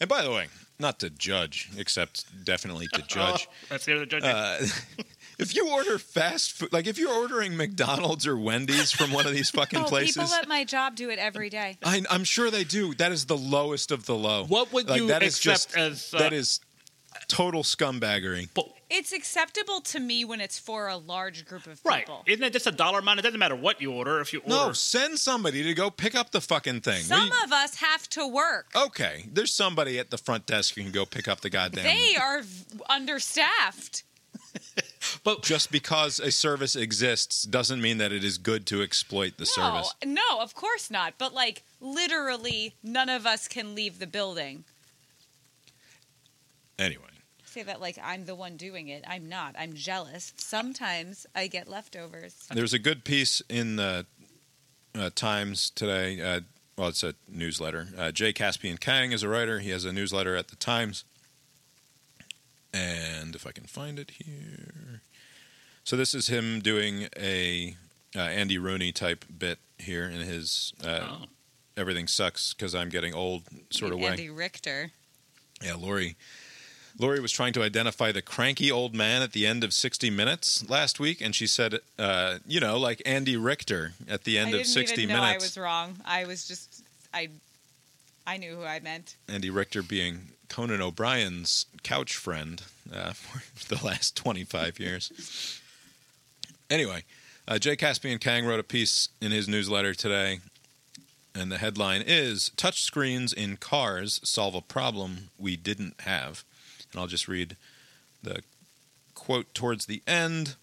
And 0.00 0.08
by 0.08 0.22
the 0.22 0.30
way, 0.32 0.48
not 0.80 0.98
to 1.00 1.10
judge, 1.10 1.68
except 1.78 2.44
definitely 2.44 2.88
to 2.94 3.02
judge. 3.06 3.46
Oh, 3.48 3.52
that's 3.70 3.84
the 3.84 3.94
other 3.94 4.06
judge. 4.06 4.24
Uh, 4.24 4.58
if 5.38 5.54
you 5.54 5.68
order 5.70 5.98
fast 6.00 6.50
food, 6.52 6.72
like 6.72 6.88
if 6.88 6.98
you're 6.98 7.14
ordering 7.14 7.56
McDonald's 7.56 8.26
or 8.26 8.36
Wendy's 8.36 8.90
from 8.90 9.12
one 9.12 9.26
of 9.26 9.32
these 9.32 9.50
fucking 9.58 9.78
Oh, 9.80 9.84
places, 9.84 10.16
people 10.16 10.34
at 10.34 10.48
my 10.48 10.64
job 10.64 10.96
do 10.96 11.10
it 11.10 11.20
every 11.20 11.48
day. 11.50 11.78
I, 11.84 12.02
I'm 12.10 12.24
sure 12.24 12.50
they 12.50 12.64
do. 12.64 12.94
That 12.94 13.12
is 13.12 13.26
the 13.26 13.36
lowest 13.36 13.92
of 13.92 14.06
the 14.06 14.16
low. 14.16 14.44
What 14.46 14.72
would 14.72 14.88
Like, 14.88 15.00
you 15.00 15.06
that 15.08 15.22
is 15.22 15.36
accept 15.36 15.74
just, 15.74 15.76
as, 15.76 16.12
uh, 16.14 16.18
that 16.18 16.32
is 16.32 16.58
total 17.28 17.62
scumbaggery. 17.62 18.48
but, 18.54 18.68
It's 18.96 19.12
acceptable 19.12 19.80
to 19.80 19.98
me 19.98 20.24
when 20.24 20.40
it's 20.40 20.56
for 20.56 20.86
a 20.86 20.96
large 20.96 21.44
group 21.46 21.66
of 21.66 21.80
right. 21.84 22.06
people. 22.06 22.22
Isn't 22.26 22.44
it 22.44 22.52
just 22.52 22.68
a 22.68 22.70
dollar 22.70 23.00
amount? 23.00 23.18
It 23.18 23.22
doesn't 23.22 23.40
matter 23.40 23.56
what 23.56 23.80
you 23.80 23.90
order. 23.90 24.20
If 24.20 24.32
you 24.32 24.38
order. 24.38 24.54
No, 24.54 24.72
send 24.72 25.18
somebody 25.18 25.64
to 25.64 25.74
go 25.74 25.90
pick 25.90 26.14
up 26.14 26.30
the 26.30 26.40
fucking 26.40 26.80
thing. 26.82 27.02
Some 27.02 27.26
you- 27.26 27.44
of 27.44 27.52
us 27.52 27.74
have 27.76 28.08
to 28.10 28.24
work. 28.26 28.68
okay, 28.76 29.24
there's 29.32 29.52
somebody 29.52 29.98
at 29.98 30.10
the 30.10 30.18
front 30.18 30.46
desk 30.46 30.76
who 30.76 30.82
can 30.82 30.92
go 30.92 31.04
pick 31.04 31.26
up 31.26 31.40
the 31.40 31.50
goddamn. 31.50 31.82
They 31.84 32.14
are 32.14 32.42
understaffed. 32.88 34.04
but 35.24 35.42
just 35.42 35.72
because 35.72 36.20
a 36.20 36.30
service 36.30 36.76
exists 36.76 37.42
doesn't 37.42 37.80
mean 37.82 37.98
that 37.98 38.12
it 38.12 38.22
is 38.22 38.38
good 38.38 38.64
to 38.66 38.80
exploit 38.80 39.36
the 39.38 39.50
No, 39.56 39.62
service. 39.64 39.94
no, 40.04 40.40
of 40.40 40.54
course 40.54 40.88
not. 40.88 41.14
But 41.18 41.34
like 41.34 41.64
literally, 41.80 42.74
none 42.80 43.08
of 43.08 43.26
us 43.26 43.48
can 43.48 43.74
leave 43.74 43.98
the 43.98 44.06
building. 44.06 44.62
Anyway, 46.78 47.04
Say 47.54 47.62
that 47.62 47.80
like 47.80 47.96
I'm 48.02 48.24
the 48.24 48.34
one 48.34 48.56
doing 48.56 48.88
it. 48.88 49.04
I'm 49.06 49.28
not. 49.28 49.54
I'm 49.56 49.74
jealous. 49.74 50.32
Sometimes 50.36 51.24
I 51.36 51.46
get 51.46 51.68
leftovers. 51.68 52.34
there's 52.52 52.72
a 52.72 52.80
good 52.80 53.04
piece 53.04 53.40
in 53.48 53.76
the 53.76 54.06
uh, 54.98 55.10
Times 55.14 55.70
today. 55.70 56.20
Uh, 56.20 56.40
well, 56.76 56.88
it's 56.88 57.04
a 57.04 57.14
newsletter. 57.28 57.86
Uh, 57.96 58.10
Jay 58.10 58.32
Caspian 58.32 58.76
Kang 58.78 59.12
is 59.12 59.22
a 59.22 59.28
writer. 59.28 59.60
He 59.60 59.70
has 59.70 59.84
a 59.84 59.92
newsletter 59.92 60.34
at 60.34 60.48
the 60.48 60.56
Times. 60.56 61.04
And 62.72 63.36
if 63.36 63.46
I 63.46 63.52
can 63.52 63.66
find 63.66 64.00
it 64.00 64.10
here. 64.24 65.02
So 65.84 65.94
this 65.94 66.12
is 66.12 66.26
him 66.26 66.58
doing 66.58 67.06
a 67.16 67.76
uh, 68.16 68.18
Andy 68.18 68.58
Rooney 68.58 68.90
type 68.90 69.24
bit 69.38 69.60
here 69.78 70.06
in 70.06 70.22
his 70.22 70.72
uh, 70.84 71.06
Oh. 71.08 71.24
"Everything 71.76 72.08
Sucks 72.08 72.52
Because 72.52 72.74
I'm 72.74 72.88
Getting 72.88 73.14
Old" 73.14 73.44
sort 73.70 73.92
of 73.92 74.00
way. 74.00 74.06
Andy 74.08 74.28
Richter. 74.28 74.90
Yeah, 75.62 75.76
Lori. 75.76 76.16
Lori 76.98 77.20
was 77.20 77.32
trying 77.32 77.52
to 77.54 77.62
identify 77.62 78.12
the 78.12 78.22
cranky 78.22 78.70
old 78.70 78.94
man 78.94 79.20
at 79.22 79.32
the 79.32 79.46
end 79.46 79.64
of 79.64 79.72
60 79.72 80.10
Minutes 80.10 80.68
last 80.68 81.00
week, 81.00 81.20
and 81.20 81.34
she 81.34 81.46
said, 81.46 81.80
uh, 81.98 82.38
you 82.46 82.60
know, 82.60 82.78
like 82.78 83.02
Andy 83.04 83.36
Richter 83.36 83.92
at 84.08 84.24
the 84.24 84.38
end 84.38 84.50
of 84.54 84.60
didn't 84.60 84.68
60 84.68 85.02
even 85.02 85.16
know 85.16 85.22
I 85.22 85.34
was 85.34 85.58
wrong. 85.58 85.96
I 86.04 86.24
was 86.24 86.46
just 86.46 86.84
I 87.12 87.30
I 88.26 88.36
knew 88.36 88.56
who 88.56 88.64
I 88.64 88.80
meant. 88.80 89.16
Andy 89.28 89.50
Richter 89.50 89.82
being 89.82 90.28
Conan 90.48 90.80
O'Brien's 90.80 91.66
couch 91.82 92.16
friend 92.16 92.62
uh, 92.92 93.12
for 93.12 93.74
the 93.74 93.84
last 93.84 94.16
25 94.16 94.78
years. 94.78 95.60
Anyway, 96.70 97.04
uh, 97.46 97.58
Jay 97.58 97.76
Caspian 97.76 98.18
Kang 98.18 98.46
wrote 98.46 98.60
a 98.60 98.64
piece 98.64 99.08
in 99.20 99.32
his 99.32 99.48
newsletter 99.48 99.94
today, 99.94 100.40
and 101.34 101.50
the 101.50 101.58
headline 101.58 102.02
is 102.06 102.50
Touchscreens 102.56 103.34
in 103.34 103.56
Cars 103.56 104.20
Solve 104.22 104.54
a 104.54 104.60
Problem 104.60 105.30
We 105.38 105.56
Didn't 105.56 106.00
Have. 106.02 106.44
And 106.94 107.00
I'll 107.00 107.08
just 107.08 107.28
read 107.28 107.56
the 108.22 108.42
quote 109.14 109.52
towards 109.52 109.86
the 109.86 110.02
end. 110.06 110.54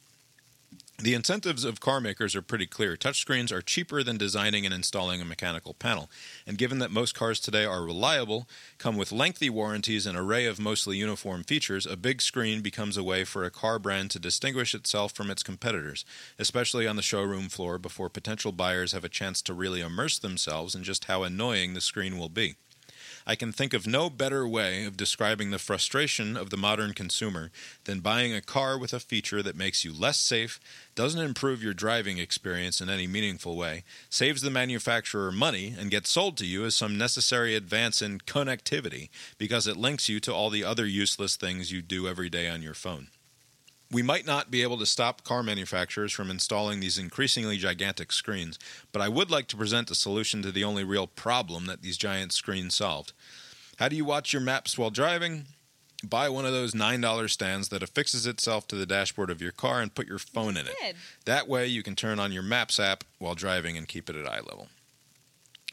The 0.98 1.16
incentives 1.16 1.66
of 1.66 1.80
car 1.80 1.99
makers 1.99 2.36
are 2.36 2.44
pretty 2.44 2.68
clear. 2.68 2.95
Touchscreens 2.95 3.52
are 3.52 3.62
cheaper 3.62 4.03
than 4.03 4.20
designing 4.20 4.66
and 4.66 4.74
installing 4.74 5.20
a 5.20 5.26
mechanical 5.26 5.74
panel. 5.74 6.12
And 6.45 6.60
given 6.60 6.78
that 6.78 6.91
most 6.91 7.16
cars 7.16 7.40
today 7.40 7.66
are 7.66 7.84
reliable, 7.84 8.48
come 8.78 8.98
with 8.98 9.12
lengthy 9.12 9.49
warranties, 9.49 10.06
and 10.06 10.16
array 10.16 10.45
of 10.45 10.60
mostly 10.60 10.98
uniform 10.98 11.44
features, 11.44 11.88
a 11.88 11.98
big 11.98 12.22
screen 12.22 12.62
becomes 12.62 12.98
a 12.98 13.03
way 13.03 13.24
for 13.24 13.44
a 13.44 13.49
car 13.49 13.80
brand 13.80 14.12
to 14.12 14.20
distinguish 14.20 14.76
itself 14.76 15.12
from 15.12 15.32
its 15.32 15.41
competitors, 15.41 16.06
especially 16.38 16.86
on 16.86 16.98
the 16.98 17.02
showroom 17.02 17.49
floor 17.49 17.80
before 17.80 18.08
potential 18.08 18.52
buyers 18.52 18.91
have 18.91 19.03
a 19.03 19.10
chance 19.10 19.41
to 19.41 19.56
really 19.56 19.82
immerse 19.82 20.20
themselves 20.20 20.76
in 20.76 20.84
just 20.84 21.06
how 21.06 21.24
annoying 21.24 21.74
the 21.74 21.82
screen 21.82 22.20
will 22.20 22.30
be. 22.30 22.56
I 23.26 23.35
can 23.35 23.52
think 23.52 23.73
of 23.73 23.88
no 23.88 24.10
better 24.10 24.48
way 24.48 24.85
of 24.85 24.98
describing 24.98 25.52
the 25.52 25.60
frustration 25.60 26.35
of 26.35 26.49
the 26.49 26.57
modern 26.57 26.93
consumer 26.93 27.52
than 27.85 27.99
buying 27.99 28.34
a 28.34 28.41
car 28.41 28.77
with 28.77 28.93
a 28.93 28.99
feature 28.99 29.41
that 29.43 29.56
makes 29.56 29.85
you 29.85 29.93
less 29.93 30.18
safe, 30.18 30.60
doesn't 30.95 31.22
improve 31.22 31.64
your 31.64 31.73
driving 31.73 32.18
experience 32.18 32.81
in 32.81 32.89
any 32.89 33.07
meaningful 33.07 33.56
way, 33.56 33.84
saves 34.10 34.41
the 34.41 34.49
manufacturer 34.49 35.31
money, 35.31 35.76
and 35.77 35.91
gets 35.91 36.10
sold 36.10 36.38
to 36.38 36.45
you 36.45 36.65
as 36.65 36.76
some 36.76 36.98
necessary 36.98 37.56
advance 37.56 38.02
in 38.02 38.19
connectivity 38.19 39.10
because 39.38 39.68
it 39.68 39.77
links 39.77 40.10
you 40.10 40.19
to 40.19 40.34
all 40.34 40.49
the 40.49 40.64
other 40.64 40.85
useless 40.85 41.35
things 41.35 41.72
you 41.72 41.81
do 41.81 42.07
every 42.07 42.30
day 42.30 42.49
on 42.49 42.61
your 42.61 42.73
phone. 42.73 43.07
We 43.91 44.01
might 44.01 44.26
not 44.26 44.49
be 44.49 44.61
able 44.61 44.77
to 44.77 44.85
stop 44.85 45.23
car 45.26 45.43
manufacturers 45.43 46.13
from 46.13 46.31
installing 46.31 46.80
these 46.80 46.97
increasingly 46.97 47.57
gigantic 47.57 48.13
screens, 48.13 48.57
but 48.93 49.01
I 49.01 49.09
would 49.09 49.30
like 49.30 49.47
to 49.47 49.57
present 49.57 49.91
a 49.91 49.95
solution 49.95 50.41
to 50.43 50.51
the 50.51 50.63
only 50.63 50.85
real 50.85 51.07
problem 51.07 51.65
that 51.65 51.81
these 51.81 51.97
giant 51.97 52.31
screens 52.31 52.73
solved. 52.76 53.11
How 53.80 53.89
do 53.89 53.95
you 53.97 54.05
watch 54.05 54.31
your 54.31 54.41
maps 54.41 54.77
while 54.77 54.91
driving? 54.91 55.45
Buy 56.03 56.30
one 56.30 56.45
of 56.45 56.51
those 56.53 56.73
$9 56.73 57.30
stands 57.30 57.69
that 57.69 57.84
affixes 57.84 58.26
itself 58.26 58.68
to 58.69 58.76
the 58.76 58.85
dashboard 58.85 59.30
of 59.30 59.41
your 59.41 59.51
car 59.51 59.81
and 59.81 59.93
put 59.93 60.07
your 60.07 60.19
phone 60.19 60.57
in 60.57 60.68
it. 60.68 60.73
That 61.26 61.47
way 61.47 61.68
you 61.68 61.84
can 61.84 61.95
turn 61.95 62.19
on 62.19 62.31
your 62.31 62.43
Maps 62.43 62.80
app 62.80 63.03
while 63.19 63.35
driving 63.35 63.77
and 63.77 63.88
keep 63.88 64.09
it 64.09 64.15
at 64.15 64.26
eye 64.26 64.39
level. 64.39 64.69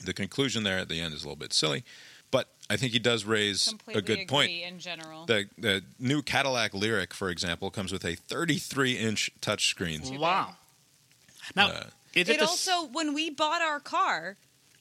The 0.05 0.13
conclusion 0.13 0.65
there 0.65 0.79
at 0.79 0.89
the 0.89 1.01
end 1.01 1.15
is 1.15 1.23
a 1.23 1.27
little 1.27 1.37
bit 1.37 1.53
silly, 1.53 1.83
but 2.31 2.49
I 2.71 2.77
think 2.77 2.93
he 2.93 2.99
does 2.99 3.25
raise 3.25 3.69
Completely 3.69 3.99
a 3.99 4.03
good 4.03 4.13
agree 4.21 4.27
point. 4.27 4.51
in 4.53 4.79
general. 4.79 5.27
The 5.27 5.47
the 5.59 5.83
new 5.99 6.23
Cadillac 6.23 6.73
Lyriq, 6.73 7.13
for 7.13 7.31
example, 7.31 7.71
comes 7.71 7.93
with 7.93 8.05
a 8.05 8.15
33 8.15 8.93
inch 8.99 9.31
touchscreen. 9.41 10.19
Wow. 10.19 10.57
Now, 11.57 11.69
Uh, 11.69 11.85
is 12.15 12.29
it 12.29 12.35
it, 12.35 12.39
the 12.39 12.45
s- 12.45 12.51
also 12.69 12.87
when 12.89 13.15
we 13.15 13.31
bought 13.31 13.63
our 13.63 13.81
car, 13.81 14.37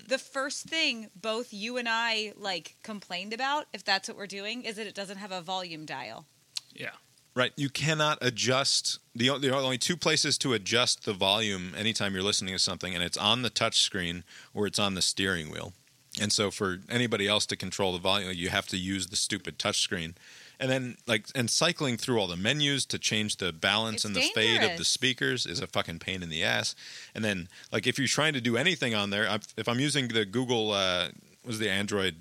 the 0.06 0.18
first 0.18 0.65
thing 0.65 1.10
both 1.15 1.53
you 1.53 1.78
and 1.78 1.88
I 1.90 2.34
like 2.38 2.76
complained 2.84 3.34
about, 3.34 3.68
if 3.74 3.84
that's 3.84 4.07
what 4.07 4.18
we're 4.18 4.28
doing, 4.28 4.64
is 4.64 4.76
that 4.76 4.88
it 4.88 4.95
doesn't 4.95 5.18
have 5.18 5.32
a 5.32 5.41
volume 5.41 5.86
dial. 5.86 6.26
yeah. 6.74 6.91
Right, 7.36 7.53
you 7.56 7.69
cannot 7.69 8.18
adjust 8.19 8.98
the 9.14 9.38
there 9.38 9.53
are 9.53 9.61
only 9.61 9.78
two 9.78 9.95
places 9.95 10.40
to 10.40 10.53
adjust 10.53 11.06
the 11.06 11.14
volume 11.14 11.76
anytime 11.78 12.15
you're 12.15 12.24
listening 12.24 12.56
to 12.56 12.60
something, 12.60 12.95
and 12.95 13.03
it's 13.03 13.15
on 13.15 13.44
the 13.44 13.52
touch 13.52 13.82
screen 13.82 14.24
or 14.56 14.65
it's 14.65 14.80
on 14.80 14.95
the 14.95 15.03
steering 15.03 15.52
wheel. 15.52 15.74
And 16.19 16.31
so, 16.34 16.49
for 16.52 16.80
anybody 16.89 17.27
else 17.27 17.45
to 17.48 17.56
control 17.56 17.94
the 17.94 17.99
volume, 17.99 18.31
you 18.35 18.49
have 18.49 18.68
to 18.68 18.77
use 18.77 19.07
the 19.07 19.15
stupid 19.15 19.60
touchscreen. 19.60 20.14
And 20.60 20.72
then, 20.72 20.98
like, 21.06 21.27
and 21.35 21.52
cycling 21.52 21.98
through 21.98 22.18
all 22.19 22.26
the 22.26 22.35
menus 22.35 22.84
to 22.88 22.98
change 22.98 23.38
the 23.38 23.53
balance 23.53 23.98
It's 23.98 24.06
and 24.06 24.15
the 24.15 24.22
fade 24.34 24.61
of 24.72 24.77
the 24.80 24.85
speakers 24.85 25.45
is 25.45 25.60
a 25.60 25.68
fucking 25.68 25.99
pain 25.99 26.23
in 26.23 26.30
the 26.30 26.44
ass. 26.44 26.73
And 27.14 27.23
then, 27.23 27.48
like, 27.72 27.85
if 27.85 27.99
you're 27.99 28.07
trying 28.07 28.34
to 28.34 28.41
do 28.41 28.57
anything 28.57 28.95
on 28.95 29.11
there, 29.11 29.30
I've- 29.30 29.45
if 29.56 29.68
I'm 29.68 29.80
using 29.80 30.07
the 30.07 30.26
Google, 30.26 30.72
uh, 30.72 31.10
was 31.45 31.60
the 31.60 31.69
Android 31.69 32.15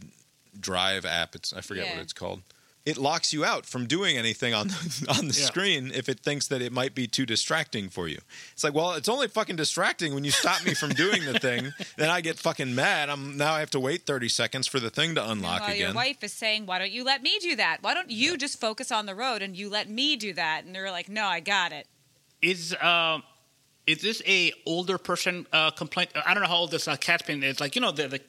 Drive 0.60 1.06
app? 1.06 1.34
It's 1.34 1.52
I 1.54 1.62
forget 1.62 1.86
what 1.94 2.02
it's 2.02 2.12
called. 2.12 2.42
It 2.86 2.96
locks 2.96 3.32
you 3.32 3.44
out 3.44 3.66
from 3.66 3.86
doing 3.86 4.16
anything 4.16 4.54
on 4.54 4.68
the, 4.68 5.06
on 5.18 5.26
the 5.28 5.34
Yeah. 5.34 5.44
screen 5.46 5.90
if 5.92 6.08
it 6.08 6.20
thinks 6.20 6.46
that 6.46 6.62
it 6.62 6.72
might 6.72 6.94
be 6.94 7.08
too 7.08 7.26
distracting 7.26 7.88
for 7.88 8.06
you. 8.06 8.20
It's 8.52 8.62
like, 8.62 8.74
well, 8.74 8.92
it's 8.92 9.08
only 9.08 9.26
fucking 9.26 9.56
distracting 9.56 10.14
when 10.14 10.22
you 10.22 10.30
stop 10.30 10.64
me 10.64 10.72
from 10.72 10.90
doing 10.90 11.24
the 11.24 11.38
thing. 11.40 11.72
Then 11.96 12.10
I 12.10 12.20
get 12.20 12.38
fucking 12.38 12.74
mad. 12.74 13.08
I'm 13.10 13.36
now 13.36 13.52
I 13.54 13.60
have 13.60 13.70
to 13.70 13.80
wait 13.80 14.06
30 14.06 14.28
seconds 14.28 14.66
for 14.68 14.78
the 14.78 14.88
thing 14.90 15.14
to 15.16 15.30
unlock 15.30 15.62
again. 15.62 15.78
your 15.78 15.92
wife 15.94 16.22
is 16.22 16.32
saying, 16.32 16.66
"Why 16.66 16.78
don't 16.78 16.92
you 16.92 17.02
let 17.04 17.22
me 17.22 17.38
do 17.40 17.56
that? 17.56 17.78
Why 17.82 17.92
don't 17.94 18.10
you 18.10 18.36
just 18.36 18.60
focus 18.60 18.92
on 18.92 19.06
the 19.06 19.14
road 19.14 19.42
and 19.42 19.56
you 19.56 19.68
let 19.68 19.88
me 19.90 20.14
do 20.16 20.32
that?" 20.34 20.64
And 20.64 20.74
they're 20.74 20.90
like, 20.90 21.08
"No, 21.08 21.24
I 21.26 21.40
got 21.40 21.72
it." 21.72 21.86
Is 22.42 22.74
um, 22.80 23.22
is 23.86 23.98
this 24.02 24.22
a 24.26 24.52
older 24.66 24.98
person 24.98 25.46
uh, 25.52 25.70
complaint? 25.70 26.10
I 26.24 26.34
don't 26.34 26.42
know 26.42 26.48
how 26.48 26.56
old 26.56 26.70
this 26.70 26.86
uh, 26.86 26.96
Caspian 26.96 27.42
is. 27.42 27.60
Like 27.60 27.74
you 27.74 27.80
know 27.80 27.92
the, 27.92 28.08
the 28.08 28.20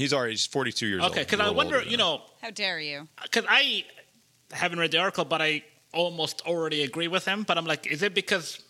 He's 0.00 0.12
already 0.12 0.32
he's 0.32 0.46
42 0.46 0.86
years 0.86 1.02
old. 1.02 1.12
okay. 1.12 1.20
Because 1.22 1.40
I 1.40 1.50
wonder, 1.50 1.82
you 1.82 1.96
know, 1.96 2.22
How 2.40 2.50
dare 2.50 2.80
you? 2.80 3.08
because 3.22 3.44
I 3.48 3.84
haven't 4.52 4.78
read 4.78 4.90
the 4.92 4.98
article, 4.98 5.24
but 5.24 5.40
I 5.42 5.62
almost 5.92 6.42
already 6.46 6.82
agree 6.82 7.08
with 7.08 7.24
him. 7.24 7.42
But 7.44 7.58
I'm 7.58 7.66
like, 7.66 7.86
is 7.86 8.02
it 8.02 8.14
because 8.14 8.62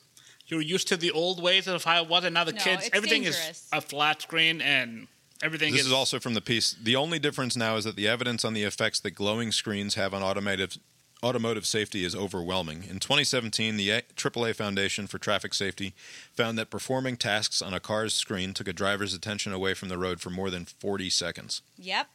you're 0.47 0.61
used 0.61 0.89
to 0.89 0.97
the 0.97 1.11
old 1.12 1.43
ways 1.43 1.66
of 1.69 1.85
how 1.85 2.02
it 2.02 2.09
was, 2.09 2.24
and 2.24 2.35
now 2.35 2.44
the 2.44 2.52
No, 2.52 2.61
kids, 2.62 2.90
everything 2.93 3.23
dangerous. 3.23 3.51
is 3.51 3.69
a 3.73 3.81
flat 3.81 4.20
screen 4.23 4.61
and 4.61 5.07
everything 5.43 5.73
This 5.73 5.82
is, 5.82 5.86
is 5.89 5.93
also 5.93 6.19
from 6.19 6.35
the 6.35 6.40
piece. 6.40 6.74
The 6.82 6.97
only 6.97 7.19
difference 7.19 7.57
now 7.57 7.77
is 7.77 7.85
that 7.85 7.97
the 7.97 8.09
evidence 8.09 8.44
on 8.44 8.52
the 8.55 8.65
effects 8.65 8.98
that 9.01 9.12
glowing 9.12 9.52
screens 9.52 9.94
have 9.94 10.12
on 10.12 10.23
automotive 10.23 10.77
automotive 11.23 11.67
safety 11.67 12.05
is 12.05 12.15
overwhelming. 12.15 12.85
In 12.89 12.99
2017, 12.99 13.77
the 13.77 13.89
AAA 14.17 14.55
Foundation 14.55 15.07
for 15.07 15.19
Traffic 15.19 15.55
Safety 15.55 15.95
found 16.33 16.59
that 16.59 16.71
performing 16.71 17.17
tasks 17.17 17.61
on 17.61 17.75
a 17.75 17.81
car's 17.81 18.15
screen 18.15 18.55
took 18.55 18.69
a 18.69 18.73
driver's 18.73 19.15
attention 19.15 19.53
away 19.53 19.75
from 19.75 19.89
the 19.89 19.99
road 19.99 20.21
for 20.21 20.31
more 20.31 20.51
than 20.51 20.65
40 20.65 21.11
seconds. 21.11 21.63
Yep. 21.79 22.07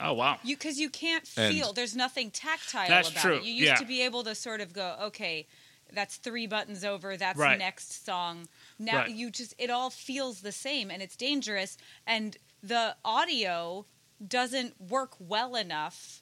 Oh 0.00 0.14
wow. 0.14 0.38
You 0.42 0.56
because 0.56 0.78
you 0.78 0.88
can't 0.88 1.28
And- 1.36 1.54
feel. 1.54 1.72
There's 1.72 1.94
nothing 1.94 2.30
tactile 2.30 2.88
That's 2.88 3.10
about 3.10 3.20
true, 3.22 3.36
it. 3.36 3.44
You 3.44 3.52
used 3.52 3.66
yeah. 3.68 3.74
to 3.76 3.84
be 3.84 4.02
able 4.02 4.24
to 4.24 4.34
sort 4.34 4.60
of 4.62 4.72
go, 4.72 4.96
okay, 5.02 5.46
that's 5.92 6.16
three 6.16 6.46
buttons 6.46 6.82
over. 6.84 7.16
That's 7.18 7.38
Right. 7.38 7.58
next 7.58 8.04
song. 8.06 8.48
Now 8.78 8.98
Right. 9.00 9.10
you 9.10 9.30
just 9.30 9.54
it 9.58 9.68
all 9.70 9.90
feels 9.90 10.40
the 10.40 10.52
same, 10.52 10.90
and 10.90 11.02
it's 11.02 11.16
dangerous. 11.16 11.76
And 12.06 12.38
the 12.62 12.96
audio 13.04 13.84
doesn't 14.26 14.80
work 14.80 15.14
well 15.18 15.54
enough 15.56 16.21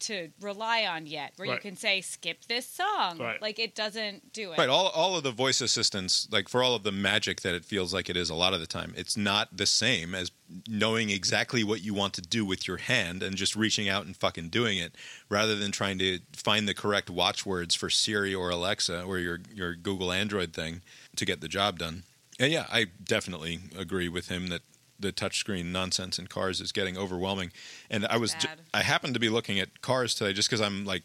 to 0.00 0.30
rely 0.40 0.86
on 0.86 1.06
yet, 1.06 1.32
where 1.36 1.48
you 1.48 1.58
can 1.58 1.76
say 1.76 2.00
skip 2.00 2.44
this 2.46 2.66
song. 2.66 3.18
Right. 3.18 3.40
Like 3.40 3.58
it 3.58 3.74
doesn't 3.74 4.32
do 4.32 4.52
it. 4.52 4.58
Right, 4.58 4.68
all 4.68 4.88
all 4.88 5.16
of 5.16 5.22
the 5.22 5.30
voice 5.30 5.60
assistants, 5.60 6.28
like 6.30 6.48
for 6.48 6.62
all 6.62 6.74
of 6.74 6.82
the 6.82 6.92
magic 6.92 7.40
that 7.42 7.54
it 7.54 7.64
feels 7.64 7.92
like 7.94 8.08
it 8.10 8.16
is 8.16 8.30
a 8.30 8.34
lot 8.34 8.54
of 8.54 8.60
the 8.60 8.66
time, 8.66 8.92
it's 8.96 9.16
not 9.16 9.56
the 9.56 9.66
same 9.66 10.14
as 10.14 10.30
knowing 10.68 11.10
exactly 11.10 11.64
what 11.64 11.82
you 11.82 11.92
want 11.94 12.14
to 12.14 12.22
do 12.22 12.44
with 12.44 12.68
your 12.68 12.76
hand 12.76 13.22
and 13.22 13.36
just 13.36 13.56
reaching 13.56 13.88
out 13.88 14.06
and 14.06 14.16
fucking 14.16 14.48
doing 14.48 14.78
it, 14.78 14.94
rather 15.28 15.56
than 15.56 15.72
trying 15.72 15.98
to 15.98 16.20
find 16.32 16.68
the 16.68 16.74
correct 16.74 17.10
watchwords 17.10 17.74
for 17.74 17.90
Siri 17.90 18.34
or 18.34 18.50
Alexa 18.50 19.02
or 19.02 19.18
your 19.18 19.40
your 19.52 19.74
Google 19.74 20.12
Android 20.12 20.52
thing 20.52 20.82
to 21.16 21.24
get 21.24 21.40
the 21.40 21.48
job 21.48 21.78
done. 21.78 22.02
And 22.38 22.52
yeah, 22.52 22.66
I 22.70 22.86
definitely 23.02 23.60
agree 23.78 24.08
with 24.08 24.28
him 24.28 24.48
that 24.48 24.60
the 24.98 25.12
touchscreen 25.12 25.66
nonsense 25.66 26.18
in 26.18 26.26
cars 26.26 26.60
is 26.60 26.72
getting 26.72 26.96
overwhelming. 26.96 27.52
And 27.90 28.06
I 28.06 28.16
was 28.16 28.34
ju- 28.34 28.48
I 28.72 28.82
happened 28.82 29.14
to 29.14 29.20
be 29.20 29.28
looking 29.28 29.60
at 29.60 29.80
cars 29.82 30.14
today 30.14 30.32
just 30.32 30.48
because 30.48 30.60
I'm 30.60 30.84
like 30.84 31.02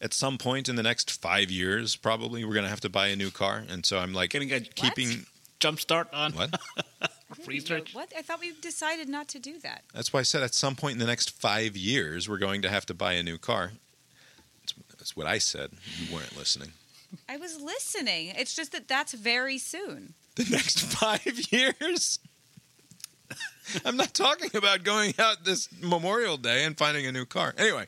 at 0.00 0.14
some 0.14 0.38
point 0.38 0.68
in 0.68 0.76
the 0.76 0.82
next 0.82 1.10
five 1.10 1.50
years, 1.50 1.96
probably 1.96 2.44
we're 2.44 2.54
gonna 2.54 2.68
have 2.68 2.80
to 2.80 2.88
buy 2.88 3.08
a 3.08 3.16
new 3.16 3.30
car, 3.30 3.64
and 3.68 3.84
so 3.84 3.98
I'm 3.98 4.12
like 4.12 4.30
Getting 4.30 4.52
a 4.52 4.60
keeping 4.60 5.26
jump 5.60 5.80
start 5.80 6.08
on 6.12 6.32
what? 6.32 6.60
research. 7.46 7.94
What? 7.94 8.12
I 8.16 8.22
thought 8.22 8.40
we 8.40 8.52
decided 8.60 9.08
not 9.08 9.28
to 9.28 9.38
do 9.38 9.58
that. 9.60 9.82
That's 9.94 10.12
why 10.12 10.20
I 10.20 10.22
said 10.22 10.42
at 10.42 10.54
some 10.54 10.76
point 10.76 10.94
in 10.94 10.98
the 10.98 11.06
next 11.06 11.30
five 11.30 11.76
years 11.76 12.28
we're 12.28 12.38
going 12.38 12.62
to 12.62 12.70
have 12.70 12.86
to 12.86 12.94
buy 12.94 13.14
a 13.14 13.22
new 13.22 13.38
car. 13.38 13.72
That's, 14.60 14.74
that's 14.96 15.16
what 15.16 15.26
I 15.26 15.38
said. 15.38 15.70
You 15.98 16.14
weren't 16.14 16.36
listening. 16.36 16.72
I 17.28 17.36
was 17.36 17.60
listening. 17.60 18.32
It's 18.36 18.54
just 18.54 18.72
that 18.72 18.86
that's 18.88 19.14
very 19.14 19.58
soon. 19.58 20.14
The 20.36 20.46
next 20.50 20.80
five 20.98 21.40
years. 21.50 22.18
I'm 23.84 23.96
not 23.96 24.14
talking 24.14 24.50
about 24.54 24.82
going 24.84 25.14
out 25.18 25.44
this 25.44 25.68
Memorial 25.82 26.36
Day 26.36 26.64
and 26.64 26.76
finding 26.76 27.06
a 27.06 27.12
new 27.12 27.24
car. 27.24 27.54
Anyway, 27.58 27.86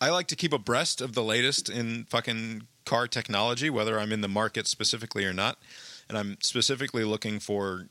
I 0.00 0.10
like 0.10 0.26
to 0.28 0.36
keep 0.36 0.52
abreast 0.52 1.00
of 1.00 1.14
the 1.14 1.22
latest 1.22 1.68
in 1.68 2.04
fucking 2.04 2.66
car 2.84 3.06
technology, 3.08 3.68
whether 3.70 3.98
I'm 3.98 4.12
in 4.12 4.20
the 4.20 4.28
market 4.28 4.66
specifically 4.66 5.24
or 5.24 5.32
not. 5.32 5.58
And 6.08 6.16
I'm 6.16 6.38
specifically 6.40 7.04
looking 7.04 7.38
for 7.38 7.86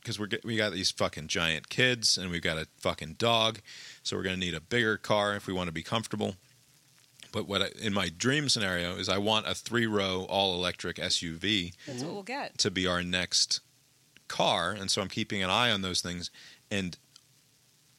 because 0.00 0.18
we're 0.18 0.26
get, 0.26 0.44
we 0.46 0.56
got 0.56 0.72
these 0.72 0.90
fucking 0.90 1.26
giant 1.28 1.68
kids 1.68 2.16
and 2.16 2.30
we've 2.30 2.40
got 2.42 2.56
a 2.56 2.66
fucking 2.78 3.16
dog, 3.18 3.60
so 4.02 4.16
we're 4.16 4.22
gonna 4.22 4.36
need 4.38 4.54
a 4.54 4.60
bigger 4.60 4.96
car 4.96 5.34
if 5.36 5.46
we 5.46 5.52
want 5.52 5.66
to 5.68 5.72
be 5.72 5.82
comfortable. 5.82 6.36
But 7.32 7.46
what 7.46 7.60
I, 7.62 7.68
in 7.80 7.92
my 7.92 8.08
dream 8.08 8.48
scenario 8.48 8.96
is 8.96 9.08
I 9.10 9.18
want 9.18 9.46
a 9.46 9.54
three 9.54 9.86
row 9.86 10.26
all 10.30 10.54
electric 10.54 10.96
SUV 10.96 11.74
That's 11.86 12.02
what 12.02 12.12
we'll 12.14 12.22
get. 12.22 12.56
to 12.58 12.70
be 12.70 12.86
our 12.86 13.02
next 13.02 13.60
car 14.28 14.70
and 14.70 14.88
so 14.90 15.02
i'm 15.02 15.08
keeping 15.08 15.42
an 15.42 15.50
eye 15.50 15.72
on 15.72 15.82
those 15.82 16.00
things 16.00 16.30
and 16.70 16.96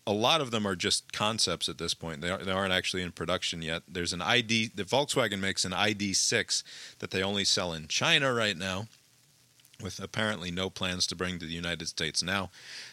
a 0.07 0.13
lot 0.13 0.41
of 0.41 0.51
them 0.51 0.65
are 0.65 0.75
just 0.75 1.13
concepts 1.13 1.69
at 1.69 1.77
this 1.77 1.93
point. 1.93 2.21
They, 2.21 2.29
are, 2.29 2.39
they 2.39 2.51
aren't 2.51 2.73
actually 2.73 3.03
in 3.03 3.11
production 3.11 3.61
yet. 3.61 3.83
There's 3.87 4.13
an 4.13 4.21
id 4.21 4.71
the 4.75 4.83
volkswagen 4.83 5.39
makes 5.39 5.63
an 5.65 5.71
id6 5.71 6.63
that 6.99 7.11
they 7.11 7.21
only 7.23 7.45
sell 7.45 7.73
in 7.73 7.87
china 7.87 8.33
right 8.33 8.57
now 8.57 8.87
with 9.81 9.99
apparently 9.99 10.51
no 10.51 10.69
plans 10.69 11.07
to 11.07 11.15
bring 11.15 11.39
to 11.39 11.45
the 11.45 11.53
united 11.53 11.87
states 11.87 12.21
now. 12.21 12.49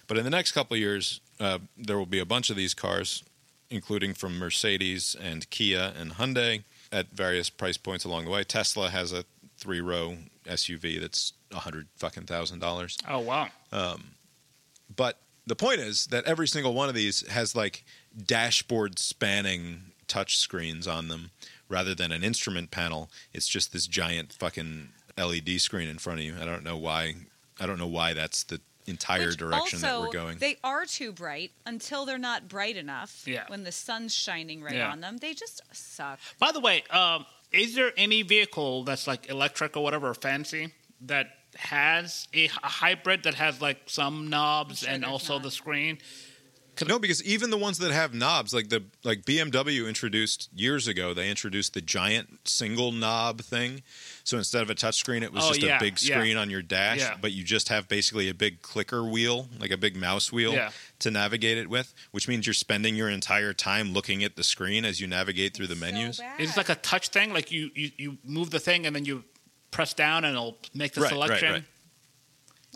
But 0.07 0.19
in 0.19 0.25
the 0.25 0.31
next 0.31 0.53
couple 0.53 0.75
of 0.75 0.81
years 0.81 1.21
uh, 1.41 1.59
there 1.77 1.99
will 1.99 2.07
be 2.07 2.19
a 2.19 2.27
bunch 2.27 2.51
of 2.51 2.57
these 2.57 2.75
cars 2.75 3.23
including 3.71 4.15
from 4.15 4.39
mercedes 4.39 5.15
and 5.21 5.49
kia 5.51 5.93
and 5.99 6.13
hyundai 6.13 6.65
at 6.91 7.11
various 7.13 7.51
price 7.51 7.77
points 7.77 8.05
along 8.05 8.25
the 8.25 8.31
way. 8.31 8.45
Tesla 8.45 8.91
has 8.91 9.13
a 9.13 9.25
three 9.59 9.81
row 9.81 10.17
suv 10.47 11.01
that's 11.01 11.33
a 11.53 11.61
hundred 11.61 11.89
fucking 11.97 12.25
thousand 12.25 12.59
dollars. 12.59 12.99
Oh 13.09 13.21
wow. 13.21 13.49
but 14.95 15.19
the 15.49 15.57
point 15.57 15.81
is 15.81 16.07
that 16.09 16.25
every 16.25 16.47
single 16.49 16.75
one 16.75 16.89
of 16.89 16.95
these 16.95 17.27
has 17.29 17.57
like 17.57 17.85
dashboard 18.27 18.99
spanning 18.99 19.93
touch 20.07 20.39
screens 20.39 20.87
on 20.87 21.09
them 21.09 21.31
rather 21.69 21.95
than 21.95 22.13
an 22.13 22.23
instrument 22.25 22.71
panel. 22.71 23.11
It's 23.33 23.49
just 23.49 23.73
this 23.73 23.87
giant 23.87 24.33
fucking 24.33 24.89
LED 25.17 25.61
screen 25.61 25.89
in 25.89 25.99
front 25.99 26.21
of 26.21 26.25
you. 26.25 26.35
I 26.41 26.45
don't 26.45 26.65
know 26.65 26.77
why. 26.77 27.15
I 27.61 27.67
don't 27.67 27.79
know 27.79 27.87
why 27.89 28.15
that's 28.15 28.45
the 28.45 28.61
entire 28.87 29.27
Which 29.27 29.37
direction 29.37 29.81
that 29.81 30.01
we're 30.01 30.11
going. 30.11 30.39
They 30.39 30.57
are 30.65 30.85
too 30.87 31.13
bright 31.13 31.51
until 31.67 32.07
they're 32.07 32.17
not 32.19 32.49
bright 32.49 32.77
enough. 32.77 33.25
Yeah. 33.27 33.45
When 33.49 33.65
the 33.65 33.73
sun's 33.73 34.15
shining 34.15 34.63
right 34.63 34.75
Yeah. 34.75 34.91
on 34.91 35.01
them, 35.01 35.19
they 35.19 35.35
just 35.35 35.61
suck. 35.73 36.19
By 36.39 36.53
the 36.53 36.61
way, 36.61 36.83
um, 36.91 37.27
is 37.53 37.75
there 37.75 37.93
any 37.97 38.23
vehicle 38.23 38.85
that's 38.85 39.07
like 39.07 39.29
electric 39.29 39.77
or 39.77 39.83
whatever, 39.85 40.09
or 40.09 40.15
fancy, 40.15 40.73
that 41.03 41.38
has 41.59 42.29
a 42.33 42.47
hybrid 42.49 43.25
that 43.25 43.35
has 43.35 43.61
like 43.61 43.79
some 43.87 44.29
knobs 44.31 44.81
sure 44.81 44.91
and 44.91 45.05
also 45.05 45.35
not. 45.35 45.43
the 45.43 45.51
screen? 45.51 45.99
no, 46.87 47.01
because 47.01 47.25
even 47.25 47.51
the 47.51 47.57
ones 47.57 47.79
that 47.79 47.91
have 47.91 48.15
knobs, 48.15 48.55
like 48.55 48.69
the 48.69 48.85
like 49.03 49.25
BMW 49.25 49.89
introduced 49.89 50.49
years 50.55 50.87
ago, 50.87 51.13
they 51.13 51.29
introduced 51.29 51.75
the 51.75 51.81
giant 51.81 52.39
single 52.49 52.93
knob 52.93 53.41
thing. 53.41 53.83
So 54.23 54.39
instead 54.39 54.63
of 54.63 54.71
a 54.71 54.77
touchscreen, 54.77 55.23
it 55.23 55.33
was 55.33 55.43
Oh, 55.45 55.49
just 55.49 55.61
yeah, 55.63 55.77
a 55.79 55.81
big 55.81 56.01
yeah. 56.01 56.17
screen 56.17 56.37
on 56.37 56.51
your 56.51 56.63
dash, 56.63 57.01
Yeah. 57.01 57.17
but 57.21 57.33
you 57.33 57.43
just 57.43 57.69
have 57.71 57.89
basically 57.89 58.29
a 58.29 58.35
big 58.35 58.63
clicker 58.63 59.03
wheel, 59.03 59.49
like 59.59 59.73
a 59.73 59.77
big 59.77 59.97
mouse 59.97 60.31
wheel, 60.31 60.53
Yeah. 60.53 60.71
to 61.01 61.11
navigate 61.11 61.59
it 61.59 61.69
with. 61.69 61.93
Which 62.13 62.29
means 62.29 62.47
you're 62.47 62.55
spending 62.55 62.95
your 62.95 63.09
entire 63.11 63.53
time 63.53 63.93
looking 63.93 64.23
at 64.23 64.37
the 64.37 64.45
screen 64.45 64.85
as 64.85 65.01
you 65.01 65.09
navigate 65.09 65.55
through 65.55 65.67
the 65.67 65.75
So 65.75 65.81
menus. 65.81 66.19
bad. 66.19 66.41
Is 66.41 66.51
it 66.53 66.57
like 66.57 66.69
a 66.69 66.77
touch 66.77 67.09
thing? 67.09 67.33
Like 67.33 67.51
you, 67.51 67.71
you, 67.75 67.91
you 67.97 68.19
move 68.25 68.51
the 68.51 68.61
thing 68.61 68.87
and 68.87 68.95
then 68.95 69.05
you 69.05 69.25
press 69.71 69.95
down 69.95 70.25
and 70.25 70.35
it'll 70.35 70.59
make 70.75 70.93
the 70.95 71.01
Right, 71.03 71.13
right, 71.13 71.15
selection? 71.15 71.53
right. 71.53 71.65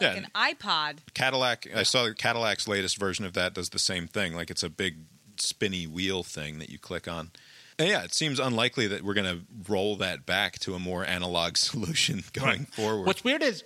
like 0.00 0.16
yeah. 0.16 0.22
an 0.24 0.28
iPod. 0.34 0.98
Cadillac, 1.14 1.66
I 1.74 1.82
saw 1.82 2.12
Cadillac's 2.16 2.66
latest 2.68 2.98
version 2.98 3.24
of 3.24 3.32
that 3.34 3.54
does 3.54 3.70
the 3.70 3.78
same 3.78 4.06
thing. 4.06 4.34
Like 4.34 4.50
it's 4.50 4.62
a 4.62 4.70
big 4.70 4.98
spinny 5.38 5.86
wheel 5.86 6.22
thing 6.22 6.58
that 6.58 6.70
you 6.70 6.78
click 6.78 7.08
on. 7.08 7.30
And 7.78 7.88
yeah, 7.88 8.02
it 8.04 8.12
seems 8.14 8.38
unlikely 8.38 8.86
that 8.88 9.02
we're 9.02 9.14
going 9.14 9.26
to 9.38 9.44
roll 9.70 9.96
that 9.96 10.26
back 10.26 10.58
to 10.60 10.74
a 10.74 10.78
more 10.78 11.04
analog 11.06 11.56
solution 11.56 12.22
going 12.32 12.60
Right. 12.60 12.74
forward. 12.74 13.06
What's 13.06 13.24
weird 13.24 13.42
is 13.42 13.64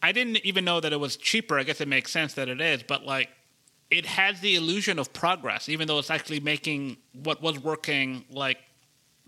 I 0.00 0.12
didn't 0.12 0.36
even 0.44 0.64
know 0.64 0.78
that 0.80 0.92
it 0.92 1.00
was 1.00 1.16
cheaper. 1.16 1.58
I 1.58 1.64
guess 1.64 1.80
it 1.80 1.88
makes 1.88 2.12
sense 2.12 2.34
that 2.34 2.48
it 2.48 2.60
is, 2.60 2.82
but 2.84 3.04
like 3.04 3.28
it 3.90 4.06
has 4.06 4.40
the 4.40 4.54
illusion 4.54 4.98
of 4.98 5.12
progress, 5.12 5.68
even 5.68 5.88
though 5.88 5.98
it's 5.98 6.10
actually 6.10 6.40
making 6.40 6.98
what 7.14 7.42
was 7.42 7.58
working 7.58 8.24
like 8.30 8.58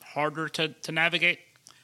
harder 0.02 0.48
to, 0.51 0.68
to 0.68 0.93
navigate. 0.93 1.39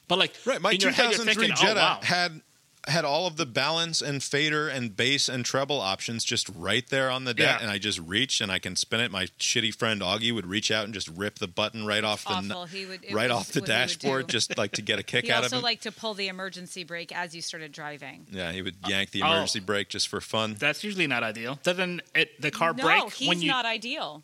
But 0.09 0.19
like 0.19 0.35
right, 0.45 0.61
my 0.61 0.71
in 0.73 0.81
head, 0.81 0.95
2003 1.13 1.35
thinking, 1.35 1.57
Jetta 1.57 1.81
oh, 1.81 1.83
wow. 1.83 1.99
had 2.03 2.41
had 2.89 3.05
all 3.05 3.27
of 3.27 3.37
the 3.37 3.45
balance 3.47 4.01
and 4.01 4.23
fader 4.23 4.69
and 4.69 4.97
bass 4.97 5.29
and 5.29 5.45
treble 5.45 5.81
options 5.81 6.23
just 6.23 6.49
right 6.55 6.89
there 6.89 7.11
on 7.11 7.25
the 7.25 7.35
deck, 7.35 7.59
Yeah. 7.59 7.63
and 7.63 7.69
I 7.69 7.79
just 7.79 7.99
reach 7.99 8.41
and 8.41 8.53
I 8.53 8.61
can 8.61 8.77
spin 8.77 9.01
it. 9.01 9.11
My 9.11 9.25
shitty 9.41 9.75
friend 9.75 10.01
Augie 10.01 10.33
would 10.33 10.47
reach 10.47 10.71
out 10.71 10.85
and 10.85 10.95
just 10.95 11.09
rip 11.09 11.41
the 11.41 11.49
button 11.49 11.85
right 11.85 12.05
off 12.05 12.23
the 12.25 12.37
n- 12.37 12.53
Awful. 12.53 12.67
He 12.67 12.87
would 12.87 13.01
right 13.13 13.29
off 13.29 13.49
the 13.49 13.59
what 13.61 13.69
he 13.69 13.73
would 13.73 13.79
dashboard, 13.79 14.29
just 14.29 14.57
like 14.57 14.71
to 14.73 14.83
get 14.83 15.01
a 15.01 15.03
kick 15.13 15.25
He 15.25 15.33
out 15.33 15.39
of 15.39 15.43
it. 15.43 15.47
also 15.47 15.57
him. 15.57 15.63
liked 15.65 15.83
to 15.83 15.91
pull 15.91 16.15
the 16.15 16.29
emergency 16.29 16.85
brake 16.85 17.11
as 17.13 17.35
you 17.35 17.43
started 17.43 17.73
driving. 17.73 18.25
yeah, 18.31 18.53
he 18.53 18.63
would 18.63 18.77
yank 18.87 19.11
the 19.11 19.23
Oh. 19.25 19.27
emergency 19.33 19.59
brake 19.59 19.89
just 19.89 20.07
for 20.07 20.21
fun. 20.21 20.55
That's 20.57 20.85
usually 20.85 21.09
not 21.09 21.25
ideal. 21.25 21.59
Doesn't 21.65 22.03
it, 22.15 22.41
the 22.41 22.53
car 22.53 22.73
no, 22.73 22.85
brake 22.85 23.13
he's 23.15 23.27
when 23.29 23.43
you? 23.43 23.49
not 23.51 23.67
ideal. 23.67 24.23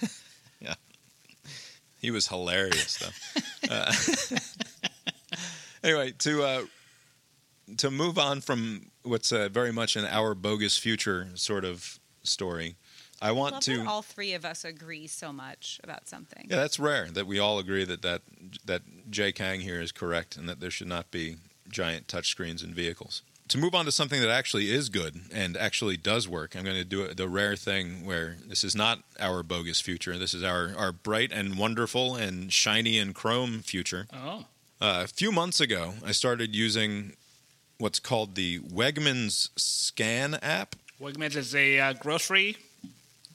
Yeah, 0.60 0.74
he 2.00 2.10
was 2.10 2.28
hilarious 2.28 2.98
though. 2.98 3.70
uh, 3.74 3.92
anyway, 5.84 6.12
to 6.18 6.42
uh, 6.42 6.62
to 7.76 7.90
move 7.90 8.18
on 8.18 8.40
from 8.40 8.90
what's 9.04 9.30
uh, 9.30 9.48
very 9.48 9.72
much 9.72 9.94
an 9.96 10.04
our 10.06 10.34
bogus 10.34 10.76
future 10.76 11.28
sort 11.34 11.64
of 11.64 12.00
story, 12.22 12.74
I 13.22 13.32
want 13.32 13.54
Love 13.54 13.62
to. 13.62 13.76
that 13.78 13.86
all 13.86 14.02
three 14.02 14.34
of 14.34 14.44
us 14.44 14.64
agree 14.64 15.06
so 15.06 15.32
much 15.32 15.80
about 15.84 16.08
something. 16.08 16.46
yeah, 16.50 16.56
that's 16.56 16.80
rare 16.80 17.08
that 17.12 17.26
we 17.26 17.38
all 17.38 17.58
agree 17.58 17.84
that 17.84 18.02
that 18.02 18.22
that 18.64 18.82
Jay 19.10 19.30
Kang 19.30 19.60
here 19.60 19.80
is 19.80 19.92
correct 19.92 20.36
and 20.36 20.48
that 20.48 20.60
there 20.60 20.70
should 20.70 20.88
not 20.88 21.10
be 21.10 21.36
giant 21.68 22.06
touchscreens 22.08 22.64
in 22.64 22.74
vehicles. 22.74 23.22
To 23.48 23.58
move 23.58 23.74
on 23.74 23.84
to 23.84 23.92
something 23.92 24.22
that 24.22 24.30
actually 24.30 24.72
is 24.72 24.88
good 24.88 25.20
and 25.30 25.54
actually 25.54 25.98
does 25.98 26.26
work, 26.26 26.56
I'm 26.56 26.64
going 26.64 26.76
to 26.78 26.84
do 26.84 27.12
the 27.12 27.28
rare 27.28 27.56
thing 27.56 28.06
where 28.06 28.36
this 28.46 28.64
is 28.64 28.74
not 28.74 29.00
our 29.20 29.42
bogus 29.42 29.82
future. 29.82 30.16
This 30.16 30.32
is 30.32 30.42
our, 30.42 30.72
our 30.78 30.92
bright 30.92 31.30
and 31.30 31.58
wonderful 31.58 32.16
and 32.16 32.50
shiny 32.50 32.98
and 32.98 33.14
chrome 33.14 33.60
future. 33.60 34.06
Oh, 34.14 34.46
Uh, 34.84 35.00
a 35.02 35.06
few 35.06 35.32
months 35.32 35.60
ago, 35.60 35.94
I 36.04 36.12
started 36.12 36.54
using 36.54 37.14
what's 37.78 37.98
called 37.98 38.34
the 38.34 38.58
Wegmans 38.58 39.48
Scan 39.56 40.34
app. 40.42 40.76
Wegmans 41.00 41.36
is 41.36 41.54
a 41.54 41.80
uh, 41.80 41.92
grocery 41.94 42.58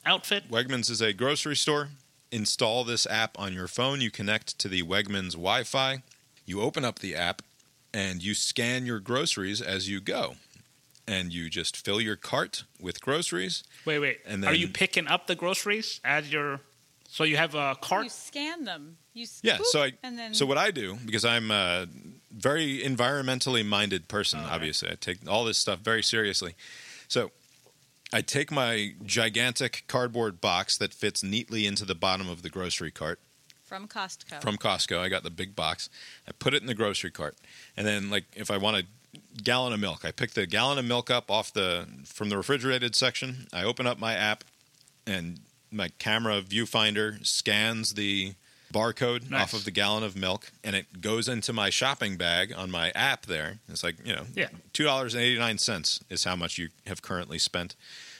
outfit. 0.06 0.48
Wegmans 0.48 0.88
is 0.88 1.00
a 1.00 1.12
grocery 1.12 1.56
store 1.56 1.88
install 2.30 2.84
this 2.84 3.04
app 3.08 3.36
on 3.36 3.52
your 3.52 3.66
phone. 3.66 4.00
You 4.00 4.12
connect 4.12 4.60
to 4.60 4.68
the 4.68 4.84
Wegmans 4.84 5.32
Wi 5.32 5.64
Fi. 5.64 6.04
You 6.46 6.60
open 6.60 6.84
up 6.84 7.00
the 7.00 7.16
app 7.16 7.42
and 7.92 8.22
you 8.22 8.34
scan 8.34 8.86
your 8.86 9.00
groceries 9.00 9.60
as 9.60 9.88
you 9.88 10.00
go. 10.00 10.36
And 11.08 11.32
you 11.32 11.50
just 11.50 11.76
fill 11.76 12.00
your 12.00 12.14
cart 12.14 12.62
with 12.80 13.00
groceries. 13.00 13.64
Wait, 13.84 13.98
wait. 13.98 14.20
And 14.24 14.44
Are 14.44 14.54
you 14.54 14.68
picking 14.68 15.08
up 15.08 15.26
the 15.26 15.34
groceries 15.34 16.00
as 16.04 16.32
your? 16.32 16.60
So 17.12 17.24
you 17.24 17.36
have 17.38 17.56
a 17.56 17.74
cart. 17.80 18.04
You 18.04 18.10
scan 18.10 18.64
them. 18.64 18.96
You 19.14 19.24
s- 19.24 19.40
Yeah. 19.42 19.58
boop, 19.58 19.64
So 19.64 19.82
I 19.82 19.92
and 20.04 20.16
then 20.16 20.32
so 20.32 20.46
what 20.46 20.58
I 20.58 20.70
do 20.70 20.96
because 21.04 21.24
I'm 21.24 21.50
a 21.50 21.86
very 22.30 22.78
environmentally 22.84 23.66
minded 23.66 24.06
person. 24.06 24.38
Oh, 24.42 24.48
obviously, 24.48 24.90
I 24.90 24.94
take 24.94 25.28
all 25.28 25.44
this 25.44 25.58
stuff 25.58 25.80
very 25.80 26.02
seriously. 26.04 26.54
So 27.08 27.32
I 28.12 28.22
take 28.22 28.52
my 28.52 28.94
gigantic 29.04 29.84
cardboard 29.88 30.40
box 30.40 30.76
that 30.78 30.94
fits 30.94 31.22
neatly 31.24 31.66
into 31.66 31.84
the 31.84 31.96
bottom 31.96 32.28
of 32.28 32.42
the 32.42 32.48
grocery 32.48 32.92
cart 32.92 33.18
from 33.64 33.88
Costco. 33.88 34.40
from 34.40 34.56
Costco. 34.56 34.98
I 35.00 35.08
got 35.08 35.24
the 35.24 35.30
big 35.30 35.56
box. 35.56 35.90
I 36.28 36.32
put 36.32 36.54
it 36.54 36.60
in 36.62 36.68
the 36.68 36.74
grocery 36.74 37.10
cart, 37.10 37.36
and 37.76 37.84
then 37.86 38.08
like 38.08 38.26
if 38.36 38.52
I 38.52 38.56
want 38.56 38.76
a 38.76 38.84
gallon 39.42 39.72
of 39.72 39.80
milk, 39.80 40.04
I 40.04 40.12
pick 40.12 40.30
the 40.34 40.46
gallon 40.46 40.78
of 40.78 40.84
milk 40.84 41.10
up 41.10 41.28
off 41.28 41.52
the 41.52 41.88
from 42.04 42.28
the 42.28 42.36
refrigerated 42.36 42.94
section. 42.94 43.48
I 43.52 43.64
open 43.64 43.88
up 43.88 43.98
my 43.98 44.14
app, 44.14 44.44
and 45.08 45.40
my 45.70 45.88
camera 45.98 46.40
viewfinder 46.42 47.24
scans 47.26 47.94
the 47.94 48.34
barcode 48.72 49.28
Nice. 49.30 49.42
off 49.42 49.52
of 49.54 49.64
the 49.64 49.70
gallon 49.70 50.04
of 50.04 50.14
milk, 50.16 50.52
and 50.62 50.76
it 50.76 51.00
goes 51.00 51.28
into 51.28 51.52
my 51.52 51.70
shopping 51.70 52.16
bag 52.16 52.52
on 52.56 52.70
my 52.70 52.90
app. 52.94 53.26
There, 53.26 53.58
it's 53.68 53.82
like 53.82 53.96
you 54.04 54.14
know, 54.14 54.26
Yeah. 54.34 54.48
two 54.72 54.84
dollars 54.84 55.14
and 55.14 55.22
eighty 55.22 55.38
nine 55.38 55.58
cents 55.58 56.00
is 56.08 56.24
how 56.24 56.36
much 56.36 56.56
you 56.58 56.68
have 56.86 57.02
currently 57.02 57.38
spent. 57.38 57.74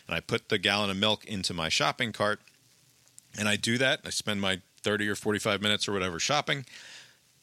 And 0.08 0.16
I 0.16 0.20
put 0.20 0.48
the 0.48 0.58
gallon 0.58 0.90
of 0.90 0.96
milk 0.96 1.24
into 1.24 1.54
my 1.54 1.68
shopping 1.68 2.12
cart, 2.12 2.40
and 3.38 3.48
I 3.48 3.54
do 3.56 3.78
that. 3.78 4.00
I 4.04 4.10
spend 4.10 4.40
my 4.40 4.60
30 4.82 5.08
or 5.08 5.14
45 5.14 5.60
minutes 5.62 5.86
or 5.86 5.92
whatever 5.92 6.18
shopping. 6.18 6.64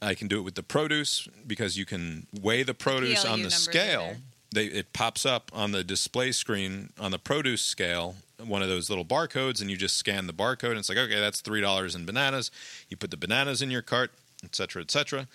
I 0.02 0.14
can 0.16 0.28
do 0.28 0.38
it 0.40 0.42
with 0.42 0.56
the 0.56 0.64
produce 0.64 1.28
because 1.46 1.78
you 1.78 1.86
can 1.86 2.28
weigh 2.42 2.64
the 2.64 2.74
produce 2.74 3.24
PLU 3.24 3.32
on 3.32 3.42
the 3.44 3.52
scale. 3.52 4.18
They, 4.54 4.66
it 4.66 4.92
pops 4.92 5.26
up 5.26 5.50
on 5.54 5.72
the 5.72 5.84
display 5.84 6.32
screen 6.34 6.92
on 7.00 7.12
the 7.12 7.20
produce 7.20 7.62
scale, 7.64 8.16
one 8.44 8.62
of 8.62 8.68
those 8.70 8.90
little 8.90 9.06
barcodes, 9.06 9.62
and 9.62 9.70
you 9.72 9.78
just 9.78 9.98
scan 9.98 10.28
the 10.28 10.34
barcode, 10.34 10.72
and 10.72 10.80
it's 10.80 10.90
like, 10.90 10.98
okay, 10.98 11.20
that's 11.20 11.42
three 11.42 11.62
dollars 11.62 11.96
in 11.96 12.06
bananas. 12.06 12.52
You 12.90 12.98
put 12.98 13.12
the 13.12 13.18
bananas 13.18 13.62
in 13.62 13.72
your 13.72 13.82
cart, 13.82 14.12
et 14.44 14.56
cetera, 14.56 14.82
et 14.82 14.92
cetera. 14.92 15.28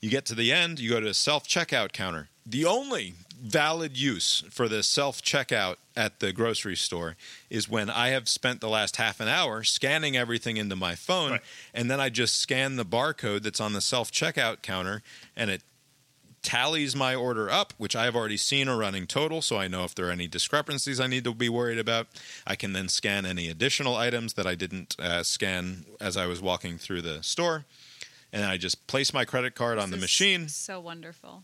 You 0.00 0.10
get 0.10 0.26
to 0.26 0.34
the 0.34 0.52
end, 0.52 0.78
you 0.78 0.90
go 0.90 1.00
to 1.00 1.08
a 1.08 1.14
self 1.14 1.46
checkout 1.46 1.92
counter. 1.92 2.28
The 2.44 2.64
only 2.64 3.14
valid 3.38 3.96
use 3.96 4.44
for 4.50 4.68
the 4.68 4.82
self 4.82 5.20
checkout 5.22 5.76
at 5.96 6.20
the 6.20 6.32
grocery 6.32 6.76
store 6.76 7.16
is 7.50 7.68
when 7.68 7.90
I 7.90 8.08
have 8.08 8.28
spent 8.28 8.60
the 8.60 8.68
last 8.68 8.96
half 8.96 9.20
an 9.20 9.28
hour 9.28 9.62
scanning 9.62 10.16
everything 10.16 10.56
into 10.56 10.76
my 10.76 10.94
phone, 10.94 11.32
Right. 11.32 11.40
and 11.74 11.90
then 11.90 12.00
I 12.00 12.08
just 12.08 12.36
scan 12.36 12.76
the 12.76 12.84
barcode 12.84 13.42
that's 13.42 13.60
on 13.60 13.72
the 13.74 13.80
self 13.80 14.10
checkout 14.10 14.62
counter, 14.62 15.02
and 15.36 15.50
it 15.50 15.62
tallies 16.46 16.94
my 16.94 17.14
order 17.14 17.50
up, 17.50 17.74
which 17.76 17.96
I've 17.96 18.14
already 18.14 18.36
seen 18.36 18.68
a 18.68 18.76
running 18.76 19.06
total, 19.06 19.42
so 19.42 19.56
I 19.58 19.66
know 19.68 19.82
if 19.84 19.94
there 19.94 20.08
are 20.08 20.12
any 20.12 20.28
discrepancies 20.28 21.00
I 21.00 21.08
need 21.08 21.24
to 21.24 21.34
be 21.34 21.48
worried 21.48 21.78
about. 21.78 22.06
I 22.46 22.54
can 22.54 22.72
then 22.72 22.88
scan 22.88 23.26
any 23.26 23.48
additional 23.48 23.96
items 23.96 24.34
that 24.34 24.46
I 24.46 24.54
didn't 24.54 24.94
uh, 24.98 25.22
scan 25.24 25.84
as 26.00 26.16
I 26.16 26.26
was 26.26 26.40
walking 26.40 26.78
through 26.78 27.02
the 27.02 27.22
store. 27.22 27.64
And 28.32 28.44
I 28.44 28.56
just 28.58 28.86
place 28.86 29.12
my 29.12 29.24
credit 29.24 29.54
card 29.54 29.78
on 29.78 29.90
the 29.90 29.96
machine, 29.96 30.48
So 30.48 30.78
wonderful. 30.80 31.42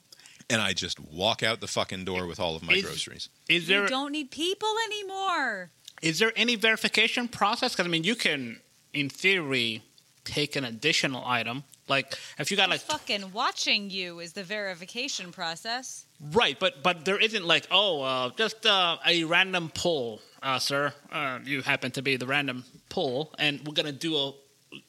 and 0.49 0.61
I 0.62 0.73
just 0.73 1.01
walk 1.01 1.43
out 1.43 1.61
the 1.61 1.66
fucking 1.66 2.05
door 2.05 2.27
with 2.27 2.39
all 2.39 2.55
of 2.55 2.62
my 2.62 2.74
Is- 2.74 2.85
groceries. 2.85 3.29
Is 3.49 3.69
You 3.69 3.81
there 3.81 3.87
don't 3.89 4.12
need 4.12 4.31
people 4.31 4.73
anymore. 4.87 5.70
is 6.01 6.19
there 6.20 6.33
any 6.37 6.55
verification 6.55 7.29
process? 7.29 7.73
Because 7.73 7.87
I 7.87 7.89
mean, 7.89 8.05
you 8.05 8.15
can, 8.15 8.61
in 8.93 9.09
theory, 9.09 9.83
take 10.24 10.55
an 10.57 10.65
additional 10.65 11.24
item. 11.27 11.65
Like 11.89 12.17
if 12.39 12.51
you 12.51 12.57
got 12.57 12.71
like 12.71 12.81
Fucking 12.81 13.33
watching 13.33 13.91
you 13.91 14.21
is 14.21 14.33
the 14.33 14.45
verification 14.45 15.33
process. 15.33 16.07
right, 16.33 16.59
but 16.59 16.83
but 16.83 17.05
there 17.05 17.19
isn't 17.19 17.45
like 17.45 17.67
oh 17.71 18.03
uh, 18.03 18.31
just 18.37 18.65
uh, 18.67 18.97
a 19.07 19.25
random 19.25 19.71
pull, 19.75 20.21
uh, 20.43 20.59
sir. 20.59 20.93
Uh, 21.11 21.41
you 21.45 21.63
happen 21.63 21.91
to 21.93 22.03
be 22.03 22.17
the 22.17 22.27
random 22.27 22.65
pull, 22.89 23.35
and 23.39 23.61
we're 23.67 23.75
gonna 23.75 23.93
do 23.93 24.17
a 24.17 24.33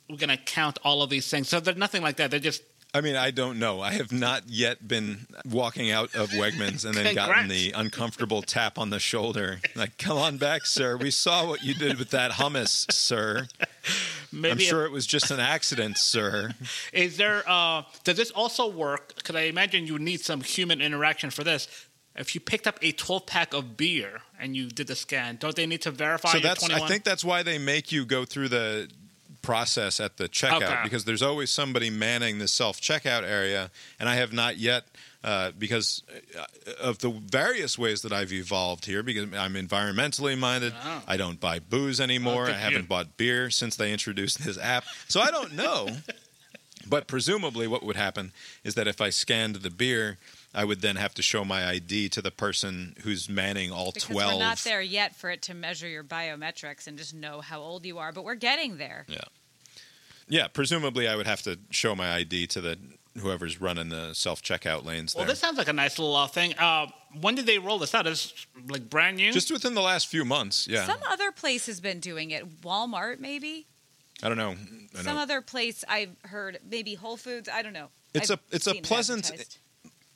we're 0.09 0.17
gonna 0.17 0.37
count 0.37 0.77
all 0.83 1.01
of 1.01 1.09
these 1.09 1.29
things. 1.29 1.49
So 1.49 1.59
there's 1.59 1.77
nothing 1.77 2.03
like 2.03 2.17
that. 2.17 2.31
They're 2.31 2.39
just 2.39 2.61
I 2.95 3.01
mean, 3.01 3.15
I 3.15 3.31
don't 3.31 3.57
know. 3.57 3.81
I 3.81 3.93
have 3.93 4.11
not 4.11 4.43
yet 4.47 4.87
been 4.87 5.25
walking 5.49 5.89
out 5.89 6.13
of 6.13 6.29
Wegmans 6.29 6.85
and 6.85 6.93
then 6.93 7.15
gotten 7.15 7.47
the 7.47 7.71
uncomfortable 7.71 8.43
tap 8.43 8.77
on 8.77 8.91
the 8.91 8.99
shoulder. 8.99 9.59
Like, 9.75 9.97
come 9.97 10.19
on 10.19 10.37
back, 10.37 10.67
sir. 10.67 10.95
We 10.95 11.09
saw 11.09 11.47
what 11.47 11.63
you 11.63 11.73
did 11.73 11.97
with 11.97 12.11
that 12.11 12.33
hummus, 12.33 12.91
sir. 12.91 13.47
Maybe. 14.33 14.51
I'm 14.51 14.59
sure 14.59 14.85
it 14.85 14.91
was 14.91 15.05
just 15.05 15.31
an 15.31 15.39
accident, 15.39 15.97
sir. 15.97 16.53
Is 16.93 17.17
there? 17.17 17.43
Uh, 17.47 17.83
does 18.03 18.17
this 18.17 18.31
also 18.31 18.67
work? 18.69 19.15
Because 19.15 19.35
I 19.35 19.41
imagine 19.41 19.87
you 19.87 19.99
need 19.99 20.21
some 20.21 20.41
human 20.41 20.81
interaction 20.81 21.29
for 21.29 21.43
this. 21.43 21.67
If 22.15 22.35
you 22.35 22.41
picked 22.41 22.67
up 22.67 22.77
a 22.81 22.91
12 22.91 23.25
pack 23.25 23.53
of 23.53 23.75
beer 23.75 24.21
and 24.39 24.55
you 24.55 24.67
did 24.67 24.87
the 24.87 24.95
scan, 24.95 25.37
don't 25.37 25.55
they 25.55 25.65
need 25.65 25.81
to 25.81 25.91
verify 25.91 26.31
so 26.33 26.39
that's 26.39 26.59
21? 26.63 26.83
I 26.83 26.87
think 26.87 27.03
that's 27.03 27.23
why 27.25 27.41
they 27.41 27.57
make 27.57 27.91
you 27.91 28.05
go 28.05 28.23
through 28.25 28.49
the 28.49 28.89
process 29.41 29.99
at 29.99 30.17
the 30.17 30.29
checkout 30.29 30.63
Okay. 30.63 30.79
because 30.83 31.05
there's 31.05 31.21
always 31.21 31.49
somebody 31.49 31.89
manning 31.89 32.39
the 32.39 32.47
self 32.47 32.79
checkout 32.79 33.23
area, 33.23 33.71
and 33.99 34.09
I 34.09 34.15
have 34.15 34.31
not 34.33 34.57
yet. 34.57 34.85
Uh, 35.23 35.51
because 35.57 36.03
uh, 36.37 36.71
of 36.81 36.97
the 36.99 37.09
various 37.09 37.77
ways 37.77 38.01
that 38.01 38.11
I've 38.11 38.33
evolved 38.33 38.83
here, 38.85 39.01
because 39.03 39.33
I'm 39.33 39.53
environmentally 39.53 40.37
minded, 40.37 40.73
Oh. 40.83 41.01
I 41.07 41.15
don't 41.15 41.39
buy 41.39 41.59
booze 41.59 42.01
anymore. 42.01 42.47
I 42.47 42.51
haven't 42.53 42.81
you. 42.81 42.87
bought 42.89 43.15
beer 43.15 43.49
since 43.49 43.77
they 43.77 43.93
introduced 43.93 44.43
this 44.43 44.57
app, 44.57 44.83
so 45.07 45.21
I 45.21 45.31
don't 45.31 45.53
know. 45.53 45.87
but 46.89 47.07
presumably, 47.07 47.67
what 47.67 47.83
would 47.83 47.95
happen 47.95 48.33
is 48.65 48.75
that 48.75 48.85
if 48.87 48.99
I 48.99 49.11
scanned 49.11 49.55
the 49.55 49.69
beer, 49.69 50.17
I 50.53 50.65
would 50.65 50.81
then 50.81 50.97
have 50.97 51.13
to 51.13 51.21
show 51.21 51.45
my 51.45 51.65
ID 51.69 52.09
to 52.09 52.21
the 52.21 52.29
person 52.31 52.95
who's 53.03 53.29
manning 53.29 53.71
all 53.71 53.91
Because 53.93 54.09
twelve. 54.09 54.33
we're 54.33 54.39
not 54.39 54.57
there 54.59 54.81
yet 54.81 55.15
for 55.15 55.29
it 55.29 55.41
to 55.43 55.53
measure 55.53 55.87
your 55.87 56.03
biometrics 56.03 56.85
and 56.85 56.97
just 56.97 57.13
know 57.13 57.39
how 57.39 57.61
old 57.61 57.85
you 57.85 57.97
are, 57.99 58.11
but 58.11 58.25
we're 58.25 58.35
getting 58.35 58.75
there. 58.77 59.05
Yeah. 59.07 59.21
Yeah, 60.27 60.47
presumably 60.47 61.07
I 61.07 61.15
would 61.15 61.27
have 61.27 61.41
to 61.43 61.59
show 61.69 61.95
my 61.95 62.13
ID 62.15 62.47
to 62.47 62.61
the 62.61 62.77
whoever's 63.19 63.61
running 63.61 63.89
the 63.89 64.13
self 64.13 64.41
checkout 64.41 64.85
lanes 64.85 65.13
Well, 65.15 65.25
there. 65.25 65.31
this 65.33 65.39
sounds 65.39 65.57
like 65.57 65.67
a 65.67 65.73
nice 65.73 65.99
little 65.99 66.15
uh, 66.15 66.27
thing. 66.27 66.53
Uh, 66.57 66.87
when 67.21 67.35
did 67.35 67.45
they 67.45 67.59
roll 67.59 67.77
this 67.79 67.93
out? 67.93 68.07
Is 68.07 68.33
like 68.69 68.89
brand 68.89 69.17
new? 69.17 69.31
Just 69.31 69.51
within 69.51 69.73
the 69.75 69.81
last 69.81 70.07
few 70.07 70.25
months, 70.25 70.67
yeah. 70.67 70.85
Some 70.85 70.99
other 71.09 71.31
place 71.31 71.65
has 71.67 71.79
been 71.79 71.99
doing 71.99 72.31
it. 72.31 72.61
Walmart, 72.61 73.19
maybe. 73.19 73.67
I 74.21 74.29
don't 74.29 74.37
know. 74.37 74.55
I 74.97 75.01
Some 75.03 75.15
know. 75.15 75.21
other 75.21 75.41
place 75.41 75.83
I've 75.87 76.15
heard, 76.23 76.59
maybe 76.69 76.95
Whole 76.95 77.17
Foods. 77.17 77.49
I 77.51 77.61
don't 77.61 77.73
know. 77.73 77.89
It's 78.13 78.31
I've 78.31 78.39
a- 78.39 78.55
it's 78.55 78.67
a 78.67 78.71
seen 78.71 78.79
it 78.79 78.83
pleasant- 78.85 79.59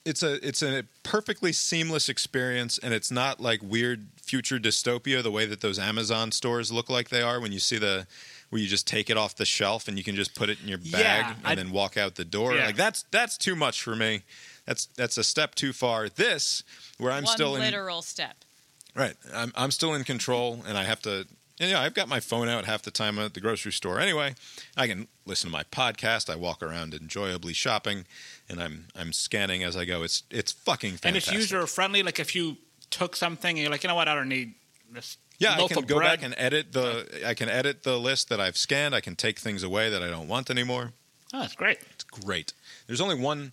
It's 0.05 0.23
a 0.23 0.47
it's 0.47 0.61
a 0.63 0.85
perfectly 1.03 1.51
seamless 1.51 2.07
experience, 2.07 2.77
and 2.79 2.93
it's 2.93 3.11
not 3.11 3.41
like 3.41 3.59
weird 3.61 4.07
future 4.21 4.57
dystopia 4.57 5.21
the 5.21 5.31
way 5.31 5.45
that 5.45 5.59
those 5.61 5.77
Amazon 5.77 6.31
stores 6.31 6.71
look 6.71 6.89
like 6.89 7.09
they 7.09 7.21
are 7.21 7.41
when 7.41 7.51
you 7.51 7.59
see 7.59 7.77
the 7.77 8.07
where 8.49 8.61
you 8.61 8.67
just 8.67 8.87
take 8.87 9.09
it 9.09 9.17
off 9.17 9.35
the 9.35 9.45
shelf 9.45 9.87
and 9.87 9.97
you 9.97 10.03
can 10.03 10.15
just 10.15 10.33
put 10.35 10.49
it 10.49 10.57
in 10.61 10.67
your 10.69 10.77
bag 10.77 10.91
Yeah, 10.93 11.33
and 11.37 11.47
I- 11.47 11.55
then 11.55 11.71
walk 11.71 11.97
out 11.97 12.15
the 12.15 12.25
door. 12.25 12.55
Yeah. 12.55 12.67
Like 12.67 12.75
that's 12.75 13.03
that's 13.11 13.37
too 13.37 13.55
much 13.55 13.81
for 13.81 13.95
me. 13.95 14.21
That's 14.65 14.85
that's 14.97 15.17
a 15.17 15.23
step 15.23 15.55
too 15.55 15.73
far. 15.73 16.09
This 16.09 16.63
where 16.97 17.11
I'm 17.11 17.23
One 17.23 17.33
still 17.33 17.55
in 17.55 17.61
literal 17.61 18.01
step. 18.01 18.43
Right. 18.95 19.15
I'm 19.33 19.51
I'm 19.55 19.71
still 19.71 19.93
in 19.93 20.03
control, 20.03 20.63
and 20.67 20.77
I 20.77 20.83
have 20.83 21.01
to. 21.03 21.27
You 21.59 21.71
know, 21.71 21.79
I've 21.79 21.95
got 21.95 22.07
my 22.07 22.19
phone 22.19 22.47
out 22.49 22.65
half 22.65 22.83
the 22.83 22.91
time 22.91 23.17
at 23.17 23.33
the 23.33 23.39
grocery 23.39 23.71
store. 23.71 23.99
Anyway, 23.99 24.35
I 24.75 24.85
can 24.85 25.07
listen 25.25 25.49
to 25.49 25.51
my 25.51 25.63
podcast. 25.63 26.29
I 26.31 26.35
walk 26.35 26.61
around 26.61 26.93
enjoyably 26.93 27.53
shopping, 27.53 28.05
and 28.47 28.61
I'm 28.61 28.87
I'm 28.95 29.11
scanning 29.11 29.63
as 29.63 29.75
I 29.75 29.85
go. 29.85 30.03
It's 30.03 30.21
it's 30.29 30.51
fucking 30.51 30.97
fantastic. 30.97 31.05
and 31.05 31.15
it's 31.17 31.31
user 31.31 31.65
friendly. 31.65 32.03
Like 32.03 32.19
if 32.19 32.35
you 32.35 32.57
took 32.91 33.15
something 33.15 33.49
and 33.49 33.57
you're 33.59 33.71
like, 33.71 33.83
you 33.83 33.87
know 33.87 33.95
what, 33.95 34.07
I 34.07 34.13
don't 34.15 34.29
need 34.29 34.53
this. 34.91 35.17
Yeah, 35.39 35.55
I 35.55 35.67
can 35.67 35.83
go 35.83 35.97
bread. 35.97 36.19
back 36.19 36.23
and 36.25 36.33
edit 36.37 36.71
the. 36.73 37.23
I 37.25 37.33
can 37.33 37.49
edit 37.49 37.83
the 37.83 37.97
list 37.99 38.29
that 38.29 38.39
I've 38.39 38.57
scanned. 38.57 38.95
I 38.95 39.01
can 39.01 39.15
take 39.15 39.39
things 39.39 39.63
away 39.63 39.89
that 39.89 40.01
I 40.01 40.09
don't 40.09 40.27
want 40.27 40.49
anymore. 40.49 40.93
Oh, 41.33 41.39
that's 41.41 41.55
great. 41.55 41.79
It's 41.93 42.03
great. 42.03 42.53
There's 42.87 43.01
only 43.01 43.15
one. 43.15 43.51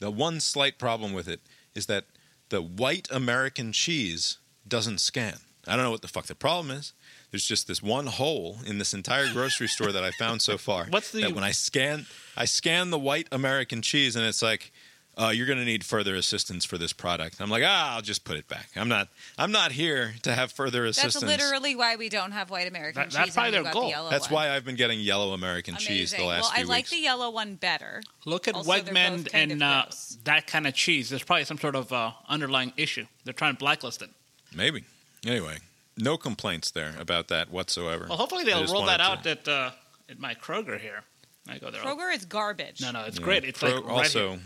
The 0.00 0.10
one 0.10 0.40
slight 0.40 0.78
problem 0.78 1.12
with 1.12 1.28
it 1.28 1.40
is 1.74 1.86
that 1.86 2.04
the 2.50 2.60
white 2.60 3.08
American 3.10 3.72
cheese 3.72 4.38
doesn't 4.68 4.98
scan. 4.98 5.38
I 5.66 5.76
don't 5.76 5.84
know 5.84 5.90
what 5.90 6.02
the 6.02 6.08
fuck 6.08 6.26
the 6.26 6.34
problem 6.34 6.70
is. 6.76 6.92
There's 7.30 7.46
just 7.46 7.66
this 7.66 7.82
one 7.82 8.06
hole 8.06 8.58
in 8.66 8.78
this 8.78 8.92
entire 8.92 9.32
grocery 9.32 9.66
store 9.66 9.92
that 9.92 10.04
I 10.04 10.10
found 10.12 10.42
so 10.42 10.58
far. 10.58 10.86
What's 10.90 11.10
the- 11.10 11.22
that 11.22 11.34
when 11.34 11.42
I 11.42 11.52
scan, 11.52 12.06
I 12.36 12.44
scan 12.44 12.90
the 12.90 12.98
white 12.98 13.28
American 13.32 13.82
cheese, 13.82 14.14
and 14.14 14.24
it's 14.26 14.42
like, 14.42 14.72
uh, 15.16 15.28
you're 15.28 15.46
going 15.46 15.58
to 15.58 15.64
need 15.64 15.84
further 15.84 16.14
assistance 16.16 16.64
for 16.64 16.76
this 16.78 16.92
product. 16.92 17.40
I'm 17.40 17.48
like, 17.50 17.62
ah, 17.64 17.94
I'll 17.94 18.02
just 18.02 18.24
put 18.24 18.36
it 18.36 18.48
back. 18.48 18.68
I'm 18.76 18.88
not. 18.88 19.08
I'm 19.38 19.52
not 19.52 19.72
here 19.72 20.14
to 20.22 20.34
have 20.34 20.50
further 20.52 20.84
assistance. 20.84 21.14
That's 21.20 21.42
literally 21.42 21.76
why 21.76 21.96
we 21.96 22.08
don't 22.08 22.32
have 22.32 22.50
white 22.50 22.66
American 22.68 23.02
That- 23.02 23.10
cheese. 23.10 23.14
that's 23.14 23.30
probably 23.34 23.50
their 23.52 23.72
goal. 23.72 23.90
The 23.90 24.10
That's 24.10 24.30
one. 24.30 24.34
why 24.48 24.50
I've 24.54 24.64
been 24.64 24.76
getting 24.76 25.00
yellow 25.00 25.32
American 25.32 25.76
cheese 25.76 26.10
the 26.10 26.16
Amazing. 26.16 26.28
last 26.28 26.42
well, 26.42 26.50
few 26.52 26.60
I 26.64 26.66
like 26.66 26.76
weeks. 26.78 26.90
the 26.90 26.96
yellow 26.98 27.30
one 27.30 27.54
better. 27.54 28.02
Look 28.24 28.48
at 28.48 28.54
Also, 28.54 28.72
they're 28.72 28.82
Wegman 28.94 29.28
and 29.32 29.62
uh, 29.62 29.84
that 30.24 30.46
kind 30.46 30.66
of 30.66 30.74
cheese. 30.74 31.10
There's 31.10 31.22
probably 31.22 31.44
some 31.44 31.58
sort 31.58 31.76
of 31.76 31.92
uh, 31.92 32.12
underlying 32.28 32.72
issue. 32.76 33.06
They're 33.24 33.34
trying 33.34 33.54
to 33.54 33.58
blacklist 33.58 34.02
it. 34.02 34.10
Maybe. 34.54 34.84
Anyway, 35.26 35.58
no 35.96 36.16
complaints 36.16 36.70
there 36.70 36.94
about 36.98 37.28
that 37.28 37.50
whatsoever. 37.50 38.06
Well, 38.08 38.18
hopefully 38.18 38.44
they'll 38.44 38.66
roll 38.66 38.86
that 38.86 39.00
out 39.00 39.22
to- 39.24 39.30
at 39.30 39.48
uh, 39.48 39.70
at 40.08 40.18
my 40.18 40.34
Kroger 40.34 40.78
here. 40.78 41.02
I 41.48 41.58
go 41.58 41.70
there. 41.70 41.82
all- 41.86 41.96
Kroger 41.96 42.14
is 42.14 42.24
garbage. 42.24 42.80
No, 42.80 42.90
no, 42.90 43.04
it's 43.04 43.18
Yeah. 43.18 43.24
great. 43.24 43.44
It's 43.44 43.58
Pro- 43.60 43.74
like 43.76 43.84
right 43.84 43.90
also. 43.92 44.30
here. 44.32 44.40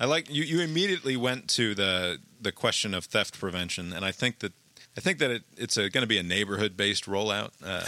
I 0.00 0.06
like 0.06 0.30
you. 0.30 0.42
You 0.42 0.60
immediately 0.60 1.16
went 1.16 1.46
to 1.50 1.74
the 1.74 2.18
the 2.40 2.52
question 2.52 2.94
of 2.94 3.04
theft 3.04 3.38
prevention, 3.38 3.92
and 3.92 4.04
I 4.04 4.10
think 4.12 4.38
that 4.40 4.52
I 4.96 5.00
think 5.00 5.18
that 5.18 5.30
it, 5.30 5.42
it's 5.56 5.76
going 5.76 5.90
to 5.92 6.06
be 6.06 6.18
a 6.18 6.22
neighborhood 6.22 6.76
based 6.76 7.04
rollout. 7.04 7.50
Uh, 7.62 7.84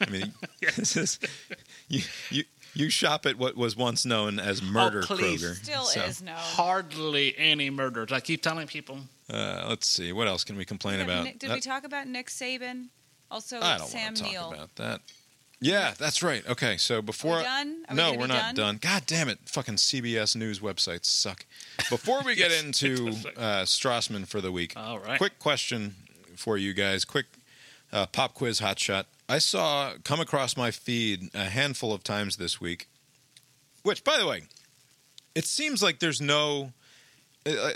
I 0.00 0.10
mean, 0.10 0.32
this 0.76 0.96
is 0.96 1.18
you, 1.88 2.02
you 2.30 2.44
you 2.74 2.90
shop 2.90 3.24
at 3.26 3.38
what 3.38 3.56
was 3.56 3.76
once 3.76 4.04
known 4.04 4.38
as 4.40 4.60
Murder 4.60 5.02
Oh, 5.08 5.16
please. 5.16 5.42
Kroger. 5.42 5.54
Still 5.64 5.84
So, 5.84 6.00
is 6.02 6.20
no. 6.20 6.32
hardly 6.34 7.34
any 7.38 7.70
murders. 7.70 8.10
I 8.12 8.20
keep 8.20 8.42
telling 8.42 8.66
people. 8.66 8.98
Uh, 9.32 9.64
let's 9.68 9.86
see. 9.86 10.12
What 10.12 10.26
else 10.28 10.44
can 10.44 10.56
we 10.56 10.64
complain 10.64 10.98
Yeah, 10.98 11.04
about? 11.04 11.24
Nick- 11.24 11.38
did 11.38 11.50
Uh, 11.50 11.54
we 11.54 11.60
talk 11.60 11.84
about 11.84 12.06
Nick 12.06 12.28
Saban? 12.28 12.88
Also, 13.30 13.60
I 13.60 13.78
don't 13.78 13.88
Sam 13.88 14.04
want 14.04 14.16
to 14.18 14.22
talk 14.24 14.32
Neill. 14.32 14.52
about 14.52 14.76
that. 14.76 15.00
Yeah, 15.60 15.94
that's 15.98 16.22
right. 16.22 16.46
Okay, 16.46 16.76
so 16.76 17.00
before 17.00 17.38
we 17.38 17.42
done? 17.44 17.84
Are 17.88 17.94
we 17.94 17.96
no, 17.96 18.06
gonna 18.08 18.18
we're 18.18 18.26
not 18.26 18.54
done? 18.54 18.54
done. 18.54 18.78
God 18.80 19.04
damn 19.06 19.28
it! 19.28 19.38
Fucking 19.46 19.76
CBS 19.76 20.36
News 20.36 20.60
websites 20.60 21.06
suck. 21.06 21.46
Before 21.88 22.22
we 22.22 22.34
get 22.36 22.50
Yes, 22.50 22.62
into 22.62 23.08
it 23.08 23.26
uh, 23.38 23.62
Strassman 23.64 24.26
for 24.26 24.40
the 24.42 24.52
week, 24.52 24.74
All 24.76 24.98
right. 24.98 25.16
quick 25.18 25.38
question 25.38 25.94
for 26.36 26.58
you 26.58 26.74
guys. 26.74 27.04
Quick 27.06 27.26
uh, 27.92 28.04
pop 28.06 28.34
quiz 28.34 28.58
hot 28.58 28.78
shot. 28.78 29.06
I 29.28 29.38
saw 29.38 29.94
come 30.04 30.20
across 30.20 30.56
my 30.58 30.70
feed 30.70 31.30
a 31.34 31.44
handful 31.44 31.92
of 31.92 32.04
times 32.04 32.36
this 32.36 32.60
week. 32.60 32.88
Which, 33.82 34.04
by 34.04 34.18
the 34.18 34.26
way, 34.26 34.42
it 35.34 35.46
seems 35.46 35.82
like 35.82 36.00
there's 36.00 36.20
no 36.20 36.72
uh, 37.46 37.50
uh, 37.50 37.72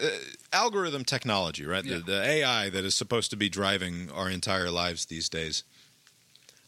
algorithm 0.52 1.04
technology, 1.04 1.64
right? 1.64 1.84
Yeah. 1.84 1.96
The, 1.98 2.02
the 2.02 2.22
AI 2.22 2.68
that 2.68 2.84
is 2.84 2.94
supposed 2.94 3.30
to 3.30 3.36
be 3.36 3.48
driving 3.48 4.10
our 4.10 4.28
entire 4.28 4.70
lives 4.70 5.06
these 5.06 5.28
days. 5.30 5.62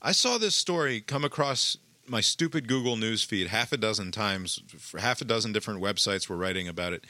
I 0.03 0.13
saw 0.13 0.37
this 0.39 0.57
story 0.57 1.01
come 1.01 1.25
across 1.25 1.77
my 2.07 2.21
stupid 2.21 2.67
Google 2.67 2.97
News 2.97 3.23
feed 3.23 3.47
half 3.49 3.73
a 3.73 3.77
dozen 3.77 4.11
times. 4.11 4.61
For 4.79 4.99
half 5.01 5.21
a 5.21 5.25
dozen 5.25 5.53
different 5.53 5.81
websites 5.81 6.29
were 6.29 6.37
writing 6.37 6.67
about 6.69 6.93
it. 6.93 7.05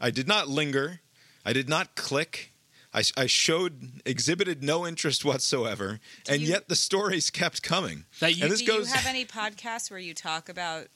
I 0.00 0.10
did 0.10 0.28
not 0.28 0.48
linger. 0.48 1.00
I 1.44 1.52
did 1.54 1.68
not 1.68 1.94
click. 1.94 2.52
I, 2.92 3.02
I 3.16 3.26
showed 3.26 4.02
exhibited 4.04 4.62
no 4.62 4.86
interest 4.86 5.24
whatsoever, 5.24 5.98
and 6.28 6.42
you- 6.42 6.48
yet 6.48 6.68
the 6.68 6.76
stories 6.76 7.30
kept 7.30 7.62
coming. 7.62 8.04
That 8.20 8.36
you- 8.36 8.44
and 8.44 8.52
this 8.52 8.60
Do 8.60 8.66
goes 8.66 8.88
you 8.88 8.94
have 8.94 9.06
any 9.06 9.24
podcasts 9.24 9.90
where 9.90 9.98
you 9.98 10.14
talk 10.14 10.48
about 10.48 10.86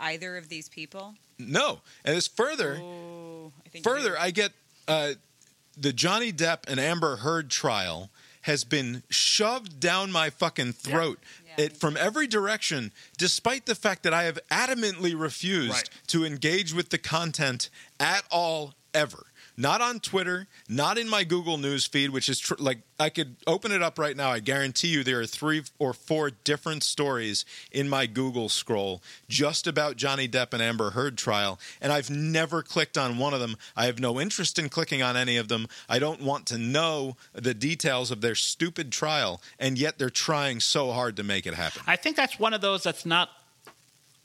either 0.00 0.36
of 0.36 0.48
these 0.48 0.68
people? 0.68 1.14
no, 1.38 1.80
and 2.04 2.16
it's 2.16 2.28
further. 2.28 2.78
Oh, 2.80 3.52
I 3.66 3.68
think 3.68 3.84
Further. 3.84 4.18
I 4.18 4.30
get 4.30 4.52
uh, 4.88 5.12
the 5.76 5.92
Johnny 5.92 6.32
Depp 6.32 6.60
and 6.68 6.78
Amber 6.80 7.16
Heard 7.16 7.50
trial 7.50 8.10
has 8.42 8.64
been 8.64 9.02
shoved 9.08 9.78
down 9.80 10.10
my 10.12 10.30
fucking 10.30 10.72
throat 10.74 11.18
Yeah. 11.46 11.64
it, 11.64 11.76
from 11.76 11.96
every 11.96 12.26
direction, 12.26 12.92
despite 13.18 13.66
the 13.66 13.74
fact 13.74 14.02
that 14.02 14.14
I 14.14 14.24
have 14.24 14.38
adamantly 14.50 15.18
refused 15.18 15.70
Right. 15.72 15.90
to 16.08 16.24
engage 16.24 16.72
with 16.72 16.90
the 16.90 16.98
content 16.98 17.68
at 18.00 18.24
all 18.30 18.74
ever. 18.94 19.26
Not 19.56 19.80
on 19.80 20.00
Twitter, 20.00 20.46
not 20.68 20.96
in 20.96 21.08
my 21.08 21.24
Google 21.24 21.58
News 21.58 21.86
feed, 21.86 22.10
which 22.10 22.28
is 22.28 22.38
tr- 22.38 22.54
like 22.58 22.78
I 22.98 23.10
could 23.10 23.36
open 23.46 23.70
it 23.70 23.82
up 23.82 23.98
right 23.98 24.16
now. 24.16 24.30
I 24.30 24.40
guarantee 24.40 24.88
you 24.88 25.04
there 25.04 25.20
are 25.20 25.26
three 25.26 25.62
or 25.78 25.92
four 25.92 26.30
different 26.30 26.82
stories 26.82 27.44
in 27.70 27.88
my 27.88 28.06
Google 28.06 28.48
scroll 28.48 29.02
just 29.28 29.66
about 29.66 29.96
Johnny 29.96 30.26
Depp 30.26 30.54
and 30.54 30.62
Amber 30.62 30.90
Heard 30.90 31.18
trial, 31.18 31.58
and 31.80 31.92
I've 31.92 32.08
never 32.08 32.62
clicked 32.62 32.96
on 32.96 33.18
one 33.18 33.34
of 33.34 33.40
them. 33.40 33.56
I 33.76 33.86
have 33.86 33.98
no 33.98 34.20
interest 34.20 34.58
in 34.58 34.68
clicking 34.68 35.02
on 35.02 35.16
any 35.16 35.36
of 35.36 35.48
them. 35.48 35.68
I 35.88 35.98
don't 35.98 36.22
want 36.22 36.46
to 36.46 36.58
know 36.58 37.16
the 37.34 37.54
details 37.54 38.10
of 38.10 38.20
their 38.20 38.34
stupid 38.34 38.90
trial, 38.90 39.42
and 39.58 39.76
yet 39.76 39.98
they're 39.98 40.10
trying 40.10 40.60
so 40.60 40.92
hard 40.92 41.16
to 41.16 41.22
make 41.22 41.46
it 41.46 41.54
happen. 41.54 41.82
I 41.86 41.96
think 41.96 42.16
that's 42.16 42.38
one 42.38 42.54
of 42.54 42.60
those 42.60 42.82
that's 42.82 43.04
not 43.04 43.28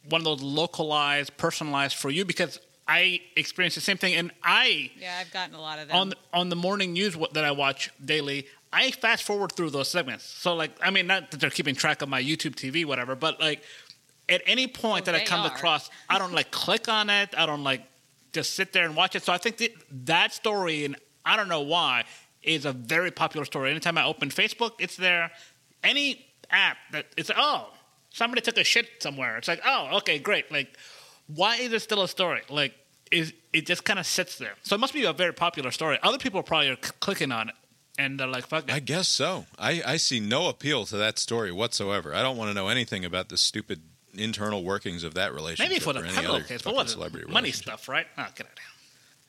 one 0.10 0.22
of 0.22 0.26
those 0.26 0.41
localized, 0.41 1.36
personalized 1.38 1.95
for 1.98 2.10
you 2.10 2.24
because 2.24 2.60
I 2.88 3.19
experienced 3.35 3.76
the 3.76 3.81
same 3.81 3.97
thing, 3.97 4.15
and 4.15 4.31
I 4.43 4.91
Yeah, 4.99 5.18
I've 5.19 5.31
gotten 5.31 5.55
a 5.55 5.61
lot 5.61 5.80
of 5.80 5.88
them. 5.89 5.95
on 5.97 6.14
on 6.34 6.49
the 6.49 6.55
morning 6.55 6.93
news 6.93 7.18
that 7.34 7.43
I 7.43 7.51
watch 7.51 7.89
daily, 8.03 8.47
I 8.72 8.91
fast 8.91 9.23
forward 9.23 9.51
through 9.51 9.72
those 9.72 9.89
segments. 9.89 10.23
So 10.26 10.55
like, 10.55 10.72
I 10.81 10.89
mean, 10.91 11.07
not 11.07 11.31
that 11.31 11.39
they're 11.39 11.49
keeping 11.49 11.76
track 11.76 12.01
of 12.01 12.09
my 12.09 12.22
YouTube 12.22 12.55
TV, 12.55 12.85
whatever, 12.85 13.15
but 13.15 13.39
like, 13.39 13.61
at 14.30 14.41
any 14.45 14.68
point 14.68 15.03
Oh, 15.07 15.11
that 15.11 15.22
I 15.22 15.26
come 15.26 15.41
are. 15.41 15.47
across, 15.53 15.89
I 16.09 16.18
don't 16.18 16.34
like 16.34 16.51
click 16.51 16.88
on 16.88 17.09
it. 17.09 17.30
I 17.38 17.45
don't 17.45 17.64
like 17.64 17.84
just 18.34 18.53
sit 18.55 18.72
there 18.73 18.85
and 18.85 18.95
watch 18.95 19.15
it. 19.15 19.23
So 19.23 19.34
I 19.34 19.38
think 19.38 19.57
that, 19.57 19.72
that 20.05 20.34
story, 20.34 20.85
and 20.85 20.95
I 21.26 21.35
don't 21.35 21.47
know 21.49 21.61
why, 21.61 22.03
is 22.43 22.65
a 22.65 22.72
very 22.73 23.11
popular 23.11 23.45
story. 23.45 23.72
Anytime 23.72 23.97
I 23.97 24.05
open 24.05 24.30
Facebook, 24.30 24.72
it's 24.80 24.95
there. 24.95 25.31
Any 25.84 26.26
app 26.49 26.77
that 26.93 27.05
it's 27.18 27.30
oh 27.35 27.69
somebody 28.11 28.41
took 28.41 28.57
a 28.57 28.64
shit 28.64 28.88
somewhere. 28.99 29.35
It's 29.38 29.49
like 29.49 29.61
oh 29.65 29.97
okay 29.97 30.19
great. 30.19 30.49
Like 30.51 30.77
why 31.28 31.58
is 31.58 31.74
it 31.74 31.82
still 31.82 32.02
a 32.02 32.08
story? 32.08 32.41
Like 32.49 32.74
is 33.12 33.34
it 33.54 33.66
just 33.66 33.84
kind 33.84 33.99
of 33.99 34.06
sits 34.06 34.38
there? 34.38 34.54
So 34.64 34.76
it 34.76 34.80
must 34.80 34.94
be 34.94 35.04
a 35.06 35.14
very 35.14 35.34
popular 35.34 35.72
story. 35.72 35.98
Other 36.04 36.18
people 36.18 36.44
probably 36.44 36.70
are 36.70 36.78
c- 36.82 36.91
clicking 36.99 37.32
on 37.32 37.49
it 37.49 37.56
and 37.98 38.20
they're 38.20 38.28
like 38.28 38.48
fuck 38.48 38.66
it. 38.66 38.74
I 38.74 38.80
guess 38.80 39.08
so. 39.08 39.45
I, 39.58 39.82
I 39.86 39.98
see 39.98 40.20
no 40.20 40.49
appeal 40.49 40.86
to 40.86 40.98
that 40.98 41.18
story 41.20 41.52
whatsoever. 41.52 42.14
I 42.14 42.22
don't 42.22 42.38
want 42.38 42.49
to 42.49 42.54
know 42.54 42.68
anything 42.68 43.06
about 43.06 43.30
the 43.30 43.38
stupid 43.38 43.82
internal 44.14 44.64
workings 44.64 45.04
of 45.04 45.14
that 45.14 45.34
relationship. 45.34 45.70
Maybe 45.72 45.80
for 45.80 45.94
the 45.94 46.02
or 46.02 46.06
any 46.06 46.26
other 46.26 46.44
case, 46.44 46.62
but 46.62 46.74
what 46.74 46.90
celebrity 46.90 47.32
money 47.32 47.52
stuff, 47.52 47.88
right? 47.88 48.08
Oh, 48.18 48.28
get 48.36 48.48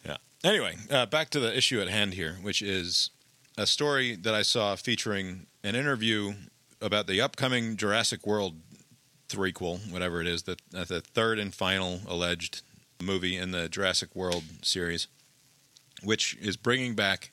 here. 0.04 0.16
Yeah. 0.44 0.48
Anyway, 0.48 0.76
uh, 0.90 1.06
back 1.06 1.30
to 1.30 1.40
the 1.40 1.56
issue 1.56 1.80
at 1.80 1.88
hand 1.88 2.14
here, 2.14 2.36
which 2.42 2.62
is 2.62 3.10
a 3.56 3.66
story 3.66 4.14
that 4.16 4.34
I 4.34 4.42
saw 4.42 4.76
featuring 4.76 5.46
an 5.64 5.74
interview 5.74 6.34
about 6.80 7.06
the 7.06 7.20
upcoming 7.20 7.76
Jurassic 7.76 8.26
World 8.26 8.54
threequel, 9.28 9.90
whatever 9.90 10.20
it 10.20 10.26
is, 10.26 10.44
the, 10.44 10.56
uh, 10.74 10.84
the 10.84 11.00
third 11.00 11.38
and 11.38 11.54
final 11.54 12.00
alleged 12.06 12.62
movie 13.00 13.36
in 13.36 13.50
the 13.50 13.68
Jurassic 13.68 14.14
World 14.14 14.44
series, 14.62 15.06
which 16.02 16.36
is 16.40 16.56
bringing 16.56 16.94
back 16.94 17.30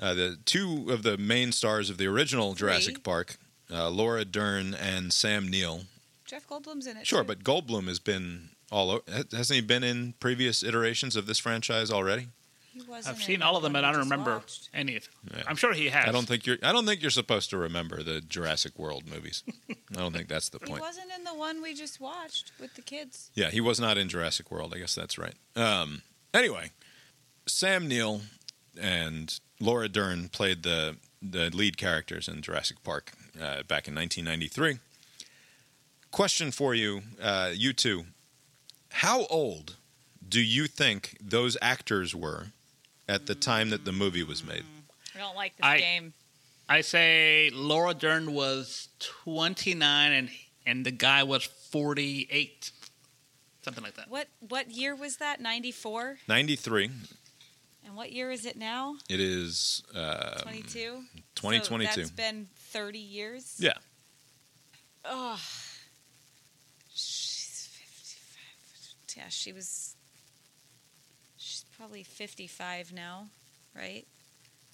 uh, 0.00 0.14
the 0.14 0.38
two 0.44 0.86
of 0.90 1.02
the 1.02 1.16
main 1.16 1.52
stars 1.52 1.90
of 1.90 1.98
the 1.98 2.06
original 2.06 2.54
Jurassic 2.54 2.94
Three. 2.94 3.02
Park, 3.02 3.36
uh, 3.70 3.88
Laura 3.90 4.24
Dern 4.24 4.74
and 4.74 5.12
Sam 5.12 5.48
Neill. 5.48 5.82
Jeff 6.24 6.46
Goldblum's 6.48 6.86
in 6.86 6.96
it. 6.96 7.06
Sure, 7.06 7.22
too. 7.22 7.28
but 7.28 7.44
Goldblum 7.44 7.86
has 7.86 7.98
been 7.98 8.50
all 8.70 8.90
over. 8.90 9.02
Hasn't 9.32 9.54
he 9.54 9.60
been 9.60 9.84
in 9.84 10.14
previous 10.20 10.62
iterations 10.62 11.16
of 11.16 11.26
this 11.26 11.38
franchise 11.38 11.90
already? 11.90 12.28
He 12.74 12.82
wasn't 12.82 13.14
I've 13.14 13.22
seen 13.22 13.40
all 13.40 13.56
of 13.56 13.62
them, 13.62 13.76
and 13.76 13.86
I 13.86 13.92
don't 13.92 14.00
remember 14.00 14.34
watched. 14.34 14.68
any. 14.74 14.96
of 14.96 15.08
Yeah. 15.32 15.44
I'm 15.46 15.54
sure 15.54 15.72
he 15.72 15.90
has. 15.90 16.08
I 16.08 16.10
don't 16.10 16.26
think 16.26 16.44
you're. 16.44 16.56
I 16.60 16.72
don't 16.72 16.84
think 16.84 17.02
you're 17.02 17.10
supposed 17.12 17.50
to 17.50 17.56
remember 17.56 18.02
the 18.02 18.20
Jurassic 18.20 18.76
World 18.76 19.04
movies. 19.08 19.44
I 19.70 20.00
don't 20.00 20.12
think 20.12 20.26
that's 20.26 20.48
the 20.48 20.58
point. 20.58 20.80
He 20.80 20.80
wasn't 20.80 21.12
in 21.16 21.22
the 21.22 21.34
one 21.34 21.62
we 21.62 21.72
just 21.74 22.00
watched 22.00 22.50
with 22.58 22.74
the 22.74 22.82
kids. 22.82 23.30
Yeah, 23.34 23.50
he 23.50 23.60
was 23.60 23.78
not 23.78 23.96
in 23.96 24.08
Jurassic 24.08 24.50
World. 24.50 24.72
I 24.74 24.78
guess 24.78 24.92
that's 24.92 25.16
right. 25.18 25.34
Um, 25.54 26.02
anyway, 26.34 26.72
Sam 27.46 27.86
Neill 27.86 28.22
and 28.76 29.38
Laura 29.60 29.88
Dern 29.88 30.28
played 30.28 30.64
the 30.64 30.96
the 31.22 31.50
lead 31.50 31.76
characters 31.76 32.26
in 32.26 32.42
Jurassic 32.42 32.82
Park 32.82 33.12
uh, 33.36 33.62
back 33.62 33.86
in 33.86 33.94
1993. 33.94 34.78
Question 36.10 36.50
for 36.50 36.74
you, 36.74 37.02
uh, 37.22 37.50
you 37.54 37.72
two: 37.72 38.06
How 38.90 39.26
old 39.26 39.76
do 40.28 40.40
you 40.40 40.66
think 40.66 41.16
those 41.20 41.56
actors 41.62 42.16
were 42.16 42.46
at 43.08 43.26
the 43.26 43.34
time 43.34 43.70
that 43.70 43.84
the 43.84 43.92
movie 43.92 44.22
was 44.22 44.44
made? 44.44 44.64
I 45.14 45.18
don't 45.18 45.36
like 45.36 45.56
this 45.56 45.64
I- 45.64 45.78
game. 45.78 46.14
I 46.66 46.80
say 46.80 47.50
Laura 47.52 47.92
Dern 47.92 48.32
was 48.32 48.88
29 49.00 50.12
and 50.12 50.30
and 50.66 50.86
the 50.86 50.90
guy 50.90 51.22
was 51.22 51.44
48. 51.44 52.70
Something 53.60 53.84
like 53.84 53.94
that. 53.96 54.08
What 54.08 54.28
what 54.48 54.70
year 54.70 54.94
was 54.94 55.18
that? 55.18 55.40
Ninety 55.42 55.72
four. 55.72 56.16
93. 56.26 56.90
And 57.84 57.94
what 57.94 58.12
year 58.12 58.30
is 58.30 58.46
it 58.46 58.56
now? 58.56 58.96
It 59.10 59.20
is 59.20 59.82
uh, 59.94 60.40
Twenty 60.40 60.62
two. 60.62 61.02
2022. 61.34 61.92
So 61.92 61.96
that's 62.00 62.10
been 62.10 62.48
thirty 62.56 62.98
years. 62.98 63.56
yeah. 63.58 63.72
Oh, 65.04 65.38
she's 66.94 67.68
fifty 67.72 68.18
five. 68.18 69.16
Yeah, 69.24 69.28
she 69.28 69.52
was. 69.52 69.93
She's 71.74 71.78
probably 71.80 72.04
fifty 72.04 72.46
five 72.46 72.92
now, 72.92 73.26
right? 73.74 74.04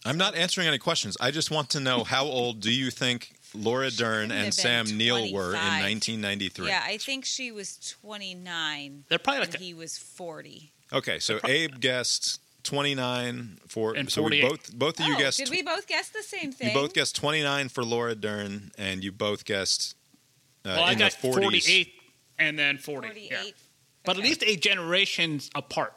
I'm 0.05 0.19
not 0.19 0.35
answering 0.35 0.67
any 0.67 0.77
questions. 0.77 1.17
I 1.19 1.31
just 1.31 1.51
want 1.51 1.71
to 1.71 1.81
know 1.81 2.05
how 2.05 2.25
old 2.25 2.61
do 2.61 2.71
you 2.71 2.91
think 2.91 3.33
Laura 3.55 3.91
Dern 3.91 4.31
and 4.31 4.53
Sam 4.53 4.85
been 4.85 4.99
Neill 4.99 5.33
were 5.33 5.51
in 5.51 5.81
1993? 5.81 6.69
Yeah, 6.69 6.83
I 6.85 6.99
think 6.99 7.25
she 7.25 7.53
was 7.53 7.97
twenty 8.03 8.35
nine. 8.35 9.05
They're 9.09 9.19
probably 9.19 9.45
and 9.45 9.53
like 9.53 9.61
he 9.61 9.73
was 9.73 9.97
forty. 9.97 10.73
Okay, 10.93 11.19
so 11.21 11.39
Abe 11.45 11.81
guessed 11.81 12.41
29 12.65 13.61
for 13.69 13.95
And 13.95 14.11
so 14.11 14.23
we 14.23 14.43
48. 14.43 14.51
both 14.51 14.75
both 14.75 15.01
of 15.01 15.07
you 15.07 15.15
oh, 15.15 15.19
guessed 15.19 15.39
did 15.39 15.49
we 15.49 15.63
both 15.63 15.87
guess 15.87 16.09
the 16.09 16.23
same 16.23 16.51
thing? 16.51 16.69
you 16.69 16.75
both 16.75 16.93
guessed 16.93 17.15
29 17.15 17.69
for 17.69 17.85
Laura 17.85 18.17
Dern 18.17 18.73
and 18.77 19.05
you 19.05 19.13
both 19.13 19.45
guessed 19.45 19.95
uh, 20.65 20.75
well, 20.77 20.85
I 20.85 20.93
in 20.93 20.99
got 20.99 21.13
the 21.13 21.29
40s. 21.29 21.43
48 21.43 21.93
and 22.41 22.59
then 22.59 22.77
40. 22.77 23.07
forty 23.09 23.29
yeah. 23.31 23.43
eight. 23.45 23.55
But 24.05 24.17
at 24.17 24.23
least 24.25 24.43
eight 24.45 24.61
generations 24.61 25.49
apart. 25.55 25.95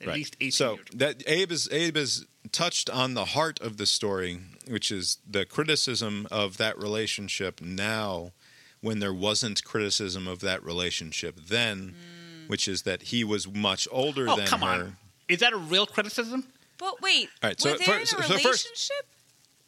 At 0.00 0.06
Right. 0.06 0.16
least 0.16 0.36
eight 0.40 0.54
So 0.54 0.74
years. 0.76 0.86
that 0.94 1.22
Abe 1.26 1.52
is 1.52 1.68
Abe 1.70 1.96
is 1.96 2.24
touched 2.52 2.88
on 2.88 3.14
the 3.14 3.26
heart 3.26 3.60
of 3.60 3.76
the 3.76 3.84
story, 3.86 4.40
which 4.66 4.90
is 4.90 5.18
the 5.28 5.44
criticism 5.44 6.26
of 6.30 6.56
that 6.56 6.78
relationship 6.78 7.60
now 7.60 8.32
when 8.80 8.98
there 9.00 9.12
wasn't 9.12 9.62
criticism 9.62 10.26
of 10.26 10.40
that 10.40 10.62
relationship 10.64 11.38
then, 11.48 11.88
hmm. 11.90 12.46
which 12.48 12.66
is 12.66 12.82
that 12.82 13.02
he 13.02 13.22
was 13.24 13.46
much 13.46 13.86
older 13.90 14.26
Oh, 14.28 14.36
than 14.36 14.46
come 14.46 14.62
her. 14.62 14.66
on. 14.68 14.96
Is 15.28 15.40
that 15.40 15.52
a 15.52 15.58
real 15.58 15.86
criticism? 15.86 16.46
But 16.78 17.02
wait, 17.02 17.28
All 17.42 17.50
right, 17.50 17.60
so 17.60 17.72
were 17.72 17.78
they 17.78 17.84
first- 17.84 18.12
in 18.14 18.18
a 18.20 18.22
so 18.22 18.28
first- 18.38 18.44
relationship? 18.64 19.06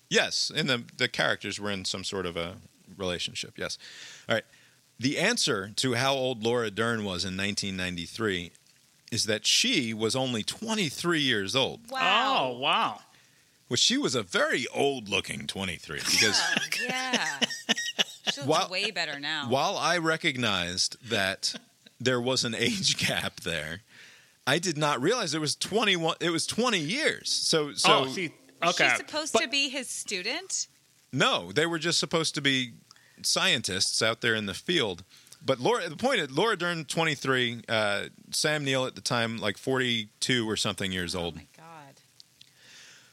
Yes, 0.08 0.50
and 0.54 0.68
the 0.68 0.84
the 0.96 1.08
characters 1.08 1.60
were 1.60 1.70
in 1.70 1.84
some 1.84 2.04
sort 2.04 2.24
of 2.26 2.36
a 2.38 2.56
relationship. 2.96 3.58
Yes. 3.58 3.76
All 4.28 4.34
right. 4.36 4.44
The 4.98 5.18
answer 5.18 5.72
to 5.76 5.94
how 5.94 6.14
old 6.14 6.42
Laura 6.44 6.70
Dern 6.70 7.02
was 7.04 7.24
in 7.24 7.36
1993 7.36 8.52
is 9.12 9.24
that 9.26 9.46
she 9.46 9.92
was 9.94 10.16
only 10.16 10.42
23 10.42 11.20
years 11.20 11.54
old, 11.54 11.80
Wow. 11.90 12.50
Oh, 12.54 12.58
wow. 12.58 13.00
Well, 13.68 13.76
she 13.76 13.96
was 13.98 14.14
a 14.14 14.22
very 14.22 14.66
old-looking 14.74 15.46
23 15.46 15.98
because 16.10 16.42
yeah. 16.82 17.38
She 18.32 18.40
looks 18.40 18.46
While- 18.46 18.68
way 18.70 18.90
better 18.90 19.20
now. 19.20 19.48
while 19.48 19.76
I 19.76 19.98
recognized 19.98 20.96
that 21.08 21.54
there 22.00 22.20
was 22.20 22.42
an 22.44 22.54
age 22.54 22.96
gap 22.96 23.40
there, 23.40 23.82
I 24.46 24.58
did 24.58 24.76
not 24.76 25.00
realize 25.00 25.34
it 25.34 25.40
was 25.40 25.54
21 25.54 26.16
it 26.20 26.30
was 26.30 26.46
20 26.46 26.78
years. 26.78 27.28
So 27.30 27.72
so 27.74 28.04
oh, 28.04 28.06
see, 28.08 28.32
Was 28.62 28.80
okay. 28.80 28.90
she 28.90 28.96
supposed 28.96 29.32
But- 29.34 29.42
to 29.42 29.48
be 29.48 29.68
his 29.68 29.88
student? 29.88 30.66
No, 31.12 31.52
they 31.52 31.66
were 31.66 31.78
just 31.78 31.98
supposed 32.00 32.34
to 32.36 32.40
be 32.40 32.72
scientists 33.22 34.00
out 34.02 34.20
there 34.22 34.34
in 34.34 34.46
the 34.46 34.54
field. 34.54 35.04
But 35.44 35.58
Laura, 35.60 35.88
the 35.88 35.96
point 35.96 36.20
is, 36.20 36.30
Laura 36.30 36.56
Dern, 36.56 36.84
23, 36.84 37.62
uh, 37.68 38.04
Sam 38.30 38.64
Neill 38.64 38.86
at 38.86 38.94
the 38.94 39.00
time, 39.00 39.38
like 39.38 39.58
42 39.58 40.48
or 40.48 40.56
something 40.56 40.92
years 40.92 41.14
Oh 41.14 41.20
old. 41.20 41.34
god. 41.34 41.46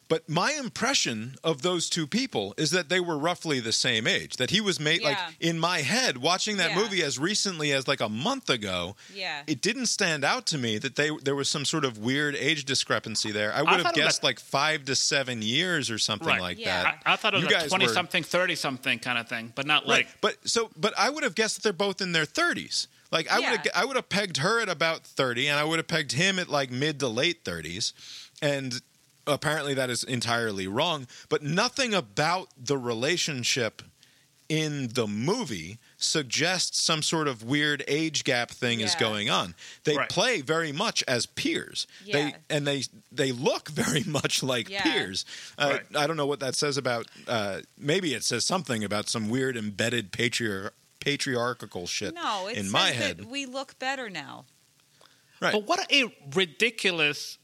But 0.09 0.27
my 0.27 0.51
impression 0.53 1.35
of 1.43 1.61
those 1.61 1.87
two 1.87 2.07
people 2.07 2.55
is 2.57 2.71
that 2.71 2.89
they 2.89 2.99
were 2.99 3.17
roughly 3.17 3.59
the 3.59 3.71
same 3.71 4.07
age. 4.07 4.37
That 4.37 4.49
he 4.49 4.59
was 4.59 4.79
made, 4.79 5.03
like, 5.03 5.17
in 5.39 5.59
my 5.59 5.81
head, 5.81 6.17
watching 6.17 6.57
that 6.57 6.71
Yeah. 6.71 6.77
movie 6.77 7.03
as 7.03 7.19
recently 7.19 7.71
as 7.71 7.87
like 7.87 8.01
a 8.01 8.09
month 8.09 8.49
ago, 8.49 8.95
Yeah. 9.13 9.43
it 9.45 9.61
didn't 9.61 9.85
stand 9.85 10.25
out 10.25 10.47
to 10.47 10.57
me 10.57 10.79
that 10.79 10.95
they 10.95 11.11
there 11.21 11.35
was 11.35 11.47
some 11.47 11.63
sort 11.63 11.85
of 11.85 11.99
weird 11.99 12.35
age 12.35 12.65
discrepancy 12.65 13.31
there. 13.31 13.53
I 13.53 13.61
would 13.61 13.69
have 13.69 13.81
thought 13.83 13.97
it 13.97 14.01
was 14.01 14.05
guessed 14.07 14.23
like 14.23 14.39
five 14.39 14.85
to 14.85 14.95
seven 14.95 15.43
years 15.43 15.91
or 15.91 15.99
something 15.99 16.27
Right. 16.27 16.41
like 16.41 16.57
Yeah. 16.59 16.81
that. 16.83 17.03
I, 17.05 17.13
I 17.13 17.15
thought 17.15 17.35
it 17.35 17.37
was 17.37 17.43
You 17.43 17.49
a 17.49 17.51
guys 17.59 17.63
were- 17.71 17.77
20 17.77 17.93
something, 17.93 18.23
30 18.23 18.55
something 18.55 18.97
kind 18.99 19.19
of 19.19 19.29
thing, 19.29 19.53
but 19.55 19.67
not 19.67 19.87
like. 19.87 20.05
Right. 20.07 20.15
But 20.21 20.49
so, 20.49 20.71
but 20.75 20.93
I 20.97 21.11
would 21.11 21.23
have 21.23 21.35
guessed 21.35 21.57
that 21.57 21.61
they're 21.63 21.71
both 21.71 22.01
in 22.01 22.13
their 22.13 22.25
thirties. 22.25 22.87
Like 23.11 23.27
I 23.29 23.39
would. 23.51 23.69
I 23.75 23.85
would 23.85 23.95
have 23.95 24.09
pegged 24.09 24.37
her 24.37 24.59
at 24.59 24.69
about 24.69 25.03
thirty, 25.05 25.47
and 25.47 25.59
I 25.59 25.63
would 25.63 25.77
have 25.79 25.87
pegged 25.87 26.13
him 26.13 26.37
at 26.39 26.49
like 26.49 26.71
mid 26.71 26.99
to 26.99 27.07
late 27.07 27.39
thirties, 27.45 27.93
and 28.41 28.81
apparently 29.29 29.73
that 29.75 29.89
is 29.89 30.03
entirely 30.03 30.67
wrong. 30.67 31.07
But 31.29 31.43
nothing 31.43 31.93
about 31.93 32.49
the 32.57 32.77
relationship 32.77 33.81
in 34.49 34.87
the 34.93 35.05
movie 35.07 35.77
suggests 35.97 36.81
some 36.83 37.03
sort 37.03 37.27
of 37.27 37.43
weird 37.43 37.83
age 37.87 38.23
gap 38.23 38.49
thing 38.49 38.79
is 38.79 38.95
going 38.95 39.29
on. 39.29 39.53
They 39.83 39.95
Right. 39.95 40.09
play 40.09 40.41
very 40.41 40.71
much 40.71 41.03
as 41.07 41.27
peers. 41.27 41.85
They 42.11 42.33
and 42.49 42.65
they 42.65 42.83
they 43.11 43.31
look 43.31 43.69
very 43.69 44.03
much 44.07 44.41
like 44.41 44.67
Yeah. 44.67 44.81
peers. 44.81 45.23
Uh, 45.57 45.69
Right. 45.73 45.95
I 45.95 46.07
don't 46.07 46.17
know 46.17 46.25
what 46.25 46.39
that 46.39 46.55
says 46.55 46.77
about. 46.77 47.05
Uh, 47.27 47.61
maybe 47.77 48.15
it 48.15 48.23
says 48.23 48.43
something 48.43 48.83
about 48.83 49.07
some 49.07 49.29
weird 49.29 49.55
embedded 49.55 50.11
patriar- 50.11 50.71
patriarchal 50.99 51.85
shit 51.85 52.15
No, 52.15 52.47
it 52.47 52.57
in 52.57 52.63
says 52.63 52.71
my 52.73 52.89
that 52.89 52.95
head. 52.95 53.25
we 53.25 53.45
look 53.45 53.77
better 53.77 54.09
now. 54.09 54.45
Right. 55.39 55.53
But 55.53 55.65
what 55.67 55.89
a 55.91 56.05
ridiculous 56.33 57.37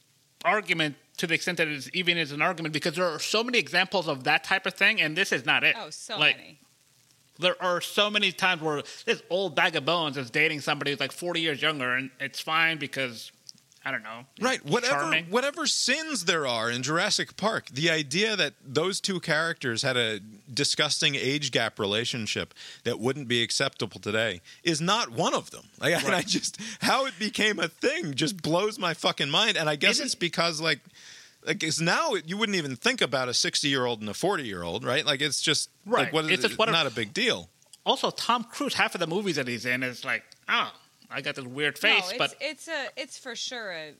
argument 0.43 0.95
to 1.17 1.27
the 1.27 1.33
extent 1.33 1.57
that 1.57 1.67
it 1.67 1.89
even 1.93 2.17
is 2.17 2.31
an 2.31 2.41
argument 2.41 2.73
because 2.73 2.95
there 2.95 3.05
are 3.05 3.19
so 3.19 3.43
many 3.43 3.57
examples 3.57 4.07
of 4.07 4.23
that 4.25 4.43
type 4.43 4.65
of 4.65 4.73
thing, 4.73 5.01
and 5.01 5.15
this 5.15 5.31
is 5.31 5.45
not 5.45 5.63
it. 5.63 5.75
Oh, 5.79 5.89
so 5.89 6.17
like, 6.17 6.37
many. 6.37 6.59
There 7.37 7.61
are 7.61 7.81
so 7.81 8.09
many 8.09 8.31
times 8.31 8.61
where 8.61 8.81
this 9.05 9.21
old 9.29 9.55
bag 9.55 9.75
of 9.75 9.85
bones 9.85 10.15
is 10.17 10.29
dating 10.29 10.61
somebody 10.61 10.91
who's 10.91 10.99
like 10.99 11.11
40 11.11 11.41
years 11.41 11.61
younger, 11.61 11.93
and 11.95 12.09
it's 12.19 12.39
fine 12.39 12.77
because, 12.77 13.31
I 13.87 13.91
don't 13.91 14.01
know. 14.01 14.25
Right. 14.41 14.65
Whatever 14.65 14.93
charming. 15.01 15.25
whatever 15.25 15.67
sins 15.67 16.25
there 16.25 16.47
are 16.47 16.71
in 16.71 16.81
Jurassic 16.81 17.37
Park, 17.37 17.67
the 17.71 17.91
idea 17.91 18.35
that 18.35 18.53
those 18.65 18.99
two 18.99 19.19
characters 19.19 19.83
had 19.83 19.95
a 19.95 20.19
disgusting 20.51 21.13
age 21.15 21.51
gap 21.51 21.77
relationship 21.77 22.53
that 22.83 22.99
wouldn't 22.99 23.27
be 23.27 23.43
acceptable 23.43 23.99
today 23.99 24.41
is 24.63 24.81
not 24.81 25.11
one 25.11 25.35
of 25.35 25.51
them. 25.51 25.65
Like 25.79 26.03
and 26.03 26.15
I 26.15 26.23
just 26.23 26.57
how 26.81 27.05
it 27.05 27.13
became 27.19 27.59
a 27.59 27.67
thing 27.67 28.15
just 28.15 28.41
blows 28.41 28.79
my 28.79 28.95
fucking 28.95 29.29
mind. 29.29 29.55
And 29.55 29.69
I 29.69 29.75
guess 29.75 29.97
Isn't- 29.97 30.05
it's 30.07 30.15
because 30.15 30.59
like 30.59 30.79
like 31.45 31.61
it's 31.61 31.79
now 31.79 32.15
you 32.25 32.37
wouldn't 32.37 32.55
even 32.57 32.75
think 32.75 33.01
about 33.01 33.29
a 33.29 33.33
60 33.35 33.67
year 33.67 33.85
old 33.85 33.99
and 34.01 34.09
a 34.09 34.15
40 34.15 34.43
year 34.45 34.63
old, 34.63 34.83
right? 34.83 35.05
Like 35.05 35.21
it's 35.21 35.39
just 35.41 35.69
Right. 35.85 36.05
like 36.05 36.13
what 36.13 36.25
is 36.25 36.31
It's 36.31 36.43
it? 36.45 36.47
just 36.47 36.57
what 36.57 36.69
a- 36.69 36.71
not 36.71 36.87
a 36.87 36.91
big 36.91 37.13
deal. 37.13 37.49
Also, 37.85 38.09
Tom 38.09 38.45
Cruise, 38.45 38.73
half 38.73 38.95
of 38.95 38.99
the 38.99 39.05
movies 39.05 39.35
that 39.35 39.47
he's 39.47 39.63
in 39.63 39.83
is 39.83 40.03
like, 40.03 40.23
oh, 40.49 40.71
I 41.15 41.21
got 41.21 41.35
this 41.35 41.45
weird 41.45 41.77
face, 41.77 42.03
no, 42.03 42.09
it's, 42.09 42.17
but 42.17 42.35
it's 42.41 42.67
a 42.67 42.87
it's 42.97 43.17
for 43.17 43.35
sure 43.35 43.71
a 43.71 43.93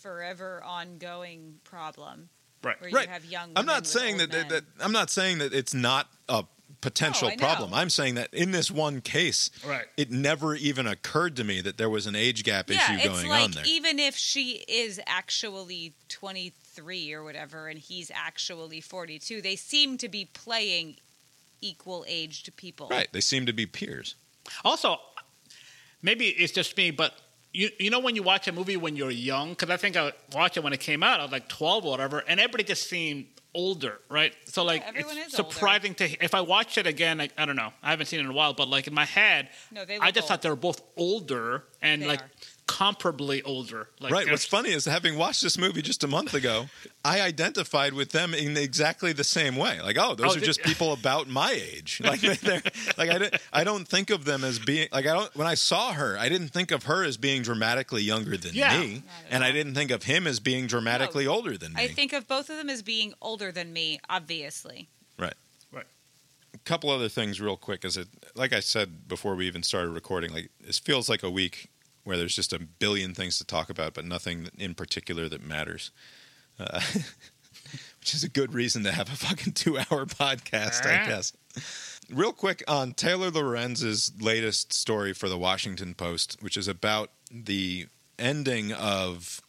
forever 0.00 0.62
ongoing 0.64 1.54
problem 1.64 2.28
right. 2.62 2.80
where 2.80 2.90
right. 2.90 3.06
you 3.06 3.12
have 3.12 3.24
young. 3.24 3.52
I'm 3.56 3.66
not 3.66 3.82
with 3.82 3.86
saying 3.86 4.20
old 4.20 4.30
that, 4.30 4.30
that, 4.32 4.50
men. 4.50 4.64
that 4.78 4.84
I'm 4.84 4.92
not 4.92 5.10
saying 5.10 5.38
that 5.38 5.52
it's 5.54 5.72
not 5.74 6.08
a 6.28 6.44
potential 6.80 7.30
No, 7.30 7.36
problem. 7.36 7.72
I'm 7.72 7.88
saying 7.88 8.16
that 8.16 8.32
in 8.34 8.50
this 8.50 8.70
one 8.70 9.00
case, 9.00 9.50
Right. 9.64 9.86
it 9.96 10.10
never 10.10 10.54
even 10.54 10.86
occurred 10.86 11.36
to 11.36 11.44
me 11.44 11.60
that 11.62 11.78
there 11.78 11.88
was 11.88 12.06
an 12.06 12.14
age 12.14 12.44
gap 12.44 12.68
yeah, 12.68 12.76
issue 12.76 12.94
it's 13.08 13.22
going 13.22 13.28
like 13.28 13.44
on 13.44 13.50
there. 13.52 13.64
even 13.66 13.98
if 13.98 14.16
she 14.16 14.64
is 14.68 15.00
actually 15.06 15.94
23 16.08 17.12
or 17.12 17.22
whatever, 17.24 17.68
and 17.68 17.78
he's 17.78 18.10
actually 18.14 18.80
42, 18.80 19.40
they 19.40 19.56
seem 19.56 19.96
to 19.98 20.08
be 20.08 20.26
playing 20.26 20.96
equal 21.60 22.04
aged 22.06 22.54
people. 22.56 22.88
right. 22.90 23.08
They 23.12 23.20
seem 23.22 23.46
to 23.46 23.52
be 23.54 23.64
peers. 23.64 24.16
Also, 24.64 24.98
maybe 26.04 26.26
it's 26.26 26.52
just 26.52 26.76
me, 26.76 26.92
but 26.92 27.14
you 27.52 27.70
you 27.80 27.90
know 27.90 27.98
when 28.00 28.14
you 28.14 28.22
watch 28.22 28.46
a 28.46 28.52
movie 28.52 28.76
when 28.76 28.94
you're 28.94 29.10
young, 29.10 29.50
because 29.50 29.70
I 29.70 29.76
think 29.76 29.96
I 29.96 30.12
watched 30.32 30.56
it 30.56 30.62
when 30.62 30.72
it 30.72 30.80
came 30.80 31.02
out. 31.02 31.18
I 31.20 31.22
was 31.24 31.32
like 31.32 31.48
12 31.48 31.84
or 31.84 31.90
whatever, 31.90 32.18
and 32.28 32.38
everybody 32.38 32.64
just 32.64 32.88
seemed 32.88 33.26
older, 33.54 34.00
right? 34.10 34.34
So 34.46 34.64
like 34.64 34.82
everyone 34.86 35.16
it's 35.16 35.34
is 35.34 35.40
older. 35.40 35.52
surprising 35.54 35.94
to 35.96 36.24
if 36.24 36.34
I 36.34 36.40
watch 36.40 36.76
it 36.78 36.86
again. 36.86 37.20
I, 37.20 37.28
I 37.38 37.46
don't 37.46 37.56
know. 37.56 37.72
I 37.82 37.90
haven't 37.90 38.06
seen 38.06 38.20
it 38.20 38.24
in 38.24 38.30
a 38.30 38.34
while, 38.34 38.52
but 38.54 38.68
like 38.68 38.86
in 38.88 38.94
my 38.94 39.04
head, 39.04 39.50
No, 39.72 39.84
they 39.84 39.98
I 39.98 40.10
just 40.10 40.28
thought 40.28 40.42
they 40.42 40.50
were 40.50 40.56
both 40.56 40.82
older 40.96 41.64
and 41.80 42.02
They 42.02 42.06
like 42.06 42.20
are. 42.22 42.30
Comparably 42.66 43.42
older. 43.44 43.88
Like 44.00 44.12
right. 44.12 44.30
What's 44.30 44.44
funny 44.46 44.70
is 44.70 44.84
having 44.86 45.16
watched 45.18 45.42
this 45.42 45.58
movie 45.58 45.82
just 45.82 46.02
a 46.02 46.08
month 46.08 46.32
ago, 46.34 46.66
I 47.04 47.20
identified 47.20 47.92
with 47.92 48.10
them 48.12 48.32
in 48.32 48.56
exactly 48.56 49.12
the 49.12 49.24
same 49.24 49.56
way. 49.56 49.80
Like, 49.82 49.98
oh, 49.98 50.14
those 50.14 50.34
Oh, 50.34 50.38
are 50.38 50.40
just 50.42 50.62
people 50.64 50.92
about 50.92 51.28
my 51.28 51.52
age. 51.52 52.00
Like, 52.04 52.20
they're, 52.20 52.62
like 52.96 53.10
I, 53.10 53.18
don't, 53.18 53.34
I 53.52 53.64
don't 53.64 53.86
think 53.86 54.10
of 54.10 54.24
them 54.24 54.44
as 54.44 54.58
being 54.58 54.88
like 54.92 55.06
I 55.06 55.12
don't. 55.12 55.34
When 55.36 55.46
I 55.46 55.54
saw 55.54 55.92
her, 55.92 56.16
I 56.18 56.28
didn't 56.28 56.48
think 56.48 56.70
of 56.70 56.84
her 56.84 57.04
as 57.04 57.16
being 57.16 57.42
dramatically 57.42 58.02
younger 58.02 58.36
than 58.36 58.54
Yeah. 58.54 58.78
me, 58.80 58.94
Not 58.94 59.02
at 59.26 59.32
and 59.32 59.44
I 59.44 59.52
didn't 59.52 59.74
think 59.74 59.90
of 59.90 60.04
him 60.04 60.26
as 60.26 60.40
being 60.40 60.66
dramatically 60.66 61.26
older 61.26 61.56
than 61.58 61.74
me. 61.74 61.82
I 61.82 61.88
think 61.88 62.12
of 62.12 62.26
both 62.26 62.48
of 62.50 62.56
them 62.56 62.70
as 62.70 62.82
being 62.82 63.14
older 63.20 63.52
than 63.52 63.72
me, 63.72 64.00
obviously. 64.08 64.88
Right. 65.18 65.34
Right. 65.72 65.86
A 66.54 66.58
couple 66.58 66.88
other 66.90 67.08
things, 67.08 67.40
real 67.40 67.56
quick. 67.56 67.84
Is 67.84 67.96
it 67.96 68.08
like 68.34 68.52
I 68.52 68.60
said 68.60 69.06
before 69.06 69.34
we 69.34 69.46
even 69.46 69.62
started 69.62 69.90
recording? 69.90 70.32
Like 70.32 70.50
this 70.60 70.78
feels 70.78 71.08
like 71.08 71.22
a 71.22 71.30
week 71.30 71.68
where 72.04 72.16
there's 72.16 72.36
just 72.36 72.52
a 72.52 72.58
billion 72.58 73.14
things 73.14 73.38
to 73.38 73.44
talk 73.44 73.70
about, 73.70 73.94
but 73.94 74.04
nothing 74.04 74.48
in 74.58 74.74
particular 74.74 75.28
that 75.28 75.42
matters. 75.42 75.90
Uh, 76.58 76.80
which 77.98 78.14
is 78.14 78.22
a 78.22 78.28
good 78.28 78.52
reason 78.52 78.84
to 78.84 78.92
have 78.92 79.08
a 79.10 79.16
fucking 79.16 79.54
two-hour 79.54 80.04
podcast, 80.06 80.86
I 80.86 81.06
guess. 81.06 81.32
Real 82.10 82.32
quick 82.32 82.62
on 82.68 82.92
Taylor 82.92 83.30
Lorenz's 83.30 84.12
latest 84.20 84.74
story 84.74 85.14
for 85.14 85.30
the 85.30 85.38
Washington 85.38 85.94
Post, 85.94 86.36
which 86.40 86.58
is 86.58 86.68
about 86.68 87.10
the 87.30 87.86
ending 88.18 88.72
of 88.72 89.40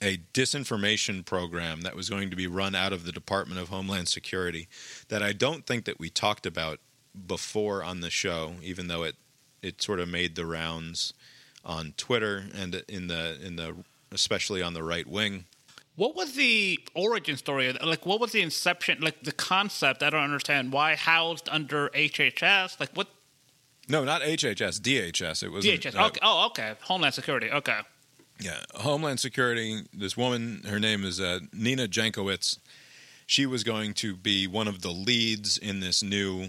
a 0.00 0.18
disinformation 0.32 1.24
program 1.24 1.80
that 1.80 1.96
was 1.96 2.08
going 2.08 2.30
to 2.30 2.36
be 2.36 2.46
run 2.46 2.74
out 2.76 2.92
of 2.92 3.04
the 3.04 3.12
Department 3.12 3.60
of 3.60 3.68
Homeland 3.68 4.08
Security 4.08 4.68
that 5.08 5.22
I 5.22 5.32
don't 5.32 5.66
think 5.66 5.84
that 5.84 5.98
we 5.98 6.10
talked 6.10 6.46
about 6.46 6.78
before 7.26 7.82
on 7.82 8.00
the 8.00 8.10
show, 8.10 8.54
even 8.62 8.88
though 8.88 9.02
it 9.02 9.16
it 9.62 9.80
sort 9.80 10.00
of 10.00 10.08
made 10.08 10.34
the 10.34 10.46
rounds 10.46 11.12
on 11.64 11.94
Twitter 11.96 12.44
and 12.54 12.82
in 12.88 13.06
the 13.08 13.38
in 13.44 13.56
the 13.56 13.74
especially 14.12 14.62
on 14.62 14.74
the 14.74 14.82
right 14.82 15.06
wing. 15.06 15.44
What 15.94 16.16
was 16.16 16.34
the 16.34 16.80
origin 16.94 17.36
story? 17.36 17.70
Like, 17.72 18.06
what 18.06 18.18
was 18.18 18.32
the 18.32 18.40
inception? 18.40 19.00
Like, 19.00 19.22
the 19.24 19.32
concept? 19.32 20.02
I 20.02 20.08
don't 20.08 20.22
understand. 20.22 20.72
Why 20.72 20.94
housed 20.96 21.48
under 21.52 21.90
HHS? 21.90 22.80
Like, 22.80 22.90
what? 22.94 23.08
No, 23.88 24.02
not 24.02 24.22
HHS, 24.22 24.80
DHS. 24.80 25.42
It 25.42 25.50
was 25.50 25.64
DHS. 25.64 25.94
uh, 25.94 26.06
okay. 26.06 26.20
Oh, 26.22 26.46
okay. 26.46 26.74
Homeland 26.82 27.14
Security. 27.14 27.50
Okay. 27.50 27.78
Yeah, 28.40 28.58
Homeland 28.74 29.20
Security. 29.20 29.82
This 29.92 30.16
woman, 30.16 30.62
her 30.66 30.80
name 30.80 31.04
is 31.04 31.20
uh, 31.20 31.40
Nina 31.52 31.88
Jankowicz. 31.88 32.58
She 33.26 33.44
was 33.44 33.62
going 33.62 33.92
to 33.94 34.16
be 34.16 34.46
one 34.46 34.68
of 34.68 34.82
the 34.82 34.90
leads 34.90 35.58
in 35.58 35.80
this 35.80 36.02
new 36.02 36.48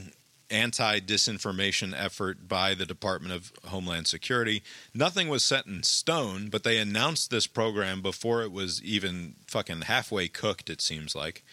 anti 0.49 0.99
disinformation 0.99 1.93
effort 1.95 2.47
by 2.47 2.73
the 2.73 2.85
Department 2.85 3.33
of 3.33 3.51
Homeland 3.65 4.07
Security. 4.07 4.63
Nothing 4.93 5.29
was 5.29 5.43
set 5.43 5.65
in 5.65 5.83
stone, 5.83 6.49
but 6.49 6.63
they 6.63 6.77
announced 6.77 7.29
this 7.29 7.47
program 7.47 8.01
before 8.01 8.43
it 8.43 8.51
was 8.51 8.81
even 8.83 9.35
fucking 9.47 9.81
halfway 9.81 10.27
cooked, 10.27 10.69
it 10.69 10.81
seems 10.81 11.15
like. 11.15 11.43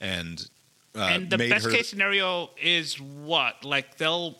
And, 0.00 0.48
uh, 0.94 1.08
and 1.10 1.30
the 1.30 1.38
best 1.38 1.66
her. 1.66 1.70
case 1.70 1.88
scenario 1.88 2.50
is 2.60 3.00
what? 3.00 3.64
Like, 3.64 3.96
they'll 3.96 4.38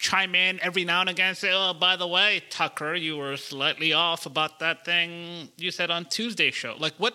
chime 0.00 0.34
in 0.34 0.58
every 0.62 0.84
now 0.84 1.02
and 1.02 1.10
again 1.10 1.28
and 1.28 1.36
say, 1.36 1.52
"Oh, 1.52 1.74
by 1.74 1.96
the 1.96 2.06
way, 2.06 2.42
Tucker, 2.50 2.94
you 2.94 3.16
were 3.18 3.36
slightly 3.36 3.92
off 3.92 4.26
about 4.26 4.58
that 4.58 4.84
thing 4.84 5.50
you 5.56 5.70
said 5.70 5.90
on 5.90 6.06
Tuesday 6.06 6.50
show." 6.50 6.74
Like 6.78 6.94
what? 6.94 7.14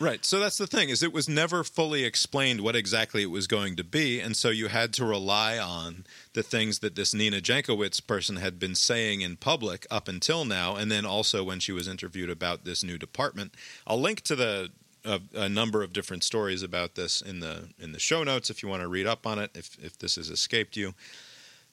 Right. 0.00 0.24
So 0.24 0.40
that's 0.40 0.56
the 0.56 0.66
thing 0.66 0.88
is 0.88 1.02
it 1.02 1.12
was 1.12 1.28
never 1.28 1.62
fully 1.62 2.04
explained 2.04 2.62
what 2.62 2.74
exactly 2.74 3.22
it 3.22 3.30
was 3.30 3.46
going 3.46 3.76
to 3.76 3.84
be, 3.84 4.18
and 4.18 4.34
so 4.34 4.48
you 4.48 4.68
had 4.68 4.94
to 4.94 5.04
rely 5.04 5.58
on 5.58 6.06
the 6.32 6.42
things 6.42 6.78
that 6.78 6.96
this 6.96 7.12
Nina 7.12 7.42
Jankowicz 7.42 8.06
person 8.06 8.36
had 8.36 8.58
been 8.58 8.74
saying 8.74 9.20
in 9.20 9.36
public 9.36 9.86
up 9.90 10.08
until 10.08 10.46
now, 10.46 10.74
and 10.74 10.90
then 10.90 11.04
also 11.04 11.44
when 11.44 11.60
she 11.60 11.70
was 11.70 11.86
interviewed 11.86 12.30
about 12.30 12.64
this 12.64 12.82
new 12.82 12.96
department. 12.96 13.54
I'll 13.86 14.00
link 14.00 14.22
to 14.22 14.34
the 14.34 14.70
a, 15.04 15.20
a 15.34 15.48
number 15.50 15.82
of 15.82 15.92
different 15.92 16.24
stories 16.24 16.62
about 16.62 16.94
this 16.94 17.20
in 17.20 17.40
the 17.40 17.68
in 17.78 17.92
the 17.92 18.00
show 18.00 18.24
notes 18.24 18.48
if 18.48 18.62
you 18.62 18.70
want 18.70 18.80
to 18.80 18.88
read 18.88 19.06
up 19.06 19.26
on 19.26 19.38
it. 19.38 19.50
If 19.54 19.76
if 19.84 19.98
this 19.98 20.16
has 20.16 20.30
escaped 20.30 20.78
you. 20.78 20.94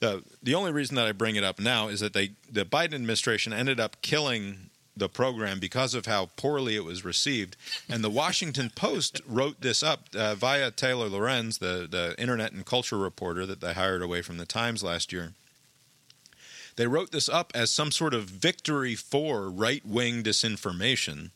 The, 0.00 0.22
the 0.42 0.54
only 0.54 0.70
reason 0.70 0.94
that 0.94 1.06
I 1.06 1.12
bring 1.12 1.34
it 1.34 1.42
up 1.42 1.58
now 1.58 1.88
is 1.88 2.00
that 2.00 2.12
they 2.12 2.32
the 2.50 2.66
Biden 2.66 2.94
administration 2.94 3.54
ended 3.54 3.80
up 3.80 4.02
killing 4.02 4.68
the 4.98 5.08
program 5.08 5.58
because 5.58 5.94
of 5.94 6.06
how 6.06 6.30
poorly 6.36 6.76
it 6.76 6.84
was 6.84 7.04
received. 7.04 7.56
And 7.88 8.02
the 8.02 8.10
Washington 8.10 8.70
Post 8.74 9.20
wrote 9.26 9.60
this 9.60 9.82
up 9.82 10.08
uh, 10.14 10.34
via 10.34 10.70
Taylor 10.70 11.08
Lorenz, 11.08 11.58
the, 11.58 11.86
the 11.90 12.14
internet 12.18 12.52
and 12.52 12.64
culture 12.64 12.98
reporter 12.98 13.46
that 13.46 13.60
they 13.60 13.74
hired 13.74 14.02
away 14.02 14.22
from 14.22 14.38
the 14.38 14.46
Times 14.46 14.82
last 14.82 15.12
year. 15.12 15.32
They 16.76 16.86
wrote 16.86 17.10
this 17.10 17.28
up 17.28 17.50
as 17.56 17.72
some 17.72 17.90
sort 17.90 18.14
of 18.14 18.24
victory 18.24 18.94
for 18.94 19.50
right 19.50 19.84
wing 19.84 20.22
disinformation. 20.22 21.30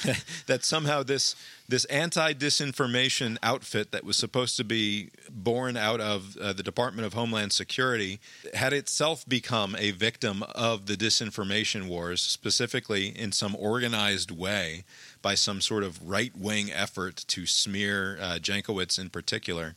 that 0.46 0.64
somehow 0.64 1.02
this 1.02 1.36
this 1.68 1.84
anti 1.86 2.34
disinformation 2.34 3.38
outfit 3.42 3.92
that 3.92 4.04
was 4.04 4.16
supposed 4.16 4.56
to 4.56 4.64
be 4.64 5.10
born 5.30 5.76
out 5.76 6.00
of 6.00 6.36
uh, 6.36 6.52
the 6.52 6.62
Department 6.62 7.06
of 7.06 7.14
Homeland 7.14 7.52
Security 7.52 8.20
had 8.54 8.72
itself 8.72 9.26
become 9.26 9.76
a 9.78 9.92
victim 9.92 10.42
of 10.54 10.86
the 10.86 10.96
disinformation 10.96 11.88
wars, 11.88 12.20
specifically 12.20 13.08
in 13.08 13.32
some 13.32 13.56
organized 13.56 14.30
way 14.30 14.84
by 15.22 15.34
some 15.34 15.60
sort 15.60 15.82
of 15.82 16.08
right 16.08 16.36
wing 16.36 16.70
effort 16.70 17.24
to 17.28 17.46
smear 17.46 18.18
uh, 18.20 18.38
Jankowicz 18.40 18.98
in 18.98 19.08
particular, 19.08 19.74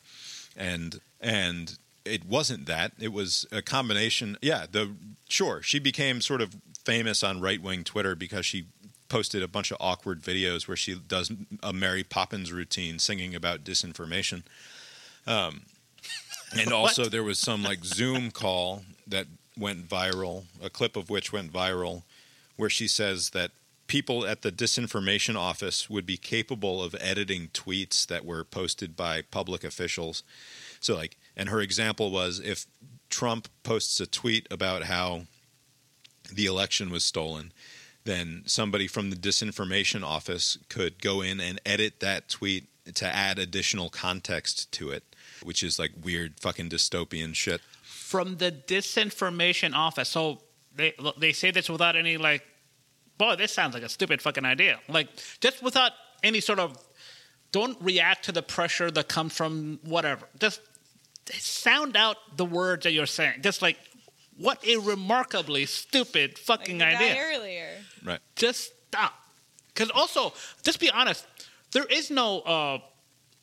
and 0.55 0.99
and 1.21 1.77
it 2.03 2.25
wasn't 2.25 2.65
that. 2.67 2.93
It 2.99 3.11
was 3.11 3.45
a 3.51 3.61
combination. 3.61 4.37
Yeah, 4.41 4.65
the 4.69 4.91
sure 5.27 5.61
she 5.61 5.79
became 5.79 6.21
sort 6.21 6.41
of 6.41 6.55
famous 6.83 7.23
on 7.23 7.41
right 7.41 7.61
wing 7.61 7.83
Twitter 7.83 8.15
because 8.15 8.45
she 8.45 8.65
posted 9.09 9.43
a 9.43 9.47
bunch 9.47 9.71
of 9.71 9.77
awkward 9.79 10.21
videos 10.21 10.67
where 10.67 10.77
she 10.77 10.95
does 10.95 11.31
a 11.61 11.73
Mary 11.73 12.03
Poppins 12.03 12.51
routine 12.51 12.99
singing 12.99 13.35
about 13.35 13.63
disinformation. 13.63 14.43
Um, 15.27 15.63
and 16.59 16.71
also 16.71 17.05
there 17.05 17.23
was 17.23 17.39
some 17.39 17.63
like 17.63 17.83
Zoom 17.83 18.31
call 18.31 18.83
that 19.07 19.27
went 19.57 19.87
viral, 19.87 20.45
a 20.61 20.69
clip 20.69 20.95
of 20.95 21.09
which 21.09 21.31
went 21.31 21.53
viral, 21.53 22.03
where 22.55 22.69
she 22.69 22.87
says 22.87 23.31
that 23.31 23.51
people 23.87 24.25
at 24.25 24.41
the 24.41 24.51
disinformation 24.51 25.35
office 25.35 25.89
would 25.89 26.05
be 26.05 26.17
capable 26.17 26.83
of 26.83 26.95
editing 26.99 27.49
tweets 27.49 28.05
that 28.07 28.25
were 28.25 28.43
posted 28.43 28.95
by 28.95 29.21
public 29.21 29.63
officials. 29.63 30.23
So 30.79 30.95
like, 30.95 31.17
and 31.37 31.49
her 31.49 31.61
example 31.61 32.11
was 32.11 32.39
if 32.39 32.65
Trump 33.09 33.47
posts 33.63 33.99
a 33.99 34.07
tweet 34.07 34.47
about 34.49 34.83
how 34.83 35.23
the 36.33 36.45
election 36.45 36.89
was 36.89 37.03
stolen 37.03 37.51
then 38.05 38.43
somebody 38.45 38.87
from 38.87 39.09
the 39.09 39.15
disinformation 39.15 40.03
office 40.03 40.57
could 40.69 41.01
go 41.01 41.21
in 41.21 41.39
and 41.39 41.59
edit 41.65 41.99
that 41.99 42.29
tweet 42.29 42.67
to 42.93 43.05
add 43.05 43.39
additional 43.39 43.89
context 43.89 44.71
to 44.73 44.91
it, 44.91 45.03
which 45.43 45.63
is 45.63 45.79
like 45.79 45.91
weird 46.03 46.39
fucking 46.39 46.69
dystopian 46.69 47.33
shit. 47.33 47.61
From 47.83 48.37
the 48.37 48.51
disinformation 48.51 49.73
office. 49.73 50.09
So 50.09 50.41
they 50.75 50.93
they 51.17 51.33
say 51.33 51.51
this 51.51 51.69
without 51.69 51.95
any 51.95 52.17
like 52.17 52.43
boy, 53.17 53.35
this 53.35 53.51
sounds 53.51 53.73
like 53.73 53.83
a 53.83 53.89
stupid 53.89 54.21
fucking 54.21 54.45
idea. 54.45 54.79
Like 54.87 55.09
just 55.39 55.63
without 55.63 55.91
any 56.23 56.39
sort 56.39 56.59
of 56.59 56.77
don't 57.51 57.77
react 57.81 58.25
to 58.25 58.31
the 58.31 58.43
pressure 58.43 58.91
that 58.91 59.07
comes 59.07 59.33
from 59.35 59.79
whatever. 59.83 60.27
Just 60.39 60.61
sound 61.31 61.97
out 61.97 62.17
the 62.37 62.45
words 62.45 62.83
that 62.83 62.91
you're 62.91 63.05
saying. 63.05 63.41
Just 63.41 63.61
like 63.61 63.77
what 64.37 64.63
a 64.67 64.77
remarkably 64.77 65.65
stupid 65.65 66.37
fucking 66.37 66.79
like 66.79 66.97
idea. 66.97 67.15
earlier. 67.33 67.69
Right. 68.05 68.19
Just 68.35 68.73
stop. 68.87 69.13
Because 69.73 69.91
also, 69.91 70.33
just 70.63 70.79
be 70.79 70.89
honest, 70.89 71.25
there 71.71 71.85
is 71.85 72.09
no 72.09 72.39
uh, 72.41 72.79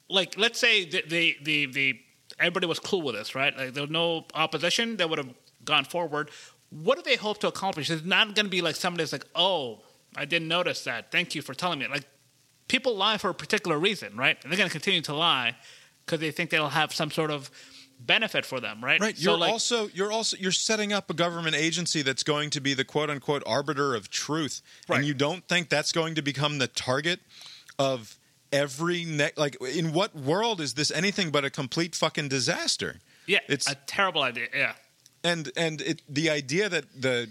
like. 0.08 0.38
Let's 0.38 0.58
say 0.58 0.84
the, 0.84 1.02
the 1.06 1.36
the 1.42 1.66
the 1.66 2.00
everybody 2.38 2.66
was 2.66 2.78
cool 2.78 3.02
with 3.02 3.14
this, 3.14 3.34
right? 3.34 3.56
Like 3.56 3.74
there 3.74 3.82
was 3.82 3.90
no 3.90 4.24
opposition 4.34 4.96
that 4.96 5.10
would 5.10 5.18
have 5.18 5.28
gone 5.64 5.84
forward. 5.84 6.30
What 6.70 6.96
do 6.96 7.02
they 7.02 7.16
hope 7.16 7.38
to 7.40 7.48
accomplish? 7.48 7.90
It's 7.90 8.04
not 8.04 8.34
going 8.34 8.46
to 8.46 8.50
be 8.50 8.62
like 8.62 8.76
somebody's 8.76 9.12
like, 9.12 9.26
"Oh, 9.34 9.80
I 10.16 10.24
didn't 10.24 10.48
notice 10.48 10.84
that. 10.84 11.12
Thank 11.12 11.34
you 11.34 11.42
for 11.42 11.52
telling 11.52 11.78
me." 11.78 11.86
Like 11.88 12.04
people 12.68 12.96
lie 12.96 13.18
for 13.18 13.28
a 13.28 13.34
particular 13.34 13.78
reason, 13.78 14.16
right? 14.16 14.38
And 14.42 14.50
they're 14.50 14.56
going 14.56 14.70
to 14.70 14.72
continue 14.72 15.02
to 15.02 15.14
lie 15.14 15.56
because 16.06 16.20
they 16.20 16.30
think 16.30 16.48
they'll 16.48 16.70
have 16.70 16.94
some 16.94 17.10
sort 17.10 17.30
of 17.30 17.50
benefit 18.06 18.44
for 18.44 18.60
them, 18.60 18.82
right? 18.82 19.00
Right. 19.00 19.18
You're 19.18 19.36
like, 19.36 19.50
also 19.50 19.88
you're 19.94 20.12
also 20.12 20.36
you're 20.38 20.52
setting 20.52 20.92
up 20.92 21.10
a 21.10 21.14
government 21.14 21.56
agency 21.56 22.02
that's 22.02 22.22
going 22.22 22.50
to 22.50 22.60
be 22.60 22.74
the 22.74 22.84
quote 22.84 23.10
unquote 23.10 23.42
arbiter 23.46 23.94
of 23.94 24.10
truth, 24.10 24.62
right. 24.88 24.98
and 24.98 25.06
you 25.06 25.14
don't 25.14 25.46
think 25.48 25.68
that's 25.68 25.92
going 25.92 26.14
to 26.14 26.22
become 26.22 26.58
the 26.58 26.66
target 26.66 27.20
of 27.78 28.18
every 28.52 29.04
ne- 29.04 29.32
like 29.36 29.56
in 29.62 29.92
what 29.92 30.14
world 30.14 30.60
is 30.60 30.74
this 30.74 30.90
anything 30.90 31.30
but 31.30 31.44
a 31.44 31.50
complete 31.50 31.94
fucking 31.94 32.28
disaster? 32.28 33.00
Yeah, 33.26 33.38
it's 33.48 33.70
a 33.70 33.74
terrible 33.86 34.22
idea. 34.22 34.48
Yeah, 34.54 34.72
and 35.24 35.50
and 35.56 35.80
it, 35.80 36.02
the 36.08 36.30
idea 36.30 36.68
that 36.68 36.84
the 37.00 37.28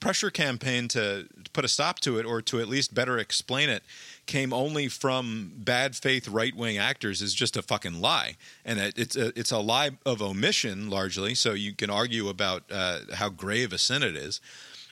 pressure 0.00 0.30
campaign 0.30 0.88
to 0.88 1.26
put 1.52 1.64
a 1.64 1.68
stop 1.68 1.98
to 2.00 2.18
it 2.18 2.26
or 2.26 2.40
to 2.42 2.60
at 2.60 2.68
least 2.68 2.94
better 2.94 3.18
explain 3.18 3.68
it 3.68 3.82
came 4.26 4.52
only 4.52 4.88
from 4.88 5.52
bad 5.56 5.96
faith 5.96 6.28
right 6.28 6.54
wing 6.54 6.78
actors 6.78 7.20
is 7.20 7.34
just 7.34 7.56
a 7.56 7.62
fucking 7.62 8.00
lie, 8.00 8.36
and 8.64 8.78
it, 8.78 8.96
it's 8.96 9.16
a 9.16 9.38
it's 9.38 9.50
a 9.50 9.58
lie 9.58 9.90
of 10.06 10.22
omission 10.22 10.88
largely. 10.88 11.34
So 11.34 11.52
you 11.54 11.72
can 11.74 11.90
argue 11.90 12.28
about 12.28 12.64
uh, 12.70 13.00
how 13.14 13.30
grave 13.30 13.72
a 13.72 13.78
sin 13.78 14.02
it 14.02 14.14
is, 14.14 14.40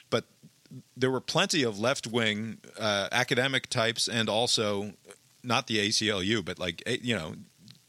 but 0.09 0.25
there 0.97 1.11
were 1.11 1.21
plenty 1.21 1.63
of 1.63 1.79
left 1.79 2.07
wing 2.07 2.57
uh, 2.77 3.07
academic 3.11 3.69
types 3.69 4.09
and 4.09 4.27
also 4.27 4.93
not 5.43 5.67
the 5.67 5.77
ACLU, 5.77 6.43
but 6.43 6.59
like 6.59 6.83
you 7.01 7.15
know 7.15 7.35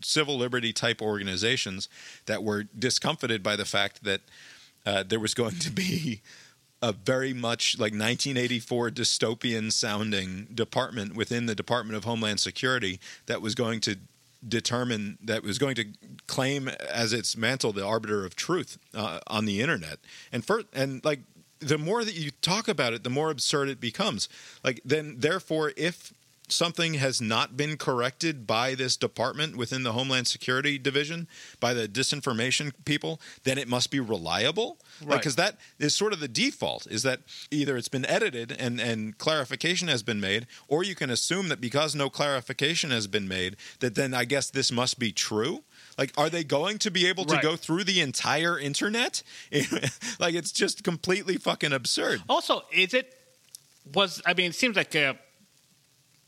civil 0.00 0.36
liberty 0.36 0.72
type 0.72 1.02
organizations 1.02 1.88
that 2.26 2.44
were 2.44 2.62
discomfited 2.62 3.42
by 3.42 3.56
the 3.56 3.64
fact 3.64 4.04
that 4.04 4.20
uh, 4.86 5.02
there 5.02 5.18
was 5.18 5.34
going 5.34 5.58
to 5.58 5.70
be 5.70 6.20
a 6.80 6.92
very 6.92 7.32
much 7.32 7.76
like 7.78 7.92
1984 7.92 8.90
dystopian 8.90 9.72
sounding 9.72 10.46
department 10.54 11.16
within 11.16 11.46
the 11.46 11.54
Department 11.54 11.96
of 11.96 12.04
Homeland 12.04 12.40
Security 12.40 13.00
that 13.26 13.42
was 13.42 13.54
going 13.54 13.80
to 13.80 13.96
determine 14.46 15.18
that 15.22 15.42
was 15.42 15.58
going 15.58 15.74
to 15.74 15.86
claim 16.28 16.68
as 16.68 17.12
its 17.12 17.36
mantle 17.36 17.72
the 17.72 17.84
arbiter 17.84 18.24
of 18.24 18.36
truth 18.36 18.78
uh, 18.94 19.18
on 19.26 19.46
the 19.46 19.60
internet. 19.60 19.98
And 20.32 20.44
for 20.44 20.62
and 20.72 21.04
like 21.04 21.20
the 21.58 21.78
more 21.78 22.04
that 22.04 22.14
you 22.14 22.30
talk 22.40 22.68
about 22.68 22.92
it 22.92 23.02
the 23.02 23.10
more 23.10 23.30
absurd 23.30 23.68
it 23.68 23.80
becomes. 23.80 24.28
Like 24.62 24.80
then 24.84 25.16
therefore 25.18 25.72
if 25.76 26.12
something 26.52 26.94
has 26.94 27.20
not 27.20 27.56
been 27.56 27.76
corrected 27.76 28.46
by 28.46 28.74
this 28.74 28.96
department 28.96 29.56
within 29.56 29.82
the 29.82 29.92
Homeland 29.92 30.26
Security 30.26 30.78
Division, 30.78 31.28
by 31.60 31.74
the 31.74 31.88
disinformation 31.88 32.72
people, 32.84 33.20
then 33.44 33.58
it 33.58 33.68
must 33.68 33.90
be 33.90 34.00
reliable. 34.00 34.78
Right. 35.04 35.18
Because 35.18 35.36
that 35.36 35.58
is 35.78 35.94
sort 35.94 36.12
of 36.12 36.20
the 36.20 36.28
default 36.28 36.86
is 36.86 37.02
that 37.02 37.20
either 37.50 37.76
it's 37.76 37.88
been 37.88 38.06
edited 38.06 38.52
and, 38.52 38.80
and 38.80 39.16
clarification 39.18 39.88
has 39.88 40.02
been 40.02 40.20
made, 40.20 40.46
or 40.66 40.82
you 40.82 40.94
can 40.94 41.10
assume 41.10 41.48
that 41.48 41.60
because 41.60 41.94
no 41.94 42.10
clarification 42.10 42.90
has 42.90 43.06
been 43.06 43.28
made, 43.28 43.56
that 43.80 43.94
then 43.94 44.14
I 44.14 44.24
guess 44.24 44.50
this 44.50 44.72
must 44.72 44.98
be 44.98 45.12
true. 45.12 45.64
Like, 45.96 46.12
are 46.16 46.30
they 46.30 46.44
going 46.44 46.78
to 46.78 46.90
be 46.90 47.06
able 47.06 47.24
to 47.26 47.34
right. 47.34 47.42
go 47.42 47.56
through 47.56 47.84
the 47.84 48.00
entire 48.00 48.58
internet? 48.58 49.22
like, 50.18 50.34
it's 50.34 50.52
just 50.52 50.84
completely 50.84 51.36
fucking 51.36 51.72
absurd. 51.72 52.22
Also, 52.28 52.62
is 52.72 52.94
it 52.94 53.14
was 53.94 54.22
I 54.26 54.34
mean, 54.34 54.50
it 54.50 54.54
seems 54.54 54.76
like 54.76 54.94
a 54.94 55.18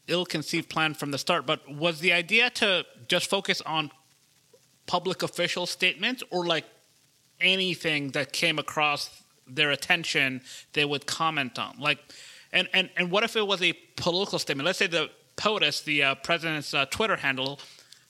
ill-conceived 0.08 0.68
plan 0.68 0.94
from 0.94 1.10
the 1.10 1.18
start. 1.18 1.46
But 1.46 1.68
was 1.68 2.00
the 2.00 2.12
idea 2.12 2.50
to 2.50 2.84
just 3.08 3.30
focus 3.30 3.60
on 3.62 3.90
public 4.86 5.22
official 5.22 5.66
statements, 5.66 6.22
or 6.30 6.46
like 6.46 6.64
anything 7.40 8.10
that 8.10 8.32
came 8.32 8.58
across 8.58 9.22
their 9.46 9.70
attention, 9.70 10.42
they 10.72 10.84
would 10.84 11.06
comment 11.06 11.58
on? 11.58 11.76
Like, 11.78 11.98
and 12.52 12.68
and 12.72 12.90
and 12.96 13.10
what 13.10 13.22
if 13.24 13.36
it 13.36 13.46
was 13.46 13.62
a 13.62 13.72
political 13.96 14.38
statement? 14.38 14.66
Let's 14.66 14.78
say 14.78 14.88
the 14.88 15.10
POTUS, 15.36 15.84
the 15.84 16.02
uh, 16.02 16.14
president's 16.16 16.74
uh, 16.74 16.86
Twitter 16.86 17.16
handle, 17.16 17.60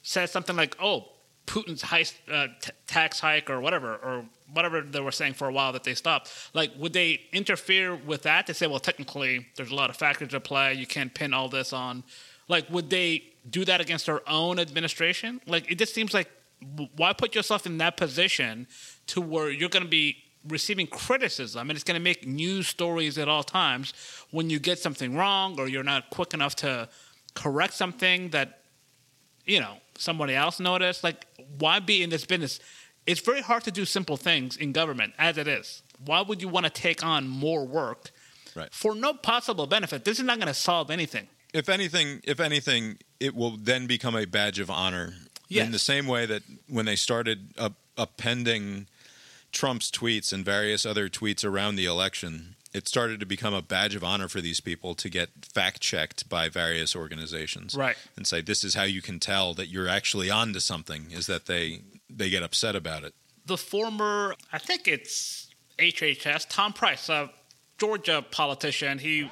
says 0.03 0.31
something 0.31 0.57
like, 0.57 0.77
"Oh, 0.81 1.09
Putin's 1.51 1.82
high, 1.82 2.05
uh, 2.31 2.47
t- 2.62 2.70
tax 2.86 3.18
hike 3.18 3.51
or 3.51 3.60
whatever, 3.60 3.97
or 3.97 4.24
whatever 4.52 4.82
they 4.82 5.01
were 5.01 5.10
saying 5.10 5.35
for 5.35 5.48
a 5.48 5.52
while 5.52 5.72
that 5.72 5.82
they 5.82 5.94
stopped. 5.94 6.31
Like, 6.55 6.70
would 6.78 6.93
they 6.93 7.22
interfere 7.32 7.97
with 7.97 8.22
that 8.22 8.47
to 8.47 8.55
say, 8.55 8.68
well, 8.68 8.78
technically, 8.78 9.48
there's 9.56 9.72
a 9.72 9.74
lot 9.74 9.90
of 9.90 9.97
factors 9.97 10.32
at 10.32 10.44
play. 10.44 10.74
You 10.74 10.86
can't 10.86 11.12
pin 11.12 11.35
all 11.35 11.48
this 11.48 11.72
on. 11.72 12.05
Like, 12.47 12.70
would 12.70 12.89
they 12.89 13.24
do 13.48 13.64
that 13.64 13.81
against 13.81 14.06
their 14.06 14.20
own 14.31 14.60
administration? 14.60 15.40
Like, 15.44 15.68
it 15.68 15.77
just 15.77 15.93
seems 15.93 16.14
like 16.14 16.31
why 16.94 17.12
put 17.14 17.35
yourself 17.35 17.66
in 17.66 17.78
that 17.78 17.97
position 17.97 18.68
to 19.09 19.20
where 19.20 19.51
you're 19.51 19.68
going 19.68 19.82
to 19.82 19.89
be 19.89 20.18
receiving 20.47 20.86
criticism 20.86 21.68
and 21.68 21.77
it's 21.77 21.85
going 21.85 21.98
to 21.98 22.05
make 22.05 22.27
news 22.27 22.68
stories 22.68 23.18
at 23.18 23.28
all 23.28 23.43
times 23.43 23.93
when 24.31 24.48
you 24.48 24.60
get 24.60 24.78
something 24.78 25.16
wrong 25.16 25.59
or 25.59 25.68
you're 25.68 25.82
not 25.82 26.10
quick 26.10 26.32
enough 26.32 26.55
to 26.55 26.89
correct 27.35 27.74
something 27.74 28.31
that 28.31 28.60
you 29.44 29.60
know 29.60 29.77
somebody 30.01 30.35
else 30.35 30.59
noticed 30.60 31.05
like 31.05 31.27
why 31.59 31.78
be 31.78 32.02
in 32.02 32.10
this 32.10 32.24
business 32.24 32.60
it's 33.06 33.20
very 33.20 33.40
hard 33.40 33.62
to 33.64 33.70
do 33.70 33.85
simple 33.85 34.16
things 34.16 34.56
in 34.56 34.72
government 34.72 35.12
as 35.18 35.36
it 35.39 35.47
is 35.48 35.82
why 36.05 36.20
would 36.20 36.40
you 36.40 36.48
want 36.48 36.64
to 36.66 36.70
take 36.70 37.05
on 37.05 37.28
more 37.28 37.64
work 37.66 38.10
Right. 38.56 38.72
for 38.72 38.97
no 38.97 39.14
possible 39.14 39.66
benefit 39.66 40.05
this 40.05 40.18
is 40.18 40.24
not 40.24 40.39
going 40.39 40.48
to 40.48 40.55
solve 40.55 40.90
anything 40.90 41.28
if 41.52 41.68
anything, 41.68 42.20
if 42.24 42.39
anything, 42.39 42.98
it 43.18 43.35
will 43.35 43.56
then 43.56 43.86
become 43.86 44.14
a 44.14 44.24
badge 44.24 44.59
of 44.60 44.70
honor. 44.70 45.14
Yes. 45.48 45.66
In 45.66 45.72
the 45.72 45.81
same 45.81 46.06
way 46.06 46.27
that 46.27 46.43
when 46.68 46.86
they 46.86 46.94
started 46.94 47.48
up, 47.59 47.72
appending 47.98 48.86
Trump's 49.51 49.90
tweets 49.90 50.32
and 50.32 50.44
various 50.44 50.86
other 50.86 51.09
tweets 51.09 51.44
around 51.44 51.74
the 51.74 51.86
election, 51.86 52.55
it 52.73 52.87
started 52.87 53.21
to 53.21 53.27
become 53.27 53.55
a 53.55 53.63
badge 53.63 53.95
of 53.95 54.05
honor 54.05 54.29
for 54.29 54.41
these 54.41 54.61
people 54.61 54.95
to 54.95 55.09
get 55.09 55.31
fact 55.43 55.81
checked 55.81 56.29
by 56.29 56.49
various 56.49 56.95
organizations. 56.95 57.75
Right. 57.75 57.97
And 58.17 58.27
say 58.27 58.41
this 58.41 58.63
is 58.65 58.75
how 58.75 58.85
you 58.85 59.03
can 59.03 59.19
tell 59.19 59.55
that 59.55 59.69
you're 59.69 59.89
actually 59.89 60.31
onto 60.31 60.61
something 60.61 61.11
is 61.11 61.27
that 61.27 61.47
they 61.47 61.83
they 62.09 62.31
get 62.31 62.43
upset 62.43 62.75
about 62.77 63.05
it. 63.05 63.15
the 63.47 63.57
former, 63.57 64.35
I 64.53 64.59
think 64.59 64.87
it's 64.87 65.49
HHS, 65.79 66.47
Tom 66.49 66.73
Price, 66.73 67.09
a 67.09 67.31
Georgia 67.79 68.25
politician. 68.31 68.99
He 68.99 69.31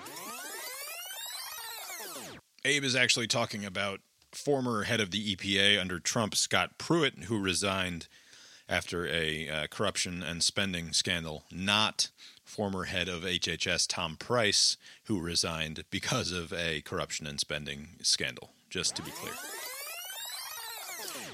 Abe 2.65 2.85
is 2.85 2.97
actually 2.97 3.27
talking 3.27 3.65
about 3.65 4.01
former 4.33 4.83
head 4.83 5.01
of 5.01 5.11
the 5.11 5.37
EPA 5.37 5.81
under 5.81 5.99
Trump, 5.99 6.35
Scott 6.35 6.79
Pruitt, 6.79 7.25
who 7.25 7.41
resigned 7.41 8.09
after 8.69 9.07
a 9.07 9.49
uh, 9.49 9.67
corruption 9.69 10.23
and 10.23 10.43
spending 10.43 10.93
scandal, 10.93 11.45
not 11.51 12.11
former 12.49 12.85
head 12.85 13.09
of 13.09 13.23
HHS, 13.23 13.87
Tom 13.87 14.17
Price, 14.17 14.77
who 15.05 15.21
resigned 15.21 15.85
because 15.91 16.33
of 16.33 16.53
a 16.53 16.81
corruption 16.81 17.27
and 17.27 17.39
spending 17.39 17.89
scandal, 18.03 18.51
just 18.71 18.97
to 18.97 19.03
be 19.03 19.11
clear. 19.11 19.35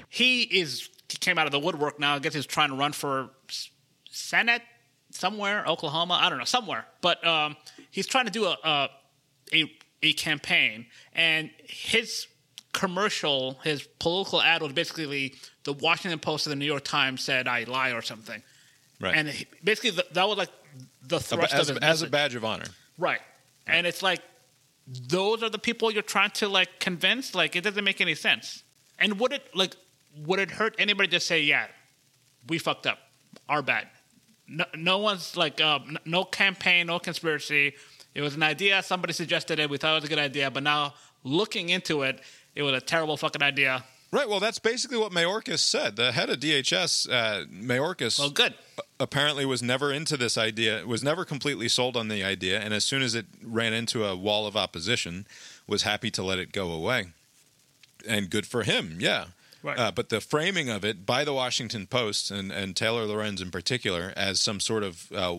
he 0.09 0.43
is 0.43 0.91
he 1.09 1.17
came 1.17 1.39
out 1.39 1.47
of 1.47 1.53
the 1.53 1.61
woodwork 1.61 2.01
now. 2.01 2.17
I 2.17 2.19
guess 2.19 2.35
he's 2.35 2.47
trying 2.47 2.71
to 2.71 2.75
run 2.77 2.93
for 2.93 3.31
Senate 4.11 4.63
somewhere, 5.11 5.65
Oklahoma. 5.67 6.19
I 6.21 6.29
don't 6.29 6.39
know, 6.39 6.45
somewhere. 6.45 6.85
But 7.01 7.25
um, 7.27 7.57
he's 7.91 8.07
trying 8.07 8.27
to 8.27 8.33
do 8.33 8.47
a, 8.47 8.57
a 8.65 8.91
a 9.53 9.73
a 10.03 10.13
campaign, 10.15 10.87
and 11.15 11.51
his 11.65 12.27
commercial, 12.73 13.59
his 13.63 13.85
political 14.01 14.43
ad 14.43 14.63
was 14.63 14.73
basically 14.73 15.35
the 15.63 15.73
Washington 15.73 16.19
Post 16.19 16.47
or 16.47 16.51
the 16.51 16.57
New 16.57 16.67
York 16.67 16.85
Times 16.85 17.23
said 17.23 17.47
I 17.47 17.65
lie 17.65 17.93
or 17.93 18.03
something. 18.03 18.43
Right. 19.01 19.17
And 19.17 19.47
basically, 19.63 19.93
th- 19.93 20.09
that 20.13 20.29
was 20.29 20.37
like 20.39 20.51
the 21.03 21.21
thrust 21.21 21.55
as, 21.55 21.71
of 21.71 21.79
as 21.79 22.03
a 22.03 22.09
badge 22.09 22.35
of 22.35 22.45
honor. 22.45 22.67
Right. 22.99 23.21
And 23.67 23.87
it's 23.87 24.03
like 24.03 24.21
those 24.87 25.43
are 25.43 25.51
the 25.51 25.59
people 25.59 25.91
you're 25.91 26.03
trying 26.03 26.31
to 26.33 26.49
like 26.49 26.81
convince. 26.81 27.35
Like 27.35 27.57
it 27.57 27.63
doesn't 27.63 27.85
make 27.85 28.01
any 28.01 28.15
sense. 28.15 28.63
And 28.99 29.19
would 29.21 29.33
it 29.33 29.43
like 29.55 29.77
would 30.25 30.39
it 30.39 30.51
hurt 30.51 30.75
anybody 30.79 31.09
to 31.09 31.21
say, 31.21 31.43
yeah, 31.43 31.67
we 32.49 32.59
fucked 32.59 32.87
up, 32.87 32.99
our 33.49 33.63
bad? 33.63 33.89
No, 34.47 34.65
no 34.77 34.99
one's 34.99 35.37
like 35.37 35.61
uh, 35.61 35.79
no 36.05 36.25
campaign, 36.25 36.87
no 36.87 36.99
conspiracy. 36.99 37.75
It 38.15 38.21
was 38.21 38.37
an 38.37 38.43
idea. 38.43 38.83
Somebody 38.83 39.13
suggested 39.13 39.59
it. 39.59 39.69
We 39.69 39.79
thought 39.79 39.93
it 39.93 40.03
was 40.03 40.05
a 40.05 40.09
good 40.09 40.19
idea. 40.19 40.51
But 40.51 40.63
now 40.63 40.95
looking 41.25 41.71
into 41.71 42.03
it, 42.03 42.21
it 42.55 42.63
was 42.63 42.75
a 42.75 42.81
terrible 42.81 43.17
fucking 43.17 43.43
idea. 43.43 43.85
Right. 44.15 44.29
Well, 44.29 44.39
that's 44.39 44.61
basically 44.61 44.97
what 44.97 45.11
Mayorkas 45.11 45.59
said. 45.59 45.97
The 45.97 46.13
head 46.13 46.31
of 46.31 46.39
DHS, 46.39 47.11
uh, 47.11 47.47
Mayorkas, 47.47 48.21
Well, 48.21 48.31
good. 48.31 48.55
apparently 49.01 49.45
was 49.45 49.61
never 49.61 49.93
into 49.93 50.17
this 50.17 50.39
idea, 50.39 50.87
was 50.87 51.03
never 51.03 51.25
completely 51.25 51.69
sold 51.69 51.97
on 51.97 52.07
the 52.07 52.23
idea, 52.23 52.61
and 52.61 52.73
as 52.73 52.85
soon 52.85 53.03
as 53.03 53.17
it 53.17 53.27
ran 53.43 53.73
into 53.73 54.05
a 54.05 54.15
wall 54.15 54.47
of 54.47 54.57
opposition, 54.57 55.27
was 55.67 55.83
happy 55.83 56.13
to 56.13 56.23
let 56.23 56.39
it 56.39 56.53
go 56.53 56.71
away. 56.71 57.07
And 58.07 58.31
good 58.31 58.47
for 58.47 58.63
him, 58.63 58.99
yeah. 59.01 59.27
Right. 59.65 59.77
Uh, 59.77 59.91
but 59.91 60.11
the 60.11 60.21
framing 60.21 60.69
of 60.69 60.85
it 60.85 61.05
by 61.05 61.25
the 61.25 61.33
Washington 61.33 61.89
Post 61.89 62.31
and, 62.31 62.53
and 62.53 62.77
Taylor 62.77 63.07
Lorenz 63.07 63.41
in 63.41 63.51
particular 63.51 64.13
as 64.17 64.41
some 64.41 64.61
sort 64.61 64.85
of 64.85 65.11
uh, 65.11 65.39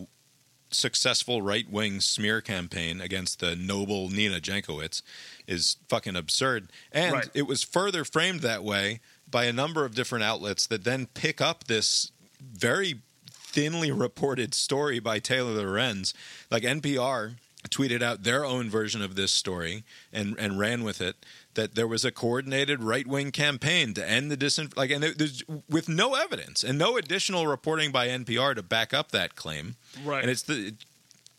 successful 0.76 1.42
right 1.42 1.70
wing 1.70 2.02
smear 2.02 2.42
campaign 2.42 3.02
against 3.02 3.40
the 3.40 3.56
noble 3.56 4.10
Nina 4.10 4.40
Jankowicz 4.40 5.02
is 5.48 5.78
fucking 5.88 6.16
absurd. 6.16 6.70
And 6.92 7.14
Right. 7.14 7.30
it 7.34 7.44
was 7.48 7.64
further 7.64 8.04
framed 8.06 8.42
that 8.42 8.64
way 8.64 9.00
by 9.30 9.46
a 9.46 9.54
number 9.54 9.86
of 9.86 9.96
different 9.96 10.24
outlets 10.24 10.68
that 10.68 10.84
then 10.84 11.08
pick 11.08 11.42
up 11.42 11.66
this 11.66 12.12
very 12.42 13.02
thinly 13.32 13.92
reported 13.92 14.54
story 14.54 15.00
by 15.00 15.20
Taylor 15.20 15.54
Lorenz. 15.64 16.14
Like 16.52 16.64
NPR 16.64 17.36
tweeted 17.70 18.02
out 18.04 18.24
their 18.24 18.46
own 18.46 18.70
version 18.70 19.02
of 19.02 19.16
this 19.16 19.32
story 19.32 19.84
and, 20.14 20.36
and 20.38 20.60
ran 20.60 20.84
with 20.84 21.02
it 21.02 21.16
that 21.56 21.76
there 21.76 21.88
was 21.88 22.06
a 22.06 22.12
coordinated 22.12 22.84
right 22.84 23.08
wing 23.08 23.32
campaign 23.32 23.94
to 23.94 24.08
end 24.08 24.32
the 24.32 24.38
disin 24.38 24.76
like 24.78 24.92
and 24.92 25.04
there's 25.04 25.44
with 25.70 25.90
no 25.90 26.16
evidence 26.16 26.64
and 26.64 26.78
no 26.78 26.98
additional 26.98 27.48
reporting 27.48 27.92
by 27.92 28.08
NPR 28.08 28.56
to 28.56 28.64
back 28.64 28.94
up 28.94 29.12
that 29.12 29.36
claim. 29.36 29.76
Right. 30.04 30.22
And 30.22 30.30
it's 30.30 30.44
the 30.44 30.74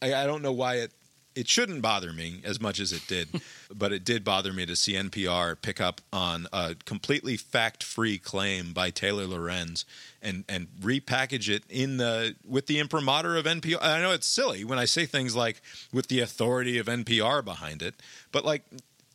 I, 0.03 0.15
I 0.15 0.27
don't 0.27 0.43
know 0.43 0.53
why 0.53 0.77
it 0.77 0.93
it 1.37 1.49
shouldn't 1.49 1.83
bother 1.83 2.15
me 2.15 2.41
as 2.45 2.61
much 2.61 2.81
as 2.81 2.93
it 2.93 3.07
did, 3.07 3.29
but 3.75 3.93
it 3.93 4.05
did 4.05 4.25
bother 4.25 4.53
me 4.55 4.65
to 4.65 4.75
see 4.75 4.95
NPR 4.95 5.61
pick 5.61 5.81
up 5.81 6.01
on 6.11 6.47
a 6.51 6.75
completely 6.87 7.37
fact-free 7.37 8.19
claim 8.19 8.73
by 8.73 8.89
Taylor 8.91 9.27
Lorenz 9.27 9.85
and 10.23 10.45
and 10.49 10.69
repackage 10.81 11.49
it 11.49 11.63
in 11.69 11.99
the 11.99 12.35
with 12.49 12.67
the 12.67 12.79
imprimatur 12.79 13.37
of 13.37 13.45
NPR. 13.45 13.79
I 13.81 14.01
know 14.01 14.13
it's 14.13 14.27
silly 14.27 14.65
when 14.65 14.79
I 14.79 14.87
say 14.87 15.05
things 15.05 15.37
like 15.37 15.61
with 15.93 16.09
the 16.09 16.21
authority 16.21 16.79
of 16.79 16.87
NPR 16.87 17.45
behind 17.45 17.83
it, 17.83 17.95
but 18.33 18.45
like 18.45 18.63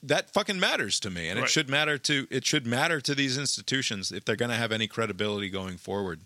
that 0.03 0.31
fucking 0.31 0.59
matters 0.59 0.99
to 0.99 1.09
me 1.09 1.29
and 1.29 1.37
it 1.39 1.47
should 1.47 1.69
matter 1.69 1.97
to 1.97 2.27
it 2.31 2.45
should 2.45 2.65
matter 2.65 2.99
to 2.99 3.13
these 3.13 3.37
institutions 3.37 4.11
if 4.11 4.25
they're 4.25 4.35
going 4.35 4.49
to 4.49 4.57
have 4.57 4.71
any 4.71 4.87
credibility 4.87 5.49
going 5.49 5.77
forward 5.77 6.21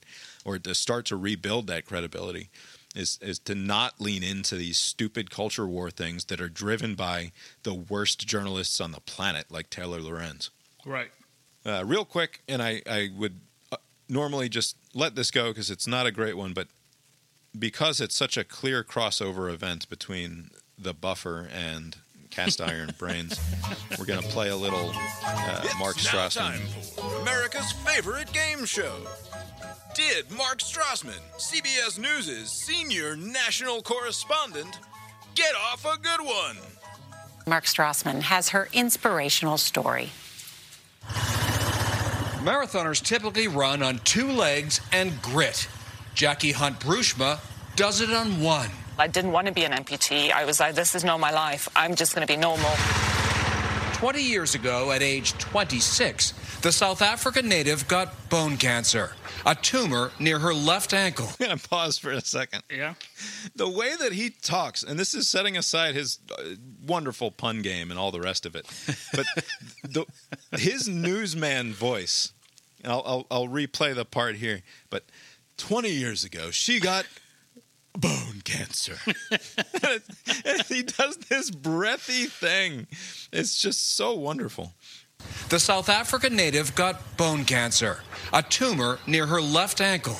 or 0.45 0.57
to 0.57 0.73
start 0.73 1.05
to 1.05 1.17
rebuild 1.17 1.67
that 1.67 1.85
credibility 1.85 2.49
is 2.95 3.19
is 3.21 3.37
to 3.37 3.53
not 3.53 3.99
lean 3.99 4.23
into 4.23 4.55
these 4.55 4.77
stupid 4.77 5.29
culture 5.29 5.67
war 5.67 5.91
things 5.91 6.25
that 6.25 6.39
are 6.39 6.49
driven 6.49 6.95
by 6.95 7.31
the 7.63 7.73
worst 7.73 8.25
journalists 8.25 8.79
on 8.79 8.91
the 8.91 9.01
planet 9.01 9.51
like 9.51 9.69
Taylor 9.69 9.99
Lorenz. 9.99 10.49
Right. 10.85 11.11
Uh, 11.65 11.83
real 11.85 12.05
quick, 12.05 12.41
and 12.47 12.61
I, 12.61 12.81
I 12.89 13.09
would 13.17 13.39
uh, 13.71 13.77
normally 14.07 14.49
just 14.49 14.77
let 14.93 15.15
this 15.15 15.31
go 15.31 15.49
because 15.49 15.69
it's 15.69 15.87
not 15.87 16.05
a 16.05 16.11
great 16.11 16.37
one, 16.37 16.53
but 16.53 16.67
because 17.57 17.99
it's 17.99 18.15
such 18.15 18.37
a 18.37 18.43
clear 18.43 18.83
crossover 18.83 19.51
event 19.51 19.89
between 19.89 20.51
the 20.77 20.93
buffer 20.93 21.49
and 21.51 21.97
cast 22.35 22.59
iron 22.61 22.91
brains, 22.97 23.39
we're 23.97 24.05
going 24.05 24.21
to 24.21 24.27
play 24.27 24.49
a 24.49 24.55
little 24.55 24.91
uh, 25.25 25.65
Mark 25.79 25.95
It's 25.95 26.13
now 26.13 26.27
Strassman. 26.27 26.35
time 26.35 26.59
for 26.95 27.21
America's 27.21 27.71
favorite 27.71 28.31
game 28.33 28.65
show. 28.65 28.93
Did 29.95 30.29
Mark 30.31 30.59
Strassman, 30.59 31.21
CBS 31.37 31.97
News' 31.97 32.51
senior 32.51 33.15
national 33.15 33.81
correspondent, 33.81 34.79
get 35.35 35.55
off 35.55 35.85
a 35.85 35.97
good 35.97 36.19
one? 36.25 36.57
Mark 37.47 37.63
Strassman 37.63 38.21
has 38.23 38.49
her 38.49 38.67
inspirational 38.73 39.57
story. 39.57 40.09
Marathoners 42.43 43.01
typically 43.01 43.47
run 43.47 43.81
on 43.81 43.99
two 43.99 44.29
legs 44.29 44.81
and 44.91 45.19
grit. 45.21 45.67
Jackie 46.13 46.51
Hunt 46.51 46.79
Broersma 46.79 47.39
does 47.75 48.01
it 48.01 48.11
on 48.11 48.41
one. 48.41 48.69
I 48.97 49.07
didn't 49.07 49.31
want 49.31 49.47
to 49.47 49.53
be 49.53 49.63
an 49.63 49.73
amputee. 49.73 50.31
I 50.31 50.45
was 50.45 50.59
like, 50.59 50.75
this 50.75 50.95
is 50.95 51.03
not 51.03 51.19
my 51.19 51.31
life. 51.31 51.67
I'm 51.75 51.95
just 51.95 52.15
going 52.15 52.25
to 52.25 52.31
be 52.31 52.37
normal. 52.37 52.71
20 53.93 54.21
years 54.21 54.55
ago, 54.55 54.91
at 54.91 55.01
age 55.01 55.33
26, 55.33 56.33
the 56.61 56.71
South 56.71 57.01
African 57.01 57.47
native 57.47 57.87
got 57.87 58.29
bone 58.29 58.57
cancer, 58.57 59.13
a 59.45 59.55
tumor 59.55 60.11
near 60.19 60.39
her 60.39 60.53
left 60.53 60.93
ankle. 60.93 61.27
I'm 61.39 61.47
going 61.47 61.57
to 61.57 61.69
pause 61.69 61.97
for 61.97 62.11
a 62.11 62.21
second. 62.21 62.63
Yeah. 62.69 62.93
the 63.55 63.69
way 63.69 63.95
that 63.95 64.13
he 64.13 64.29
talks, 64.29 64.83
and 64.83 64.97
this 64.99 65.13
is 65.13 65.27
setting 65.27 65.57
aside 65.57 65.95
his 65.95 66.19
uh, 66.37 66.55
wonderful 66.85 67.31
pun 67.31 67.61
game 67.61 67.89
and 67.91 67.99
all 67.99 68.11
the 68.11 68.21
rest 68.21 68.45
of 68.45 68.55
it, 68.55 68.65
but 69.13 69.25
the, 69.83 70.05
his 70.57 70.87
newsman 70.87 71.73
voice, 71.73 72.31
I'll, 72.83 73.03
I'll, 73.05 73.27
I'll 73.31 73.47
replay 73.47 73.93
the 73.95 74.05
part 74.05 74.35
here, 74.35 74.61
but 74.89 75.03
20 75.57 75.89
years 75.89 76.23
ago, 76.23 76.51
she 76.51 76.79
got 76.79 77.05
bone 77.97 78.41
cancer. 78.43 78.97
he 80.69 80.83
does 80.83 81.17
this 81.29 81.51
breathy 81.51 82.25
thing. 82.25 82.87
It's 83.31 83.59
just 83.61 83.95
so 83.95 84.13
wonderful. 84.13 84.73
The 85.49 85.59
South 85.59 85.89
African 85.89 86.35
native 86.35 86.75
got 86.75 87.17
bone 87.17 87.45
cancer, 87.45 87.99
a 88.33 88.43
tumor 88.43 88.99
near 89.07 89.25
her 89.27 89.41
left 89.41 89.81
ankle. 89.81 90.17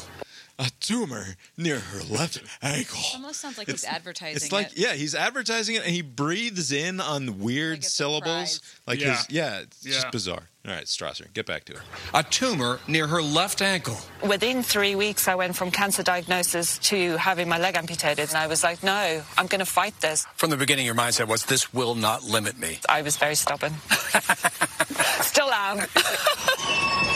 A 0.58 0.70
tumor 0.80 1.36
near 1.58 1.80
her 1.80 2.02
left 2.10 2.42
ankle. 2.62 3.00
Almost 3.14 3.42
sounds 3.42 3.58
like 3.58 3.68
he's 3.70 3.84
advertising 3.84 4.38
It's 4.38 4.52
like 4.54 4.68
it. 4.72 4.78
yeah, 4.78 4.94
he's 4.94 5.14
advertising 5.14 5.76
it, 5.76 5.82
and 5.84 5.92
he 5.92 6.02
breathes 6.02 6.72
in 6.72 7.02
on 7.02 7.40
weird 7.40 7.80
Like 7.80 7.84
syllables. 7.84 8.52
surprise. 8.54 8.62
Like 8.88 9.02
Yeah. 9.02 9.18
his 9.18 9.26
yeah, 9.30 9.60
it's 9.60 9.86
Yeah. 9.86 9.94
just 9.94 10.12
bizarre. 10.12 10.48
All 10.68 10.74
right, 10.74 10.86
Strasser, 10.86 11.32
get 11.34 11.46
back 11.46 11.66
to 11.66 11.74
it. 11.74 11.80
a 12.16 12.24
tumor 12.24 12.80
near 12.88 13.06
her 13.06 13.22
left 13.22 13.62
ankle. 13.62 13.98
Within 14.28 14.64
three 14.64 14.96
weeks, 14.96 15.28
I 15.28 15.36
went 15.36 15.56
from 15.56 15.70
cancer 15.70 16.02
diagnosis 16.02 16.80
to 16.90 17.18
having 17.18 17.48
my 17.48 17.60
leg 17.60 17.76
amputated. 17.76 18.30
And 18.30 18.38
I 18.38 18.48
was 18.48 18.64
like, 18.64 18.82
no, 18.82 19.22
I'm 19.38 19.46
going 19.46 19.60
to 19.60 19.66
fight 19.66 19.94
this. 20.02 20.26
From 20.36 20.50
the 20.50 20.58
beginning, 20.58 20.88
your 20.88 20.96
mindset 20.96 21.28
was 21.28 21.46
this 21.46 21.72
will 21.72 21.94
not 21.94 22.24
limit 22.24 22.58
me. 22.58 22.80
I 22.90 23.04
was 23.04 23.16
very 23.16 23.36
stubborn. 23.36 23.74
Still 25.22 25.52
am. 25.52 25.86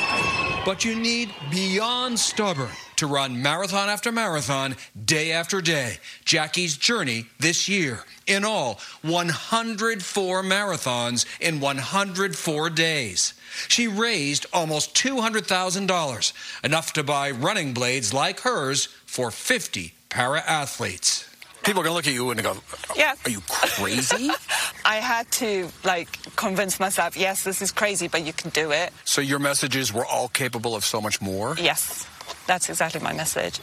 But 0.66 0.84
you 0.84 0.94
need 0.94 1.34
beyond 1.50 2.20
stubborn 2.20 2.70
to 2.98 3.08
run 3.08 3.42
marathon 3.42 3.88
after 3.88 4.12
marathon, 4.12 4.76
day 5.06 5.32
after 5.32 5.62
day. 5.62 5.98
Jackie's 6.26 6.76
journey 6.76 7.28
this 7.40 7.70
year. 7.70 8.04
In 8.28 8.44
all, 8.44 8.80
104 9.02 10.44
marathons 10.44 11.26
in 11.40 11.62
104 11.62 12.70
days. 12.72 13.34
She 13.70 13.88
raised 13.88 14.46
almost 14.52 14.94
$200,000, 14.96 16.34
enough 16.64 16.94
to 16.94 17.04
buy 17.04 17.32
running 17.32 17.74
blades 17.74 18.14
like 18.14 18.42
hers 18.42 18.88
for 19.06 19.32
50 19.32 19.94
para 20.10 20.42
athletes. 20.46 21.29
People 21.64 21.82
are 21.82 21.84
going 21.84 21.92
to 21.92 21.96
look 21.96 22.08
at 22.08 22.14
you 22.14 22.30
and 22.32 22.42
go, 22.42 22.56
Yeah. 22.96 23.14
Are 23.26 23.30
you 23.30 23.42
crazy? 23.48 24.30
I 24.86 24.96
had 24.96 25.30
to 25.34 25.70
like 25.84 26.36
convince 26.36 26.80
myself, 26.80 27.16
yes, 27.18 27.44
this 27.44 27.62
is 27.62 27.72
crazy, 27.72 28.08
but 28.08 28.26
you 28.26 28.34
can 28.34 28.50
do 28.52 28.72
it. 28.72 28.92
so 29.06 29.22
your 29.22 29.40
messages 29.40 29.94
were 29.94 30.06
all 30.06 30.30
capable 30.30 30.76
of 30.76 30.84
so 30.86 31.00
much 31.02 31.22
more? 31.22 31.56
Yes, 31.60 32.08
that's 32.48 32.70
exactly 32.70 33.02
my 33.02 33.14
message. 33.14 33.60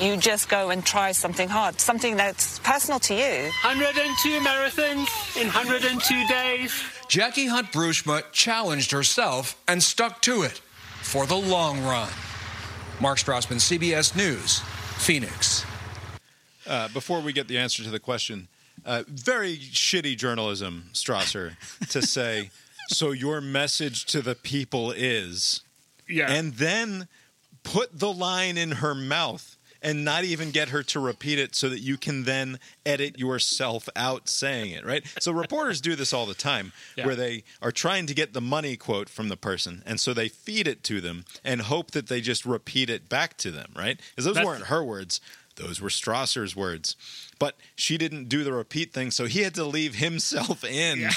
You 0.00 0.16
just 0.16 0.48
go 0.48 0.70
and 0.70 0.84
try 0.84 1.12
something 1.12 1.48
hard, 1.48 1.80
something 1.80 2.16
that's 2.16 2.58
personal 2.58 2.98
to 3.00 3.14
you. 3.14 3.44
102 3.62 4.40
marathons 4.40 5.08
in 5.40 5.46
102 5.46 6.26
days. 6.28 6.82
Jackie 7.08 7.46
Hunt 7.46 7.72
Broersma 7.72 8.22
challenged 8.32 8.90
herself 8.90 9.56
and 9.66 9.82
stuck 9.82 10.20
to 10.22 10.42
it 10.42 10.60
for 11.02 11.24
the 11.24 11.36
long 11.36 11.82
run. 11.84 12.10
Mark 13.00 13.18
Strassman, 13.18 13.56
CBS 13.60 14.14
News, 14.16 14.58
Phoenix. 14.98 15.64
Uh, 16.68 16.88
before 16.88 17.20
we 17.20 17.32
get 17.32 17.48
the 17.48 17.56
answer 17.58 17.82
to 17.82 17.90
the 17.90 17.98
question, 17.98 18.46
uh, 18.84 19.02
very 19.08 19.56
shitty 19.56 20.16
journalism, 20.16 20.90
Strasser, 20.92 21.56
to 21.88 22.02
say, 22.06 22.50
so 22.88 23.10
your 23.12 23.40
message 23.40 24.04
to 24.06 24.20
the 24.20 24.34
people 24.34 24.92
is, 24.92 25.62
Yeah. 26.08 26.30
and 26.30 26.54
then 26.54 27.08
put 27.62 27.98
the 27.98 28.12
line 28.12 28.56
in 28.58 28.72
her 28.72 28.94
mouth 28.94 29.56
and 29.80 30.04
not 30.04 30.24
even 30.24 30.50
get 30.50 30.70
her 30.70 30.82
to 30.82 30.98
repeat 30.98 31.38
it 31.38 31.54
so 31.54 31.68
that 31.68 31.78
you 31.78 31.96
can 31.96 32.24
then 32.24 32.58
edit 32.84 33.16
yourself 33.18 33.88
out 33.94 34.28
saying 34.28 34.72
it, 34.72 34.84
right? 34.84 35.04
So 35.20 35.30
reporters 35.30 35.80
do 35.80 35.94
this 35.94 36.12
all 36.12 36.26
the 36.26 36.34
time 36.34 36.72
Yeah. 36.96 37.06
where 37.06 37.14
they 37.14 37.44
are 37.62 37.70
trying 37.70 38.06
to 38.06 38.14
get 38.14 38.32
the 38.32 38.40
money 38.40 38.76
quote 38.76 39.08
from 39.08 39.28
the 39.28 39.36
person 39.36 39.82
and 39.86 40.00
so 40.00 40.12
they 40.12 40.28
feed 40.28 40.66
it 40.66 40.82
to 40.84 41.00
them 41.00 41.24
and 41.44 41.62
hope 41.62 41.92
that 41.92 42.08
they 42.08 42.20
just 42.20 42.44
repeat 42.44 42.90
it 42.90 43.08
back 43.08 43.36
to 43.38 43.52
them, 43.52 43.70
right? 43.76 44.00
Because 44.10 44.24
those 44.24 44.34
That's- 44.34 44.46
weren't 44.46 44.64
her 44.66 44.82
words. 44.82 45.20
Those 45.58 45.80
were 45.80 45.90
Strasser's 45.90 46.56
words. 46.56 46.96
But 47.38 47.56
she 47.76 47.98
didn't 47.98 48.28
do 48.28 48.42
the 48.44 48.52
repeat 48.52 48.92
thing, 48.92 49.10
so 49.10 49.26
he 49.26 49.42
had 49.42 49.54
to 49.56 49.64
leave 49.64 49.96
himself 49.96 50.64
in 50.82 51.10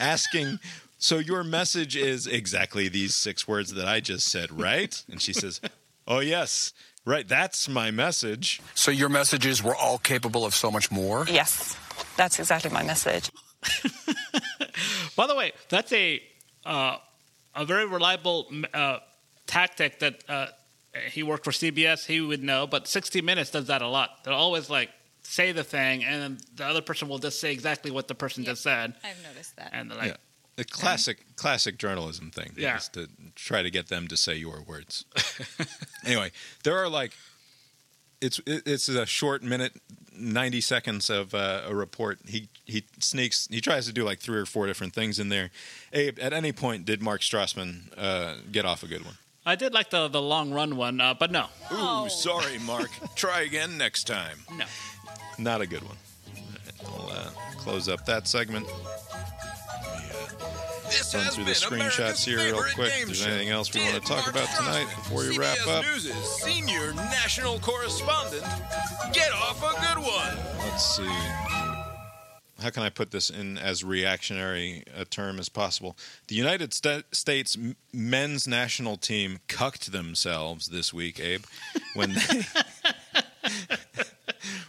asking, 0.00 0.58
So 1.00 1.18
your 1.18 1.44
message 1.44 1.94
is 1.96 2.26
exactly 2.26 2.88
these 2.88 3.14
six 3.14 3.46
words 3.46 3.74
that 3.74 3.86
I 3.86 4.00
just 4.00 4.26
said, 4.26 4.50
right? 4.50 5.00
And 5.08 5.22
she 5.22 5.32
says, 5.32 5.60
Oh, 6.08 6.18
yes, 6.18 6.72
right. 7.04 7.28
That's 7.28 7.68
my 7.68 7.90
message. 7.92 8.60
So 8.74 8.90
your 8.90 9.08
messages 9.08 9.62
were 9.62 9.76
all 9.76 9.98
capable 9.98 10.44
of 10.44 10.54
so 10.54 10.70
much 10.70 10.90
more? 10.90 11.24
Yes, 11.28 11.76
that's 12.16 12.38
exactly 12.40 12.70
my 12.70 12.82
message. 12.82 13.30
By 15.16 15.26
the 15.26 15.34
way, 15.34 15.52
that's 15.68 15.92
a 15.92 16.22
uh, 16.64 16.96
a 17.54 17.64
very 17.64 17.86
reliable 17.86 18.50
uh, 18.72 18.98
tactic 19.46 19.98
that 19.98 20.24
uh, 20.28 20.46
he 21.10 21.22
worked 21.22 21.44
for 21.44 21.50
CBS. 21.50 22.06
He 22.06 22.20
would 22.20 22.42
know, 22.42 22.66
but 22.66 22.86
60 22.88 23.20
Minutes 23.22 23.50
does 23.50 23.66
that 23.66 23.82
a 23.82 23.88
lot. 23.88 24.24
They'll 24.24 24.34
always 24.34 24.68
like 24.70 24.90
say 25.22 25.52
the 25.52 25.64
thing, 25.64 26.04
and 26.04 26.22
then 26.22 26.38
the 26.54 26.64
other 26.64 26.80
person 26.80 27.08
will 27.08 27.18
just 27.18 27.40
say 27.40 27.52
exactly 27.52 27.90
what 27.90 28.08
the 28.08 28.14
person 28.14 28.44
just 28.44 28.62
said, 28.62 28.94
I've 29.04 29.22
noticed 29.22 29.56
that. 29.56 29.70
and 29.72 29.90
they're 29.90 29.98
like, 29.98 30.08
yeah. 30.08 30.16
The 30.56 30.64
classic, 30.64 31.18
classic 31.36 31.78
journalism 31.78 32.32
thing 32.32 32.52
Yeah. 32.56 32.78
is 32.78 32.88
to 32.88 33.08
try 33.36 33.62
to 33.62 33.70
get 33.70 33.86
them 33.88 34.08
to 34.08 34.16
say 34.16 34.34
your 34.34 34.60
words. 34.62 35.04
anyway, 36.04 36.32
there 36.64 36.76
are 36.78 36.88
like, 36.88 37.12
it's 38.20 38.40
it's 38.46 38.88
a 38.88 39.06
short 39.06 39.44
minute, 39.44 39.74
ninety 40.12 40.60
seconds 40.60 41.08
of 41.10 41.32
uh, 41.32 41.62
a 41.68 41.72
report. 41.74 42.18
He 42.26 42.48
he 42.64 42.82
sneaks. 42.98 43.46
He 43.48 43.60
tries 43.60 43.86
to 43.86 43.92
do 43.92 44.02
like 44.02 44.18
three 44.18 44.38
or 44.40 44.46
four 44.46 44.66
different 44.66 44.92
things 44.94 45.20
in 45.20 45.28
there. 45.28 45.50
Abe, 45.92 46.18
at 46.20 46.32
any 46.32 46.50
point 46.50 46.84
did 46.84 47.00
Mark 47.00 47.20
Strassman 47.20 47.92
uh, 47.96 48.38
get 48.50 48.64
off 48.64 48.82
a 48.82 48.88
good 48.88 49.04
one? 49.04 49.14
I 49.48 49.54
did 49.54 49.72
like 49.72 49.88
the 49.88 50.08
the 50.08 50.20
long 50.20 50.52
run 50.52 50.76
one, 50.76 51.00
uh, 51.00 51.14
but 51.14 51.30
no, 51.30 51.46
Ooh, 51.72 52.06
sorry, 52.10 52.58
Mark. 52.58 52.90
Try 53.14 53.40
again 53.40 53.78
next 53.78 54.04
time. 54.04 54.36
no. 54.54 54.66
Not 55.38 55.62
a 55.62 55.66
good 55.66 55.82
one. 55.84 55.96
I'll 56.84 57.08
uh, 57.10 57.30
close 57.56 57.88
up 57.88 58.04
that 58.04 58.28
segment. 58.28 58.66
This 60.90 61.14
Run 61.14 61.24
through 61.28 61.44
the 61.44 61.52
screenshots 61.52 61.72
America's 61.72 62.24
here 62.26 62.38
real 62.38 62.62
quick. 62.74 62.92
game 62.92 63.02
If 63.02 63.06
there's 63.06 63.26
anything 63.26 63.48
else 63.48 63.72
we 63.72 63.80
want 63.80 63.94
to 63.94 64.00
talk 64.00 64.26
Mark 64.26 64.30
about 64.30 64.48
tonight 64.56 64.86
Strassman, 64.86 64.96
before 64.96 65.20
we 65.20 65.38
wrap 65.38 65.66
up? 65.66 65.82
News' 65.82 66.12
senior 66.42 66.92
national 66.94 67.58
correspondent. 67.60 68.44
Get 69.14 69.32
off 69.32 69.62
a 69.62 69.80
good 69.80 70.04
one. 70.04 70.36
Let's 70.58 70.96
see. 70.96 71.67
How 72.60 72.70
can 72.70 72.82
I 72.82 72.90
put 72.90 73.12
this 73.12 73.30
in 73.30 73.56
as 73.56 73.84
reactionary 73.84 74.82
a 74.96 75.04
term 75.04 75.38
as 75.38 75.48
possible? 75.48 75.96
The 76.26 76.34
United 76.34 76.74
Sta- 76.74 77.04
States 77.12 77.56
men's 77.92 78.48
national 78.48 78.96
team 78.96 79.38
cucked 79.46 79.92
themselves 79.92 80.68
this 80.68 80.92
week, 80.92 81.20
Abe, 81.20 81.44
when 81.94 82.14
they 82.14 82.46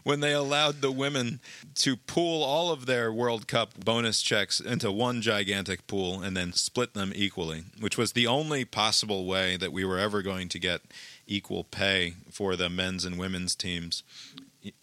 when 0.03 0.19
they 0.19 0.33
allowed 0.33 0.81
the 0.81 0.91
women 0.91 1.39
to 1.75 1.97
pool 1.97 2.43
all 2.43 2.71
of 2.71 2.85
their 2.85 3.11
World 3.11 3.47
Cup 3.47 3.83
bonus 3.83 4.21
checks 4.21 4.59
into 4.59 4.91
one 4.91 5.21
gigantic 5.21 5.87
pool 5.87 6.21
and 6.21 6.37
then 6.37 6.53
split 6.53 6.93
them 6.93 7.11
equally, 7.15 7.63
which 7.79 7.97
was 7.97 8.11
the 8.11 8.27
only 8.27 8.65
possible 8.65 9.25
way 9.25 9.57
that 9.57 9.73
we 9.73 9.83
were 9.83 9.97
ever 9.97 10.21
going 10.21 10.47
to 10.49 10.59
get 10.59 10.81
equal 11.25 11.63
pay 11.63 12.13
for 12.31 12.55
the 12.55 12.69
men's 12.69 13.05
and 13.05 13.17
women's 13.17 13.55
teams 13.55 14.03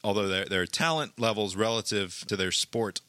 although 0.03 0.29
their, 0.29 0.45
their 0.45 0.67
talent 0.67 1.19
levels 1.19 1.57
relative 1.57 2.25
to 2.29 2.37
their 2.37 2.53
sport 2.53 3.01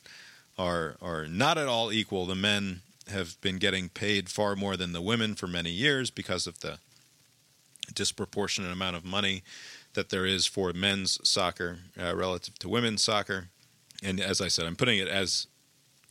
are 0.58 0.96
are 1.02 1.28
not 1.28 1.58
at 1.58 1.68
all 1.68 1.92
equal. 1.92 2.26
The 2.26 2.36
men 2.36 2.82
have 3.10 3.40
been 3.42 3.58
getting 3.58 3.90
paid 3.90 4.30
far 4.30 4.56
more 4.56 4.76
than 4.76 4.94
the 4.94 5.02
women 5.02 5.36
for 5.36 5.48
many 5.48 5.70
years 5.70 6.10
because 6.10 6.48
of 6.48 6.60
the 6.60 6.80
disproportionate 7.94 8.72
amount 8.72 8.96
of 8.96 9.06
money 9.06 9.44
that 9.94 10.10
there 10.10 10.26
is 10.26 10.46
for 10.46 10.74
men's 10.74 11.20
soccer 11.28 11.80
uh, 12.00 12.16
relative 12.16 12.60
to 12.60 12.70
women's 12.70 13.04
soccer. 13.04 13.48
And 14.04 14.20
as 14.20 14.42
I 14.42 14.48
said, 14.48 14.66
I'm 14.66 14.76
putting 14.76 15.00
it 15.00 15.08
as 15.08 15.48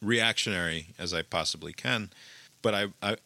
reactionary 0.00 0.94
as 0.98 1.12
I 1.12 1.22
possibly 1.22 1.72
can, 1.72 2.10
but 2.62 2.74
I. 2.74 2.86
I 3.02 3.16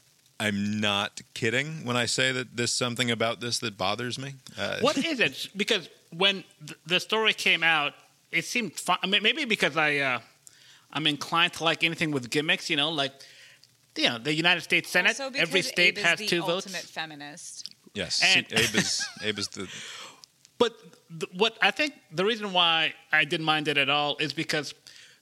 I'm 0.40 0.80
not 0.80 1.20
kidding 1.34 1.84
when 1.84 1.96
I 1.96 2.06
say 2.06 2.32
that 2.32 2.56
there's 2.56 2.72
something 2.72 3.10
about 3.10 3.40
this 3.40 3.58
that 3.58 3.76
bothers 3.76 4.18
me. 4.18 4.34
Uh, 4.58 4.78
What 4.80 4.96
is 4.96 5.20
it? 5.20 5.48
Because 5.56 5.88
when 6.16 6.44
th- 6.66 6.78
the 6.86 6.98
story 6.98 7.34
came 7.34 7.62
out, 7.62 7.92
it 8.32 8.44
seemed 8.44 8.72
fun. 8.74 8.98
I 9.02 9.06
mean, 9.06 9.22
maybe 9.22 9.44
because 9.44 9.76
I 9.76 9.98
uh, 9.98 10.20
I'm 10.92 11.06
inclined 11.06 11.52
to 11.54 11.64
like 11.64 11.84
anything 11.84 12.10
with 12.10 12.30
gimmicks. 12.30 12.70
You 12.70 12.76
know, 12.76 12.90
like 12.90 13.12
you 13.96 14.08
know, 14.08 14.18
the 14.18 14.32
United 14.34 14.62
States 14.62 14.88
Senate. 14.90 15.20
Also 15.20 15.30
Every 15.38 15.62
state 15.62 15.98
Abe 15.98 15.98
is 15.98 16.04
has 16.04 16.18
the 16.18 16.26
two 16.26 16.42
ultimate 16.42 16.82
votes. 16.82 16.90
feminist. 16.90 17.74
Yes, 17.94 18.22
And- 18.24 18.46
see, 18.48 18.56
Abe 18.56 18.74
is 18.76 19.06
Abe 19.22 19.38
is 19.38 19.48
the 19.48 19.68
But 20.58 20.72
th- 21.20 21.32
what 21.34 21.58
I 21.60 21.70
think 21.70 21.92
the 22.12 22.24
reason 22.24 22.52
why 22.52 22.94
I 23.12 23.24
didn't 23.24 23.46
mind 23.46 23.68
it 23.68 23.76
at 23.76 23.90
all 23.90 24.16
is 24.20 24.32
because 24.32 24.74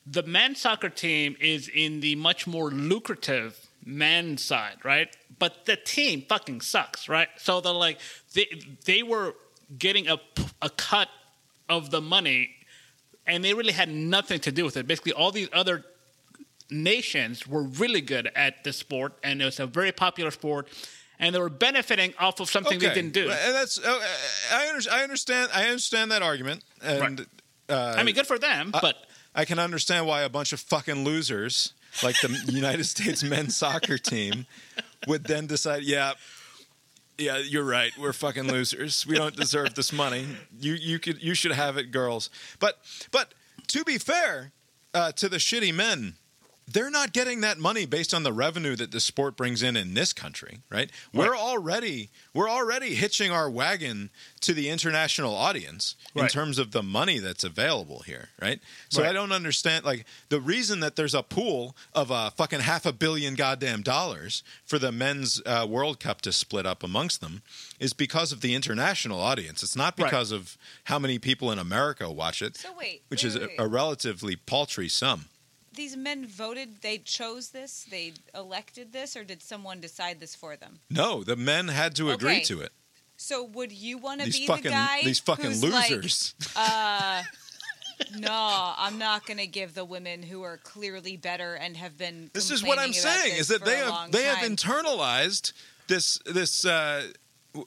the 0.06 0.22
men's 0.22 0.60
soccer 0.60 0.90
team 0.90 1.36
is 1.40 1.68
in 1.68 2.00
the 2.00 2.14
much 2.16 2.46
more 2.46 2.70
lucrative 2.70 3.67
men's 3.88 4.44
side, 4.44 4.76
right? 4.84 5.08
But 5.38 5.64
the 5.64 5.76
team 5.76 6.22
fucking 6.28 6.60
sucks, 6.60 7.08
right? 7.08 7.28
So 7.38 7.60
they're 7.60 7.72
like 7.72 7.98
they 8.34 8.46
they 8.84 9.02
were 9.02 9.34
getting 9.78 10.08
a 10.08 10.18
a 10.62 10.70
cut 10.70 11.08
of 11.68 11.90
the 11.90 12.00
money, 12.00 12.50
and 13.26 13.42
they 13.44 13.54
really 13.54 13.72
had 13.72 13.88
nothing 13.88 14.40
to 14.40 14.52
do 14.52 14.64
with 14.64 14.76
it. 14.76 14.86
Basically, 14.86 15.12
all 15.12 15.32
these 15.32 15.48
other 15.52 15.84
nations 16.70 17.46
were 17.46 17.62
really 17.62 18.00
good 18.00 18.30
at 18.34 18.62
this 18.64 18.76
sport, 18.76 19.14
and 19.22 19.40
it 19.40 19.44
was 19.44 19.60
a 19.60 19.66
very 19.66 19.92
popular 19.92 20.30
sport. 20.30 20.68
And 21.20 21.34
they 21.34 21.40
were 21.40 21.48
benefiting 21.50 22.14
off 22.20 22.38
of 22.38 22.48
something 22.48 22.78
they 22.78 22.86
didn't 22.94 23.12
do. 23.12 23.22
And 23.22 23.54
that's 23.54 23.76
uh, 23.84 24.00
I, 24.52 24.68
under, 24.68 24.88
I 24.90 25.02
understand. 25.02 25.50
I 25.52 25.64
understand 25.66 26.12
that 26.12 26.22
argument, 26.22 26.62
and 26.80 27.26
uh, 27.68 27.94
I 27.98 28.04
mean, 28.04 28.14
good 28.14 28.26
for 28.26 28.38
them, 28.38 28.70
I- 28.72 28.80
but 28.80 28.96
I 29.34 29.44
can 29.44 29.58
understand 29.58 30.06
why 30.06 30.22
a 30.22 30.28
bunch 30.28 30.52
of 30.52 30.60
fucking 30.60 31.02
losers 31.04 31.72
like 32.02 32.20
the 32.20 32.28
United 32.52 32.84
States 32.84 33.22
men's 33.22 33.56
soccer 33.56 33.98
team 33.98 34.46
would 35.06 35.24
then 35.24 35.46
decide, 35.46 35.82
yeah. 35.82 36.12
Yeah, 37.18 37.38
you're 37.38 37.64
right. 37.64 37.90
We're 37.98 38.12
fucking 38.12 38.46
losers. 38.46 39.04
We 39.04 39.16
don't 39.16 39.34
deserve 39.34 39.74
this 39.74 39.92
money. 39.92 40.24
You 40.60 40.74
you 40.74 41.00
could 41.00 41.20
you 41.20 41.34
should 41.34 41.50
have 41.50 41.76
it, 41.76 41.90
girls. 41.90 42.30
But 42.60 42.78
but 43.10 43.34
to 43.68 43.82
be 43.82 43.98
fair 43.98 44.52
uh, 44.94 45.10
to 45.12 45.28
the 45.28 45.38
shitty 45.38 45.74
men, 45.74 46.14
they're 46.70 46.90
not 46.90 47.12
getting 47.12 47.40
that 47.40 47.58
money 47.58 47.86
based 47.86 48.12
on 48.12 48.22
the 48.22 48.32
revenue 48.32 48.76
that 48.76 48.90
the 48.92 49.00
sport 49.00 49.36
brings 49.36 49.62
in 49.62 49.76
in 49.76 49.94
this 49.94 50.12
country, 50.12 50.58
right? 50.70 50.90
We're 51.14 51.36
already 51.36 52.10
we're 52.34 52.48
already 52.50 52.94
hitching 52.94 53.30
our 53.30 53.48
wagon 53.50 54.10
to 54.42 54.52
the 54.52 54.68
international 54.68 55.34
audience 55.34 55.96
in 56.14 56.26
terms 56.28 56.58
of 56.58 56.72
the 56.72 56.82
money 56.82 57.18
that's 57.18 57.44
available 57.44 58.00
here, 58.00 58.28
right? 58.40 58.60
So 58.88 59.02
Right. 59.02 59.10
I 59.10 59.12
don't 59.12 59.32
understand 59.32 59.84
like 59.84 60.04
the 60.28 60.40
reason 60.40 60.80
that 60.80 60.96
there's 60.96 61.14
a 61.14 61.22
pool 61.22 61.74
of 61.94 62.12
uh, 62.12 62.30
fucking 62.30 62.60
half 62.60 62.84
a 62.86 62.92
billion 62.92 63.34
goddamn 63.34 63.82
dollars 63.82 64.42
for 64.64 64.78
the 64.78 64.92
men's 64.92 65.40
uh, 65.46 65.66
World 65.68 65.98
Cup 66.00 66.20
to 66.22 66.32
split 66.32 66.66
up 66.66 66.82
amongst 66.82 67.20
them 67.20 67.42
is 67.80 67.92
because 67.92 68.32
of 68.32 68.40
the 68.40 68.54
international 68.54 69.20
audience. 69.20 69.62
It's 69.62 69.76
not 69.76 69.98
Right. 69.98 70.04
because 70.10 70.32
of 70.32 70.56
how 70.84 70.98
many 70.98 71.18
people 71.18 71.50
in 71.50 71.58
America 71.58 72.10
watch 72.10 72.42
it, 72.42 72.56
So 72.56 72.72
wait, 72.78 73.02
which 73.08 73.22
wait, 73.24 73.28
is 73.28 73.38
wait, 73.38 73.58
a, 73.58 73.62
a 73.62 73.66
relatively 73.66 74.36
paltry 74.36 74.88
sum. 74.88 75.26
These 75.78 75.96
men 75.96 76.26
voted. 76.26 76.82
They 76.82 76.98
chose 76.98 77.50
this. 77.50 77.86
They 77.88 78.14
elected 78.34 78.92
this, 78.92 79.16
or 79.16 79.22
did 79.22 79.40
someone 79.44 79.78
decide 79.80 80.18
this 80.18 80.34
for 80.34 80.56
them? 80.56 80.80
No, 80.90 81.22
the 81.22 81.36
men 81.36 81.68
had 81.68 81.94
to 81.96 82.10
agree 82.10 82.38
Okay. 82.38 82.42
to 82.46 82.62
it. 82.62 82.72
So 83.16 83.44
would 83.44 83.70
you 83.70 83.96
want 83.96 84.20
to 84.22 84.28
be 84.28 84.44
fucking 84.44 84.64
the 84.64 84.70
guy? 84.70 85.02
these 85.04 85.20
fucking 85.20 85.60
losers. 85.60 86.34
Like, 86.56 86.68
uh, 86.68 87.22
no, 88.18 88.74
I'm 88.76 88.98
not 88.98 89.24
going 89.24 89.38
to 89.38 89.46
give 89.46 89.74
the 89.74 89.84
women 89.84 90.24
who 90.24 90.42
are 90.42 90.56
clearly 90.56 91.16
better 91.16 91.54
and 91.54 91.76
have 91.76 91.96
been. 91.96 92.32
this 92.34 92.50
is 92.50 92.64
what 92.64 92.80
I'm 92.80 92.92
saying 92.92 93.36
is 93.36 93.46
that 93.46 93.64
they 93.64 93.76
have 93.76 94.10
they 94.10 94.24
have 94.24 94.38
internalized 94.38 95.52
this 95.86 96.18
this 96.26 96.64
uh, 96.64 97.06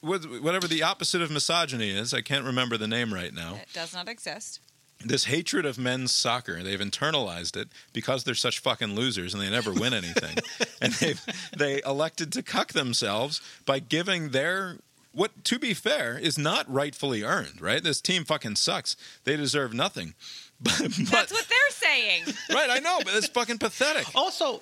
whatever 0.01 0.67
the 0.67 0.83
opposite 0.83 1.21
of 1.21 1.31
misogyny 1.31 1.91
is. 1.91 2.13
I 2.13 2.19
can't 2.19 2.43
remember 2.43 2.75
the 2.75 2.89
name 2.89 3.13
right 3.13 3.33
now. 3.33 3.55
It 3.55 3.69
does 3.73 3.93
not 3.93 4.09
exist. 4.09 4.59
This 5.05 5.25
hatred 5.25 5.65
of 5.65 5.77
men's 5.77 6.13
soccer. 6.13 6.61
They've 6.63 6.79
internalized 6.79 7.55
it 7.55 7.69
because 7.93 8.23
they're 8.23 8.35
such 8.35 8.59
fucking 8.59 8.95
losers 8.95 9.33
and 9.33 9.41
they 9.41 9.49
never 9.49 9.73
win 9.73 9.93
anything. 9.93 10.37
and 10.81 10.93
they 10.93 11.15
they 11.55 11.81
elected 11.85 12.31
to 12.33 12.43
cuck 12.43 12.73
themselves 12.73 13.41
by 13.65 13.79
giving 13.79 14.29
their 14.29 14.77
what 15.13 15.43
to 15.45 15.59
be 15.59 15.73
fair 15.73 16.17
is 16.17 16.37
not 16.37 16.71
rightfully 16.71 17.23
earned, 17.23 17.61
right? 17.61 17.83
This 17.83 18.01
team 18.01 18.23
fucking 18.23 18.55
sucks. 18.55 18.95
They 19.23 19.35
deserve 19.35 19.73
nothing. 19.73 20.13
But, 20.61 20.77
but 20.79 20.91
That's 21.11 21.31
what 21.31 21.47
they're 21.49 21.71
saying. 21.91 22.23
right, 22.53 22.69
I 22.69 22.79
know, 22.79 22.99
but 23.03 23.13
it's 23.15 23.27
fucking 23.27 23.57
pathetic. 23.57 24.05
Also, 24.15 24.61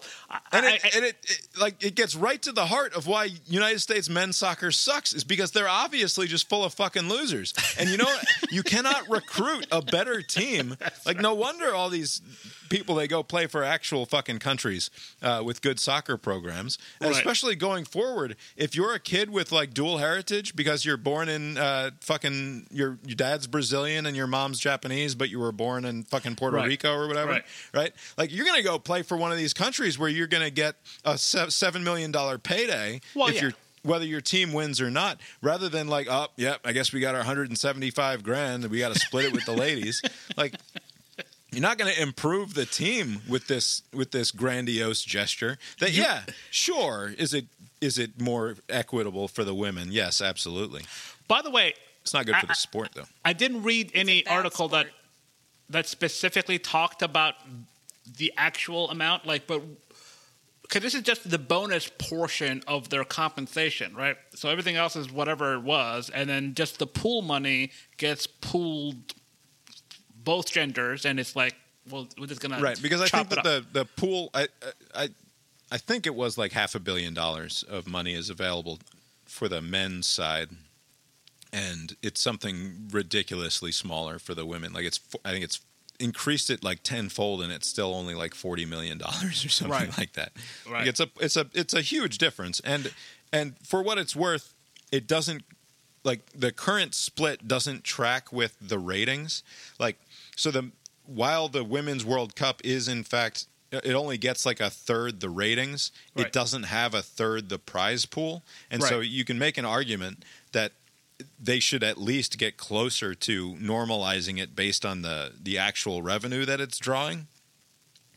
And, 0.51 0.65
I- 0.65 0.73
it, 0.75 0.81
I- 0.85 0.89
and 0.95 1.05
it, 1.05 1.15
it 1.23 1.47
like 1.59 1.83
it 1.83 1.95
gets 1.95 2.15
right 2.15 2.41
to 2.41 2.51
the 2.51 2.65
heart 2.65 2.93
of 2.93 3.07
why 3.07 3.29
United 3.47 3.79
States 3.79 4.09
men's 4.09 4.37
soccer 4.37 4.71
sucks 4.71 5.13
is 5.13 5.23
because 5.23 5.51
they're 5.51 5.69
obviously 5.69 6.27
just 6.27 6.49
full 6.49 6.63
of 6.63 6.73
fucking 6.73 7.09
losers. 7.09 7.53
And 7.79 7.89
you 7.89 7.97
know 7.97 8.13
you 8.51 8.63
cannot 8.63 9.09
recruit 9.09 9.67
a 9.71 9.81
better 9.81 10.21
team. 10.21 10.75
Like 11.05 11.19
no 11.19 11.33
wonder 11.33 11.73
all 11.73 11.89
these 11.89 12.21
people 12.69 12.93
they 12.95 13.07
go 13.07 13.23
play 13.23 13.47
for 13.47 13.63
actual 13.63 14.05
fucking 14.05 14.37
countries 14.37 14.91
uh, 15.23 15.41
with 15.43 15.59
good 15.61 15.79
soccer 15.79 16.17
programs. 16.17 16.77
And 17.01 17.09
Right. 17.09 17.17
especially 17.17 17.55
going 17.55 17.83
forward, 17.85 18.35
if 18.55 18.75
you're 18.75 18.93
a 18.93 18.99
kid 18.99 19.31
with 19.31 19.51
like 19.51 19.73
dual 19.73 19.97
heritage 19.97 20.55
because 20.55 20.85
you're 20.85 20.97
born 20.97 21.29
in 21.29 21.57
uh, 21.57 21.89
fucking 22.01 22.67
your 22.71 22.99
your 23.05 23.15
dad's 23.15 23.47
Brazilian 23.47 24.05
and 24.05 24.15
your 24.15 24.27
mom's 24.27 24.59
Japanese, 24.59 25.15
but 25.15 25.29
you 25.29 25.39
were 25.39 25.51
born 25.51 25.83
in 25.85 26.03
fucking 26.03 26.35
Puerto 26.35 26.57
Right. 26.57 26.67
Rico 26.67 26.93
or 26.93 27.07
whatever, 27.07 27.18
Right. 27.27 27.43
right? 27.73 27.93
Like 28.17 28.31
you're 28.33 28.45
going 28.45 28.57
to 28.57 28.63
go 28.63 28.79
play 28.79 29.01
for 29.01 29.17
one 29.17 29.31
of 29.31 29.37
these 29.37 29.53
countries 29.53 29.97
where 29.99 30.09
you're 30.09 30.27
going 30.27 30.43
to 30.43 30.51
get 30.51 30.75
a 31.05 31.17
seven 31.17 31.83
million 31.83 32.11
dollar 32.11 32.37
payday 32.37 33.01
Well, 33.15 33.27
if 33.27 33.35
yeah. 33.35 33.41
you're 33.41 33.53
whether 33.81 34.03
your 34.05 34.19
team 34.19 34.51
wins 34.51 34.81
or 34.81 34.91
not, 34.91 35.19
rather 35.41 35.69
than 35.69 35.87
like, 35.87 36.07
oh, 36.09 36.27
yep, 36.35 36.59
I 36.65 36.73
guess 36.73 36.91
we 36.91 36.99
got 36.99 37.15
our 37.15 37.19
175 37.21 38.23
grand 38.23 38.63
and 38.63 38.71
we 38.71 38.79
got 38.79 38.93
to 38.93 38.99
split 38.99 39.25
it 39.27 39.31
with 39.33 39.45
the 39.45 39.53
ladies. 39.53 40.01
Like, 40.35 40.55
you're 41.51 41.61
not 41.61 41.77
going 41.77 41.91
to 41.93 42.01
improve 42.01 42.53
the 42.53 42.65
team 42.65 43.21
with 43.27 43.47
this 43.47 43.81
with 43.93 44.11
this 44.11 44.31
grandiose 44.31 45.01
gesture. 45.01 45.57
That 45.79 45.91
yeah, 45.93 46.23
sure, 46.51 47.13
is 47.17 47.33
it 47.33 47.45
is 47.81 47.97
it 47.97 48.19
more 48.21 48.55
equitable 48.67 49.27
for 49.29 49.43
the 49.43 49.55
women? 49.55 49.91
Yes, 49.91 50.21
absolutely. 50.21 50.83
by 51.27 51.41
the 51.41 51.49
way, 51.49 51.73
It's 52.03 52.13
not 52.13 52.25
good 52.25 52.35
for 52.35 52.45
I- 52.45 52.49
the 52.49 52.53
sport 52.55 52.89
though. 52.93 53.05
I 53.25 53.33
didn't 53.33 53.63
read 53.63 53.91
any 53.95 54.27
article 54.27 54.67
sport. 54.67 54.71
that 54.87 54.93
specifically 55.85 56.59
talked 56.59 57.01
about 57.01 57.35
the 58.17 58.33
actual 58.37 58.89
amount, 58.89 59.25
like, 59.25 59.47
but 59.47 59.61
because 60.63 60.83
this 60.83 60.93
is 60.93 61.01
just 61.01 61.29
the 61.29 61.39
bonus 61.39 61.89
portion 61.97 62.61
of 62.67 62.89
their 62.89 63.03
compensation, 63.03 63.95
right? 63.95 64.17
So 64.35 64.49
everything 64.49 64.75
else 64.75 64.95
is 64.95 65.11
whatever 65.11 65.55
it 65.55 65.61
was, 65.61 66.09
and 66.09 66.29
then 66.29 66.53
just 66.53 66.79
the 66.79 66.87
pool 66.87 67.21
money 67.21 67.71
gets 67.97 68.27
pooled 68.27 69.13
both 70.23 70.51
genders, 70.51 71.05
and 71.05 71.19
it's 71.19 71.35
like, 71.35 71.55
well, 71.89 72.07
we're 72.19 72.27
just 72.27 72.41
gonna 72.41 72.59
right 72.59 72.79
because 72.81 73.01
I 73.01 73.07
think 73.07 73.29
that 73.29 73.43
the 73.43 73.65
the 73.71 73.85
pool 73.85 74.29
I, 74.33 74.47
I 74.93 75.09
I 75.71 75.77
think 75.77 76.05
it 76.05 76.13
was 76.13 76.37
like 76.37 76.51
half 76.51 76.75
a 76.75 76.79
billion 76.79 77.13
dollars 77.13 77.63
of 77.67 77.87
money 77.87 78.13
is 78.13 78.29
available 78.29 78.79
for 79.25 79.47
the 79.47 79.61
men's 79.61 80.07
side, 80.07 80.49
and 81.51 81.95
it's 82.01 82.21
something 82.21 82.87
ridiculously 82.91 83.71
smaller 83.71 84.19
for 84.19 84.33
the 84.35 84.45
women. 84.45 84.73
Like 84.73 84.85
it's 84.85 84.99
I 85.25 85.31
think 85.31 85.43
it's 85.43 85.61
increased 85.99 86.49
it 86.49 86.63
like 86.63 86.81
tenfold, 86.83 87.41
and 87.41 87.51
it's 87.51 87.67
still 87.67 87.93
only 87.93 88.15
like 88.15 88.33
forty 88.33 88.65
million 88.65 88.97
dollars 88.97 89.43
or 89.45 89.49
something 89.57 89.71
Right. 89.71 89.97
like 89.97 90.13
that. 90.13 90.31
Right. 90.65 90.79
Like 90.79 90.87
it's 90.87 90.99
a 90.99 91.09
it's 91.19 91.35
a 91.37 91.49
it's 91.53 91.73
a 91.73 91.81
huge 91.81 92.17
difference, 92.17 92.59
and 92.61 92.93
and 93.33 93.55
for 93.63 93.81
what 93.83 93.97
it's 93.97 94.15
worth, 94.15 94.53
it 94.91 95.07
doesn't 95.07 95.43
like 96.03 96.21
the 96.33 96.51
current 96.51 96.95
split 96.95 97.47
doesn't 97.47 97.83
track 97.83 98.31
with 98.31 98.55
the 98.61 98.79
ratings. 98.79 99.43
Like 99.79 99.97
so 100.35 100.51
the 100.51 100.71
while 101.05 101.49
the 101.49 101.63
women's 101.63 102.05
World 102.05 102.35
Cup 102.35 102.61
is 102.63 102.87
in 102.87 103.03
fact 103.03 103.47
it 103.71 103.93
only 103.93 104.17
gets 104.17 104.47
like 104.47 104.59
a 104.59 104.69
third 104.69 105.19
the 105.19 105.29
ratings, 105.29 105.91
Right. 106.15 106.25
it 106.25 106.33
doesn't 106.33 106.63
have 106.63 106.95
a 106.95 107.03
third 107.03 107.49
the 107.49 107.59
prize 107.59 108.05
pool. 108.07 108.43
And 108.71 108.81
so 108.81 108.99
you 108.99 109.23
can 109.23 109.37
make 109.37 109.59
an 109.59 109.65
argument 109.65 110.25
that 110.53 110.71
they 111.39 111.59
should 111.59 111.83
at 111.83 111.97
least 111.97 112.37
get 112.37 112.57
closer 112.57 113.13
to 113.13 113.55
normalizing 113.55 114.39
it 114.39 114.55
based 114.55 114.85
on 114.85 115.01
the 115.01 115.33
the 115.41 115.57
actual 115.57 116.01
revenue 116.01 116.45
that 116.45 116.59
it's 116.59 116.77
drawing 116.77 117.27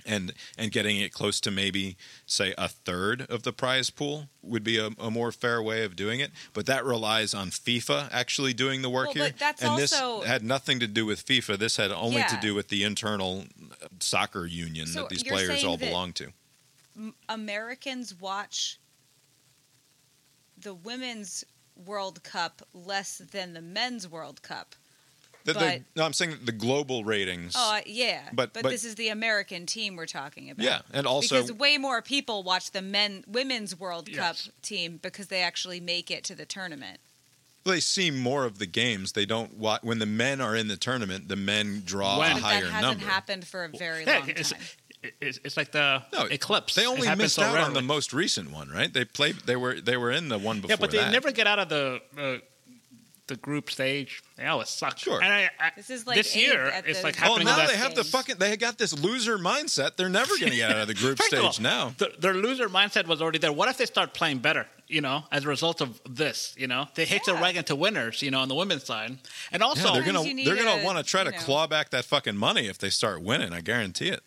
and 0.04 0.32
and 0.58 0.72
getting 0.72 0.98
it 0.98 1.12
close 1.12 1.40
to 1.40 1.50
maybe 1.50 1.96
say 2.26 2.54
a 2.58 2.68
third 2.68 3.22
of 3.30 3.42
the 3.42 3.52
prize 3.52 3.90
pool 3.90 4.28
would 4.42 4.64
be 4.64 4.78
a, 4.78 4.90
a 4.98 5.10
more 5.10 5.32
fair 5.32 5.62
way 5.62 5.84
of 5.84 5.96
doing 5.96 6.20
it. 6.20 6.30
But 6.52 6.66
that 6.66 6.84
relies 6.84 7.34
on 7.34 7.50
FIFA 7.50 8.08
actually 8.12 8.52
doing 8.54 8.82
the 8.82 8.90
work 8.90 9.06
Well, 9.06 9.14
here. 9.14 9.24
but 9.28 9.38
that's 9.38 9.62
and 9.62 9.78
this 9.78 9.92
had 10.26 10.42
nothing 10.42 10.80
to 10.80 10.86
do 10.86 11.06
with 11.06 11.24
FIFA. 11.24 11.58
This 11.58 11.76
had 11.76 11.92
only 11.92 12.22
to 12.22 12.38
do 12.40 12.54
with 12.54 12.68
the 12.68 12.84
internal 12.84 13.44
uh, 13.82 13.86
soccer 14.00 14.46
union 14.46 14.86
So 14.86 15.02
that 15.02 15.08
these 15.08 15.22
players 15.22 15.64
all 15.64 15.76
belong 15.76 16.12
to. 16.14 16.32
Americans 17.28 18.14
watch 18.20 18.78
the 20.58 20.74
women's 20.74 21.44
World 21.76 22.22
Cup 22.22 22.62
less 22.74 23.18
than 23.18 23.54
the 23.54 23.60
men's 23.62 24.06
World 24.08 24.42
Cup. 24.42 24.74
The- 25.44 25.54
the- 25.54 25.58
but- 25.58 25.80
no 25.96 26.04
I'm 26.04 26.12
saying 26.12 26.38
the 26.44 26.52
global 26.52 27.02
ratings 27.04 27.54
Oh, 27.56 27.74
uh, 27.76 27.80
yeah. 27.84 28.28
But- 28.32 28.52
but, 28.52 28.62
but- 28.62 28.70
this 28.70 28.84
is 28.84 28.94
the 28.94 29.08
American 29.08 29.66
team 29.66 29.96
we're 29.96 30.06
talking 30.06 30.50
about. 30.50 30.62
Yeah, 30.64 30.82
and 30.92 31.04
also- 31.06 31.34
because 31.42 31.52
way 31.52 31.78
more 31.78 32.00
people 32.00 32.42
watch 32.44 32.70
the 32.70 32.82
men 32.82 33.24
women's 33.26 33.74
World 33.76 34.08
Yes. 34.08 34.16
Cup 34.46 34.54
team 34.62 34.98
because 35.02 35.26
they 35.26 35.42
actually 35.42 35.80
make 35.80 36.10
it 36.12 36.22
to 36.24 36.34
the 36.34 36.46
tournament. 36.46 37.00
they 37.64 37.78
see 37.78 38.10
more 38.10 38.44
of 38.44 38.58
the 38.58 38.66
games 38.66 39.12
they 39.12 39.24
don't 39.24 39.54
watch 39.56 39.80
when 39.84 40.00
the 40.00 40.06
men 40.06 40.40
are 40.40 40.56
in 40.56 40.66
the 40.66 40.76
tournament 40.76 41.28
the 41.28 41.36
men 41.36 41.80
draw 41.86 42.18
When- 42.18 42.32
a 42.32 42.34
But 42.34 42.42
higher 42.42 42.60
that 42.64 42.70
hasn't 42.72 42.98
number 42.98 43.04
happened 43.12 43.46
for 43.46 43.62
a 43.64 43.68
very 43.68 44.02
Yeah, 44.04 44.18
long 44.18 44.28
it's, 44.30 44.50
time. 44.50 44.60
It's, 45.20 45.38
it's 45.44 45.56
like 45.56 45.72
the 45.72 46.02
No, 46.12 46.22
eclipse. 46.24 46.74
They 46.74 46.86
only 46.86 47.12
missed 47.16 47.34
so 47.36 47.42
out 47.42 47.58
on 47.58 47.72
the 47.74 47.82
most 47.82 48.12
recent 48.12 48.50
one, 48.52 48.68
right? 48.70 48.92
They 48.92 49.04
played. 49.04 49.36
They 49.46 49.56
were. 49.56 49.80
They 49.80 49.96
were 49.96 50.10
in 50.10 50.28
the 50.28 50.38
one 50.38 50.58
before 50.60 50.70
Yeah, 50.70 50.76
but 50.80 50.90
they 50.90 50.98
that. 50.98 51.12
never 51.12 51.32
get 51.32 51.46
out 51.46 51.58
of 51.58 51.68
the 51.68 52.00
uh, 52.18 52.36
the 53.28 53.36
group 53.36 53.70
stage. 53.70 54.22
They 54.36 54.46
always 54.46 54.68
suck. 54.68 54.98
Sure. 54.98 55.22
And 55.22 55.32
I, 55.32 55.50
I, 55.60 55.70
This 55.76 55.90
is 55.90 56.06
like 56.06 56.16
this 56.16 56.34
year. 56.36 56.70
It's 56.84 57.02
like 57.04 57.16
Oh, 57.22 57.26
happening. 57.26 57.46
now 57.46 57.56
they 57.56 57.66
that- 57.66 57.76
have 57.76 57.94
the 57.94 58.04
fucking. 58.04 58.36
They 58.38 58.56
got 58.56 58.78
this 58.78 58.92
loser 58.98 59.38
mindset. 59.38 59.96
They're 59.96 60.08
never 60.08 60.36
going 60.38 60.50
to 60.50 60.56
get 60.56 60.70
out 60.70 60.78
of 60.78 60.88
the 60.88 60.94
group 60.94 61.18
First 61.18 61.32
of 61.32 61.44
all, 61.44 61.52
stage 61.52 61.62
now. 61.62 61.94
the- 61.98 62.12
their 62.18 62.34
loser 62.34 62.68
mindset 62.68 63.06
was 63.06 63.22
already 63.22 63.38
there. 63.38 63.52
What 63.52 63.68
if 63.68 63.78
they 63.78 63.86
start 63.86 64.12
playing 64.14 64.38
better? 64.38 64.66
You 64.88 65.00
know, 65.00 65.24
as 65.32 65.44
a 65.44 65.48
result 65.48 65.80
of 65.80 65.98
this, 66.08 66.54
you 66.58 66.66
know, 66.66 66.86
they 66.96 67.06
hitch 67.06 67.22
Yeah. 67.26 67.34
the 67.36 67.40
wagon 67.40 67.64
to 67.64 67.76
winners. 67.76 68.20
You 68.22 68.30
know, 68.30 68.40
on 68.40 68.48
the 68.48 68.54
women's 68.54 68.84
side, 68.84 69.16
and 69.50 69.62
also, 69.62 69.88
Yeah, 69.88 69.94
they're 70.02 70.12
gonna. 70.12 70.44
They're 70.44 70.56
gonna 70.56 70.84
want 70.84 70.98
to 70.98 71.04
try 71.04 71.24
to 71.24 71.30
know- 71.30 71.38
claw 71.38 71.66
back 71.66 71.90
that 71.90 72.04
fucking 72.04 72.36
money 72.36 72.66
if 72.66 72.76
they 72.78 72.90
start 72.90 73.22
winning. 73.22 73.52
I 73.54 73.60
guarantee 73.62 74.08
it. 74.08 74.22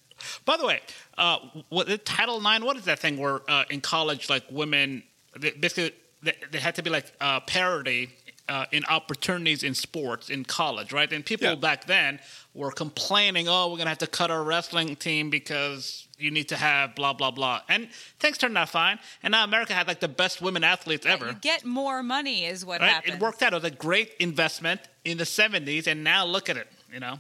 By 0.46 0.58
the 0.58 0.66
way, 0.66 0.82
uh, 1.18 1.40
what, 1.70 1.88
the 1.88 1.98
Title 1.98 2.38
IX, 2.38 2.64
what 2.64 2.78
is 2.78 2.86
that 2.86 3.00
thing 3.00 3.18
where 3.18 3.42
uh, 3.50 3.64
in 3.70 3.82
college, 3.82 4.30
like 4.30 4.44
women, 4.50 5.04
they, 5.40 5.52
basically, 5.52 5.92
they, 6.24 6.34
they 6.52 6.60
had 6.60 6.76
to 6.76 6.84
be 6.84 6.90
like 6.90 7.12
uh, 7.22 7.40
parity 7.42 8.10
uh, 8.48 8.66
in 8.72 8.86
opportunities 8.86 9.64
in 9.64 9.74
sports 9.74 10.30
in 10.30 10.46
college, 10.46 10.94
right? 10.94 11.12
And 11.12 11.26
people 11.26 11.48
Yeah. 11.48 11.56
back 11.56 11.86
then 11.86 12.20
were 12.54 12.72
complaining, 12.72 13.48
oh, 13.48 13.66
we're 13.70 13.78
going 13.78 13.86
to 13.86 13.90
have 13.90 13.98
to 14.00 14.08
cut 14.08 14.30
our 14.30 14.44
wrestling 14.44 14.96
team 14.98 15.32
because 15.32 16.08
you 16.20 16.30
need 16.30 16.48
to 16.50 16.56
have 16.56 16.94
blah, 16.96 17.12
blah, 17.14 17.32
blah. 17.32 17.62
And 17.68 17.90
things 18.20 18.38
turned 18.38 18.56
out 18.58 18.70
fine. 18.70 19.00
And 19.24 19.32
now 19.32 19.44
America 19.44 19.74
had 19.74 19.88
like 19.88 20.00
the 20.00 20.08
best 20.08 20.42
women 20.44 20.64
athletes 20.64 21.06
ever. 21.08 21.26
You 21.30 21.34
get 21.42 21.66
more 21.66 22.04
money 22.04 22.46
is 22.46 22.64
what 22.64 22.82
Right? 22.82 22.92
happens. 22.92 23.16
It 23.16 23.20
worked 23.20 23.42
out. 23.42 23.54
It 23.54 23.56
was 23.64 23.72
a 23.72 23.76
great 23.76 24.14
investment 24.20 24.80
in 25.04 25.18
the 25.18 25.24
70s, 25.26 25.88
and 25.88 26.04
now 26.04 26.24
look 26.26 26.48
at 26.48 26.56
it, 26.58 26.68
you 26.94 27.00
know. 27.00 27.18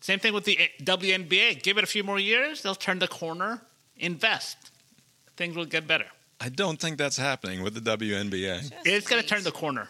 Same 0.00 0.18
thing 0.18 0.32
with 0.32 0.44
the 0.44 0.58
WNBA. 0.82 1.62
Give 1.62 1.76
it 1.78 1.84
a 1.84 1.86
few 1.88 2.04
more 2.04 2.18
years, 2.18 2.62
they'll 2.62 2.74
turn 2.74 2.98
the 2.98 3.08
corner 3.08 3.62
invest. 3.96 4.56
Things 5.36 5.56
will 5.56 5.64
get 5.66 5.86
better. 5.86 6.06
I 6.40 6.48
don't 6.48 6.78
think 6.80 6.98
that's 6.98 7.16
happening 7.16 7.62
with 7.62 7.74
the 7.74 7.96
WNBA. 7.96 8.72
It's 8.84 9.08
going 9.08 9.20
to 9.22 9.28
turn 9.28 9.42
the 9.42 9.50
corner, 9.50 9.88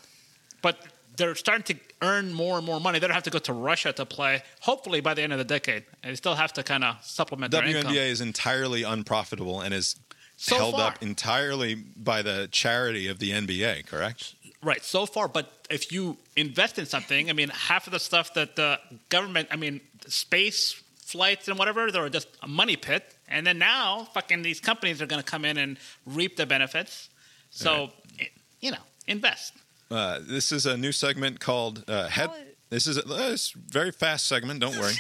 but 0.62 0.78
they're 1.16 1.34
starting 1.34 1.64
to 1.76 1.76
earn 2.00 2.32
more 2.32 2.56
and 2.56 2.64
more 2.66 2.80
money. 2.80 2.98
They 2.98 3.06
don't 3.06 3.14
have 3.14 3.24
to 3.24 3.30
go 3.30 3.38
to 3.40 3.52
Russia 3.52 3.92
to 3.92 4.06
play. 4.06 4.42
Hopefully, 4.60 5.00
by 5.00 5.12
the 5.14 5.22
end 5.22 5.32
of 5.32 5.38
the 5.38 5.44
decade, 5.44 5.84
and 6.02 6.12
they 6.12 6.16
still 6.16 6.34
have 6.36 6.52
to 6.54 6.62
kind 6.62 6.84
of 6.84 6.96
supplement 7.02 7.52
their 7.52 7.64
income. 7.64 7.92
WNBA 7.92 8.08
is 8.08 8.20
entirely 8.22 8.82
unprofitable 8.82 9.60
and 9.60 9.74
is 9.74 9.96
So 10.36 10.56
held 10.56 10.74
far. 10.76 10.92
up 10.92 11.02
entirely 11.02 11.74
by 11.74 12.22
the 12.22 12.48
charity 12.50 13.08
of 13.08 13.18
the 13.18 13.32
NBA, 13.32 13.86
correct? 13.86 14.34
Right, 14.62 14.82
so 14.84 15.06
far. 15.06 15.28
But 15.28 15.52
if 15.70 15.92
you 15.92 16.16
invest 16.36 16.78
in 16.78 16.86
something, 16.86 17.30
I 17.30 17.32
mean, 17.32 17.48
half 17.50 17.86
of 17.86 17.92
the 17.92 18.00
stuff 18.00 18.34
that 18.34 18.56
the 18.56 18.80
government, 19.08 19.48
I 19.52 19.56
mean, 19.56 19.80
space 20.08 20.82
flights 21.00 21.48
and 21.48 21.58
whatever, 21.58 21.90
they're 21.92 22.08
just 22.08 22.28
a 22.42 22.48
money 22.48 22.76
pit. 22.76 23.14
And 23.28 23.46
then 23.46 23.58
now, 23.58 24.08
fucking 24.14 24.42
these 24.42 24.58
companies 24.60 25.00
are 25.00 25.06
going 25.06 25.22
to 25.22 25.30
come 25.30 25.44
in 25.44 25.58
and 25.58 25.78
reap 26.06 26.36
the 26.36 26.44
benefits. 26.46 27.08
So, 27.50 27.92
i- 28.20 28.28
you 28.60 28.72
know, 28.72 28.82
invest. 29.06 29.52
Uh, 29.90 30.18
this 30.22 30.50
is 30.52 30.66
a 30.66 30.76
new 30.76 30.92
segment 30.92 31.38
called 31.40 31.84
uh, 31.88 32.08
Head. 32.08 32.30
This 32.70 32.86
is 32.86 32.98
a 32.98 33.06
uh, 33.08 33.30
it's 33.32 33.50
very 33.52 33.90
fast 33.92 34.26
segment. 34.26 34.60
Don't 34.60 34.76
worry. 34.76 34.92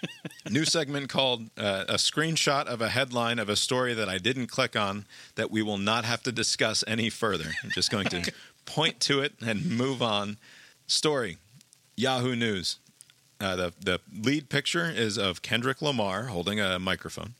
new 0.50 0.66
segment 0.66 1.08
called 1.08 1.48
uh, 1.56 1.84
a 1.88 1.94
screenshot 1.94 2.66
of 2.66 2.82
a 2.82 2.90
headline 2.90 3.38
of 3.38 3.48
a 3.48 3.56
story 3.56 3.94
that 3.94 4.08
I 4.10 4.18
didn't 4.18 4.48
click 4.48 4.76
on 4.76 5.06
that 5.36 5.50
we 5.50 5.62
will 5.62 5.78
not 5.78 6.04
have 6.04 6.22
to 6.24 6.32
discuss 6.32 6.84
any 6.86 7.08
further. 7.08 7.50
I'm 7.62 7.70
just 7.70 7.90
going 7.90 8.06
to 8.08 8.32
point 8.66 9.00
to 9.00 9.20
it 9.20 9.34
and 9.44 9.70
move 9.70 10.02
on. 10.02 10.36
Story: 10.86 11.38
Yahoo 11.96 12.36
News. 12.36 12.78
Uh, 13.40 13.56
the 13.56 13.72
the 13.80 14.00
lead 14.16 14.48
picture 14.48 14.90
is 14.90 15.18
of 15.18 15.42
Kendrick 15.42 15.82
Lamar 15.82 16.24
holding 16.24 16.60
a 16.60 16.78
microphone. 16.78 17.34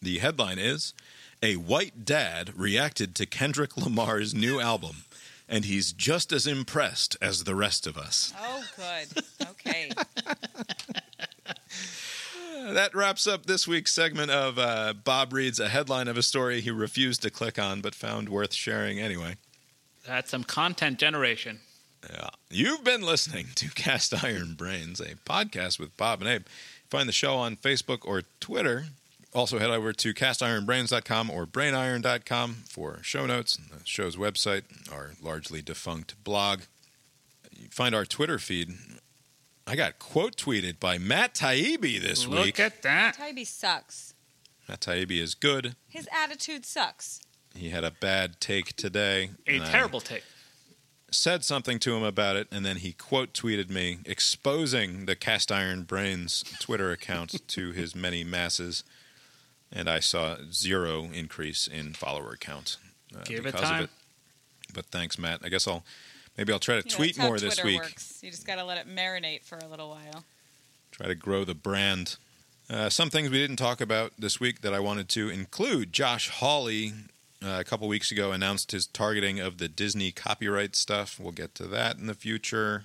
The 0.00 0.18
headline 0.18 0.58
is 0.58 0.94
A 1.42 1.56
white 1.56 2.04
dad 2.04 2.52
reacted 2.58 3.14
to 3.16 3.26
Kendrick 3.26 3.76
Lamar's 3.76 4.34
new 4.34 4.60
album, 4.60 5.04
and 5.48 5.64
he's 5.64 5.92
just 5.92 6.32
as 6.32 6.46
impressed 6.46 7.16
as 7.22 7.44
the 7.44 7.54
rest 7.54 7.86
of 7.86 7.96
us. 7.96 8.32
Oh, 8.40 8.64
good. 8.76 9.24
Okay. 9.50 9.90
That 12.64 12.94
wraps 12.94 13.26
up 13.26 13.46
this 13.46 13.66
week's 13.66 13.92
segment 13.92 14.30
of 14.30 14.56
uh, 14.56 14.92
Bob 14.92 15.32
reads 15.32 15.58
a 15.58 15.68
headline 15.68 16.06
of 16.06 16.16
a 16.16 16.22
story 16.22 16.60
he 16.60 16.70
refused 16.70 17.20
to 17.22 17.30
click 17.30 17.58
on 17.58 17.80
but 17.80 17.92
found 17.94 18.28
worth 18.28 18.54
sharing 18.54 19.00
anyway. 19.00 19.34
That's 20.06 20.30
some 20.30 20.44
content 20.44 20.98
generation. 20.98 21.60
Yeah. 22.10 22.30
You've 22.50 22.84
been 22.84 23.02
listening 23.02 23.46
to 23.56 23.68
Cast 23.70 24.24
Iron 24.24 24.54
Brains, 24.54 25.00
a 25.00 25.14
podcast 25.26 25.78
with 25.78 25.96
Bob 25.96 26.20
and 26.20 26.28
Abe. 26.28 26.42
Find 26.90 27.08
the 27.08 27.12
show 27.12 27.36
on 27.36 27.56
Facebook 27.56 28.00
or 28.04 28.22
Twitter. 28.40 28.86
Also, 29.34 29.58
head 29.58 29.70
over 29.70 29.92
to 29.94 30.12
castironbrains.com 30.12 31.30
or 31.30 31.46
brainiron.com 31.46 32.54
for 32.68 32.98
show 33.02 33.24
notes 33.24 33.56
and 33.56 33.68
the 33.70 33.84
show's 33.84 34.16
website, 34.16 34.64
our 34.92 35.12
largely 35.22 35.62
defunct 35.62 36.22
blog. 36.22 36.62
You 37.50 37.68
find 37.70 37.94
our 37.94 38.04
Twitter 38.04 38.38
feed. 38.38 38.74
I 39.66 39.76
got 39.76 39.98
quote 39.98 40.36
tweeted 40.36 40.80
by 40.80 40.98
Matt 40.98 41.34
Taibbi 41.34 42.00
this 42.00 42.26
Look 42.26 42.44
week. 42.44 42.58
Look 42.58 42.66
at 42.66 42.82
that. 42.82 43.16
Taibbi 43.16 43.46
sucks. 43.46 44.12
Matt 44.68 44.80
Taibbi 44.80 45.18
is 45.20 45.34
good. 45.34 45.76
His 45.88 46.08
attitude 46.12 46.66
sucks. 46.66 47.20
He 47.54 47.70
had 47.70 47.84
a 47.84 47.90
bad 47.90 48.40
take 48.40 48.74
today. 48.76 49.30
A 49.46 49.50
and 49.56 49.62
I 49.64 49.70
terrible 49.70 50.00
take. 50.00 50.24
said 51.10 51.44
something 51.44 51.78
to 51.80 51.94
him 51.94 52.02
about 52.02 52.36
it, 52.36 52.48
and 52.50 52.64
then 52.64 52.76
he 52.76 52.92
quote 52.92 53.32
tweeted 53.34 53.68
me, 53.70 53.98
exposing 54.06 55.06
the 55.06 55.14
Cast 55.16 55.52
Iron 55.52 55.82
Brains 55.82 56.44
Twitter 56.60 56.90
account 56.90 57.42
to 57.48 57.72
his 57.72 57.94
many 57.94 58.24
masses. 58.24 58.84
And 59.70 59.88
I 59.88 60.00
saw 60.00 60.36
zero 60.50 61.08
increase 61.12 61.66
in 61.66 61.94
follower 61.94 62.36
count 62.38 62.76
uh, 63.14 63.22
Give 63.24 63.40
it 63.40 63.52
because 63.52 63.60
time. 63.60 63.78
of 63.78 63.84
it. 63.84 63.90
But 64.74 64.86
thanks, 64.86 65.18
Matt. 65.18 65.40
I 65.42 65.48
guess 65.48 65.66
I'll 65.68 65.84
maybe 66.36 66.52
I'll 66.52 66.58
try 66.58 66.80
to 66.80 66.86
You 66.86 66.90
know, 66.90 66.96
tweet 66.96 67.16
that's 67.16 67.18
how 67.18 67.26
more 67.28 67.38
this 67.38 67.56
Twitter 67.56 67.66
week. 67.68 67.82
Works. 67.82 68.20
You 68.22 68.30
just 68.30 68.46
got 68.46 68.56
to 68.56 68.64
let 68.64 68.78
it 68.78 68.86
marinate 68.88 69.44
for 69.44 69.58
a 69.58 69.66
little 69.66 69.90
while. 69.90 70.24
Try 70.90 71.06
to 71.06 71.14
grow 71.14 71.44
the 71.44 71.54
brand. 71.54 72.16
Uh, 72.70 72.88
some 72.88 73.10
things 73.10 73.28
we 73.30 73.38
didn't 73.38 73.56
talk 73.56 73.80
about 73.80 74.12
this 74.18 74.40
week 74.40 74.60
that 74.62 74.72
I 74.72 74.80
wanted 74.80 75.08
to 75.10 75.28
include. 75.28 75.92
Josh 75.92 76.28
Hawley, 76.30 76.92
uh, 77.44 77.58
a 77.60 77.64
couple 77.64 77.88
weeks 77.88 78.10
ago, 78.10 78.32
announced 78.32 78.72
his 78.72 78.86
targeting 78.86 79.40
of 79.40 79.58
the 79.58 79.68
Disney 79.68 80.12
copyright 80.12 80.76
stuff. 80.76 81.18
We'll 81.20 81.32
get 81.32 81.54
to 81.56 81.66
that 81.68 81.98
in 81.98 82.06
the 82.06 82.14
future. 82.14 82.84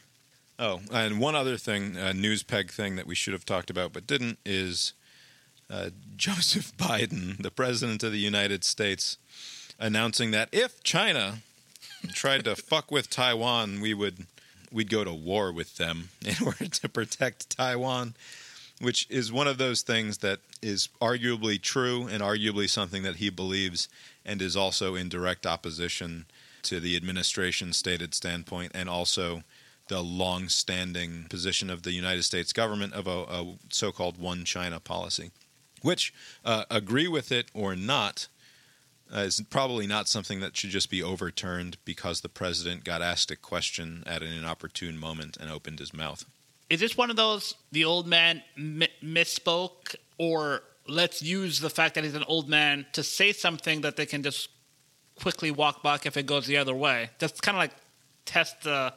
Oh, 0.59 0.81
and 0.91 1.19
one 1.19 1.35
other 1.35 1.57
thing, 1.57 1.95
a 1.97 2.13
news 2.13 2.41
peg 2.43 2.71
thing 2.71 2.95
that 2.95 3.05
we 3.05 3.13
should 3.13 3.34
have 3.34 3.45
talked 3.45 3.69
about 3.69 3.93
but 3.93 4.07
didn't, 4.07 4.39
is 4.45 4.93
uh, 5.69 5.89
Joseph 6.17 6.75
Biden, 6.77 7.41
the 7.41 7.51
President 7.51 8.03
of 8.03 8.11
the 8.11 8.19
United 8.19 8.63
States, 8.63 9.17
announcing 9.79 10.31
that 10.31 10.49
if 10.51 10.81
China 10.84 11.39
tried 12.13 12.45
to 12.45 12.55
fuck 12.55 12.91
with 12.91 13.09
Taiwan, 13.09 13.81
we 13.81 13.93
would 13.93 14.25
we'd 14.71 14.89
go 14.89 15.03
to 15.03 15.13
war 15.13 15.51
with 15.51 15.77
them 15.77 16.09
in 16.25 16.35
order 16.45 16.67
to 16.67 16.89
protect 16.89 17.49
Taiwan, 17.49 18.15
which 18.81 19.07
is 19.09 19.31
one 19.31 19.47
of 19.47 19.57
those 19.57 19.81
things 19.81 20.19
that 20.19 20.39
is 20.61 20.89
arguably 21.01 21.61
true 21.61 22.07
and 22.07 22.21
arguably 22.21 22.69
something 22.69 23.03
that 23.03 23.17
he 23.17 23.29
believes 23.29 23.88
and 24.27 24.41
is 24.41 24.55
also 24.55 24.93
in 24.93 25.09
direct 25.09 25.47
opposition 25.47 26.25
to 26.63 26.79
the 26.79 26.95
administration's 26.95 27.77
stated 27.77 28.13
standpoint 28.13 28.73
and 28.75 28.89
also 28.89 29.43
the 29.87 30.01
long-standing 30.01 31.25
position 31.29 31.69
of 31.69 31.83
the 31.83 31.93
United 31.93 32.23
States 32.23 32.51
government 32.51 32.93
of 32.93 33.07
a, 33.07 33.23
a 33.23 33.55
so-called 33.69 34.19
one 34.19 34.43
China 34.43 34.79
policy, 34.79 35.31
which 35.81 36.13
uh, 36.43 36.65
agree 36.69 37.07
with 37.07 37.31
it 37.31 37.49
or 37.53 37.75
not 37.75 38.27
uh, 39.15 39.19
is 39.19 39.41
probably 39.49 39.87
not 39.87 40.09
something 40.09 40.41
that 40.41 40.57
should 40.57 40.69
just 40.69 40.89
be 40.89 41.01
overturned 41.01 41.77
because 41.85 42.19
the 42.19 42.29
president 42.29 42.83
got 42.83 43.01
asked 43.01 43.31
a 43.31 43.37
question 43.37 44.03
at 44.05 44.21
an 44.21 44.33
inopportune 44.33 44.97
moment 44.97 45.37
and 45.37 45.49
opened 45.49 45.79
his 45.79 45.93
mouth. 45.93 46.25
Is 46.69 46.81
this 46.81 46.97
one 46.97 47.09
of 47.09 47.15
those 47.15 47.55
the 47.71 47.85
old 47.85 48.07
man 48.07 48.43
mi- 48.57 48.89
misspoke, 49.01 49.95
or 50.17 50.63
let's 50.88 51.22
use 51.22 51.59
the 51.59 51.69
fact 51.69 51.95
that 51.95 52.03
he's 52.03 52.15
an 52.15 52.23
old 52.27 52.49
man 52.49 52.85
to 52.93 53.03
say 53.03 53.31
something 53.31 53.81
that 53.81 53.95
they 53.95 54.05
can 54.05 54.23
just 54.23 54.49
quickly 55.22 55.51
walk 55.51 55.84
back 55.84 56.05
if 56.05 56.18
it 56.18 56.26
goes 56.26 56.45
the 56.47 56.57
other 56.57 56.76
way? 56.76 57.09
Just 57.19 57.41
kind 57.41 57.57
of 57.57 57.59
like 57.59 57.72
test 58.26 58.61
the. 58.61 58.93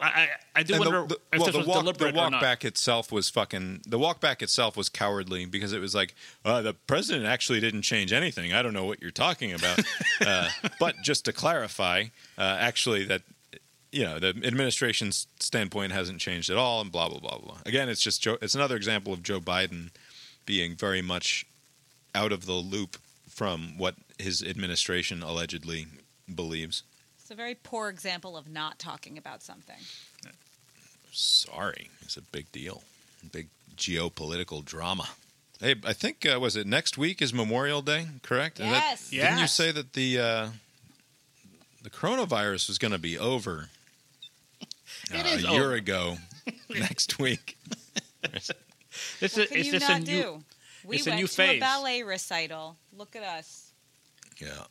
I 0.00 0.28
I, 0.56 0.64
do 0.64 0.74
And 0.74 0.84
wonder 0.84 1.02
the, 1.06 1.14
the, 1.30 1.38
well, 1.38 1.52
the 1.52 1.58
walk, 1.60 1.96
the 1.96 2.12
walk 2.12 2.32
back 2.40 2.64
itself 2.64 3.12
was 3.12 3.30
fucking. 3.30 3.82
The 3.86 4.00
walk 4.00 4.20
back 4.20 4.42
itself 4.42 4.76
was 4.76 4.88
cowardly 4.88 5.44
because 5.44 5.72
it 5.72 5.78
was 5.78 5.94
like 5.94 6.16
uh, 6.44 6.60
the 6.60 6.74
president 6.74 7.26
actually 7.26 7.60
didn't 7.60 7.82
change 7.82 8.12
anything. 8.12 8.52
I 8.52 8.62
don't 8.62 8.72
know 8.72 8.84
what 8.84 9.00
you're 9.00 9.12
talking 9.12 9.52
about. 9.52 9.78
uh, 10.26 10.48
but 10.80 10.96
just 11.04 11.24
to 11.26 11.32
clarify, 11.32 12.06
uh, 12.36 12.56
actually, 12.58 13.04
that 13.04 13.22
you 13.92 14.02
know 14.02 14.18
the 14.18 14.30
administration's 14.44 15.28
standpoint 15.38 15.92
hasn't 15.92 16.18
changed 16.20 16.50
at 16.50 16.56
all, 16.56 16.80
and 16.80 16.90
blah 16.90 17.08
blah 17.08 17.20
blah 17.20 17.38
blah. 17.38 17.58
Again, 17.64 17.88
it's 17.88 18.00
just 18.00 18.22
Joe, 18.22 18.38
it's 18.42 18.56
another 18.56 18.74
example 18.74 19.12
of 19.12 19.22
Joe 19.22 19.38
Biden 19.38 19.90
being 20.46 20.74
very 20.74 21.02
much 21.02 21.46
out 22.14 22.32
of 22.32 22.46
the 22.46 22.52
loop 22.52 22.98
from 23.28 23.78
what 23.78 23.94
his 24.18 24.42
administration 24.42 25.22
allegedly 25.22 25.86
believes. 26.34 26.82
It's 27.20 27.30
a 27.30 27.34
very 27.34 27.54
poor 27.54 27.88
example 27.88 28.36
of 28.36 28.48
not 28.48 28.78
talking 28.78 29.16
about 29.16 29.42
something. 29.42 29.76
Sorry, 31.12 31.90
it's 32.02 32.16
a 32.16 32.22
big 32.22 32.50
deal, 32.52 32.82
big 33.32 33.48
geopolitical 33.76 34.64
drama. 34.64 35.08
Hey, 35.60 35.76
I 35.84 35.92
think 35.92 36.26
uh, 36.26 36.40
was 36.40 36.56
it 36.56 36.66
next 36.66 36.96
week 36.98 37.20
is 37.22 37.32
Memorial 37.32 37.82
Day, 37.82 38.06
correct? 38.22 38.58
And 38.60 38.72
that- 38.72 38.98
Yes. 39.10 39.10
Didn't 39.10 39.38
you 39.38 39.46
say 39.46 39.70
that 39.72 39.92
the 39.92 40.18
uh, 40.18 40.48
the 41.82 41.90
coronavirus 41.90 42.68
was 42.68 42.78
going 42.78 42.92
to 42.92 42.98
be 42.98 43.18
over 43.18 43.68
uh, 44.62 44.66
It 45.18 45.44
a 45.44 45.50
year 45.52 45.64
over. 45.66 45.74
ago 45.74 46.16
next 46.70 47.18
week? 47.18 47.56
This 49.20 49.36
What 49.36 49.44
is 49.44 49.48
can 49.48 49.56
it's 49.58 49.66
you 49.66 49.72
just 49.72 49.88
not 49.88 50.00
a 50.00 50.04
new. 50.04 50.22
do? 50.22 50.42
We 50.84 50.96
it's 50.96 51.06
a 51.06 51.10
went 51.10 51.20
new 51.20 51.26
to 51.26 51.32
phase. 51.32 51.56
a 51.58 51.60
ballet 51.60 52.02
recital. 52.02 52.76
Look 52.96 53.14
at 53.16 53.22
us. 53.22 53.72
Yeah, 54.40 54.64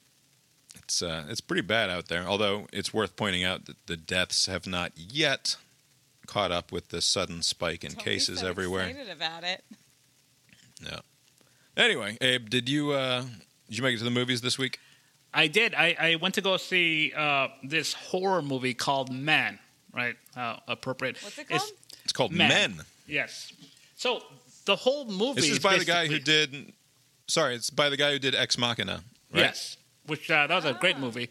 it's 0.76 1.02
uh, 1.02 1.24
it's 1.30 1.42
pretty 1.42 1.62
bad 1.62 1.90
out 1.90 2.08
there. 2.08 2.24
Although 2.28 2.68
it's 2.74 2.94
worth 2.94 3.16
pointing 3.16 3.44
out 3.44 3.66
that 3.66 3.78
the 3.88 3.96
deaths 3.98 4.46
have 4.48 4.68
not 4.68 4.92
yet 4.96 5.56
caught 6.28 6.52
up 6.52 6.72
with 6.72 6.90
the 6.90 7.02
sudden 7.02 7.42
spike 7.42 7.84
in 7.84 7.92
Don't 7.92 7.98
be 8.06 8.12
cases 8.12 8.40
so 8.42 8.48
everywhere. 8.48 8.88
Excited 8.88 9.10
about 9.12 9.44
it. 9.44 9.64
Yeah. 10.84 11.00
Anyway, 11.78 12.18
Abe, 12.22 12.50
did 12.50 12.68
you 12.68 12.92
uh, 12.92 13.22
did 13.70 13.78
you 13.78 13.84
make 13.84 13.96
it 13.96 14.00
to 14.00 14.04
the 14.04 14.10
movies 14.12 14.42
this 14.42 14.58
week? 14.58 14.80
I 15.34 15.48
did. 15.48 15.74
I, 15.74 15.96
I 15.98 16.16
went 16.16 16.36
to 16.36 16.42
go 16.42 16.58
see 16.58 17.14
uh, 17.16 17.48
this 17.64 17.94
horror 17.94 18.42
movie 18.42 18.74
called 18.74 19.10
Man. 19.12 19.60
Right, 19.94 20.16
uh, 20.36 20.58
appropriate. 20.68 21.18
What's 21.24 21.38
it 21.38 21.42
It's- 21.44 21.60
called? 21.62 21.72
It's 22.04 22.14
called 22.14 22.32
Men. 22.34 22.50
Men. 22.50 22.82
Yes. 23.08 23.54
So 24.02 24.24
the 24.66 24.76
whole 24.76 25.06
movie 25.06 25.42
This 25.42 25.52
is 25.52 25.60
by 25.60 25.78
the 25.78 25.86
guy 25.86 26.08
who 26.08 26.18
did. 26.18 26.74
Sorry, 27.28 27.54
it's 27.54 27.70
by 27.70 27.88
the 27.88 27.98
guy 27.98 28.14
who 28.14 28.18
did 28.18 28.34
Ex 28.34 28.58
Machina. 28.58 29.04
Right? 29.32 29.42
Yes, 29.42 29.78
which 30.08 30.28
uh, 30.32 30.48
that 30.48 30.56
was 30.56 30.66
a 30.66 30.74
great 30.74 30.98
movie. 30.98 31.30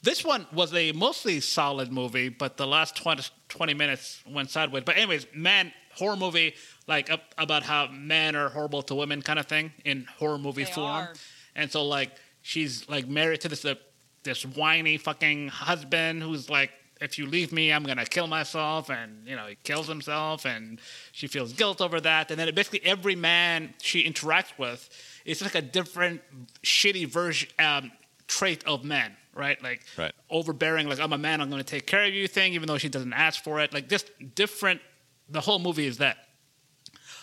This 0.00 0.24
one 0.24 0.46
was 0.50 0.72
a 0.72 0.92
mostly 0.92 1.40
solid 1.40 1.92
movie, 1.92 2.30
but 2.30 2.56
the 2.56 2.66
last 2.66 2.96
20, 2.96 3.22
20 3.50 3.74
minutes 3.74 4.22
went 4.26 4.48
sideways. 4.48 4.84
But 4.84 4.96
anyways, 4.96 5.26
man, 5.34 5.74
horror 5.94 6.16
movie 6.16 6.54
like 6.86 7.10
up, 7.10 7.34
about 7.36 7.64
how 7.64 7.88
men 7.88 8.34
are 8.34 8.48
horrible 8.48 8.80
to 8.84 8.94
women 8.94 9.20
kind 9.20 9.38
of 9.38 9.44
thing 9.44 9.70
in 9.84 10.06
horror 10.18 10.38
movie 10.38 10.64
They 10.64 10.70
form. 10.72 10.86
are. 10.86 11.12
And 11.54 11.70
so 11.70 11.84
like 11.84 12.12
she's 12.40 12.88
like 12.88 13.08
married 13.08 13.42
to 13.42 13.48
this 13.50 13.62
uh, 13.62 13.74
this 14.22 14.46
whiny 14.46 14.96
fucking 14.96 15.48
husband 15.48 16.22
who's 16.22 16.48
like 16.48 16.70
if 17.00 17.18
you 17.18 17.26
leave 17.26 17.52
me 17.52 17.72
I'm 17.72 17.84
gonna 17.84 18.04
kill 18.06 18.26
myself 18.26 18.90
and 18.90 19.26
you 19.26 19.36
know 19.36 19.46
he 19.46 19.56
kills 19.62 19.88
himself 19.88 20.44
and 20.44 20.80
she 21.12 21.26
feels 21.26 21.52
guilt 21.52 21.80
over 21.80 22.00
that 22.00 22.30
and 22.30 22.38
then 22.38 22.54
basically 22.54 22.84
every 22.84 23.16
man 23.16 23.74
she 23.80 24.04
interacts 24.04 24.56
with 24.58 24.88
is 25.24 25.42
like 25.42 25.54
a 25.54 25.62
different 25.62 26.20
shitty 26.62 27.06
version 27.06 27.48
um, 27.58 27.90
trait 28.26 28.62
of 28.66 28.84
men 28.84 29.16
right 29.34 29.62
like 29.62 29.82
Right. 29.96 30.12
overbearing 30.28 30.88
like 30.88 31.00
I'm 31.00 31.12
a 31.12 31.18
man 31.18 31.40
I'm 31.40 31.50
gonna 31.50 31.62
take 31.64 31.86
care 31.86 32.04
of 32.04 32.12
you 32.12 32.28
thing 32.28 32.54
even 32.54 32.66
though 32.66 32.78
she 32.78 32.88
doesn't 32.88 33.12
ask 33.12 33.42
for 33.42 33.60
it 33.60 33.72
like 33.72 33.88
just 33.88 34.10
different 34.34 34.80
the 35.28 35.40
whole 35.40 35.58
movie 35.58 35.86
is 35.86 35.98
that 35.98 36.16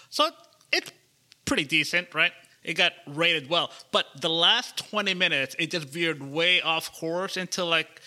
so 0.10 0.30
it's 0.72 0.92
pretty 1.46 1.64
decent, 1.66 2.14
right? 2.14 2.32
It 2.64 2.74
got 2.74 2.92
rated 3.08 3.50
well. 3.50 3.72
But 3.92 4.06
the 4.20 4.30
last 4.30 4.78
20 4.90 5.14
minutes, 5.14 5.56
it 5.60 5.72
just 5.72 5.88
veered 5.88 6.22
way 6.22 6.62
off 6.62 6.94
course 6.94 7.38
into 7.38 7.64
like. 7.64 8.02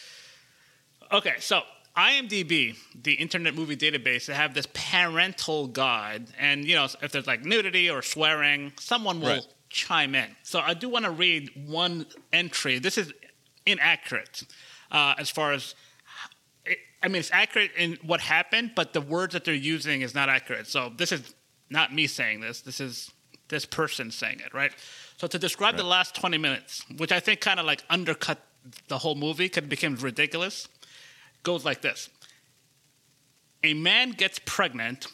Okay, 1.12 1.34
so 1.40 1.62
IMDb, 1.96 2.76
the 3.02 3.14
Internet 3.14 3.54
Movie 3.54 3.76
Database, 3.76 4.26
they 4.26 4.34
have 4.34 4.54
this 4.54 4.66
parental 4.72 5.66
guide. 5.66 6.26
And, 6.38 6.64
you 6.64 6.76
know, 6.76 6.86
if 7.02 7.12
there's 7.12 7.26
like 7.26 7.44
nudity 7.44 7.90
or 7.90 8.02
swearing, 8.02 8.72
someone 8.78 9.20
will 9.20 9.28
Right. 9.28 9.46
chime 9.70 10.14
in. 10.14 10.36
So 10.42 10.60
I 10.60 10.74
do 10.74 10.88
want 10.88 11.04
to 11.04 11.10
read 11.10 11.50
one 11.66 12.06
entry. 12.32 12.78
This 12.78 12.96
is 12.96 13.12
inaccurate 13.66 14.44
uh, 14.90 15.14
as 15.18 15.30
far 15.30 15.52
as 15.52 15.74
it, 16.64 16.78
I 17.02 17.08
mean, 17.08 17.20
it's 17.20 17.30
accurate 17.32 17.72
in 17.76 17.98
what 18.02 18.20
happened, 18.20 18.72
but 18.76 18.92
the 18.92 19.00
words 19.00 19.32
that 19.32 19.44
they're 19.44 19.54
using 19.54 20.02
is 20.02 20.14
not 20.14 20.28
accurate. 20.28 20.66
So 20.68 20.92
this 20.96 21.12
is 21.12 21.34
not 21.70 21.92
me 21.92 22.06
saying 22.06 22.40
this. 22.40 22.60
This 22.60 22.80
is 22.80 23.10
this 23.48 23.64
person 23.64 24.10
saying 24.12 24.40
it, 24.40 24.54
right? 24.54 24.72
So 25.16 25.26
to 25.26 25.38
describe 25.38 25.76
the 25.76 25.82
last 25.82 26.14
20 26.14 26.38
minutes, 26.38 26.84
which 26.98 27.10
I 27.10 27.18
think 27.18 27.40
kind 27.40 27.58
of 27.58 27.66
like 27.66 27.82
undercut 27.90 28.38
the 28.88 28.98
whole 28.98 29.16
movie 29.16 29.46
because 29.46 29.64
it 29.64 29.68
became 29.68 29.96
ridiculous, 29.96 30.68
goes 31.42 31.64
like 31.64 31.82
this. 31.82 32.08
A 33.62 33.74
man 33.74 34.10
gets 34.10 34.40
pregnant 34.44 35.06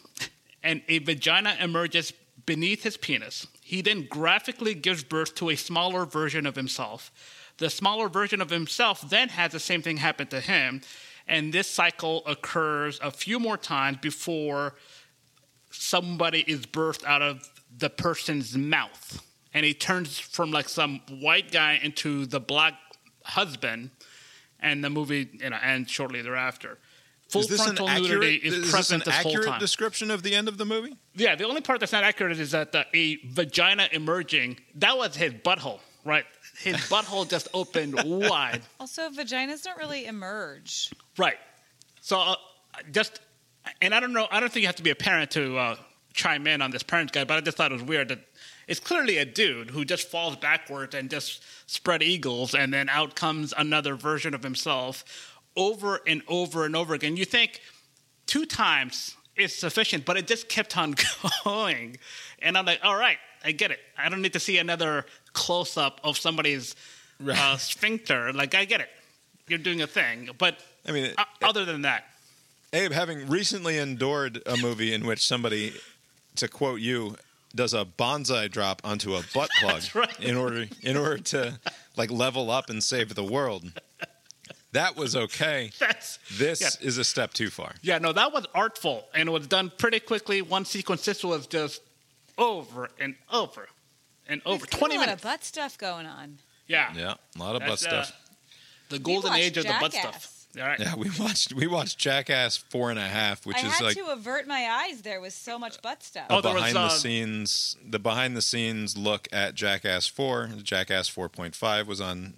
and 0.62 0.82
a 0.89 0.98
vagina 0.98 1.57
emerges 1.61 2.12
beneath 2.44 2.82
his 2.82 2.97
penis. 2.97 3.47
He 3.61 3.82
then 3.82 4.07
graphically 4.09 4.74
gives 4.74 5.03
birth 5.03 5.35
to 5.36 5.51
a 5.51 5.57
smaller 5.57 6.05
version 6.05 6.47
of 6.47 6.55
himself. 6.55 7.11
The 7.59 7.70
smaller 7.70 8.09
version 8.09 8.40
of 8.40 8.51
himself 8.51 9.01
then 9.09 9.31
has 9.31 9.53
the 9.53 9.61
same 9.61 9.82
thing 9.82 9.97
happen 9.97 10.27
to 10.28 10.40
him, 10.40 10.82
and 11.27 11.53
this 11.53 11.69
cycle 11.69 12.23
occurs 12.27 13.01
a 13.03 13.11
few 13.11 13.40
more 13.40 13.57
times 13.57 13.98
before 14.01 14.74
somebody 15.70 16.44
is 16.47 16.66
birthed 16.66 17.05
out 17.05 17.23
of 17.23 17.51
the 17.77 17.90
person's 17.90 18.57
mouth. 18.57 19.23
And 19.53 19.65
he 19.65 19.74
turns 19.74 20.19
from 20.19 20.51
like 20.51 20.69
some 20.69 21.01
white 21.09 21.51
guy 21.51 21.81
into 21.82 22.27
the 22.27 22.40
black 22.40 22.74
husband, 23.24 23.90
and 24.66 24.82
the 24.82 24.90
movie 24.90 25.28
you 25.32 25.51
know 25.51 25.59
ends 25.62 25.90
shortly 25.90 26.22
thereafter. 26.22 26.78
Full 27.28 27.40
is 27.40 27.48
this 27.48 27.62
frontal 27.62 27.88
an 27.88 27.97
accurate, 27.97 28.20
nudity 28.20 28.36
is, 28.36 28.55
is 28.55 28.62
this 28.62 28.70
present 28.70 29.02
an 29.05 29.10
this 29.10 29.22
whole 29.22 29.32
accurate 29.32 29.48
time. 29.48 29.60
description 29.60 30.10
of 30.10 30.22
the 30.22 30.34
end 30.34 30.48
of 30.48 30.59
the 30.59 30.64
movie? 30.64 30.97
Yeah, 31.14 31.34
the 31.34 31.44
only 31.44 31.60
part 31.60 31.80
that's 31.80 31.93
not 31.93 32.05
accurate 32.05 32.38
is 32.38 32.52
that 32.52 32.72
the, 32.72 32.86
a 32.94 33.16
vagina 33.26 33.88
emerging, 33.90 34.59
that 34.76 34.97
was 34.97 35.16
his 35.16 35.32
butthole, 35.32 35.80
right? 36.05 36.24
His 36.59 36.76
butthole 36.90 37.28
just 37.28 37.48
opened 37.52 38.01
wide. 38.05 38.62
Also, 38.78 39.09
vaginas 39.10 39.62
don't 39.64 39.78
really 39.78 40.06
emerge. 40.06 40.93
Right. 41.18 41.38
So 42.01 42.20
uh, 42.20 42.36
just, 42.93 43.20
and 43.82 43.93
I 43.93 43.98
don't 43.98 44.12
know, 44.12 44.28
I 44.30 44.38
don't 44.38 44.52
think 44.52 44.62
you 44.62 44.68
have 44.68 44.76
to 44.76 44.84
be 44.84 44.90
a 44.90 44.97
parent 44.97 45.32
to 45.32 45.59
uh, 45.59 45.76
chime 46.12 46.47
in 46.47 46.62
on 46.62 46.70
this 46.70 46.84
parent 46.84 47.10
guy, 47.10 47.24
but 47.24 47.38
I 47.38 47.40
just 47.40 47.56
thought 47.56 47.72
it 47.72 47.74
was 47.74 47.82
weird 47.82 48.09
that 48.09 48.20
it's 48.66 48.80
clearly 48.80 49.18
a 49.18 49.24
dude 49.24 49.70
who 49.70 49.84
just 49.84 50.09
falls 50.09 50.36
backwards 50.36 50.94
and 50.94 51.09
just 51.09 51.43
spread 51.70 52.02
eagles, 52.02 52.55
and 52.55 52.72
then 52.72 52.88
out 52.88 53.14
comes 53.14 53.55
another 53.56 53.94
version 53.94 54.34
of 54.34 54.43
himself 54.43 55.05
over 55.56 56.01
and 56.06 56.22
over 56.28 56.64
and 56.64 56.76
over 56.76 56.94
again. 56.94 57.16
You 57.16 57.24
think 57.24 57.60
two 58.26 58.44
times 58.44 59.16
is 59.36 59.55
sufficient, 59.55 60.05
but 60.05 60.16
it 60.16 60.26
just 60.26 60.48
kept 60.48 60.76
on 60.76 60.94
going. 61.44 61.97
And 62.40 62.56
I'm 62.59 62.66
like, 62.66 62.80
all 62.82 62.97
right, 62.97 63.18
I 63.44 63.52
get 63.52 63.70
it. 63.70 63.78
I 63.97 64.09
don't 64.09 64.22
need 64.22 64.32
to 64.32 64.40
see 64.40 64.59
another 64.59 65.06
close 65.32 65.76
up 65.76 66.01
of 66.02 66.18
somebody's 66.18 66.74
uh, 67.26 67.56
sphincter. 67.59 68.32
Like, 68.32 68.55
I 68.55 68.64
get 68.64 68.80
it. 68.80 68.88
You're 69.48 69.59
doing 69.59 69.82
a 69.82 69.86
thing. 69.86 70.30
But 70.38 70.59
I 70.86 70.93
mean, 70.93 71.12
uh, 71.16 71.24
other 71.43 71.64
than 71.64 71.82
that, 71.82 72.05
Abe, 72.72 72.93
having 72.93 73.28
recently 73.28 73.78
endured 73.78 74.43
a 74.44 74.56
movie 74.56 74.93
in 74.93 75.06
which 75.06 75.24
somebody, 75.24 75.72
to 76.34 76.48
quote 76.48 76.80
you, 76.80 77.16
does 77.56 77.74
a 77.74 77.84
bonsai 77.84 78.50
drop 78.50 78.80
onto 78.84 79.14
a 79.14 79.22
butt 79.34 79.50
plug 79.60 79.82
right. 79.94 80.20
in 80.20 80.36
order 80.36 80.66
in 80.82 80.96
order 80.96 81.18
to 81.18 81.58
like 81.96 82.10
level 82.10 82.50
up 82.50 82.70
and 82.70 82.82
save 82.82 83.14
the 83.14 83.24
world. 83.24 83.72
That 84.72 84.96
was 84.96 85.16
okay. 85.16 85.70
That's 85.80 86.18
This 86.36 86.60
yeah. 86.60 86.86
is 86.86 86.98
a 86.98 87.04
step 87.04 87.32
too 87.32 87.48
far. 87.48 87.72
Yeah, 87.82 87.98
no, 87.98 88.12
that 88.12 88.32
was 88.32 88.46
artful 88.54 89.06
and 89.14 89.28
it 89.28 89.32
was 89.32 89.46
done 89.46 89.72
pretty 89.76 90.00
quickly. 90.00 90.42
One 90.42 90.64
sequence, 90.64 91.04
this 91.04 91.24
was 91.24 91.46
just 91.46 91.80
over 92.36 92.90
and 93.00 93.14
over 93.32 93.68
and 94.28 94.42
over. 94.44 94.66
There's 94.66 94.78
20 94.78 94.96
a 94.96 94.98
lot 94.98 95.06
minutes. 95.06 95.24
of 95.24 95.30
butt 95.30 95.44
stuff 95.44 95.78
going 95.78 96.06
on. 96.06 96.38
Yeah. 96.66 96.92
Yeah, 96.94 97.14
a 97.34 97.38
lot 97.38 97.56
of 97.56 97.60
butt 97.60 97.80
That's, 97.80 97.86
uh, 97.86 98.02
stuff. 98.04 98.20
The 98.90 98.98
golden 98.98 99.32
age 99.34 99.56
of 99.56 99.64
the 99.64 99.74
butt 99.80 99.94
stuff. 99.94 100.35
All 100.58 100.66
right. 100.66 100.80
Yeah, 100.80 100.94
we 100.96 101.10
watched 101.18 101.52
we 101.54 101.66
watched 101.66 101.98
Jackass 101.98 102.56
four 102.56 102.90
and 102.90 102.98
a 102.98 103.02
half, 103.02 103.44
which 103.44 103.56
I 103.56 103.66
is 103.66 103.74
had 103.74 103.84
like 103.84 103.96
to 103.96 104.06
avert 104.06 104.46
my 104.46 104.84
eyes. 104.88 105.02
There 105.02 105.20
was 105.20 105.34
so 105.34 105.58
much 105.58 105.80
butt 105.82 106.02
stuff. 106.02 106.26
Oh, 106.30 106.38
a 106.38 106.42
there 106.42 106.54
was, 106.54 106.62
behind 106.62 106.76
the 106.76 106.80
uh, 106.80 106.88
scenes 106.88 107.76
the 107.84 107.98
behind 107.98 108.36
the 108.36 108.42
scenes 108.42 108.96
look 108.96 109.28
at 109.32 109.54
Jackass 109.54 110.06
4. 110.06 110.50
Jackass 110.62 111.10
4.5 111.10 111.86
was 111.86 112.00
on 112.00 112.34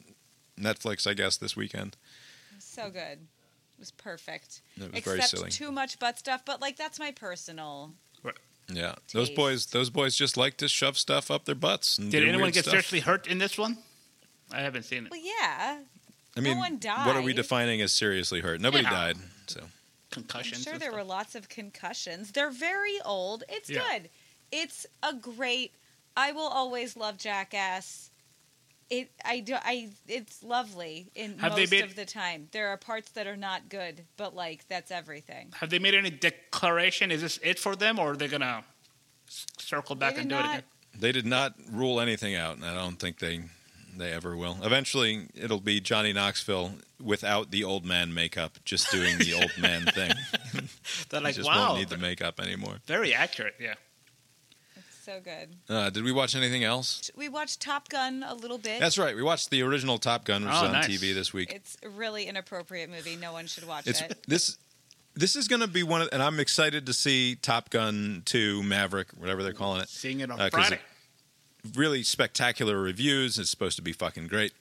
Netflix, 0.59 1.07
I 1.07 1.15
guess, 1.15 1.37
this 1.37 1.57
weekend. 1.57 1.97
So 2.59 2.91
good. 2.91 3.19
It 3.19 3.81
was 3.81 3.93
perfect. 3.93 4.63
It 4.77 4.83
was 4.83 4.89
Except 4.89 5.05
very 5.05 5.21
silly. 5.23 5.51
too 5.51 5.71
much 5.71 5.99
butt 5.99 6.19
stuff, 6.19 6.45
but 6.45 6.61
like 6.61 6.77
that's 6.77 6.99
my 6.99 7.13
personal. 7.13 7.93
Yeah, 8.71 8.97
those 9.15 9.31
boys 9.31 9.67
those 9.67 9.89
boys 9.89 10.15
just 10.15 10.37
like 10.37 10.59
to 10.59 10.69
shove 10.69 10.99
stuff 10.99 11.31
up 11.31 11.47
their 11.47 11.55
butts. 11.55 11.97
And 11.97 12.11
Did 12.11 12.29
anyone 12.29 12.51
get 12.51 12.65
stuff. 12.65 12.73
seriously 12.73 13.01
hurt 13.01 13.27
in 13.27 13.39
this 13.39 13.57
one? 13.57 13.79
I 14.53 14.61
haven't 14.61 14.85
seen 14.85 15.07
it. 15.07 15.11
Well, 15.11 15.21
yeah. 15.23 15.79
I 16.39 16.41
mean, 16.41 16.59
one 16.59 16.79
what 16.81 17.17
are 17.17 17.23
we 17.23 17.33
defining 17.33 17.81
as 17.81 17.93
seriously 17.93 18.41
hurt? 18.41 18.61
Nobody 18.61 18.85
Yeah. 18.85 18.91
died. 18.91 19.17
So 19.49 19.65
concussions. 20.11 20.59
I'm 20.61 20.65
sure 20.65 20.73
and 20.75 20.83
there 20.83 20.91
stuff. 20.91 21.01
were 21.01 21.05
lots 21.05 21.35
of 21.35 21.49
concussions. 21.49 22.33
They're 22.33 22.51
very 22.51 23.01
old. 23.05 23.45
It's 23.49 23.69
Yeah. 23.69 23.81
good. 23.81 24.11
It's 24.51 24.87
a 25.03 25.13
great. 25.15 25.75
I 26.17 26.33
will 26.33 26.49
always 26.49 26.97
love 26.97 27.19
Jackass. 27.19 28.11
It 28.91 29.11
I 29.25 29.41
do 29.41 29.55
I 29.63 29.91
it's 30.07 30.43
lovely 30.43 31.11
in 31.15 31.39
Have 31.41 31.53
most 31.59 31.71
made- 31.71 31.85
of 31.85 31.95
the 31.95 32.07
time. 32.07 32.49
There 32.53 32.69
are 32.69 32.77
parts 32.79 33.11
that 33.13 33.27
are 33.27 33.37
not 33.37 33.69
good, 33.69 34.07
but 34.17 34.35
like 34.35 34.67
that's 34.69 34.91
everything. 34.91 35.53
Have 35.61 35.69
they 35.69 35.79
made 35.79 35.95
any 35.95 36.09
declaration? 36.11 37.11
Is 37.11 37.21
this 37.21 37.39
it 37.43 37.59
for 37.59 37.77
them, 37.77 37.99
or 37.99 38.13
are 38.13 38.17
they 38.17 38.29
gonna 38.29 38.65
circle 39.59 39.95
back 39.95 40.17
and 40.17 40.29
did 40.31 40.37
do 40.37 40.41
it 40.41 40.45
again? 40.51 40.63
they 40.95 41.13
did 41.13 41.27
not 41.27 41.55
rule 41.71 42.01
anything 42.01 42.35
out, 42.35 42.57
and 42.57 42.65
I 42.65 42.75
don't 42.75 42.97
think 42.97 43.19
they 43.19 43.43
they 43.99 44.13
ever 44.13 44.37
will. 44.37 44.59
Eventually, 44.63 45.29
it'll 45.35 45.61
be 45.61 45.81
Johnny 45.81 46.13
Knoxville 46.13 46.73
without 47.03 47.51
the 47.51 47.65
old 47.65 47.85
man 47.85 48.15
makeup, 48.15 48.59
just 48.65 48.91
doing 48.91 49.19
the 49.19 49.35
old 49.35 49.53
man 49.61 49.85
thing. 49.95 50.13
They're 51.11 51.21
He 51.21 51.25
like, 51.25 51.35
just 51.35 51.49
wow, 51.49 51.69
won't 51.69 51.79
need 51.81 51.89
the 51.89 51.99
makeup 51.99 52.41
anymore. 52.41 52.77
very 52.87 53.13
accurate. 53.15 53.55
Yeah. 53.61 53.75
It's 54.77 55.05
so 55.05 55.21
good. 55.21 55.49
Uh, 55.69 55.91
did 55.91 56.05
we 56.05 56.13
watch 56.13 56.35
anything 56.37 56.65
else? 56.65 57.11
We 57.17 57.29
watched 57.29 57.61
Top 57.61 57.89
Gun 57.89 58.25
a 58.27 58.35
little 58.35 58.59
bit. 58.59 58.81
That's 58.81 58.99
right. 58.99 59.15
We 59.17 59.23
watched 59.23 59.51
the 59.51 59.63
original 59.63 59.99
Top 59.99 60.25
Gun, 60.25 60.45
which 60.45 60.53
Oh, 60.55 60.59
is 60.59 60.63
on 60.65 60.73
nice. 60.73 60.87
TV 60.89 61.15
this 61.15 61.33
week. 61.33 61.53
It's 61.53 61.77
a 61.83 61.89
really 61.89 62.27
inappropriate 62.27 62.91
movie. 62.91 63.17
No 63.17 63.33
one 63.33 63.47
should 63.47 63.67
watch 63.67 63.87
It's 63.87 64.01
it. 64.03 64.19
this. 64.27 64.59
This 65.15 65.35
is 65.35 65.49
going 65.49 65.63
to 65.63 65.67
be 65.67 65.83
one, 65.83 66.03
of, 66.03 66.11
and 66.13 66.23
I'm 66.23 66.39
excited 66.39 66.87
to 66.87 66.93
see 66.93 67.35
Top 67.35 67.71
Gun 67.71 68.23
2 68.25 68.63
Maverick, 68.63 69.09
whatever 69.17 69.43
they're 69.43 69.53
calling 69.53 69.81
it. 69.81 69.89
Seeing 69.89 70.21
it 70.21 70.31
on 70.31 70.39
Uh, 70.41 70.49
'cause 70.49 70.69
Friday. 70.69 70.81
It- 71.71 71.77
really 71.77 72.03
spectacular 72.03 72.81
reviews. 72.81 73.39
It's 73.39 73.51
supposed 73.51 73.77
to 73.77 73.83
be 73.83 73.93
fucking 73.93 74.29
great. 74.29 74.53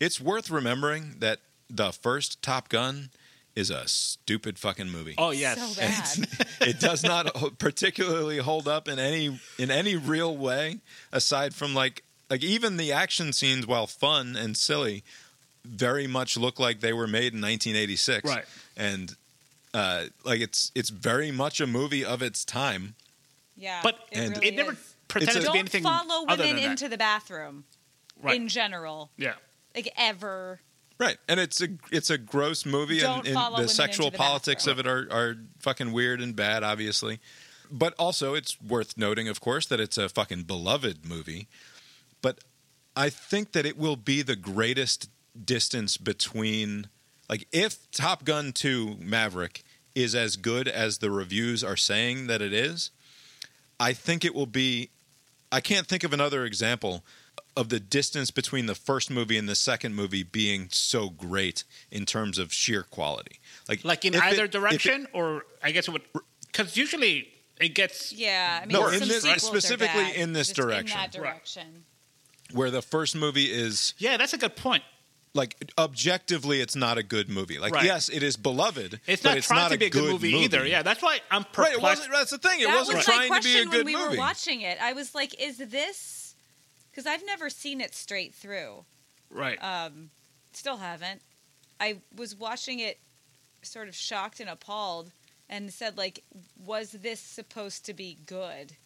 It's 0.00 0.20
worth 0.20 0.50
remembering 0.50 1.16
that 1.20 1.40
the 1.70 1.92
first 1.92 2.42
Top 2.42 2.68
Gun 2.68 3.10
is 3.56 3.70
a 3.70 3.86
stupid 3.86 4.58
fucking 4.58 4.90
movie. 4.90 5.14
oh 5.16 5.30
yes. 5.30 5.76
So 5.76 5.80
bad. 5.80 6.48
it 6.68 6.80
does 6.80 7.04
not 7.04 7.58
particularly 7.58 8.38
hold 8.38 8.66
up 8.66 8.88
in 8.88 8.98
any 8.98 9.38
in 9.58 9.70
any 9.70 9.94
real 9.96 10.36
way 10.36 10.78
aside 11.12 11.54
from 11.54 11.72
like 11.74 12.02
like 12.28 12.42
even 12.42 12.76
the 12.76 12.92
action 12.92 13.32
scenes 13.32 13.64
while 13.66 13.86
fun 13.86 14.34
and 14.34 14.56
silly 14.56 15.04
very 15.64 16.06
much 16.08 16.36
look 16.36 16.58
like 16.58 16.80
they 16.80 16.92
were 16.92 17.06
made 17.06 17.32
in 17.32 17.40
1986 17.40 18.28
Right. 18.28 18.44
and 18.76 19.14
uh, 19.72 20.06
like 20.24 20.40
it's 20.40 20.72
it's 20.74 20.90
very 20.90 21.30
much 21.30 21.60
a 21.60 21.66
movie 21.66 22.04
of 22.04 22.22
its 22.22 22.44
time 22.44 22.94
Yeah. 23.56 23.80
But 23.84 23.98
it, 24.10 24.18
and 24.18 24.30
really 24.36 24.48
it 24.48 24.56
never 24.56 24.72
is. 24.72 24.93
Pretended 25.08 25.44
to 25.44 25.52
be 25.52 25.58
Don't 25.62 25.82
follow 25.82 26.24
other 26.26 26.42
women 26.42 26.56
than 26.56 26.64
that. 26.64 26.70
into 26.72 26.88
the 26.88 26.98
bathroom 26.98 27.64
Right. 28.22 28.36
in 28.40 28.48
general. 28.48 29.10
yeah. 29.16 29.34
Like 29.74 29.92
ever. 29.96 30.60
right 30.98 31.18
and 31.28 31.40
it's 31.40 31.60
a 31.60 31.68
it's 31.90 32.08
a 32.10 32.16
gross 32.18 32.64
movie 32.64 33.00
Don't 33.00 33.18
and, 33.18 33.26
and 33.28 33.34
follow 33.34 33.56
the 33.56 33.62
women 33.62 33.68
sexual 33.68 34.06
into 34.06 34.16
the 34.16 34.22
politics 34.22 34.66
of 34.68 34.78
it 34.78 34.86
are, 34.86 35.08
are 35.10 35.34
fucking 35.58 35.92
weird 35.92 36.20
and 36.20 36.34
bad 36.36 36.62
obviously 36.62 37.18
But 37.70 37.94
also, 37.98 38.34
it's 38.34 38.60
worth 38.60 38.96
noting, 38.96 39.26
of 39.28 39.40
course, 39.40 39.66
that 39.66 39.80
it's 39.80 39.98
a 39.98 40.08
fucking 40.08 40.42
beloved 40.44 41.04
movie. 41.08 41.48
But 42.22 42.38
I 42.94 43.08
think 43.10 43.52
that 43.52 43.64
it 43.66 43.76
will 43.76 43.96
be 43.96 44.22
the 44.22 44.36
greatest 44.36 45.08
distance 45.44 45.96
between, 45.96 46.88
like, 47.28 47.48
if 47.52 47.90
Top 47.90 48.24
Gun 48.24 48.52
2 48.52 48.98
Maverick 49.00 49.64
is 49.94 50.14
as 50.14 50.36
good 50.36 50.68
as 50.68 50.98
the 50.98 51.10
reviews 51.10 51.64
are 51.64 51.76
saying 51.76 52.26
that 52.28 52.42
it 52.42 52.52
is, 52.52 52.90
I 53.80 53.92
think 53.94 54.24
it 54.24 54.34
will 54.34 54.46
be. 54.46 54.90
I 55.54 55.60
can't 55.60 55.86
think 55.86 56.02
of 56.02 56.12
another 56.12 56.44
example 56.44 57.04
of 57.56 57.68
the 57.68 57.78
distance 57.78 58.32
between 58.32 58.66
the 58.66 58.74
first 58.74 59.08
movie 59.08 59.38
and 59.38 59.48
the 59.48 59.54
second 59.54 59.94
movie 59.94 60.24
being 60.24 60.68
so 60.72 61.08
great 61.10 61.62
in 61.92 62.04
terms 62.06 62.38
of 62.38 62.52
sheer 62.52 62.82
quality. 62.82 63.38
Like, 63.68 63.84
Like 63.84 64.04
in 64.04 64.14
if 64.14 64.20
it- 64.20 64.24
either 64.32 64.44
it- 64.46 64.50
direction, 64.50 65.06
or 65.12 65.46
I 65.62 65.70
guess 65.70 65.86
it 65.86 65.92
would. 65.92 66.02
Because 66.46 66.76
usually 66.76 67.28
it 67.60 67.68
gets. 67.76 68.12
Yeah, 68.12 68.58
I 68.62 68.66
mean, 68.66 68.72
No, 68.72 68.88
in 68.88 69.06
this- 69.06 69.22
specifically 69.42 70.16
in 70.16 70.32
this 70.32 70.48
just 70.48 70.56
direction. 70.56 70.98
In 70.98 71.10
that 71.12 71.18
Right. 71.18 71.32
direction. 71.34 71.84
where 72.52 72.70
the 72.70 72.82
first 72.82 73.14
movie 73.16 73.50
is 73.50 73.94
Yeah, 73.98 74.16
that's 74.16 74.32
a 74.34 74.38
good 74.38 74.54
point. 74.54 74.84
Like 75.34 75.70
objectively 75.76 76.60
it's 76.60 76.76
not 76.76 76.96
a 76.98 77.02
good 77.02 77.28
movie. 77.28 77.58
Like 77.58 77.72
Right. 77.74 77.84
yes, 77.84 78.08
it 78.08 78.22
is 78.22 78.36
beloved, 78.36 79.00
It's 79.06 79.22
but 79.22 79.30
not 79.30 79.38
it's 79.38 79.46
trying 79.48 79.60
not 79.62 79.72
to 79.72 79.78
be 79.78 79.86
a 79.86 79.90
good 79.90 80.00
good 80.02 80.12
movie, 80.12 80.32
either. 80.34 80.64
Yeah, 80.66 80.82
that's 80.82 81.02
why 81.02 81.18
I'm 81.30 81.42
Right, 81.42 81.52
perplexed. 81.52 81.74
it 81.78 81.82
wasn't 81.82 82.12
that's 82.12 82.30
the 82.30 82.38
thing. 82.38 82.60
It 82.60 82.66
that 82.68 82.76
wasn't 82.76 82.96
was 82.98 83.04
trying 83.04 83.28
my 83.28 83.38
to 83.40 83.44
be 83.44 83.50
a 83.50 83.62
question 83.64 83.70
good 83.70 83.76
when 83.78 83.86
we 83.86 83.96
movie. 83.96 84.16
were 84.16 84.20
watching 84.22 84.60
it. 84.60 84.78
I 84.80 84.92
was 84.92 85.14
like, 85.14 85.34
"Is 85.40 85.58
this?" 85.58 86.34
Because 86.90 87.06
I've 87.06 87.26
never 87.26 87.50
seen 87.50 87.80
it 87.80 87.94
straight 87.94 88.32
through. 88.34 88.84
Right. 89.28 89.58
Um, 89.62 90.10
still 90.52 90.76
haven't. 90.76 91.22
I 91.80 91.98
was 92.14 92.36
watching 92.36 92.78
it, 92.78 93.00
sort 93.62 93.88
of 93.88 93.96
shocked 93.96 94.38
and 94.38 94.48
appalled, 94.48 95.10
and 95.48 95.72
said, 95.72 95.98
"Like, 95.98 96.22
was 96.56 96.92
this 96.92 97.18
supposed 97.18 97.84
to 97.86 97.92
be 97.94 98.18
good?" 98.26 98.76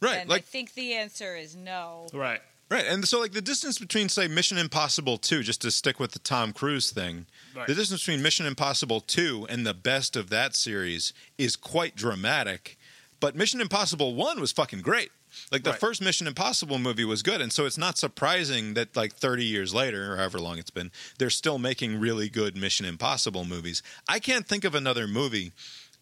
right, 0.00 0.18
And 0.18 0.28
like 0.28 0.42
I 0.42 0.44
think 0.44 0.74
the 0.74 0.92
answer 0.94 1.34
is 1.36 1.56
no. 1.56 2.06
right. 2.12 2.42
Right. 2.70 2.86
And 2.86 3.06
so 3.06 3.20
like 3.20 3.32
the 3.32 3.40
distance 3.42 3.78
between 3.78 4.08
say 4.08 4.28
Mission 4.28 4.58
Impossible 4.58 5.18
2 5.18 5.42
just 5.42 5.62
to 5.62 5.70
stick 5.70 5.98
with 5.98 6.12
the 6.12 6.18
Tom 6.18 6.52
Cruise 6.52 6.90
thing. 6.90 7.26
Right. 7.54 7.66
The 7.66 7.74
distance 7.74 8.02
between 8.02 8.22
Mission 8.22 8.46
Impossible 8.46 9.00
2 9.00 9.46
and 9.48 9.66
the 9.66 9.74
best 9.74 10.16
of 10.16 10.30
that 10.30 10.54
series 10.54 11.12
is 11.38 11.56
quite 11.56 11.96
dramatic, 11.96 12.78
but 13.18 13.34
Mission 13.36 13.60
Impossible 13.60 14.14
1 14.14 14.40
was 14.40 14.52
fucking 14.52 14.82
great. 14.82 15.10
Like 15.52 15.62
the 15.62 15.70
Right. 15.70 15.80
first 15.80 16.00
Mission 16.02 16.26
Impossible 16.26 16.78
movie 16.80 17.04
was 17.04 17.22
good, 17.22 17.40
and 17.40 17.52
so 17.52 17.64
it's 17.64 17.78
not 17.78 17.96
surprising 17.96 18.74
that 18.74 18.96
like 18.96 19.14
30 19.14 19.44
years 19.44 19.72
later, 19.72 20.12
or 20.12 20.16
however 20.16 20.40
long 20.40 20.58
it's 20.58 20.70
been, 20.70 20.90
they're 21.18 21.30
still 21.30 21.56
making 21.58 22.00
really 22.00 22.28
good 22.28 22.56
Mission 22.56 22.84
Impossible 22.84 23.44
movies. 23.44 23.80
I 24.08 24.18
can't 24.18 24.46
think 24.46 24.64
of 24.64 24.74
another 24.74 25.06
movie 25.06 25.52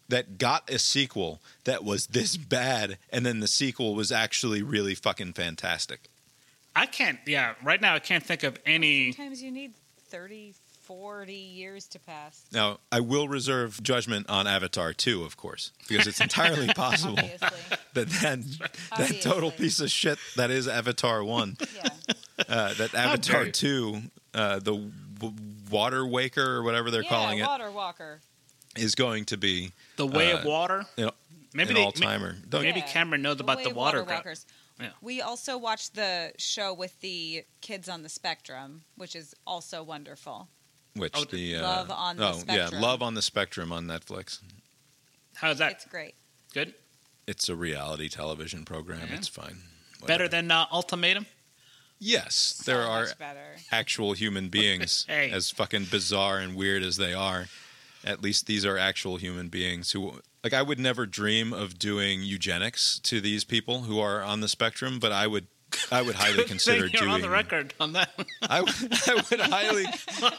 that 0.07 0.39
got 0.39 0.67
a 0.67 0.79
sequel 0.79 1.39
that 1.65 1.83
was 1.83 2.07
this 2.07 2.37
bad, 2.37 2.97
and 3.11 3.23
then 3.23 3.39
the 3.39 3.47
sequel 3.47 3.93
was 3.93 4.11
actually 4.11 4.63
really 4.63 4.95
fucking 4.95 5.33
fantastic. 5.33 6.08
I 6.79 6.85
can't. 6.85 7.19
Yeah, 7.25 7.55
right 7.63 7.81
now 7.81 7.95
I 7.95 7.99
can't 7.99 8.23
think 8.23 8.43
of 8.43 8.57
any. 8.65 9.11
Sometimes 9.11 9.41
you 9.43 9.51
need 9.51 9.73
30, 10.09 10.53
40 10.83 11.33
years 11.33 11.87
to 11.89 11.99
pass. 11.99 12.45
Now, 12.53 12.79
I 12.91 12.99
will 13.01 13.27
reserve 13.27 13.81
judgment 13.83 14.29
on 14.29 14.47
Avatar 14.47 14.93
2, 14.93 15.23
of 15.23 15.35
course, 15.35 15.71
because 15.87 16.07
it's 16.07 16.21
entirely 16.21 16.67
possible 16.75 17.15
Obviously. 17.19 17.49
that 17.93 18.07
that, 18.09 18.69
that 18.97 19.21
total 19.21 19.51
piece 19.51 19.79
of 19.81 19.91
shit 19.91 20.17
that 20.37 20.49
is 20.51 20.67
Avatar 20.67 21.23
1, 21.23 21.57
Yeah. 21.75 21.89
uh, 22.47 22.73
that 22.75 22.93
Avatar 22.95 23.45
you. 23.47 23.51
2, 23.51 24.01
uh, 24.33 24.59
the 24.59 24.89
w- 25.19 25.35
Water 25.69 26.05
Waker 26.07 26.41
or 26.55 26.63
whatever 26.63 26.89
they're 26.91 27.03
yeah, 27.03 27.09
calling 27.09 27.39
it, 27.39 27.45
Water 27.45 27.71
Walker. 27.71 28.21
is 28.77 28.95
going 28.95 29.25
to 29.25 29.37
be 29.37 29.71
The 29.97 30.07
Way 30.07 30.31
Uh, 30.31 30.39
of 30.39 30.45
Water. 30.45 30.85
you 30.95 31.05
know, 31.07 31.11
Maybe 31.53 31.69
an 31.71 31.75
they- 31.75 31.83
all 31.83 31.91
timer. 31.91 32.37
Maybe 32.51 32.79
Yeah. 32.79 32.85
Cameron 32.87 33.21
knows 33.21 33.39
about 33.41 33.57
Way 33.57 33.63
the 33.65 33.73
water. 33.73 33.97
drought. 34.03 34.09
walkers. 34.25 34.45
Yeah. 34.79 34.89
We 35.01 35.21
also 35.21 35.57
watched 35.57 35.95
the 35.95 36.31
show 36.37 36.73
with 36.73 36.99
the 37.01 37.43
kids 37.61 37.89
on 37.89 38.03
the 38.03 38.09
spectrum, 38.09 38.83
which 38.95 39.15
is 39.15 39.35
also 39.45 39.83
wonderful. 39.83 40.47
Which 40.95 41.13
Oh, 41.15 41.25
the 41.25 41.57
uh, 41.57 41.61
Love 41.61 41.91
on 41.91 42.17
the 42.17 42.27
oh 42.29 42.33
Spectrum. 42.33 42.69
yeah, 42.73 42.79
Love 42.79 43.01
on 43.01 43.13
the 43.13 43.21
Spectrum 43.21 43.71
on 43.71 43.85
Netflix. 43.85 44.39
How's 45.35 45.57
that? 45.59 45.73
It's 45.73 45.85
great. 45.85 46.15
Good. 46.53 46.73
It's 47.27 47.47
a 47.49 47.55
reality 47.55 48.09
television 48.09 48.65
program. 48.65 49.07
Yeah. 49.09 49.17
It's 49.17 49.27
fine. 49.27 49.57
Better 50.07 50.27
than 50.27 50.49
uh, 50.49 50.65
Ultimatum. 50.71 51.25
yes, 51.99 52.61
there 52.65 52.81
are 52.81 53.07
better. 53.19 53.57
actual 53.71 54.13
human 54.13 54.49
beings, 54.57 55.05
Hey. 55.07 55.29
as 55.31 55.51
fucking 55.51 55.85
bizarre 55.85 56.39
and 56.39 56.55
weird 56.55 56.83
as 56.83 56.97
they 56.97 57.13
are. 57.13 57.47
At 58.03 58.21
least 58.21 58.47
these 58.47 58.65
are 58.65 58.77
actual 58.77 59.17
human 59.17 59.49
beings 59.49 59.91
who, 59.91 60.21
like, 60.43 60.53
I 60.53 60.61
would 60.61 60.79
never 60.79 61.05
dream 61.05 61.53
of 61.53 61.77
doing 61.77 62.23
eugenics 62.23 62.99
to 63.01 63.19
these 63.19 63.43
people 63.43 63.81
who 63.81 63.99
are 63.99 64.21
on 64.21 64.41
the 64.41 64.47
spectrum, 64.47 64.99
but 64.99 65.11
I 65.11 65.27
would, 65.27 65.47
I 65.91 66.01
would 66.01 66.15
highly 66.15 66.43
consider 66.47 66.87
You're 66.87 66.89
doing. 66.89 67.11
on 67.11 67.21
the 67.21 67.29
record 67.29 67.73
on 67.79 67.93
that. 67.93 68.09
I 68.41 68.61
would, 68.61 68.73
I 69.07 69.23
would 69.29 69.39
highly, 69.41 69.85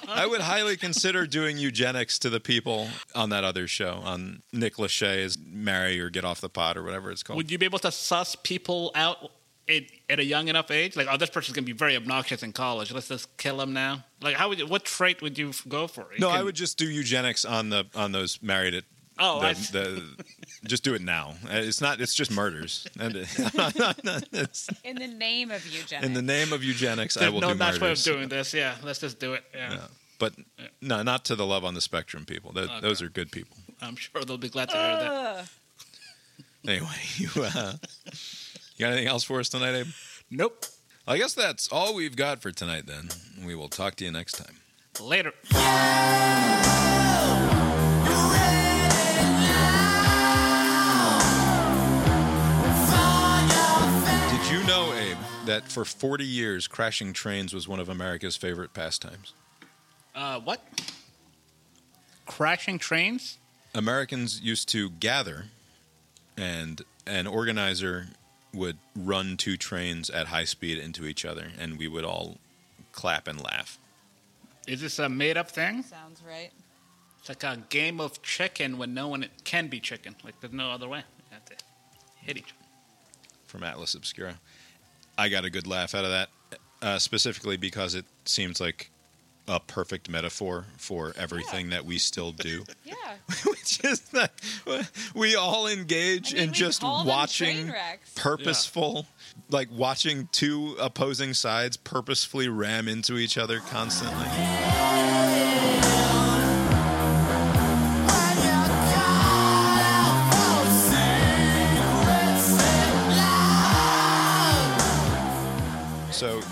I 0.08 0.26
would 0.26 0.40
highly 0.40 0.76
consider 0.76 1.26
doing 1.26 1.58
eugenics 1.58 2.18
to 2.20 2.30
the 2.30 2.40
people 2.40 2.88
on 3.14 3.30
that 3.30 3.44
other 3.44 3.66
show 3.68 4.00
on 4.02 4.42
Nick 4.52 4.76
Lachey's 4.76 5.38
"Marry 5.38 6.00
or 6.00 6.10
Get 6.10 6.24
Off 6.24 6.40
the 6.40 6.48
Pot" 6.48 6.76
or 6.76 6.82
whatever 6.82 7.10
it's 7.10 7.22
called. 7.22 7.36
Would 7.36 7.50
you 7.50 7.58
be 7.58 7.66
able 7.66 7.78
to 7.80 7.92
suss 7.92 8.34
people 8.36 8.90
out 8.94 9.30
at, 9.68 9.82
at 10.08 10.18
a 10.18 10.24
young 10.24 10.48
enough 10.48 10.70
age? 10.70 10.96
Like, 10.96 11.08
oh, 11.10 11.16
this 11.16 11.30
person's 11.30 11.54
gonna 11.54 11.66
be 11.66 11.72
very 11.72 11.94
obnoxious 11.94 12.42
in 12.42 12.52
college. 12.52 12.90
Let's 12.90 13.08
just 13.08 13.36
kill 13.36 13.60
him 13.60 13.72
now. 13.72 14.04
Like, 14.20 14.34
how 14.36 14.48
would 14.48 14.58
you, 14.58 14.66
what 14.66 14.84
trait 14.84 15.22
would 15.22 15.38
you 15.38 15.52
go 15.68 15.86
for? 15.86 16.08
You 16.12 16.20
no, 16.20 16.30
I 16.30 16.42
would 16.42 16.56
just 16.56 16.76
do 16.78 16.86
eugenics 16.86 17.44
on 17.44 17.68
the 17.70 17.86
on 17.94 18.12
those 18.12 18.42
married 18.42 18.74
at. 18.74 18.84
Oh, 19.20 19.40
the, 19.40 19.46
I 19.48 19.52
see. 19.52 19.72
the, 19.72 20.24
just 20.66 20.82
do 20.82 20.94
it 20.94 21.02
now. 21.02 21.34
Uh, 21.44 21.56
It's 21.56 21.80
not. 21.80 22.00
It's 22.00 22.14
just 22.14 22.30
murders. 22.30 22.86
And 22.98 23.14
it's- 23.16 24.68
In 24.82 24.96
the 24.96 25.06
name 25.06 25.50
of 25.50 25.64
eugenics. 25.66 26.04
in 26.06 26.14
the 26.14 26.22
name 26.22 26.52
of 26.52 26.64
eugenics, 26.64 27.16
I 27.16 27.20
There's 27.20 27.32
will 27.32 27.40
no 27.42 27.52
do 27.52 27.58
nice 27.58 27.72
way 27.74 27.76
of 27.76 27.82
murders. 27.82 28.04
doing 28.04 28.28
this. 28.28 28.54
Yeah, 28.54 28.74
let's 28.82 28.98
just 29.00 29.18
do 29.20 29.34
it. 29.34 29.44
Yeah, 29.54 29.72
Yeah. 29.74 29.80
But 30.18 30.34
no, 30.82 31.02
not 31.02 31.24
to 31.26 31.34
the 31.36 31.46
love 31.46 31.64
on 31.64 31.74
the 31.74 31.80
spectrum 31.80 32.24
people. 32.26 32.52
Tho- 32.52 32.62
Okay. 32.62 32.80
Those 32.80 33.00
are 33.02 33.08
good 33.08 33.30
people. 33.32 33.56
I'm 33.80 33.96
sure 33.96 34.22
they'll 34.24 34.36
be 34.38 34.48
glad 34.50 34.68
to 34.70 34.76
hear 34.76 34.96
that. 34.96 35.48
Anyway, 36.68 36.88
you 37.16 37.30
uh, 37.36 37.72
you 38.76 38.80
got 38.84 38.92
anything 38.92 39.06
else 39.08 39.24
for 39.24 39.40
us 39.40 39.48
tonight, 39.48 39.74
Abe? 39.74 39.86
Nope. 40.30 40.66
I 41.08 41.16
guess 41.16 41.32
that's 41.32 41.68
all 41.72 41.94
we've 41.94 42.16
got 42.16 42.42
for 42.42 42.52
tonight. 42.52 42.86
Then 42.86 43.08
we 43.46 43.54
will 43.54 43.68
talk 43.70 43.94
to 43.96 44.04
you 44.04 44.10
next 44.12 44.32
time. 44.34 44.56
Later. 45.00 45.32
You 54.50 54.62
know, 54.64 54.92
Abe, 54.94 55.16
that 55.46 55.70
for 55.70 55.84
40 55.84 56.24
years, 56.24 56.66
crashing 56.66 57.12
trains 57.12 57.54
was 57.54 57.68
one 57.68 57.78
of 57.78 57.88
America's 57.88 58.36
favorite 58.36 58.74
pastimes? 58.74 59.32
Uh, 60.14 60.40
what? 60.40 60.60
Crashing 62.26 62.78
trains? 62.78 63.38
Americans 63.74 64.40
used 64.40 64.68
to 64.70 64.90
gather, 64.90 65.46
and 66.36 66.82
an 67.06 67.26
organizer 67.28 68.08
would 68.52 68.78
run 68.96 69.36
two 69.36 69.56
trains 69.56 70.10
at 70.10 70.26
high 70.26 70.44
speed 70.44 70.78
into 70.78 71.06
each 71.06 71.24
other, 71.24 71.52
and 71.58 71.78
we 71.78 71.86
would 71.86 72.04
all 72.04 72.38
clap 72.90 73.28
and 73.28 73.40
laugh. 73.40 73.78
Is 74.66 74.80
this 74.80 74.98
a 74.98 75.08
made-up 75.08 75.50
thing? 75.50 75.82
Sounds 75.84 76.22
right. 76.26 76.50
It's 77.20 77.28
like 77.28 77.44
a 77.44 77.58
game 77.68 78.00
of 78.00 78.20
chicken 78.22 78.78
when 78.78 78.94
no 78.94 79.06
one 79.06 79.26
can 79.44 79.68
be 79.68 79.78
chicken. 79.78 80.16
Like 80.24 80.40
there's 80.40 80.52
no 80.52 80.70
other 80.70 80.88
way. 80.88 80.98
You 80.98 81.34
have 81.34 81.44
to 81.46 81.54
hit 82.16 82.36
each. 82.36 82.44
other. 82.44 82.59
From 83.50 83.64
Atlas 83.64 83.94
Obscura. 83.94 84.36
I 85.18 85.28
got 85.28 85.44
a 85.44 85.50
good 85.50 85.66
laugh 85.66 85.92
out 85.94 86.04
of 86.04 86.10
that, 86.12 86.28
uh, 86.80 86.98
specifically 87.00 87.56
because 87.56 87.96
it 87.96 88.04
seems 88.24 88.60
like 88.60 88.90
a 89.48 89.58
perfect 89.58 90.08
metaphor 90.08 90.66
for 90.78 91.12
everything 91.18 91.70
that 91.70 91.84
we 91.84 91.98
still 91.98 92.30
do. 92.30 92.64
Yeah. 92.84 92.94
Which 93.44 93.84
is 93.84 94.00
that 94.10 94.32
we 95.14 95.34
all 95.34 95.66
engage 95.66 96.32
I 96.32 96.38
mean, 96.38 96.48
in 96.48 96.52
just 96.52 96.82
watching 96.82 97.72
purposeful, 98.14 99.06
like 99.48 99.68
watching 99.72 100.28
two 100.32 100.76
opposing 100.80 101.34
sides 101.34 101.76
purposefully 101.76 102.48
ram 102.48 102.86
into 102.88 103.16
each 103.16 103.36
other 103.36 103.60
constantly. 103.60 104.69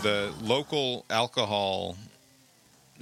The 0.08 0.32
local 0.42 1.04
alcohol 1.10 1.96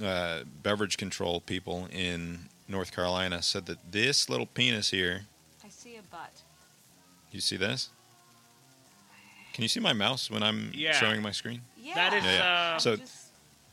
uh, 0.03 0.39
beverage 0.63 0.97
control 0.97 1.41
people 1.41 1.87
in 1.91 2.39
North 2.67 2.91
Carolina 2.93 3.41
said 3.41 3.65
that 3.67 3.77
this 3.91 4.29
little 4.29 4.45
penis 4.45 4.89
here, 4.91 5.21
I 5.65 5.69
see 5.69 5.95
a 5.95 6.01
butt. 6.11 6.31
you 7.31 7.39
see 7.41 7.57
this? 7.57 7.89
Can 9.53 9.63
you 9.63 9.67
see 9.69 9.79
my 9.79 9.93
mouse 9.93 10.29
when 10.29 10.43
I'm 10.43 10.71
Yeah. 10.73 10.91
showing 10.93 11.21
my 11.21 11.31
screen? 11.31 11.61
Yeah. 11.81 11.95
That 11.95 12.13
is, 12.13 12.23
Yeah, 12.23 12.31
yeah. 12.33 12.75
uh, 12.75 12.79
So 12.79 12.95
Just- 12.97 13.31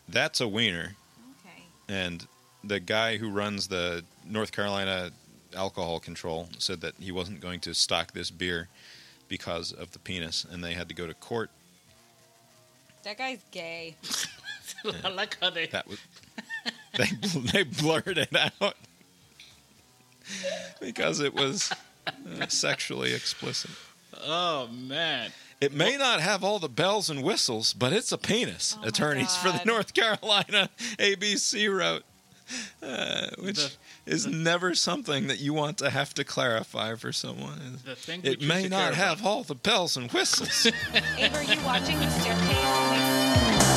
that's 0.09 0.41
a 0.41 0.49
wiener, 0.49 0.95
okay. 1.41 1.63
and 1.89 2.27
the 2.63 2.81
guy 2.81 3.19
who 3.19 3.29
runs 3.29 3.69
the 3.69 4.05
North 4.25 4.53
Carolina 4.53 5.11
alcohol 5.55 6.01
control 6.01 6.49
said 6.59 6.81
that 6.81 6.95
he 6.99 7.13
wasn't 7.13 7.41
going 7.41 7.61
to 7.61 7.75
stock 7.75 8.13
this 8.13 8.31
beer 8.31 8.69
because 9.29 9.73
of 9.73 9.91
the 9.93 9.99
penis, 9.99 10.45
and 10.51 10.65
they 10.65 10.75
had 10.75 10.89
to 10.89 10.95
go 10.95 11.07
to 11.07 11.15
court. 11.15 11.51
That 13.05 13.19
guy's 13.19 13.45
gay. 13.51 13.97
I 15.05 15.09
like 15.09 15.37
how 15.41 15.51
they. 15.51 15.67
That 15.67 15.87
was 15.87 15.99
they 16.97 17.07
they 17.53 17.63
blurred 17.63 18.19
it 18.19 18.35
out 18.35 18.77
because 20.81 21.21
it 21.21 21.35
was 21.35 21.71
uh, 22.07 22.47
sexually 22.49 23.13
explicit. 23.13 23.71
Oh 24.27 24.69
man. 24.69 25.31
It 25.61 25.73
may 25.73 25.97
not 25.97 26.21
have 26.21 26.43
all 26.45 26.59
the 26.59 26.69
bells 26.69 27.09
and 27.09 27.23
whistles, 27.23 27.73
but 27.73 27.93
it's 27.93 28.13
a 28.13 28.19
penis. 28.19 28.77
Oh 28.83 28.89
attorneys 28.89 29.37
for 29.37 29.51
the 29.51 29.63
North 29.65 29.95
Carolina 29.95 30.71
ABC 30.99 31.75
wrote, 31.75 32.05
uh, 32.83 33.29
which 33.39 33.57
The- 33.57 33.73
is 34.07 34.27
never 34.27 34.75
something 34.75 35.27
that 35.29 35.41
you 35.41 35.55
want 35.55 35.79
to 35.79 35.91
have 35.91 36.13
to 36.15 36.25
clarify 36.25 36.95
for 36.95 37.13
someone. 37.13 37.79
The 37.85 37.97
thing 37.97 38.21
It 38.23 38.43
may 38.43 38.69
not 38.69 38.93
care 38.95 39.05
have 39.07 39.25
all 39.25 39.43
the 39.43 39.55
bells 39.55 39.97
and 39.97 40.11
whistles. 40.13 40.67
Abe, 41.19 41.33
are 41.35 41.43
you 41.43 41.61
watching 41.65 41.99
the 41.99 42.11
staircase? 42.11 43.75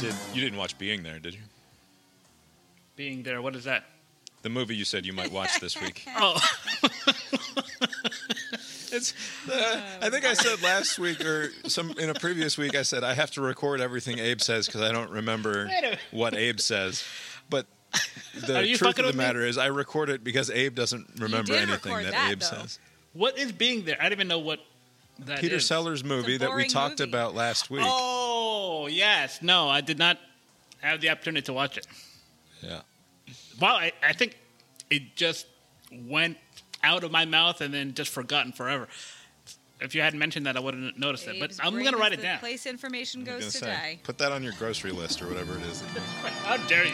Did 0.00 0.14
you 0.34 0.40
didn't 0.40 0.58
watch 0.58 0.76
Being 0.78 1.02
There, 1.04 1.20
did 1.20 1.34
you? 1.34 1.40
Being 2.96 3.22
there. 3.22 3.40
What 3.40 3.54
is 3.54 3.64
that? 3.64 3.84
The 4.42 4.48
movie 4.48 4.74
you 4.74 4.84
said 4.84 5.06
you 5.06 5.12
might 5.12 5.30
watch 5.30 5.60
this 5.60 5.80
week. 5.80 6.04
Oh. 6.18 6.40
It's. 8.92 9.14
Uh, 9.50 9.80
I 10.02 10.10
think 10.10 10.24
I 10.24 10.34
said 10.34 10.62
last 10.62 10.98
week 10.98 11.24
or 11.24 11.50
some 11.66 11.92
in 11.92 12.10
a 12.10 12.14
previous 12.14 12.58
week. 12.58 12.74
I 12.74 12.82
said 12.82 13.02
I 13.04 13.14
have 13.14 13.30
to 13.32 13.40
record 13.40 13.80
everything 13.80 14.18
Abe 14.18 14.40
says 14.40 14.66
because 14.66 14.82
I 14.82 14.92
don't 14.92 15.10
remember 15.10 15.66
Wait 15.66 15.78
a 15.78 15.82
minute. 15.82 15.98
what 16.10 16.34
Abe 16.34 16.60
says. 16.60 17.02
But 17.48 17.66
the 18.34 18.74
truth 18.76 18.82
of 18.82 18.96
the 18.96 19.02
with 19.04 19.14
me? 19.16 19.24
matter 19.24 19.40
is, 19.44 19.58
I 19.58 19.66
record 19.66 20.10
it 20.10 20.22
because 20.22 20.50
Abe 20.50 20.74
doesn't 20.74 21.08
remember 21.18 21.54
anything 21.54 21.94
that, 21.94 22.12
that, 22.12 22.30
Abe 22.30 22.40
though. 22.40 22.46
says. 22.46 22.78
What 23.14 23.38
is 23.38 23.52
being 23.52 23.84
there? 23.84 23.96
I 23.98 24.04
don't 24.04 24.12
even 24.12 24.28
know 24.28 24.38
what 24.38 24.60
that 25.20 25.40
Peter 25.40 25.56
is. 25.56 25.66
Sellers 25.66 26.04
movie 26.04 26.36
that 26.38 26.54
we 26.54 26.66
talked 26.68 27.00
movie. 27.00 27.10
about 27.10 27.34
last 27.34 27.70
week. 27.70 27.84
Oh 27.84 28.88
yes. 28.90 29.40
No, 29.42 29.68
I 29.68 29.80
did 29.80 29.98
not 29.98 30.18
have 30.80 31.00
the 31.00 31.10
opportunity 31.10 31.44
to 31.46 31.52
watch 31.52 31.78
it. 31.78 31.86
Yeah. 32.60 32.80
Well, 33.60 33.76
I, 33.76 33.92
I 34.02 34.12
think 34.12 34.36
it 34.90 35.14
just 35.16 35.46
went 36.06 36.36
out 36.82 37.04
of 37.04 37.10
my 37.10 37.24
mouth 37.24 37.60
and 37.60 37.72
then 37.72 37.94
just 37.94 38.10
forgotten 38.10 38.52
forever. 38.52 38.88
If 39.80 39.94
you 39.94 40.00
hadn't 40.00 40.18
mentioned 40.18 40.46
that, 40.46 40.56
I 40.56 40.60
wouldn't 40.60 40.84
have 40.84 40.98
noticed 40.98 41.26
it. 41.26 41.40
But 41.40 41.56
I'm 41.60 41.72
going 41.72 41.92
to 41.92 41.96
write 41.96 42.12
it 42.12 42.18
the 42.18 42.22
down. 42.22 42.38
Place 42.38 42.66
information 42.66 43.22
I 43.22 43.22
was 43.22 43.28
gonna 43.28 43.40
goes 43.40 43.52
to 43.52 43.58
say, 43.58 43.66
die. 43.66 43.98
Put 44.04 44.18
that 44.18 44.30
on 44.30 44.42
your 44.42 44.52
grocery 44.52 44.92
list 44.92 45.20
or 45.20 45.26
whatever 45.26 45.56
it 45.56 45.62
is. 45.62 45.80
How 46.44 46.56
dare 46.68 46.86
you? 46.86 46.92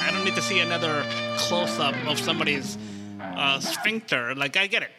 I 0.00 0.10
don't 0.12 0.24
need 0.24 0.34
to 0.34 0.42
see 0.42 0.60
another 0.60 1.04
close 1.38 1.78
up 1.78 1.94
of 2.06 2.18
somebody's 2.18 2.76
uh, 3.20 3.58
sphincter. 3.60 4.34
Like, 4.34 4.56
I 4.56 4.66
get 4.66 4.82
it. 4.82 4.90